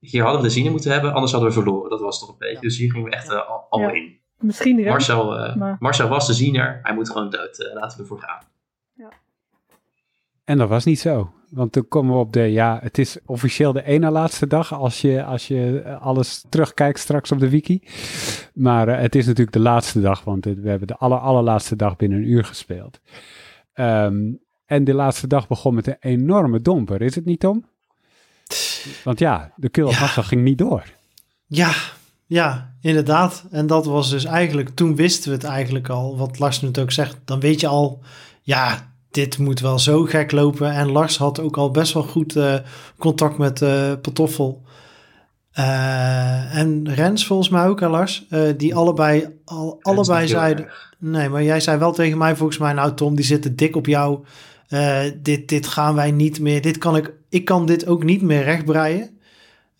hier 0.00 0.22
hadden 0.22 0.40
we 0.40 0.46
de 0.46 0.52
zin 0.52 0.70
moeten 0.70 0.92
hebben, 0.92 1.12
anders 1.12 1.32
hadden 1.32 1.50
we 1.50 1.54
verloren. 1.56 1.90
Dat 1.90 2.00
was 2.00 2.20
toch 2.20 2.28
een 2.28 2.34
beetje. 2.38 2.60
Dus 2.60 2.78
hier 2.78 2.90
gingen 2.90 3.08
we 3.10 3.14
echt 3.16 3.30
eh, 3.30 3.48
al, 3.48 3.66
al 3.70 3.80
Ja. 3.80 3.92
in. 3.92 4.18
Misschien 4.38 4.76
rest. 4.76 4.88
Marcel, 4.88 5.38
eh, 5.38 5.56
maar- 5.56 5.76
Marcel 5.80 6.08
was 6.08 6.26
de 6.26 6.32
ziener, 6.34 6.80
hij 6.82 6.94
moet 6.94 7.10
gewoon 7.10 7.30
dood. 7.30 7.58
Eh, 7.58 7.74
laten 7.74 7.96
we 7.96 8.02
ervoor 8.02 8.18
gaan. 8.20 8.42
En 10.44 10.58
dat 10.58 10.68
was 10.68 10.84
niet 10.84 11.00
zo. 11.00 11.32
Want 11.50 11.72
toen 11.72 11.88
komen 11.88 12.14
we 12.14 12.20
op 12.20 12.32
de, 12.32 12.40
ja, 12.40 12.78
het 12.82 12.98
is 12.98 13.18
officieel 13.26 13.72
de 13.72 13.82
ene 13.84 14.10
laatste 14.10 14.46
dag 14.46 14.72
als 14.74 15.00
je, 15.00 15.24
als 15.24 15.48
je 15.48 15.82
alles 16.00 16.44
terugkijkt 16.48 16.98
straks 16.98 17.32
op 17.32 17.38
de 17.38 17.48
wiki. 17.50 17.82
Maar 18.54 18.88
eh, 18.88 19.00
het 19.00 19.14
is 19.14 19.26
natuurlijk 19.26 19.52
de 19.56 19.60
laatste 19.62 20.00
dag, 20.00 20.24
want 20.24 20.44
het- 20.44 20.60
we 20.60 20.68
hebben 20.68 20.88
de 20.88 20.96
aller, 20.96 21.18
allerlaatste 21.18 21.76
dag 21.76 21.96
binnen 21.96 22.18
een 22.18 22.28
uur 22.30 22.44
gespeeld. 22.44 23.00
Ehm, 23.72 24.32
en 24.66 24.84
de 24.84 24.94
laatste 24.94 25.26
dag 25.26 25.48
begon 25.48 25.74
met 25.74 25.86
een 25.86 25.96
enorme 26.00 26.60
domper, 26.60 27.02
is 27.02 27.14
het 27.14 27.24
niet 27.24 27.40
Tom? 27.40 27.64
Want 29.04 29.18
ja, 29.18 29.52
de 29.56 29.68
Ja. 29.72 29.84
Massa 29.84 30.22
ging 30.22 30.42
niet 30.42 30.58
door. 30.58 30.84
Ja, 31.46 31.72
ja, 32.26 32.74
inderdaad. 32.80 33.44
En 33.50 33.66
dat 33.66 33.86
was 33.86 34.10
dus 34.10 34.24
eigenlijk, 34.24 34.68
toen 34.68 34.96
wisten 34.96 35.28
we 35.30 35.36
het 35.36 35.44
eigenlijk 35.44 35.88
al, 35.88 36.16
wat 36.16 36.38
Lars 36.38 36.60
nu 36.60 36.70
ook 36.80 36.92
zegt. 36.92 37.16
Dan 37.24 37.40
weet 37.40 37.60
je 37.60 37.66
al, 37.66 38.00
ja, 38.42 38.92
dit 39.10 39.38
moet 39.38 39.60
wel 39.60 39.78
zo 39.78 40.04
gek 40.04 40.32
lopen. 40.32 40.70
En 40.70 40.90
Lars 40.90 41.16
had 41.16 41.40
ook 41.40 41.56
al 41.56 41.70
best 41.70 41.92
wel 41.92 42.02
goed 42.02 42.36
eh, 42.36 42.54
contact 42.98 43.38
met 43.38 43.62
eh 43.62 43.92
Patoffel. 44.02 44.62
Eh, 45.50 46.56
en 46.56 46.94
Rens 46.94 47.26
volgens 47.26 47.48
mij 47.48 47.66
ook, 47.66 47.80
hè 47.80 47.88
Lars? 47.88 48.26
Eh, 48.28 48.40
die 48.56 48.74
allebei, 48.74 49.40
al, 49.44 49.78
allebei 49.80 50.28
zeiden... 50.28 50.68
Nee, 50.98 51.28
maar 51.28 51.42
jij 51.42 51.60
zei 51.60 51.78
wel 51.78 51.92
tegen 51.92 52.18
mij 52.18 52.36
volgens 52.36 52.58
mij, 52.58 52.72
nou 52.72 52.94
Tom, 52.94 53.14
die 53.14 53.24
zitten 53.24 53.56
dik 53.56 53.76
op 53.76 53.86
jou. 53.86 54.24
Eh, 54.70 55.02
dit, 55.16 55.48
dit 55.48 55.66
gaan 55.66 55.94
wij 55.94 56.10
niet 56.10 56.40
meer, 56.40 56.62
dit 56.62 56.78
kan 56.78 56.96
ik, 56.96 57.14
ik 57.28 57.44
kan 57.44 57.66
dit 57.66 57.86
ook 57.86 58.04
niet 58.04 58.22
meer 58.22 58.42
rechtbreien. 58.42 59.18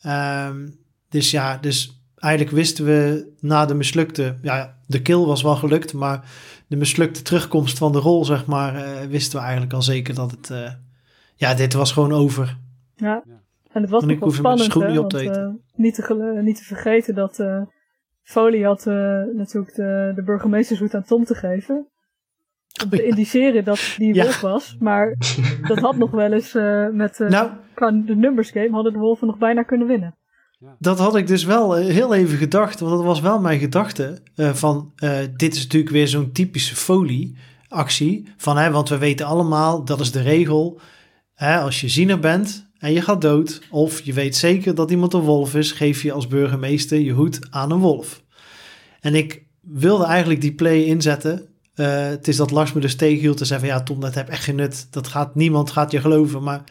Ehm, 0.01 0.69
dus 1.09 1.31
ja, 1.31 1.57
dus 1.57 2.03
eigenlijk 2.17 2.57
wisten 2.57 2.85
we 2.85 3.29
na 3.41 3.67
de 3.67 3.75
mislukte, 3.75 4.37
ja, 4.43 4.77
de 4.87 5.03
kill 5.03 5.25
was 5.25 5.43
wel 5.43 5.57
gelukt, 5.57 5.93
maar 5.93 6.25
de 6.67 6.77
mislukte 6.77 7.23
terugkomst 7.23 7.79
van 7.79 7.93
de 7.93 7.99
rol, 7.99 8.25
zeg 8.25 8.47
maar, 8.47 8.75
eh, 8.75 9.07
wisten 9.07 9.39
we 9.39 9.43
eigenlijk 9.43 9.73
al 9.73 9.83
zeker 9.83 10.15
dat 10.15 10.31
het, 10.31 10.51
eh, 10.51 10.73
ja, 11.35 11.55
dit 11.55 11.73
was 11.73 11.93
gewoon 11.93 12.13
over. 12.13 12.59
Ja. 12.95 13.23
En 13.73 13.83
het 13.83 13.91
was 13.91 14.03
En 14.03 14.11
ik 14.11 14.21
wel 14.21 14.31
spannend, 14.31 14.71
schoen 14.71 14.83
hè, 14.83 14.89
niet 14.89 14.99
op 14.99 15.13
want, 15.13 15.59
niet, 15.75 15.95
te 15.95 16.41
niet 16.43 16.57
te 16.57 16.65
vergeten 16.65 17.15
dat 17.15 17.39
eh 17.39 17.63
Folie 18.23 18.65
had 18.65 18.85
natuurlijk 19.35 19.75
de, 19.75 20.13
de 20.15 20.23
burgemeestershoed 20.23 20.95
aan 20.95 21.05
Tom 21.05 21.25
te 21.25 21.35
geven. 21.35 21.87
Te 22.91 23.07
indiceren 23.07 23.65
dat 23.65 23.95
die 23.97 24.15
Ja. 24.15 24.23
wolf 24.23 24.41
was. 24.41 24.77
Maar 24.79 25.17
dat 25.67 25.79
had 25.79 25.97
nog 25.97 26.11
wel 26.11 26.33
eens 26.33 26.55
eh, 26.55 26.89
met 26.89 27.21
eh, 27.21 27.29
Nou, 27.29 27.51
qua 27.75 27.91
de 27.91 28.17
numbers 28.17 28.51
game 28.51 28.71
hadden 28.71 28.93
de 28.93 28.99
wolven 28.99 29.27
nog 29.27 29.39
bijna 29.39 29.63
kunnen 29.63 29.87
winnen. 29.87 30.15
Dat 30.79 30.99
had 30.99 31.17
ik 31.17 31.27
dus 31.27 31.45
wel 31.45 31.77
eh, 31.77 31.87
heel 31.87 32.15
even 32.15 32.39
gedacht, 32.39 32.81
want 32.81 32.93
dat 32.97 33.05
was 33.05 33.21
wel 33.21 33.41
mijn 33.41 33.59
gedachte. 33.59 34.19
eh, 34.35 34.53
van 34.55 34.93
eh, 34.97 35.19
dit 35.37 35.55
is 35.55 35.63
natuurlijk 35.63 35.93
weer 35.93 36.09
zo'n 36.09 36.33
typische 36.33 36.77
folie-actie. 36.77 38.29
Van, 38.37 38.57
hè, 38.57 38.71
want 38.71 38.89
we 38.89 38.99
weten 38.99 39.27
allemaal, 39.27 39.85
dat 39.85 40.01
is 40.01 40.13
de 40.13 40.23
regel. 40.23 40.81
Hè, 41.35 41.59
als 41.59 41.81
je 41.81 41.89
ziener 41.89 42.19
bent 42.19 42.71
en 42.79 42.93
je 42.93 43.01
gaat 43.03 43.21
dood, 43.21 43.63
of 43.71 44.01
je 44.01 44.13
weet 44.13 44.37
zeker 44.37 44.75
dat 44.75 44.91
iemand 44.91 45.13
een 45.13 45.21
wolf 45.21 45.55
is, 45.55 45.73
geef 45.73 46.03
je 46.03 46.13
als 46.13 46.27
burgemeester 46.27 46.99
je 46.99 47.13
hoed 47.13 47.39
aan 47.51 47.71
een 47.71 47.79
wolf. 47.79 48.23
En 49.01 49.15
ik 49.15 49.43
wilde 49.61 50.05
eigenlijk 50.05 50.41
die 50.41 50.55
play 50.55 50.85
inzetten. 50.85 51.49
Eh, 51.81 52.09
het 52.09 52.29
is 52.29 52.37
dat 52.37 52.51
Lars 52.51 52.73
me 52.73 52.81
dus 52.81 52.97
tegenhield 52.97 53.41
en 53.41 53.47
zei 53.47 53.61
van 53.61 53.69
ja 53.69 53.83
Tom, 53.83 54.01
dat 54.01 54.15
heb 54.15 54.29
echt 54.29 54.45
geen 54.45 54.57
nut. 54.57 54.87
Dat 54.91 55.09
gaat, 55.09 55.35
niemand 55.35 55.71
gaat 55.71 55.91
je 55.91 56.01
geloven. 56.01 56.43
Maar 56.43 56.63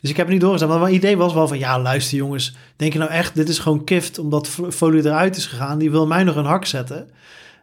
dus 0.00 0.10
ik 0.10 0.16
heb 0.16 0.26
het 0.26 0.34
niet 0.34 0.40
doorgezet. 0.40 0.68
Maar 0.68 0.78
mijn 0.80 0.94
idee 0.94 1.16
was 1.16 1.34
wel 1.34 1.48
van, 1.48 1.58
ja, 1.58 1.80
luister 1.80 2.16
jongens. 2.16 2.56
Denk 2.76 2.92
je 2.92 2.98
nou 2.98 3.10
echt, 3.10 3.34
dit 3.34 3.48
is 3.48 3.58
gewoon 3.58 3.84
kift 3.84 4.18
omdat 4.18 4.48
Folie 4.48 5.04
eruit 5.04 5.36
is 5.36 5.46
gegaan. 5.46 5.78
Die 5.78 5.90
wil 5.90 6.06
mij 6.06 6.24
nog 6.24 6.36
een 6.36 6.44
hak 6.44 6.64
zetten. 6.64 7.10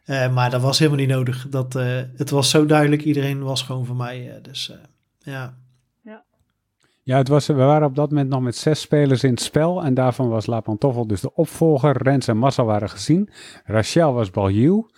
Eh, 0.05 0.33
maar 0.33 0.49
dat 0.49 0.61
was 0.61 0.79
helemaal 0.79 0.99
niet 0.99 1.09
nodig. 1.09 1.47
Dat, 1.49 1.75
eh, 1.75 1.85
het 2.15 2.29
was 2.29 2.49
zo 2.49 2.65
duidelijk, 2.65 3.03
iedereen 3.03 3.43
was 3.43 3.61
gewoon 3.61 3.85
voor 3.85 3.95
mij. 3.95 4.29
eh, 4.29 4.43
dus 4.43 4.71
eh, 4.71 4.77
ja. 5.33 5.57
Ja, 7.03 7.17
het 7.17 7.27
was, 7.27 7.47
we 7.47 7.53
waren 7.53 7.87
op 7.87 7.95
dat 7.95 8.09
moment 8.09 8.29
nog 8.29 8.41
met 8.41 8.55
zes 8.55 8.79
spelers 8.81 9.23
in 9.23 9.29
het 9.29 9.41
spel. 9.41 9.83
En 9.83 9.93
daarvan 9.93 10.29
was 10.29 10.45
La 10.45 10.59
Pantoffel 10.59 11.07
dus 11.07 11.21
de 11.21 11.33
opvolger. 11.33 12.03
Rens 12.03 12.27
en 12.27 12.37
Massa 12.37 12.63
waren 12.63 12.89
gezien. 12.89 13.29
Rachel 13.65 14.13
was 14.13 14.31
Baljuw. 14.31 14.89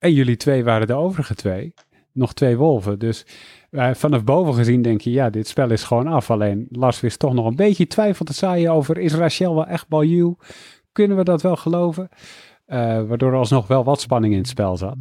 En 0.00 0.12
jullie 0.12 0.36
twee 0.36 0.64
waren 0.64 0.86
de 0.86 0.94
overige 0.94 1.34
twee. 1.34 1.74
Nog 2.12 2.32
twee 2.32 2.56
wolven. 2.56 2.98
Dus 2.98 3.26
eh, 3.70 3.94
vanaf 3.94 4.24
boven 4.24 4.54
gezien 4.54 4.82
denk 4.82 5.00
je, 5.00 5.10
ja, 5.10 5.30
dit 5.30 5.48
spel 5.48 5.70
is 5.70 5.82
gewoon 5.82 6.06
af. 6.06 6.30
Alleen 6.30 6.66
Lars 6.70 7.00
wist 7.00 7.18
toch 7.18 7.34
nog 7.34 7.46
een 7.46 7.56
beetje 7.56 7.86
twijfel 7.86 8.24
te 8.24 8.32
zaaien 8.32 8.72
over, 8.72 8.98
is 8.98 9.14
Rachel 9.14 9.54
wel 9.54 9.66
echt 9.66 9.88
Baljuw? 9.88 10.36
Kunnen 10.92 11.16
we 11.16 11.24
dat 11.24 11.42
wel 11.42 11.56
geloven? 11.56 12.08
Eh, 12.66 12.78
waardoor 13.02 13.32
er 13.32 13.38
alsnog 13.38 13.66
wel 13.66 13.84
wat 13.84 14.00
spanning 14.00 14.32
in 14.32 14.38
het 14.38 14.48
spel 14.48 14.76
zat. 14.76 14.96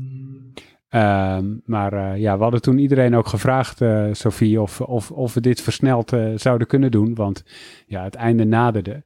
Ehm, 0.89 1.45
maar 1.65 1.93
eh, 1.93 2.17
ja, 2.21 2.37
we 2.37 2.43
hadden 2.43 2.61
toen 2.61 2.77
iedereen 2.77 3.15
ook 3.15 3.27
gevraagd, 3.27 3.81
Sophie, 4.11 4.61
of, 4.61 4.81
of, 4.81 5.11
of 5.11 5.33
we 5.33 5.41
dit 5.41 5.61
versneld 5.61 6.13
zouden 6.35 6.67
kunnen 6.67 6.91
doen. 6.91 7.15
Want 7.15 7.43
ja, 7.85 8.03
het 8.03 8.15
einde 8.15 8.45
naderde. 8.45 9.03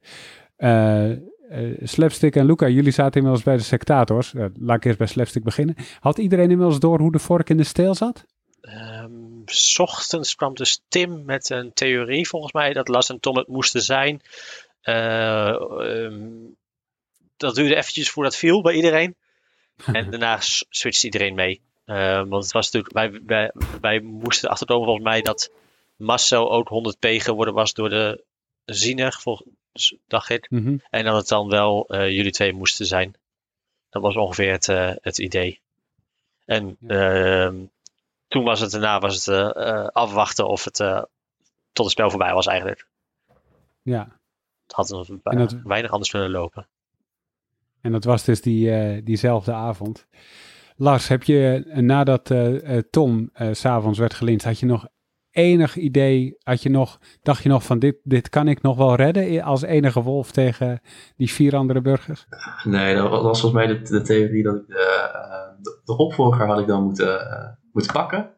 Slapstick 1.82 2.36
en 2.36 2.46
Luca, 2.46 2.68
jullie 2.68 2.92
zaten 2.92 3.14
inmiddels 3.14 3.42
bij 3.44 3.56
de 3.56 3.62
sectators. 3.62 4.34
Eh, 4.34 4.44
laat 4.58 4.76
ik 4.76 4.84
eerst 4.84 4.98
bij 4.98 5.06
Slapstick 5.06 5.44
beginnen. 5.44 5.76
Had 6.00 6.18
iedereen 6.18 6.50
inmiddels 6.50 6.78
door 6.80 6.98
hoe 7.00 7.12
de 7.12 7.18
vork 7.18 7.50
in 7.50 7.56
de 7.56 7.64
steel 7.64 7.94
zat? 7.94 8.24
Ehm, 8.60 9.12
's 9.44 9.78
ochtends 9.78 10.34
kwam 10.34 10.54
dus 10.54 10.82
Tim 10.88 11.24
met 11.24 11.50
een 11.50 11.72
theorie, 11.72 12.28
volgens 12.28 12.52
mij, 12.52 12.72
dat 12.72 12.88
Las 12.88 13.08
en 13.10 13.20
Tom 13.20 13.36
het 13.36 13.48
moesten 13.48 13.82
zijn. 13.82 14.20
Eh, 14.80 15.48
ehm, 15.48 16.28
dat 17.36 17.54
duurde 17.54 17.74
eventjes 17.76 18.10
voordat 18.10 18.36
viel 18.36 18.62
bij 18.62 18.74
iedereen. 18.74 19.14
En 19.92 20.10
daarna 20.10 20.40
s- 20.40 20.64
switchte 20.68 21.04
iedereen 21.04 21.34
mee. 21.34 21.60
Ehm, 21.84 22.28
want 22.28 22.42
het 22.44 22.52
was 22.52 22.70
natuurlijk, 22.70 22.94
wij, 22.94 23.20
wij, 23.26 23.52
wij 23.80 24.00
moesten 24.00 24.48
achterkomen 24.50 24.84
volgens 24.84 25.06
mij 25.06 25.22
dat 25.22 25.50
Marcel 25.96 26.52
ook 26.52 26.68
100p 26.68 27.08
geworden 27.22 27.54
was 27.54 27.74
door 27.74 27.88
de 27.88 28.24
ziener, 28.64 29.18
volgens 29.20 29.48
dacht 30.06 30.28
ik. 30.30 30.50
Mhm. 30.50 30.76
En 30.90 31.04
dat 31.04 31.16
het 31.16 31.28
dan 31.28 31.48
wel 31.48 31.86
eh, 31.88 32.10
jullie 32.10 32.32
twee 32.32 32.52
moesten 32.52 32.86
zijn. 32.86 33.14
Dat 33.90 34.02
was 34.02 34.16
ongeveer 34.16 34.52
het, 34.52 34.68
eh, 34.68 34.90
het 35.00 35.18
idee. 35.18 35.60
En 36.44 36.76
ehm, 36.86 37.56
toen 38.28 38.44
was 38.44 38.60
het 38.60 38.70
daarna 38.70 38.98
was 38.98 39.24
het, 39.24 39.54
eh, 39.56 39.86
afwachten 39.86 40.48
of 40.48 40.64
het 40.64 40.76
tot 41.72 41.84
het 41.84 41.90
spel 41.90 42.10
voorbij 42.10 42.32
was 42.32 42.46
eigenlijk. 42.46 42.86
Ja, 43.82 44.18
Het 44.66 44.72
had 44.72 44.88
nog 44.88 45.08
En 45.08 45.38
dat- 45.38 45.56
weinig 45.64 45.90
anders 45.90 46.10
kunnen 46.10 46.30
lopen. 46.30 46.66
en 47.80 47.92
dat 47.92 48.04
was 48.04 48.24
dus 48.24 48.40
die, 48.40 49.02
diezelfde 49.02 49.52
avond. 49.52 50.06
Lars, 50.76 51.08
heb 51.08 51.22
je 51.22 51.62
nadat 51.74 52.30
Tom 52.90 53.30
s 53.34 53.58
s'avonds 53.60 53.98
werd 53.98 54.14
gelinst, 54.14 54.44
had 54.44 54.58
je 54.58 54.66
nog 54.66 54.86
enig 55.34 55.76
idee, 55.76 56.36
had 56.42 56.62
je 56.62 56.70
nog, 56.70 56.98
dacht 57.22 57.42
je 57.42 57.48
nog 57.48 57.62
van 57.62 57.78
dit, 57.78 57.96
dit 58.02 58.28
kan 58.28 58.48
ik 58.48 58.62
nog 58.62 58.76
wel 58.76 58.94
redden 58.94 59.42
als 59.42 59.62
enige 59.62 60.02
wolf 60.02 60.30
tegen 60.30 60.80
die 61.16 61.32
vier 61.32 61.56
andere 61.56 61.80
burgers? 61.80 62.26
Nee, 62.64 62.94
dat 62.94 63.10
was 63.10 63.40
volgens 63.40 63.64
mij 63.64 63.66
de, 63.66 63.82
de 63.82 64.02
theorie 64.02 64.42
dat 64.42 64.54
ik 64.54 64.66
de, 64.66 64.74
eh, 64.74 65.62
de, 65.84 65.96
opvolger 65.96 66.46
had 66.46 66.58
ik 66.58 66.66
dan 66.66 66.82
moeten, 66.82 67.30
eh, 67.30 67.48
moeten 67.72 67.92
pakken. 67.92 68.30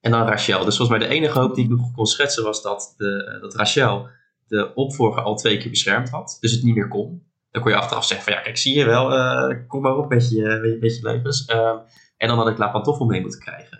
En 0.00 0.10
dan 0.10 0.26
Rachel. 0.26 0.64
Dus 0.64 0.76
volgens 0.76 0.98
mij 0.98 1.08
de 1.08 1.14
enige 1.14 1.38
hoop 1.38 1.54
die 1.54 1.64
ik 1.64 1.70
nog 1.70 1.92
kon 1.92 2.06
schetsen 2.06 2.44
was 2.44 2.62
dat, 2.62 2.94
de, 2.96 3.38
dat 3.40 3.54
Rachel 3.54 4.08
de 4.46 4.74
opvolger 4.74 5.22
al 5.22 5.36
twee 5.36 5.58
keer 5.58 5.70
beschermd 5.70 6.10
had. 6.10 6.36
Dus 6.40 6.52
het 6.52 6.62
niet 6.62 6.74
meer 6.74 6.88
kon. 6.88 7.28
Dan 7.50 7.62
kon 7.62 7.70
je 7.70 7.76
achteraf 7.76 8.04
zeggen 8.04 8.26
van 8.26 8.34
ja, 8.34 8.40
kijk, 8.40 8.56
zie 8.56 8.78
je 8.78 8.84
wel, 8.84 9.12
eh, 9.12 9.56
kom 9.66 9.82
maar 9.82 9.96
op 9.96 10.08
met 10.08 10.30
je, 10.30 10.78
met 10.80 10.96
je 10.96 11.02
levens. 11.02 11.44
Ehm, 11.44 11.76
en 12.16 12.28
dan 12.28 12.36
had 12.36 12.48
ik 12.48 12.58
La 12.58 12.68
Pantoffel 12.68 13.06
mee 13.06 13.20
moeten 13.20 13.40
krijgen. 13.40 13.79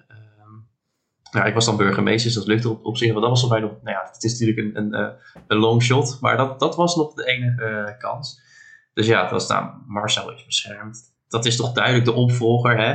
Ehm, 1.30 1.36
nou, 1.36 1.48
ik 1.48 1.54
was 1.54 1.64
dan 1.64 1.76
burgemeester, 1.76 2.30
dus 2.30 2.38
dat 2.38 2.46
lukte 2.46 2.68
op, 2.68 2.84
op 2.84 2.96
zich. 2.96 3.12
Want 3.12 3.20
dat 3.20 3.30
was 3.40 3.48
mij 3.48 3.60
nog, 3.60 3.70
nou 3.70 3.96
ja, 3.96 4.10
het 4.12 4.24
is 4.24 4.38
natuurlijk 4.38 4.58
een, 4.58 4.76
een, 4.76 4.94
eh, 4.94 5.12
een 5.46 5.56
long 5.58 5.82
shot. 5.82 6.18
Maar 6.20 6.36
dat, 6.36 6.60
dat 6.60 6.76
was 6.76 6.96
nog 6.96 7.14
de 7.14 7.24
enige 7.26 7.64
eh, 7.64 7.98
kans. 7.98 8.40
Dus 8.94 9.06
ja, 9.06 9.22
het 9.22 9.30
was 9.30 9.48
nou, 9.48 9.70
Marcel 9.86 10.32
is 10.32 10.44
beschermd. 10.44 11.14
Dat 11.28 11.46
is 11.46 11.56
toch 11.56 11.72
duidelijk 11.72 12.04
de 12.04 12.12
opvolger, 12.12 12.78
hè? 12.78 12.94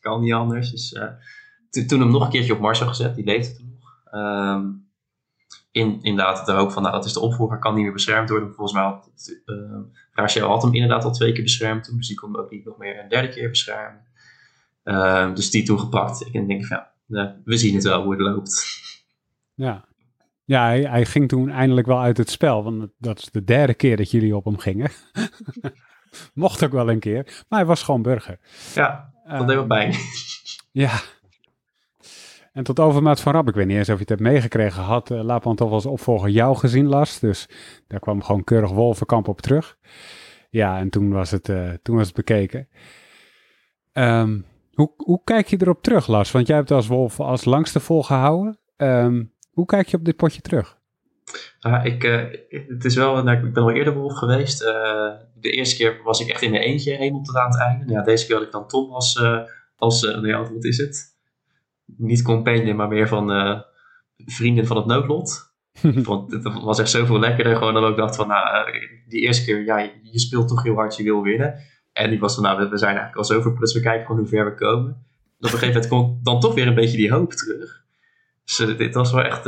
Kan 0.00 0.20
niet 0.20 0.32
anders. 0.32 0.70
Dus, 0.70 0.88
to- 1.70 1.84
toen 1.86 2.00
hem 2.00 2.10
nog 2.10 2.24
een 2.24 2.30
keertje 2.30 2.52
op 2.52 2.60
Marcel 2.60 2.86
gezet, 2.86 3.14
die 3.14 3.24
leefde 3.24 3.56
toen 3.56 3.78
nog. 3.80 4.12
Ehm, 4.12 4.66
in 5.70 6.02
inderdaad 6.02 6.46
de 6.46 6.52
hoop 6.52 6.72
van, 6.72 6.82
nou 6.82 6.94
dat 6.94 7.04
is 7.04 7.12
de 7.12 7.20
opvolger, 7.20 7.58
kan 7.58 7.74
niet 7.74 7.82
meer 7.82 7.92
beschermd 7.92 8.30
worden. 8.30 8.48
Volgens 8.48 8.72
mij 8.72 8.82
had 8.82 9.10
uh, 9.46 9.78
Rachel 10.12 10.48
had 10.48 10.62
hem 10.62 10.74
inderdaad 10.74 11.04
al 11.04 11.12
twee 11.12 11.32
keer 11.32 11.42
beschermd 11.42 11.84
toen, 11.84 11.96
dus 11.96 12.06
die 12.06 12.16
kon 12.16 12.32
hem 12.32 12.40
ook 12.40 12.50
niet 12.50 12.64
nog 12.64 12.78
meer 12.78 13.02
een 13.02 13.08
derde 13.08 13.28
keer 13.28 13.48
beschermen. 13.48 14.06
Uh, 14.84 15.34
dus 15.34 15.50
die 15.50 15.62
toen 15.62 15.78
gepakt. 15.80 16.26
Ik 16.26 16.32
denk 16.46 16.66
van, 16.66 16.76
ja, 16.76 16.92
we 17.44 17.56
zien 17.56 17.74
het 17.74 17.84
wel 17.84 18.02
hoe 18.02 18.12
het 18.12 18.20
loopt. 18.20 18.80
Ja, 19.54 19.84
ja 20.44 20.66
hij, 20.66 20.82
hij, 20.82 21.04
ging 21.04 21.28
toen 21.28 21.50
eindelijk 21.50 21.86
wel 21.86 22.00
uit 22.00 22.16
het 22.16 22.30
spel, 22.30 22.64
want 22.64 22.88
dat 22.98 23.18
is 23.18 23.30
de 23.30 23.44
derde 23.44 23.74
keer 23.74 23.96
dat 23.96 24.10
jullie 24.10 24.36
op 24.36 24.44
hem 24.44 24.58
gingen. 24.58 24.90
Mocht 26.34 26.64
ook 26.64 26.72
wel 26.72 26.90
een 26.90 27.00
keer, 27.00 27.44
maar 27.48 27.58
hij 27.58 27.68
was 27.68 27.82
gewoon 27.82 28.02
burger. 28.02 28.38
Ja, 28.74 29.12
dat 29.28 29.46
deed 29.46 29.56
wel 29.56 29.66
pijn. 29.66 29.94
Ja, 30.72 31.00
en 32.58 32.64
tot 32.64 32.80
overmaat 32.80 33.20
van 33.20 33.32
rap, 33.32 33.48
ik 33.48 33.54
weet 33.54 33.66
niet 33.66 33.76
eens 33.76 33.88
of 33.88 33.94
je 33.94 34.00
het 34.00 34.08
hebt 34.08 34.20
meegekregen, 34.20 34.82
had 34.82 35.10
uh, 35.10 35.36
toch 35.36 35.70
als 35.70 35.86
opvolger 35.86 36.28
jou 36.28 36.56
gezien, 36.56 36.86
Lars. 36.86 37.18
Dus 37.18 37.48
daar 37.86 38.00
kwam 38.00 38.22
gewoon 38.22 38.44
keurig 38.44 38.70
Wolvenkamp 38.70 39.28
op 39.28 39.40
terug. 39.40 39.78
Ja, 40.50 40.78
en 40.78 40.90
toen 40.90 41.10
was 41.10 41.30
het, 41.30 41.48
uh, 41.48 41.70
toen 41.82 41.96
was 41.96 42.06
het 42.06 42.16
bekeken. 42.16 42.68
Um, 43.92 44.44
hoe, 44.78 44.92
hoe 44.96 45.20
kijk 45.24 45.46
je 45.46 45.56
erop 45.60 45.82
terug, 45.82 46.06
Lars? 46.06 46.30
Want 46.30 46.46
jij 46.46 46.56
hebt 46.56 46.70
als 46.70 46.86
Wolf 46.86 47.20
als 47.20 47.44
langste 47.44 47.80
volgehouden. 47.80 48.58
Um, 48.76 49.32
hoe 49.50 49.66
kijk 49.66 49.88
je 49.88 49.96
op 49.96 50.04
dit 50.04 50.16
potje 50.16 50.40
terug? 50.40 50.76
Uh, 51.66 51.84
ik, 51.84 52.02
het 52.68 52.84
is 52.84 52.94
wel, 52.94 53.22
nou, 53.22 53.46
ik 53.46 53.52
ben 53.52 53.62
al 53.62 53.70
eerder 53.70 53.94
Wolf 53.94 54.18
geweest. 54.18 54.58
de 54.58 55.50
eerste 55.50 55.76
keer 55.76 56.02
was 56.02 56.20
ik 56.20 56.28
echt 56.28 56.42
in 56.42 56.54
een 56.54 56.60
eentje 56.60 56.96
helemaal 56.96 57.22
tot 57.22 57.36
aan 57.36 57.50
het 57.50 57.60
einde. 57.60 57.92
Ja, 57.92 58.02
deze 58.02 58.26
keer 58.26 58.36
had 58.36 58.44
ik 58.44 58.52
dan 58.52 58.68
Tom 58.68 58.90
als, 58.90 59.22
als 59.76 60.02
nou 60.02 60.26
ja, 60.26 60.52
wat 60.52 60.64
is 60.64 60.78
het? 60.78 61.16
niet 61.96 62.22
companion, 62.22 62.76
maar 62.76 62.88
meer 62.88 63.08
van 63.08 63.64
vrienden 64.16 64.66
van 64.66 64.76
het 64.76 64.86
noodlot. 64.86 65.52
Want 66.10 66.32
het 66.32 66.62
was 66.62 66.78
echt 66.78 66.90
zoveel 66.90 67.18
lekkerder 67.18 67.56
gewoon 67.56 67.74
dan 67.74 67.90
ik 67.90 67.96
dacht 67.96 68.16
van, 68.16 68.28
nou, 68.28 68.70
die 69.08 69.20
eerste 69.20 69.44
keer, 69.44 69.64
ja, 69.64 69.78
je 70.02 70.18
speelt 70.18 70.48
toch 70.48 70.62
heel 70.62 70.74
hard, 70.74 70.96
je 70.96 71.02
wil 71.02 71.22
winnen. 71.22 71.54
En 71.98 72.10
die 72.10 72.18
was 72.18 72.34
van, 72.34 72.42
nou, 72.42 72.68
we 72.70 72.78
zijn 72.78 72.96
eigenlijk 72.96 73.16
al 73.16 73.24
zo 73.24 73.52
plus 73.52 73.74
we 73.74 73.80
kijken 73.80 74.06
gewoon 74.06 74.20
hoe 74.20 74.28
ver 74.28 74.44
we 74.44 74.54
komen. 74.54 74.90
op 74.90 74.96
een 75.38 75.48
gegeven 75.48 75.68
moment 75.68 75.88
komt 75.88 76.24
dan 76.24 76.40
toch 76.40 76.54
weer 76.54 76.66
een 76.66 76.74
beetje 76.74 76.96
die 76.96 77.10
hoop 77.10 77.32
terug. 77.32 77.84
Dus 78.44 78.60
uh, 78.60 78.78
dit 78.78 78.94
was 78.94 79.12
wel 79.12 79.24
echt, 79.24 79.44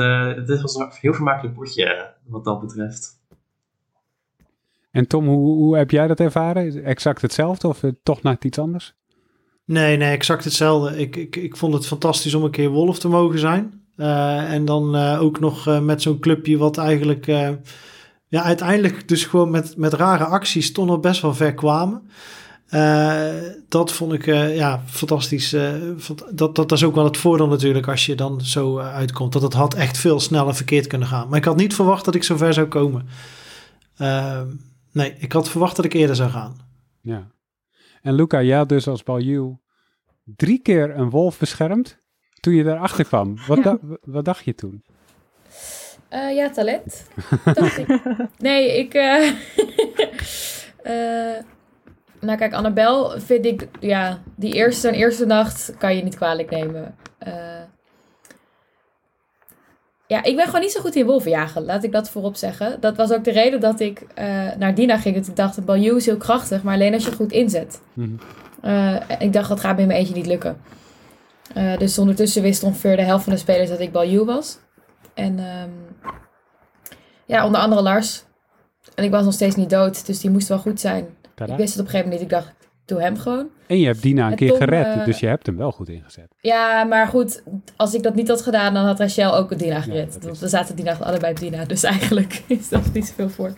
dit 0.47 0.61
was 0.61 0.75
een 0.75 0.91
heel 1.01 1.15
vermakelijk 1.15 1.55
potje, 1.55 2.15
wat 2.27 2.45
dat 2.45 2.61
betreft. 2.61 3.19
En 4.91 5.07
Tom, 5.07 5.27
hoe, 5.27 5.57
hoe 5.57 5.77
heb 5.77 5.91
jij 5.91 6.07
dat 6.07 6.21
ervaren? 6.21 6.85
Exact 6.85 7.23
hetzelfde 7.23 7.69
of 7.69 7.83
toch 8.03 8.23
naar 8.23 8.37
iets 8.41 8.59
anders? 8.59 8.95
Nee, 9.65 9.97
nee, 9.97 10.11
exact 10.11 10.45
hetzelfde. 10.45 10.99
Ik, 10.99 11.17
ik, 11.17 11.37
ik 11.37 11.57
vond 11.57 11.75
het 11.75 11.87
fantastisch 11.87 12.35
om 12.35 12.45
een 12.45 12.51
keer 12.51 12.69
Wolf 12.69 12.99
te 12.99 13.09
mogen 13.09 13.39
zijn. 13.39 13.85
Uh, 13.97 14.53
en 14.53 14.65
dan 14.65 14.97
uh, 14.97 15.23
ook 15.23 15.41
nog 15.41 15.69
uh, 15.69 15.81
met 15.81 16.03
zo'n 16.03 16.19
clubje 16.19 16.59
wat 16.59 16.79
eigenlijk... 16.79 17.27
ja, 18.31 18.43
uiteindelijk 18.43 19.09
dus 19.09 19.25
gewoon 19.25 19.51
met, 19.51 19.77
met 19.77 19.93
rare 19.93 20.25
acties 20.25 20.73
toch 20.73 20.87
nog 20.87 21.01
best 21.01 21.23
wel 21.23 21.35
ver 21.35 21.55
kwamen. 21.55 22.03
dat 23.69 23.93
vond 23.93 24.13
ik 24.13 24.27
ja, 24.55 24.83
fantastisch. 24.87 25.51
dat, 25.51 26.31
dat, 26.31 26.55
dat 26.55 26.73
is 26.73 26.85
ook 26.85 26.95
wel 26.95 27.05
het 27.05 27.17
voordeel 27.17 27.47
natuurlijk 27.47 27.89
als 27.89 28.07
je 28.07 28.15
dan 28.15 28.41
zo 28.41 28.79
uitkomt. 28.79 29.33
Dat 29.33 29.43
het 29.43 29.53
had 29.53 29.75
echt 29.75 29.99
veel 29.99 30.21
sneller 30.21 30.55
verkeerd 30.55 30.87
kunnen 30.87 31.09
gaan. 31.09 31.29
Maar 31.29 31.39
ik 31.39 31.45
had 31.45 31.57
niet 31.57 31.75
verwacht 31.75 32.05
dat 32.05 32.15
ik 32.15 32.23
zo 32.23 32.37
ver 32.37 32.55
zou 32.55 32.67
komen. 32.67 33.09
nee, 34.93 35.15
ik 35.19 35.33
had 35.33 35.51
verwacht 35.51 35.77
dat 35.77 35.85
ik 35.85 35.93
eerder 35.93 36.17
zou 36.17 36.31
gaan. 36.31 36.57
Ja. 37.01 37.31
En 38.03 38.15
Luca, 38.15 38.43
jij 38.43 38.67
dus 38.67 38.89
als 38.89 39.03
Balju 39.03 39.59
drie 40.25 40.59
keer 40.59 40.97
een 40.97 41.11
wolf 41.11 41.39
beschermd 41.39 41.99
toen 42.41 42.55
je 42.55 42.65
daarachter 42.65 43.05
kwam. 43.05 43.37
Wat, 43.47 43.79
wat 44.03 44.25
dacht 44.25 44.45
je 44.45 44.55
toen? 44.55 44.85
Uh, 46.11 46.35
ja, 46.35 46.51
talent. 46.51 47.07
dacht 47.45 47.79
ik. 47.79 48.01
Nee, 48.39 48.79
ik... 48.79 48.95
Uh, 48.95 49.27
uh, 50.85 51.39
nou 52.27 52.39
kijk, 52.39 52.53
Annabel 52.53 53.21
vind 53.21 53.47
ik... 53.47 53.69
Ja, 53.81 54.19
die 54.37 54.55
eerste 54.55 54.89
en 54.89 54.95
eerste 54.95 55.27
nacht 55.27 55.75
kan 55.79 55.97
je 55.97 56.03
niet 56.03 56.17
kwalijk 56.17 56.51
nemen. 56.51 56.95
ja, 60.07 60.23
ik 60.23 60.37
ben 60.37 60.45
gewoon 60.45 60.61
niet 60.61 60.73
zo 60.73 60.81
goed 60.81 60.95
in 60.95 61.07
wolvenjagen. 61.07 61.65
Laat 61.65 61.85
ik 61.85 61.93
dat 61.93 62.11
voorop 62.11 62.37
zeggen. 62.37 62.81
Dat 62.81 62.97
was 62.97 63.13
ook 63.13 63.25
de 63.25 63.31
reden 63.31 63.61
dat 63.61 63.81
ik 63.81 64.07
naar 64.59 64.75
Dina 64.75 64.99
ging. 64.99 65.17
Dat 65.17 65.27
ik 65.27 65.37
dacht, 65.37 65.65
Balju 65.65 65.97
is 65.97 66.07
heel 66.07 66.17
krachtig, 66.17 66.63
maar 66.63 66.75
alleen 66.75 66.95
als 66.95 67.05
je 67.05 67.13
goed 67.13 67.33
inzet. 67.33 67.81
Uh, 68.65 68.97
ik 69.19 69.33
dacht, 69.33 69.49
dat 69.49 69.61
gaat 69.61 69.77
bij 69.77 69.87
mijn 69.87 69.99
eentje 69.99 70.15
niet 70.15 70.27
lukken. 70.27 70.61
Dus 71.79 71.99
ondertussen 71.99 72.43
wist 72.43 72.63
ongeveer 72.63 72.97
de 72.97 73.03
helft 73.03 73.25
van 73.25 73.33
de 73.33 73.39
spelers 73.39 73.69
dat 73.69 73.81
ik 73.81 73.93
Balju 73.93 74.25
was. 74.25 74.59
En 75.15 75.39
um, 75.39 75.90
ja, 77.31 77.47
onder 77.47 77.61
andere 77.61 77.83
Lars. 77.83 78.25
En 78.95 79.05
ik 79.05 79.11
was 79.11 79.25
nog 79.25 79.35
steeds 79.35 79.57
niet 79.57 79.71
dood, 79.71 80.07
dus 80.07 80.21
die 80.21 80.31
moest 80.31 80.49
wel 80.49 80.59
goed 80.59 80.81
zijn. 80.81 81.07
Tada. 81.35 81.53
Ik 81.53 81.59
wist 81.59 81.73
het 81.73 81.81
op 81.81 81.85
een 81.87 81.91
gegeven 81.91 82.11
moment 82.11 82.31
niet. 82.31 82.39
Ik 82.39 82.45
dacht, 82.45 82.55
doe 82.85 83.01
hem 83.01 83.19
gewoon. 83.19 83.49
En 83.67 83.79
je 83.79 83.87
hebt 83.87 84.03
Dina 84.03 84.31
een 84.31 84.37
keer 84.37 84.57
gered, 84.57 84.97
uh, 84.97 85.05
dus 85.05 85.21
je 85.21 85.27
hebt 85.27 85.47
hem 85.47 85.57
wel 85.57 85.73
goed 85.73 85.89
ingezet. 85.89 86.29
Ja, 86.41 86.85
maar 86.85 87.07
goed, 87.07 87.43
als 87.77 87.95
ik 87.95 88.03
dat 88.03 88.15
niet 88.15 88.29
had 88.29 88.43
gedaan, 88.43 88.75
dan 88.75 88.85
had 88.85 88.99
Rachel 88.99 89.37
ook 89.37 89.59
Dina 89.59 89.81
gered. 89.81 90.19
Ja, 90.23 90.31
we 90.41 90.49
zaten 90.49 90.77
Dina 90.77 90.97
allebei 91.01 91.33
op 91.33 91.39
Dina, 91.39 91.65
dus 91.65 91.83
eigenlijk 91.83 92.43
is 92.47 92.69
dat 92.69 92.93
niet 92.93 93.07
zoveel 93.07 93.29
voor. 93.29 93.53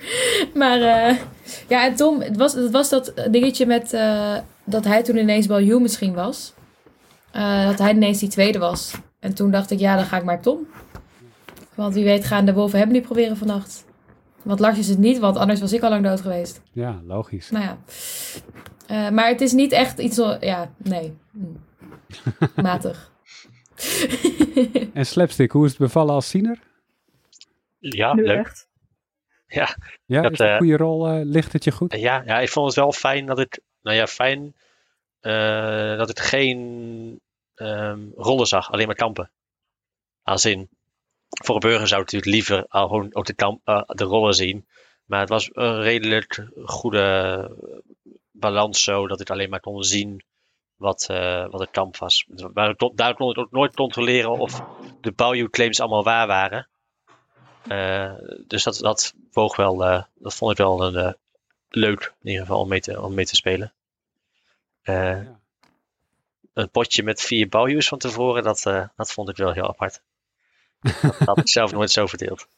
Maar 0.54 0.78
uh, 0.78 1.18
ja, 1.68 1.86
en 1.86 1.94
Tom, 1.94 2.20
het 2.20 2.36
was, 2.36 2.52
het 2.52 2.70
was 2.70 2.88
dat 2.88 3.12
dingetje 3.30 3.66
met 3.66 3.92
uh, 3.92 4.36
dat 4.64 4.84
hij 4.84 5.02
toen 5.02 5.16
ineens 5.16 5.46
wel 5.46 5.62
you 5.62 5.80
misschien 5.80 6.14
was. 6.14 6.54
dat 7.66 7.78
hij 7.78 7.92
ineens 7.92 8.18
die 8.18 8.28
tweede 8.28 8.58
was. 8.58 8.94
En 9.20 9.34
toen 9.34 9.50
dacht 9.50 9.70
ik, 9.70 9.78
ja, 9.78 9.96
dan 9.96 10.04
ga 10.04 10.16
ik 10.16 10.24
maar 10.24 10.40
Tom. 10.40 10.66
Want 11.74 11.94
wie 11.94 12.04
weet 12.04 12.24
gaan 12.24 12.44
de 12.44 12.52
wolven 12.52 12.78
hem 12.78 12.90
niet 12.90 13.02
proberen 13.02 13.36
vannacht. 13.36 13.84
Want 14.42 14.60
Lars 14.60 14.78
is 14.78 14.88
het 14.88 14.98
niet, 14.98 15.18
want 15.18 15.36
anders 15.36 15.60
was 15.60 15.72
ik 15.72 15.82
al 15.82 15.90
lang 15.90 16.04
dood 16.04 16.20
geweest. 16.20 16.62
Ja, 16.72 17.00
logisch. 17.04 17.50
Nou 17.50 17.64
ja. 17.64 17.78
Uh, 18.90 19.10
maar 19.10 19.28
het 19.28 19.40
is 19.40 19.52
niet 19.52 19.72
echt 19.72 19.98
iets... 19.98 20.16
Ja, 20.40 20.72
nee. 20.76 21.16
Hm. 21.30 21.46
Matig. 22.62 23.12
en 24.94 25.06
Slapstick, 25.06 25.50
hoe 25.50 25.64
is 25.64 25.70
het 25.70 25.80
bevallen 25.80 26.14
als 26.14 26.28
ziener? 26.28 26.58
Ja, 27.78 28.14
nu 28.14 28.26
leuk. 28.26 28.46
Echt? 28.46 28.70
Ja, 29.46 29.76
ja 30.06 30.22
dat, 30.22 30.32
is 30.32 30.38
een 30.38 30.46
uh, 30.46 30.56
goede 30.56 30.76
rol? 30.76 31.14
Uh, 31.14 31.24
ligt 31.24 31.52
het 31.52 31.64
je 31.64 31.70
goed? 31.70 31.94
ja, 31.96 32.22
ja, 32.26 32.40
ik 32.40 32.48
vond 32.48 32.66
het 32.66 32.76
wel 32.76 32.92
fijn 32.92 33.26
dat 33.26 33.38
het... 33.38 33.60
Nou 33.82 33.96
ja, 33.96 34.06
fijn 34.06 34.54
dat 35.96 36.08
het 36.08 36.20
geen 36.20 37.20
um, 37.54 38.12
rollen 38.16 38.46
zag, 38.46 38.72
alleen 38.72 38.86
maar 38.86 38.94
kampen. 38.94 39.30
Als 40.22 40.44
in, 40.44 40.68
voor 41.32 41.54
een 41.54 41.60
burger 41.60 41.88
zou 41.88 42.00
natuurlijk 42.00 42.32
liever 42.32 42.64
al 42.68 42.88
gewoon 42.88 43.14
ook 43.14 43.26
de, 43.26 43.34
kamp, 43.34 43.60
de 43.86 44.04
rollen 44.04 44.34
zien. 44.34 44.66
Maar 45.04 45.20
het 45.20 45.28
was 45.28 45.48
een 45.52 45.82
redelijk 45.82 46.48
goede 46.64 47.56
balans 48.30 48.82
zo 48.82 49.06
dat 49.06 49.20
ik 49.20 49.30
alleen 49.30 49.50
maar 49.50 49.60
kon 49.60 49.84
zien 49.84 50.24
wat, 50.76 51.08
uh, 51.10 51.46
wat 51.50 51.60
het 51.60 51.70
kamp 51.70 51.96
was. 51.96 52.26
Maar 52.52 52.74
daar 52.94 53.14
kon 53.14 53.30
ik 53.30 53.38
ook 53.38 53.50
nooit 53.50 53.76
controleren 53.76 54.30
of 54.30 54.62
de 55.00 55.12
value 55.16 55.50
claims 55.50 55.80
allemaal 55.80 56.04
waar 56.04 56.26
waren. 56.26 56.68
Uh, 57.68 58.12
dus 58.46 58.62
dat, 58.62 58.78
dat 58.78 59.14
woog 59.32 59.56
wel, 59.56 59.76
dat 60.14 60.34
vond 60.34 60.50
ik 60.50 60.56
wel 60.56 60.94
een, 60.94 61.16
leuk 61.68 62.14
in 62.20 62.28
ieder 62.28 62.46
geval 62.46 62.60
om 62.60 62.68
mee 62.68 62.80
te, 62.80 63.00
om 63.00 63.14
mee 63.14 63.26
te 63.26 63.36
spelen. 63.36 63.72
Ja. 64.82 65.40
Een 66.52 66.70
potje 66.70 67.02
met 67.02 67.20
vier 67.20 67.46
values 67.50 67.88
van 67.88 67.98
tevoren, 67.98 68.42
dat, 68.42 68.62
dat 68.96 69.12
vond 69.12 69.28
ik 69.28 69.36
wel 69.36 69.52
heel 69.52 69.68
apart. 69.68 70.02
Dat 71.02 71.16
had 71.16 71.38
ik 71.38 71.48
zelf 71.48 71.72
nooit 71.72 71.90
zo 71.90 72.06
verdeeld. 72.06 72.48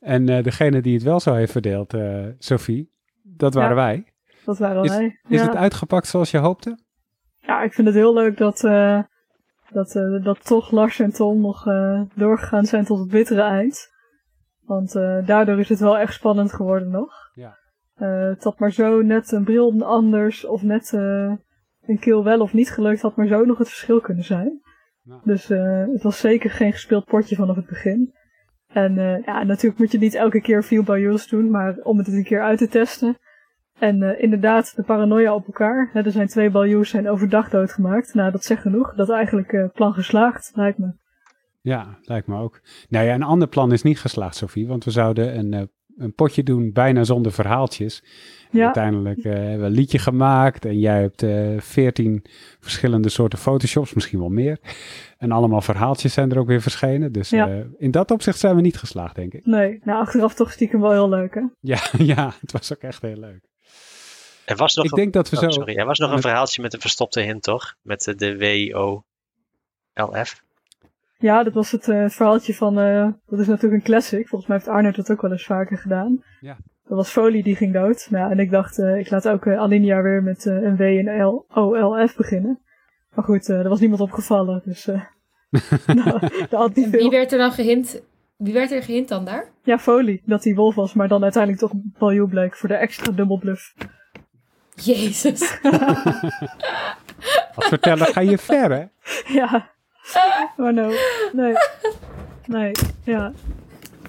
En 0.00 0.24
degene 0.24 0.80
die 0.80 0.94
het 0.94 1.02
wel 1.02 1.20
zo 1.20 1.34
heeft 1.34 1.52
verdeeld, 1.52 1.94
Sophie, 2.38 2.90
dat 3.22 3.54
waren 3.54 3.76
wij. 3.76 4.12
Dat 4.44 4.58
waren 4.58 4.82
is, 4.84 4.90
wij. 4.90 5.20
Is 5.28 5.40
het 5.40 5.56
uitgepakt 5.56 6.06
zoals 6.06 6.30
je 6.30 6.38
hoopte? 6.38 6.78
Ja, 7.38 7.62
ik 7.62 7.72
vind 7.72 7.86
het 7.86 7.96
heel 7.96 8.14
leuk 8.14 8.36
dat, 8.36 8.62
uh, 8.62 9.02
dat, 9.70 9.94
uh, 9.94 10.24
dat 10.24 10.44
toch 10.44 10.70
Lars 10.70 10.98
en 10.98 11.12
Tom 11.12 11.40
nog 11.40 11.66
uh, 11.66 12.02
doorgegaan 12.14 12.64
zijn 12.64 12.84
tot 12.84 12.98
het 12.98 13.08
bittere 13.08 13.42
eind. 13.42 13.90
Want 14.60 14.92
daardoor 15.26 15.58
is 15.58 15.68
het 15.68 15.80
wel 15.80 15.98
echt 15.98 16.14
spannend 16.14 16.52
geworden 16.52 16.90
nog. 16.90 17.30
Ja. 17.34 17.58
het 17.94 18.44
had 18.44 18.58
maar 18.58 18.72
zo 18.72 19.02
net 19.02 19.32
een 19.32 19.44
bril 19.44 19.82
anders 19.84 20.44
of 20.44 20.62
net 20.62 20.92
een 20.92 21.98
kill 22.00 22.22
wel 22.22 22.40
of 22.40 22.52
niet 22.52 22.70
gelukt, 22.70 23.00
had 23.00 23.16
maar 23.16 23.26
zo 23.26 23.44
nog 23.44 23.58
het 23.58 23.68
verschil 23.68 24.00
kunnen 24.00 24.24
zijn. 24.24 24.62
Nou. 25.04 25.20
Dus 25.24 25.48
het 25.92 26.02
was 26.02 26.18
zeker 26.18 26.50
geen 26.50 26.72
gespeeld 26.72 27.04
potje 27.04 27.36
vanaf 27.36 27.56
het 27.56 27.66
begin. 27.66 28.14
En 28.72 28.96
uh, 28.96 29.24
ja, 29.24 29.42
natuurlijk 29.42 29.78
moet 29.78 29.92
je 29.92 29.98
niet 29.98 30.14
elke 30.14 30.40
keer 30.40 30.64
veel 30.64 30.82
Bayous 30.82 31.28
doen, 31.28 31.50
maar 31.50 31.76
om 31.82 31.98
het 31.98 32.06
een 32.06 32.24
keer 32.24 32.42
uit 32.42 32.58
te 32.58 32.68
testen. 32.68 33.18
En 33.78 34.02
uh, 34.02 34.22
inderdaad, 34.22 34.76
de 34.76 34.82
paranoia 34.82 35.34
op 35.34 35.46
elkaar. 35.46 35.90
Hè, 35.92 36.02
er 36.02 36.10
zijn 36.10 36.26
twee 36.26 36.50
Bayous 36.50 36.90
zijn 36.90 37.08
overdag 37.08 37.48
doodgemaakt. 37.48 38.14
Nou, 38.14 38.32
dat 38.32 38.44
zegt 38.44 38.62
genoeg. 38.62 38.94
Dat 38.94 39.08
is 39.08 39.14
eigenlijk 39.14 39.70
plan 39.72 39.92
geslaagd, 39.92 40.52
lijkt 40.54 40.78
me. 40.78 40.92
Ja, 41.60 41.98
lijkt 42.02 42.26
me 42.26 42.38
ook. 42.38 42.60
Nou 42.88 43.06
ja, 43.06 43.14
een 43.14 43.22
ander 43.22 43.48
plan 43.48 43.72
is 43.72 43.82
niet 43.82 44.00
geslaagd, 44.00 44.36
Sophie. 44.36 44.66
Want 44.66 44.84
we 44.84 44.90
zouden 44.90 45.38
een 45.38 45.70
een 45.96 46.14
potje 46.14 46.42
doen 46.42 46.72
bijna 46.72 47.04
zonder 47.04 47.32
verhaaltjes. 47.32 48.02
Ja. 48.50 48.64
Uiteindelijk 48.64 49.18
eh, 49.24 49.32
hebben 49.32 49.58
we 49.60 49.66
een 49.66 49.72
liedje 49.72 49.98
gemaakt 49.98 50.64
en 50.64 50.78
jij 50.78 51.00
hebt 51.00 51.22
eh, 51.22 51.60
veertien 51.60 52.24
verschillende 52.60 53.08
soorten 53.08 53.38
photoshops, 53.38 53.94
misschien 53.94 54.18
wel 54.18 54.28
meer. 54.28 54.58
En 55.18 55.32
allemaal 55.32 55.60
verhaaltjes 55.60 56.12
zijn 56.12 56.30
er 56.30 56.38
ook 56.38 56.46
weer 56.46 56.62
verschenen. 56.62 57.12
Dus 57.12 57.30
Ja. 57.30 57.48
eh, 57.48 57.58
in 57.78 57.90
dat 57.90 58.10
opzicht 58.10 58.38
zijn 58.38 58.56
we 58.56 58.60
niet 58.62 58.78
geslaagd, 58.78 59.14
denk 59.14 59.32
ik. 59.34 59.46
Nee, 59.46 59.80
nou 59.84 60.00
achteraf 60.00 60.34
toch 60.34 60.52
stiekem 60.52 60.80
wel 60.80 60.92
heel 60.92 61.08
leuk, 61.08 61.34
hè? 61.34 61.42
Ja, 61.60 61.78
ja 62.14 62.32
het 62.40 62.52
was 62.52 62.72
ook 62.72 62.82
echt 62.82 63.02
heel 63.02 63.16
leuk. 63.16 63.40
Er 64.44 64.56
was 64.56 64.74
nog 64.74 64.84
Ik 64.84 64.90
een, 64.90 64.96
denk 64.96 65.12
dat 65.12 65.30
we 65.30 65.36
oh, 65.36 65.42
zo... 65.42 65.50
sorry, 65.50 65.76
er 65.76 65.86
was 65.86 65.98
nog 65.98 66.08
een 66.08 66.14
met- 66.14 66.24
verhaaltje 66.24 66.62
met 66.62 66.74
een 66.74 66.80
verstopte 66.80 67.20
hint, 67.20 67.42
toch? 67.42 67.74
Met 67.82 68.02
de, 68.04 68.14
de 68.14 68.36
W-O-L-F. 68.36 70.42
Ja, 71.22 71.42
dat 71.42 71.52
was 71.52 71.70
het 71.70 71.88
eh, 71.88 72.08
verhaaltje 72.08 72.54
van, 72.54 72.78
eh, 72.78 73.08
dat 73.26 73.38
is 73.38 73.46
natuurlijk 73.46 73.74
een 73.74 73.90
classic. 73.92 74.28
Volgens 74.28 74.50
mij 74.50 74.58
heeft 74.58 74.68
Arnold 74.68 74.96
dat 74.96 75.10
ook 75.10 75.20
wel 75.20 75.32
eens 75.32 75.46
vaker 75.46 75.78
gedaan. 75.78 76.22
Ja. 76.40 76.56
Dat 76.92 77.00
was 77.00 77.10
Folie 77.10 77.42
die 77.42 77.56
ging 77.56 77.72
dood. 77.72 78.06
Nou, 78.10 78.24
ja, 78.24 78.30
en 78.30 78.38
ik 78.38 78.50
dacht, 78.50 78.78
eh, 78.78 78.98
ik 78.98 79.10
laat 79.10 79.28
ook 79.28 79.46
Alinea 79.46 80.02
weer 80.02 80.22
met 80.22 80.46
eh, 80.46 80.62
een 80.62 80.76
W 80.76 80.80
en 80.80 81.24
L 81.24 81.44
O 81.48 81.90
L 81.90 82.06
F 82.08 82.16
beginnen. 82.16 82.60
Maar 83.14 83.24
goed, 83.24 83.48
eh, 83.48 83.58
er 83.58 83.68
was 83.68 83.80
niemand 83.80 84.00
opgevallen, 84.00 84.62
dus 84.64 84.86
eh 84.86 85.02
nou, 86.04 86.20
dat 86.20 86.50
had 86.50 86.74
niet 86.74 86.90
Wie 86.90 87.10
werd 87.10 87.32
er 87.32 87.38
dan 87.38 87.52
gehint? 87.52 88.02
Wie 88.36 88.52
werd 88.52 88.70
er 88.70 88.82
gehint 88.82 89.08
dan 89.08 89.24
daar? 89.24 89.44
Ja, 89.62 89.78
Folie, 89.78 90.22
dat 90.24 90.44
hij 90.44 90.54
wolf 90.54 90.74
was, 90.74 90.94
maar 90.94 91.08
dan 91.08 91.22
uiteindelijk 91.22 91.62
toch 91.62 91.72
Baljoe 91.98 92.28
bleek 92.28 92.56
voor 92.56 92.68
de 92.68 92.74
extra 92.74 93.12
dubbelbluff. 93.12 93.74
Jezus. 94.74 95.58
Als 97.54 97.66
verteller 97.66 98.06
ga 98.06 98.20
je 98.20 98.38
ver, 98.38 98.70
hè? 98.70 98.84
ja, 99.38 99.70
maar 100.56 100.72
no, 100.74 100.92
nee, 101.32 101.52
nee, 102.46 102.70
ja. 103.04 103.32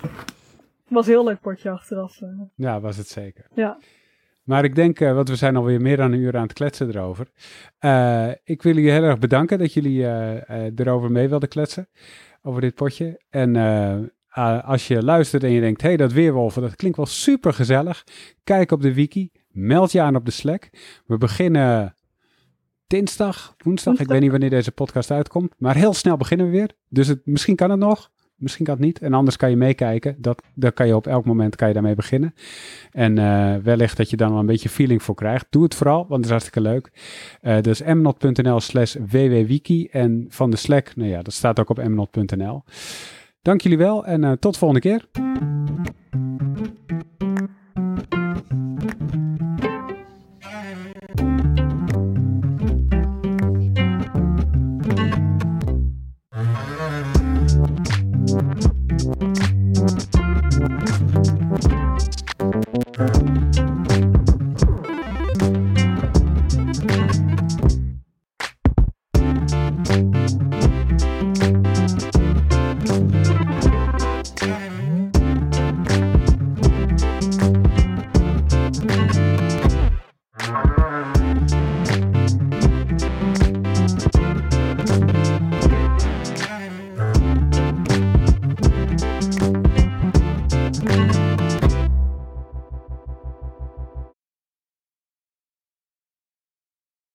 Het 0.01 1.01
was 1.01 1.05
een 1.05 1.11
heel 1.13 1.23
leuk 1.25 1.41
potje 1.41 1.69
achteraf. 1.69 2.21
eh. 2.21 2.27
Ja, 2.55 2.79
was 2.79 2.97
het 2.97 3.07
zeker. 3.07 3.45
ja, 3.55 3.77
Maar 4.43 4.63
ik 4.63 4.75
denk, 4.75 4.99
eh, 4.99 5.13
want 5.13 5.29
we 5.29 5.35
zijn 5.35 5.55
alweer 5.55 5.81
meer 5.81 5.97
dan 5.97 6.11
een 6.11 6.19
uur 6.19 6.35
aan 6.35 6.43
het 6.43 6.53
kletsen 6.53 6.87
erover. 6.89 7.27
Eh, 7.79 8.29
ik 8.43 8.61
wil 8.61 8.73
jullie 8.75 8.91
heel 8.91 9.03
erg 9.03 9.19
bedanken 9.19 9.57
dat 9.59 9.73
jullie 9.73 10.05
erover 10.75 11.11
mee 11.11 11.29
wilden 11.29 11.49
kletsen. 11.49 11.87
Over 12.41 12.61
dit 12.61 12.75
potje. 12.75 13.21
En 13.29 13.55
als 14.65 14.87
je 14.87 15.03
luistert 15.03 15.43
en 15.43 15.51
je 15.51 15.61
denkt, 15.61 15.81
hé, 15.81 15.87
hey, 15.87 15.97
dat 15.97 16.11
weerwolven, 16.11 16.61
dat 16.61 16.75
klinkt 16.75 16.97
wel 16.97 17.05
super 17.05 17.53
gezellig. 17.53 18.03
Kijk 18.43 18.71
op 18.71 18.81
de 18.81 18.93
wiki. 18.93 19.31
Meld 19.49 19.91
je 19.91 20.01
aan 20.01 20.15
op 20.15 20.25
de 20.25 20.31
Slack. 20.31 20.69
We 21.05 21.17
beginnen 21.17 21.95
dinsdag, 22.93 23.55
woensdag. 23.57 23.99
Ik 23.99 24.07
weet 24.07 24.21
niet 24.21 24.31
wanneer 24.31 24.49
deze 24.49 24.71
podcast 24.71 25.11
uitkomt. 25.11 25.53
Maar 25.57 25.75
heel 25.75 25.93
snel 25.93 26.17
beginnen 26.17 26.45
we 26.45 26.51
weer. 26.51 26.69
Dus 26.89 27.07
het, 27.07 27.21
misschien 27.25 27.55
kan 27.55 27.69
het 27.69 27.79
nog. 27.79 28.11
Misschien 28.35 28.65
kan 28.65 28.73
het 28.73 28.83
niet. 28.83 28.99
En 28.99 29.13
anders 29.13 29.37
kan 29.37 29.49
je 29.49 29.55
meekijken. 29.55 30.15
Dat, 30.17 30.43
daar 30.53 30.71
kan 30.71 30.87
je 30.87 30.95
op 30.95 31.07
elk 31.07 31.25
moment 31.25 31.55
kan 31.55 31.67
je 31.67 31.73
daarmee 31.73 31.95
beginnen. 31.95 32.33
En 32.91 33.17
eh, 33.17 33.55
wellicht 33.63 33.97
dat 33.97 34.09
je 34.09 34.17
dan 34.17 34.29
wel 34.29 34.39
een 34.39 34.45
beetje 34.45 34.69
feeling 34.69 35.03
voor 35.03 35.15
krijgt. 35.15 35.45
Doe 35.49 35.63
het 35.63 35.75
vooral, 35.75 35.97
want 35.97 36.13
het 36.13 36.23
is 36.23 36.29
hartstikke 36.29 36.61
leuk. 36.61 36.91
Eh 37.41 37.61
dus 37.61 37.83
mnot.nl 37.83 38.59
slash 38.59 38.95
wwwiki. 39.09 39.87
En 39.91 40.25
van 40.29 40.49
de 40.49 40.57
Slack, 40.57 40.95
nou 40.95 41.09
ja, 41.09 41.21
dat 41.21 41.33
staat 41.33 41.59
ook 41.59 41.69
op 41.69 41.83
mnot.nl. 41.83 42.63
Dank 43.41 43.61
jullie 43.61 43.77
wel 43.77 44.05
en 44.05 44.23
eh, 44.23 44.31
tot 44.31 44.53
de 44.53 44.59
volgende 44.59 44.81
keer. 44.89 45.05